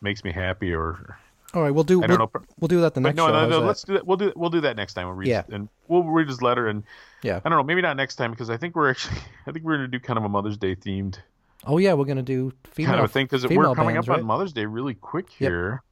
makes 0.00 0.22
me 0.22 0.30
happy 0.30 0.72
or 0.72 1.18
All 1.52 1.62
right, 1.62 1.70
we'll 1.72 1.82
do. 1.84 2.02
I 2.02 2.06
don't 2.06 2.18
we'll, 2.18 2.30
know. 2.32 2.46
we'll 2.60 2.68
do 2.68 2.80
that 2.82 2.94
the 2.94 3.00
next 3.00 3.16
no, 3.16 3.26
show. 3.26 3.32
no, 3.32 3.48
no 3.48 3.60
that? 3.60 3.66
let's 3.66 3.82
do 3.82 3.94
that. 3.94 4.06
We'll 4.06 4.16
do 4.16 4.32
we'll 4.36 4.50
do 4.50 4.60
that 4.60 4.76
next 4.76 4.94
time. 4.94 5.06
We'll 5.06 5.16
read 5.16 5.28
Yeah. 5.28 5.42
and 5.50 5.68
we'll 5.88 6.04
read 6.04 6.28
his 6.28 6.40
letter 6.42 6.68
and 6.68 6.84
Yeah. 7.22 7.40
I 7.44 7.48
don't 7.48 7.58
know, 7.58 7.64
maybe 7.64 7.82
not 7.82 7.96
next 7.96 8.16
time 8.16 8.30
because 8.30 8.50
I 8.50 8.56
think 8.56 8.76
we're 8.76 8.90
actually 8.90 9.16
I 9.46 9.52
think 9.52 9.64
we're 9.64 9.76
gonna 9.76 9.88
do 9.88 9.98
kind 10.00 10.18
of 10.18 10.24
a 10.24 10.28
Mother's 10.28 10.56
Day 10.56 10.76
themed 10.76 11.18
Oh 11.66 11.78
yeah, 11.78 11.92
we're 11.94 12.04
gonna 12.04 12.22
do 12.22 12.52
female 12.64 12.90
kind 12.92 13.00
of 13.04 13.10
a 13.10 13.12
thing 13.12 13.24
because 13.26 13.46
we're 13.46 13.74
coming 13.74 13.94
bands, 13.96 14.08
up 14.08 14.12
right? 14.14 14.20
on 14.20 14.26
Mother's 14.26 14.52
Day 14.52 14.64
really 14.66 14.94
quick 14.94 15.26
Yep. 15.40 15.50
here. 15.50 15.82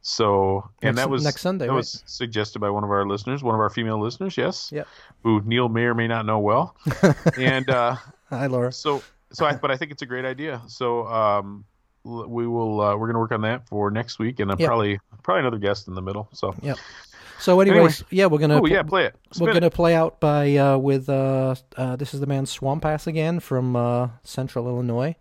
So 0.00 0.68
and 0.82 0.94
Next- 0.94 0.96
that 0.96 1.10
was 1.10 1.24
next 1.24 1.40
Sunday, 1.42 1.66
That 1.66 1.72
right? 1.72 1.76
was 1.76 2.02
suggested 2.06 2.60
by 2.60 2.70
one 2.70 2.84
of 2.84 2.90
our 2.90 3.06
listeners, 3.06 3.42
one 3.42 3.54
of 3.54 3.60
our 3.60 3.68
female 3.70 4.00
listeners. 4.00 4.36
Yes. 4.38 4.70
Yep. 4.72 4.86
Who 5.24 5.42
Neil 5.44 5.68
may 5.68 5.82
or 5.84 5.94
may 5.94 6.08
not 6.08 6.24
know 6.24 6.38
well, 6.38 6.76
and 7.38 7.68
uh, 7.68 7.96
Hi, 8.30 8.46
Laura. 8.46 8.72
so 8.72 9.02
so 9.32 9.44
I 9.44 9.56
but 9.56 9.70
I 9.70 9.76
think 9.76 9.90
it's 9.92 10.02
a 10.02 10.06
great 10.06 10.24
idea. 10.24 10.62
So 10.68 11.06
um, 11.08 11.64
we 12.08 12.46
will 12.46 12.80
uh, 12.80 12.96
we're 12.96 13.06
gonna 13.06 13.18
work 13.18 13.32
on 13.32 13.42
that 13.42 13.68
for 13.68 13.90
next 13.90 14.18
week, 14.18 14.40
and 14.40 14.50
uh, 14.50 14.56
Yep. 14.58 14.66
probably 14.66 15.00
probably 15.22 15.40
another 15.40 15.58
guest 15.58 15.88
in 15.88 15.94
the 15.94 16.02
middle. 16.02 16.28
So 16.32 16.54
Yep. 16.62 16.78
So, 17.40 17.60
anyways, 17.60 18.02
yeah, 18.10 18.26
we're 18.26 18.38
gonna 18.38 18.60
oh 18.60 18.66
yeah, 18.66 18.82
play 18.82 19.04
it. 19.06 19.14
Spin 19.30 19.44
we're 19.44 19.50
it. 19.52 19.54
gonna 19.54 19.70
play 19.70 19.94
out 19.94 20.18
by 20.18 20.56
uh, 20.56 20.76
with 20.76 21.08
uh, 21.08 21.54
uh, 21.76 21.94
this 21.94 22.12
is 22.12 22.18
the 22.18 22.26
man 22.26 22.46
Swamp 22.46 22.84
Ass 22.84 23.06
again 23.06 23.38
from 23.38 23.76
uh, 23.76 24.08
Central 24.24 24.66
Illinois, 24.66 25.14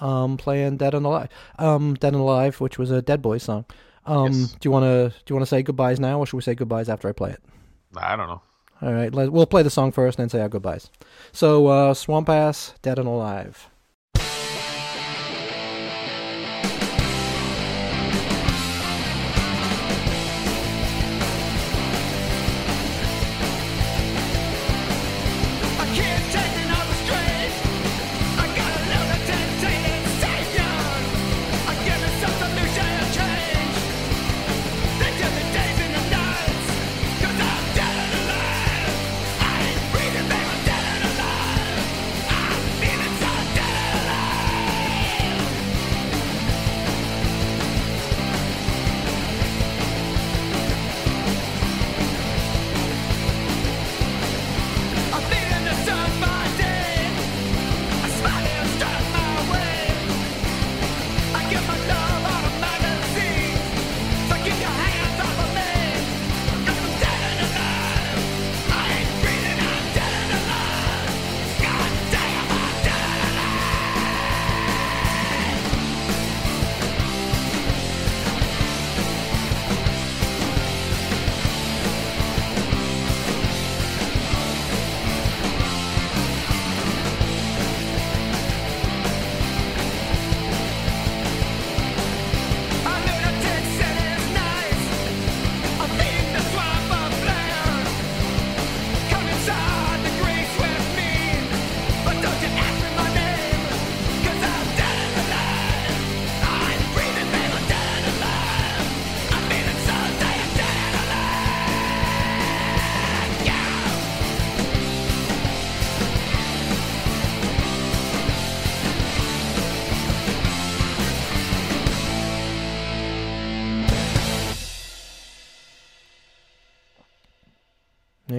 um, 0.00 0.36
playing 0.36 0.78
Dead 0.78 0.92
and 0.94 1.06
Alive, 1.06 1.28
um, 1.60 1.94
Dead 1.94 2.14
and 2.14 2.22
Alive, 2.22 2.60
which 2.60 2.78
was 2.78 2.90
a 2.90 3.00
Dead 3.00 3.22
Boy 3.22 3.38
song. 3.38 3.64
Um, 4.06 4.32
Yes. 4.32 4.52
Do 4.58 4.66
you 4.66 4.70
want 4.72 4.84
to 4.84 5.10
do 5.10 5.32
you 5.32 5.36
want 5.36 5.42
to 5.42 5.48
say 5.50 5.62
goodbyes 5.62 6.00
now, 6.00 6.18
or 6.18 6.26
should 6.26 6.36
we 6.36 6.42
say 6.42 6.56
goodbyes 6.56 6.88
after 6.88 7.08
I 7.08 7.12
play 7.12 7.30
it? 7.30 7.40
I 7.96 8.16
don't 8.16 8.26
know. 8.26 8.42
All 8.80 8.92
right, 8.92 9.14
let, 9.14 9.30
we'll 9.32 9.46
play 9.46 9.62
the 9.62 9.70
song 9.70 9.92
first 9.92 10.18
and 10.18 10.24
then 10.24 10.30
say 10.30 10.40
our 10.42 10.48
goodbyes. 10.48 10.90
So, 11.30 11.68
uh, 11.68 11.94
Swamp 11.94 12.28
Ass, 12.28 12.74
Dead 12.82 12.98
and 12.98 13.06
Alive. 13.06 13.68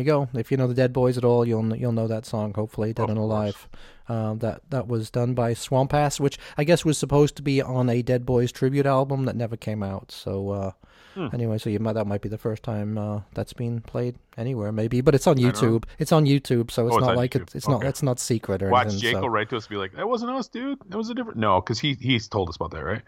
You 0.05 0.11
go. 0.11 0.29
If 0.33 0.51
you 0.51 0.57
know 0.57 0.67
the 0.67 0.73
Dead 0.73 0.93
Boys 0.93 1.17
at 1.17 1.23
all, 1.25 1.47
you'll 1.47 1.75
you'll 1.75 1.91
know 1.91 2.07
that 2.07 2.25
song. 2.25 2.53
Hopefully, 2.53 2.93
Dead 2.93 3.09
and. 3.09 3.17
Alive. 3.17 3.67
Um, 4.09 4.39
that 4.39 4.61
that 4.69 4.87
was 4.89 5.09
done 5.09 5.33
by 5.33 5.53
Swamp 5.53 5.93
Ass, 5.93 6.19
which 6.19 6.37
I 6.57 6.65
guess 6.65 6.83
was 6.83 6.97
supposed 6.97 7.37
to 7.37 7.41
be 7.41 7.61
on 7.61 7.89
a 7.89 8.01
Dead 8.01 8.25
Boys 8.25 8.51
tribute 8.51 8.85
album 8.85 9.23
that 9.25 9.35
never 9.37 9.55
came 9.55 9.81
out. 9.81 10.11
So 10.11 10.49
uh, 10.49 10.71
Hmm. 11.13 11.27
anyway, 11.31 11.59
so 11.59 11.69
you 11.69 11.79
might 11.79 11.93
that 11.93 12.07
might 12.07 12.21
be 12.21 12.27
the 12.27 12.39
first 12.39 12.63
time 12.63 12.97
uh, 12.97 13.21
that's 13.35 13.53
been 13.53 13.81
played 13.81 14.15
anywhere, 14.35 14.71
maybe. 14.71 14.99
But 15.01 15.13
it's 15.15 15.27
on. 15.27 15.37
YouTube. 15.37 15.85
It's 15.99 16.11
on 16.11 16.25
YouTube, 16.25 16.71
so 16.71 16.87
it's 16.87 16.95
Oh, 16.95 16.99
not 16.99 17.11
on 17.11 17.15
like 17.15 17.35
it's 17.35 17.53
it's 17.55 17.67
not 17.67 17.83
it's 17.83 18.01
not 18.03 18.19
secret 18.19 18.63
or 18.63 18.69
Watch 18.69 18.87
anything. 18.87 19.01
Jake 19.01 19.13
so. 19.17 19.21
will 19.21 19.29
write 19.29 19.49
to 19.51 19.57
us 19.57 19.65
and 19.65 19.69
be 19.69 19.77
like, 19.77 19.93
"That 19.95 20.07
wasn't 20.09 20.31
us, 20.31 20.47
dude. 20.47 20.79
That 20.89 20.97
was 20.97 21.09
a 21.11 21.13
different." 21.13 21.37
No, 21.37 21.61
because 21.61 21.79
he 21.79 21.93
he's 21.93 22.27
told 22.27 22.49
us 22.49 22.55
about 22.57 22.71
that, 22.71 22.83
right? 22.83 23.03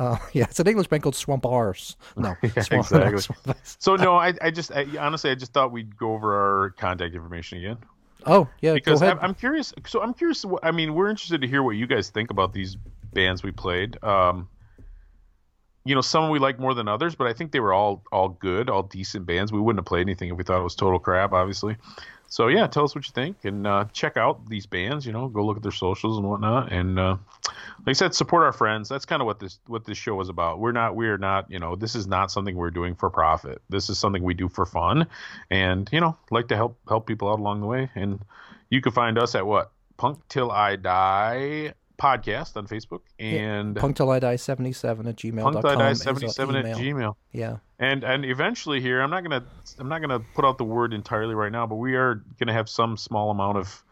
Uh, 0.00 0.16
yeah, 0.32 0.44
it's 0.44 0.58
an 0.58 0.66
English 0.66 0.88
band 0.88 1.02
called 1.04 1.14
Swamp 1.14 1.46
Ars. 1.46 1.96
No, 2.16 2.34
Yeah, 2.42 2.62
Swamp, 2.62 2.86
exactly. 2.86 3.20
Swamp. 3.20 3.58
So 3.78 3.94
no, 3.96 4.16
I 4.16 4.34
I 4.42 4.50
just 4.50 4.72
I, 4.72 4.86
honestly 4.98 5.30
I 5.30 5.36
just 5.36 5.52
thought 5.52 5.70
we'd 5.70 5.96
go 5.96 6.14
over 6.14 6.34
our 6.34 6.70
contact 6.70 7.14
information 7.14 7.58
again 7.58 7.78
Oh 8.26 8.48
yeah, 8.60 8.74
because 8.74 9.00
go 9.00 9.06
ahead. 9.06 9.18
I'm, 9.18 9.30
I'm 9.30 9.34
curious. 9.34 9.72
So 9.86 10.02
I'm 10.02 10.14
curious. 10.14 10.44
what- 10.44 10.64
I 10.64 10.70
mean, 10.70 10.94
we're 10.94 11.08
interested 11.08 11.40
to 11.40 11.46
hear 11.46 11.62
what 11.62 11.76
you 11.76 11.86
guys 11.86 12.10
think 12.10 12.30
about 12.30 12.52
these 12.52 12.76
bands 13.12 13.42
we 13.42 13.50
played. 13.50 14.02
Um, 14.04 14.48
you 15.84 15.94
know, 15.94 16.02
some 16.02 16.28
we 16.28 16.38
like 16.38 16.58
more 16.58 16.74
than 16.74 16.88
others, 16.88 17.14
but 17.14 17.26
I 17.26 17.32
think 17.32 17.52
they 17.52 17.60
were 17.60 17.72
all 17.72 18.02
all 18.12 18.28
good, 18.28 18.68
all 18.68 18.82
decent 18.82 19.24
bands. 19.26 19.52
We 19.52 19.60
wouldn't 19.60 19.78
have 19.80 19.86
played 19.86 20.02
anything 20.02 20.30
if 20.30 20.36
we 20.36 20.44
thought 20.44 20.60
it 20.60 20.64
was 20.64 20.74
total 20.74 20.98
crap, 20.98 21.32
obviously. 21.32 21.76
So 22.30 22.46
yeah, 22.46 22.68
tell 22.68 22.84
us 22.84 22.94
what 22.94 23.04
you 23.06 23.12
think 23.12 23.44
and 23.44 23.66
uh, 23.66 23.86
check 23.92 24.16
out 24.16 24.48
these 24.48 24.64
bands. 24.64 25.04
You 25.04 25.12
know, 25.12 25.26
go 25.26 25.44
look 25.44 25.56
at 25.56 25.64
their 25.64 25.72
socials 25.72 26.16
and 26.16 26.26
whatnot. 26.26 26.72
And 26.72 26.96
uh, 26.96 27.16
like 27.80 27.88
I 27.88 27.92
said, 27.92 28.14
support 28.14 28.44
our 28.44 28.52
friends. 28.52 28.88
That's 28.88 29.04
kind 29.04 29.20
of 29.20 29.26
what 29.26 29.40
this 29.40 29.58
what 29.66 29.84
this 29.84 29.98
show 29.98 30.20
is 30.20 30.28
about. 30.28 30.60
We're 30.60 30.70
not 30.70 30.94
we're 30.94 31.18
not 31.18 31.50
you 31.50 31.58
know 31.58 31.74
this 31.74 31.96
is 31.96 32.06
not 32.06 32.30
something 32.30 32.54
we're 32.54 32.70
doing 32.70 32.94
for 32.94 33.10
profit. 33.10 33.60
This 33.68 33.90
is 33.90 33.98
something 33.98 34.22
we 34.22 34.34
do 34.34 34.48
for 34.48 34.64
fun, 34.64 35.08
and 35.50 35.88
you 35.92 36.00
know 36.00 36.16
like 36.30 36.46
to 36.48 36.56
help 36.56 36.78
help 36.88 37.06
people 37.06 37.28
out 37.28 37.40
along 37.40 37.62
the 37.62 37.66
way. 37.66 37.90
And 37.96 38.20
you 38.70 38.80
can 38.80 38.92
find 38.92 39.18
us 39.18 39.34
at 39.34 39.44
what 39.44 39.72
Punk 39.96 40.20
Till 40.28 40.52
I 40.52 40.76
Die 40.76 41.74
podcast 42.00 42.56
on 42.56 42.66
Facebook 42.66 43.00
and 43.18 43.76
Punk 43.76 43.96
till 43.96 44.10
I 44.10 44.18
die 44.18 44.36
seventy 44.36 44.72
seven 44.72 45.06
at 45.06 45.16
gmail 45.16 45.42
Punk 45.42 45.54
dot 45.54 45.62
Till 45.62 45.70
I 45.70 45.74
com 45.74 45.82
Die 45.82 45.90
is 45.90 46.00
our 46.00 46.04
seventy 46.04 46.28
seven 46.28 46.56
at. 46.56 46.76
Gmail. 46.76 47.14
Yeah. 47.32 47.58
And 47.78 48.04
and 48.04 48.24
eventually 48.24 48.80
here, 48.80 49.00
I'm 49.02 49.10
not 49.10 49.22
gonna 49.22 49.44
I'm 49.78 49.88
not 49.88 50.00
gonna 50.00 50.20
put 50.20 50.44
out 50.44 50.58
the 50.58 50.64
word 50.64 50.94
entirely 50.94 51.34
right 51.34 51.52
now, 51.52 51.66
but 51.66 51.76
we 51.76 51.94
are 51.94 52.22
gonna 52.38 52.52
have 52.52 52.68
some 52.68 52.96
small 52.96 53.30
amount 53.30 53.58
of 53.58 53.84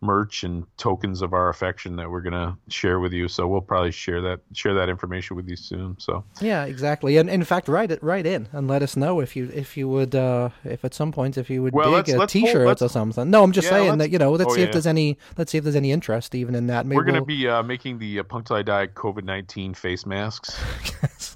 merch 0.00 0.44
and 0.44 0.66
tokens 0.76 1.22
of 1.22 1.32
our 1.32 1.48
affection 1.48 1.96
that 1.96 2.10
we're 2.10 2.20
gonna 2.20 2.56
share 2.68 3.00
with 3.00 3.12
you. 3.12 3.28
So 3.28 3.46
we'll 3.48 3.60
probably 3.60 3.90
share 3.92 4.20
that 4.22 4.40
share 4.52 4.74
that 4.74 4.88
information 4.88 5.36
with 5.36 5.48
you 5.48 5.56
soon. 5.56 5.96
So 5.98 6.24
Yeah, 6.40 6.64
exactly. 6.64 7.16
And 7.16 7.30
in 7.30 7.42
fact, 7.44 7.68
write 7.68 7.90
it 7.90 8.02
right 8.02 8.26
in 8.26 8.48
and 8.52 8.68
let 8.68 8.82
us 8.82 8.96
know 8.96 9.20
if 9.20 9.34
you 9.36 9.50
if 9.54 9.76
you 9.76 9.88
would 9.88 10.14
uh 10.14 10.50
if 10.64 10.84
at 10.84 10.94
some 10.94 11.12
point 11.12 11.38
if 11.38 11.48
you 11.48 11.62
would 11.62 11.72
Well, 11.72 12.02
dig 12.02 12.14
a 12.14 12.26
t-shirt 12.26 12.82
or 12.82 12.88
something. 12.88 13.30
No, 13.30 13.42
I'm 13.42 13.52
just 13.52 13.66
Yeah, 13.66 13.78
saying 13.78 13.98
that 13.98 14.10
you 14.10 14.18
know 14.18 14.32
let's 14.32 14.50
oh, 14.50 14.54
see 14.54 14.60
yeah. 14.60 14.66
if 14.66 14.72
there's 14.72 14.86
any 14.86 15.18
let's 15.38 15.52
see 15.52 15.58
if 15.58 15.64
there's 15.64 15.76
any 15.76 15.92
interest 15.92 16.34
even 16.34 16.54
in 16.54 16.66
that. 16.68 16.86
Maybe 16.86 16.96
we're 16.96 17.04
gonna 17.04 17.18
we'll- 17.20 17.26
be 17.26 17.48
uh, 17.48 17.62
making 17.62 17.98
the 17.98 18.20
uh, 18.20 18.22
Die 18.22 18.86
COVID 18.88 19.24
nineteen 19.24 19.74
face 19.74 20.06
masks. 20.06 20.56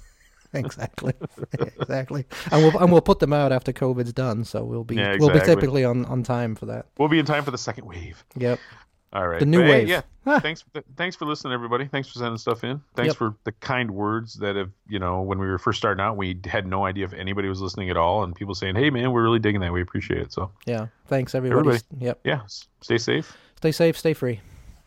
exactly 0.65 1.13
exactly, 1.79 2.25
and 2.51 2.61
we'll 2.63 2.77
and 2.79 2.91
we'll 2.91 3.01
put 3.01 3.19
them 3.19 3.33
out 3.33 3.51
after 3.51 3.71
COVID's 3.71 4.13
done. 4.13 4.43
So 4.43 4.63
we'll 4.63 4.83
be 4.83 4.95
Yeah, 4.95 5.15
we'll 5.19 5.29
be 5.33 5.39
typically 5.39 5.83
on 5.85 6.05
on 6.05 6.23
time 6.23 6.55
for 6.55 6.65
that. 6.67 6.87
We'll 6.97 7.09
be 7.09 7.19
in 7.19 7.25
time 7.25 7.43
for 7.43 7.51
the 7.51 7.57
second 7.57 7.85
wave. 7.85 8.23
Yep. 8.35 8.59
All 9.13 9.27
right. 9.27 9.39
The 9.41 9.45
new 9.45 9.59
But, 9.59 9.65
hey, 9.65 9.71
wave. 9.79 9.87
Yeah. 9.89 10.01
Ah. 10.23 10.39
Thanks. 10.39 10.63
Thanks 10.97 11.15
for 11.15 11.25
listening, 11.25 11.51
everybody. 11.51 11.87
Thanks 11.87 12.07
for 12.07 12.19
sending 12.19 12.37
stuff 12.37 12.63
in. 12.63 12.79
Thanks 12.95 13.09
Yep. 13.09 13.17
for 13.17 13.35
the 13.43 13.51
kind 13.53 13.89
words 13.89 14.35
that 14.35 14.55
have, 14.55 14.69
you 14.87 14.99
know, 14.99 15.21
when 15.23 15.39
we 15.39 15.47
were 15.47 15.57
first 15.57 15.79
starting 15.79 15.99
out, 15.99 16.15
we 16.15 16.39
had 16.45 16.67
no 16.67 16.85
idea 16.85 17.05
if 17.05 17.13
anybody 17.13 17.49
was 17.49 17.59
listening 17.59 17.89
at 17.89 17.97
all, 17.97 18.23
and 18.23 18.35
people 18.35 18.53
saying, 18.53 18.75
"Hey, 18.75 18.91
man, 18.91 19.11
we're 19.11 19.23
really 19.23 19.39
digging 19.39 19.61
that. 19.61 19.73
We 19.73 19.81
appreciate 19.81 20.21
it." 20.21 20.31
So, 20.31 20.51
Yeah. 20.67 20.87
Thanks 21.07 21.33
everybody. 21.33 21.59
Everybody. 21.69 22.05
Yep. 22.05 22.19
yeah, 22.23 22.41
stay 22.81 22.99
safe. 22.99 23.35
Stay 23.57 23.71
safe. 23.71 23.97
Stay 23.97 24.13
free. 24.13 24.39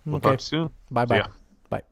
We'll 0.06 0.16
Okay. 0.16 0.30
talk 0.30 0.40
soon. 0.40 0.70
Bye 0.88 1.04
bye. 1.04 1.26
bye. 1.68 1.82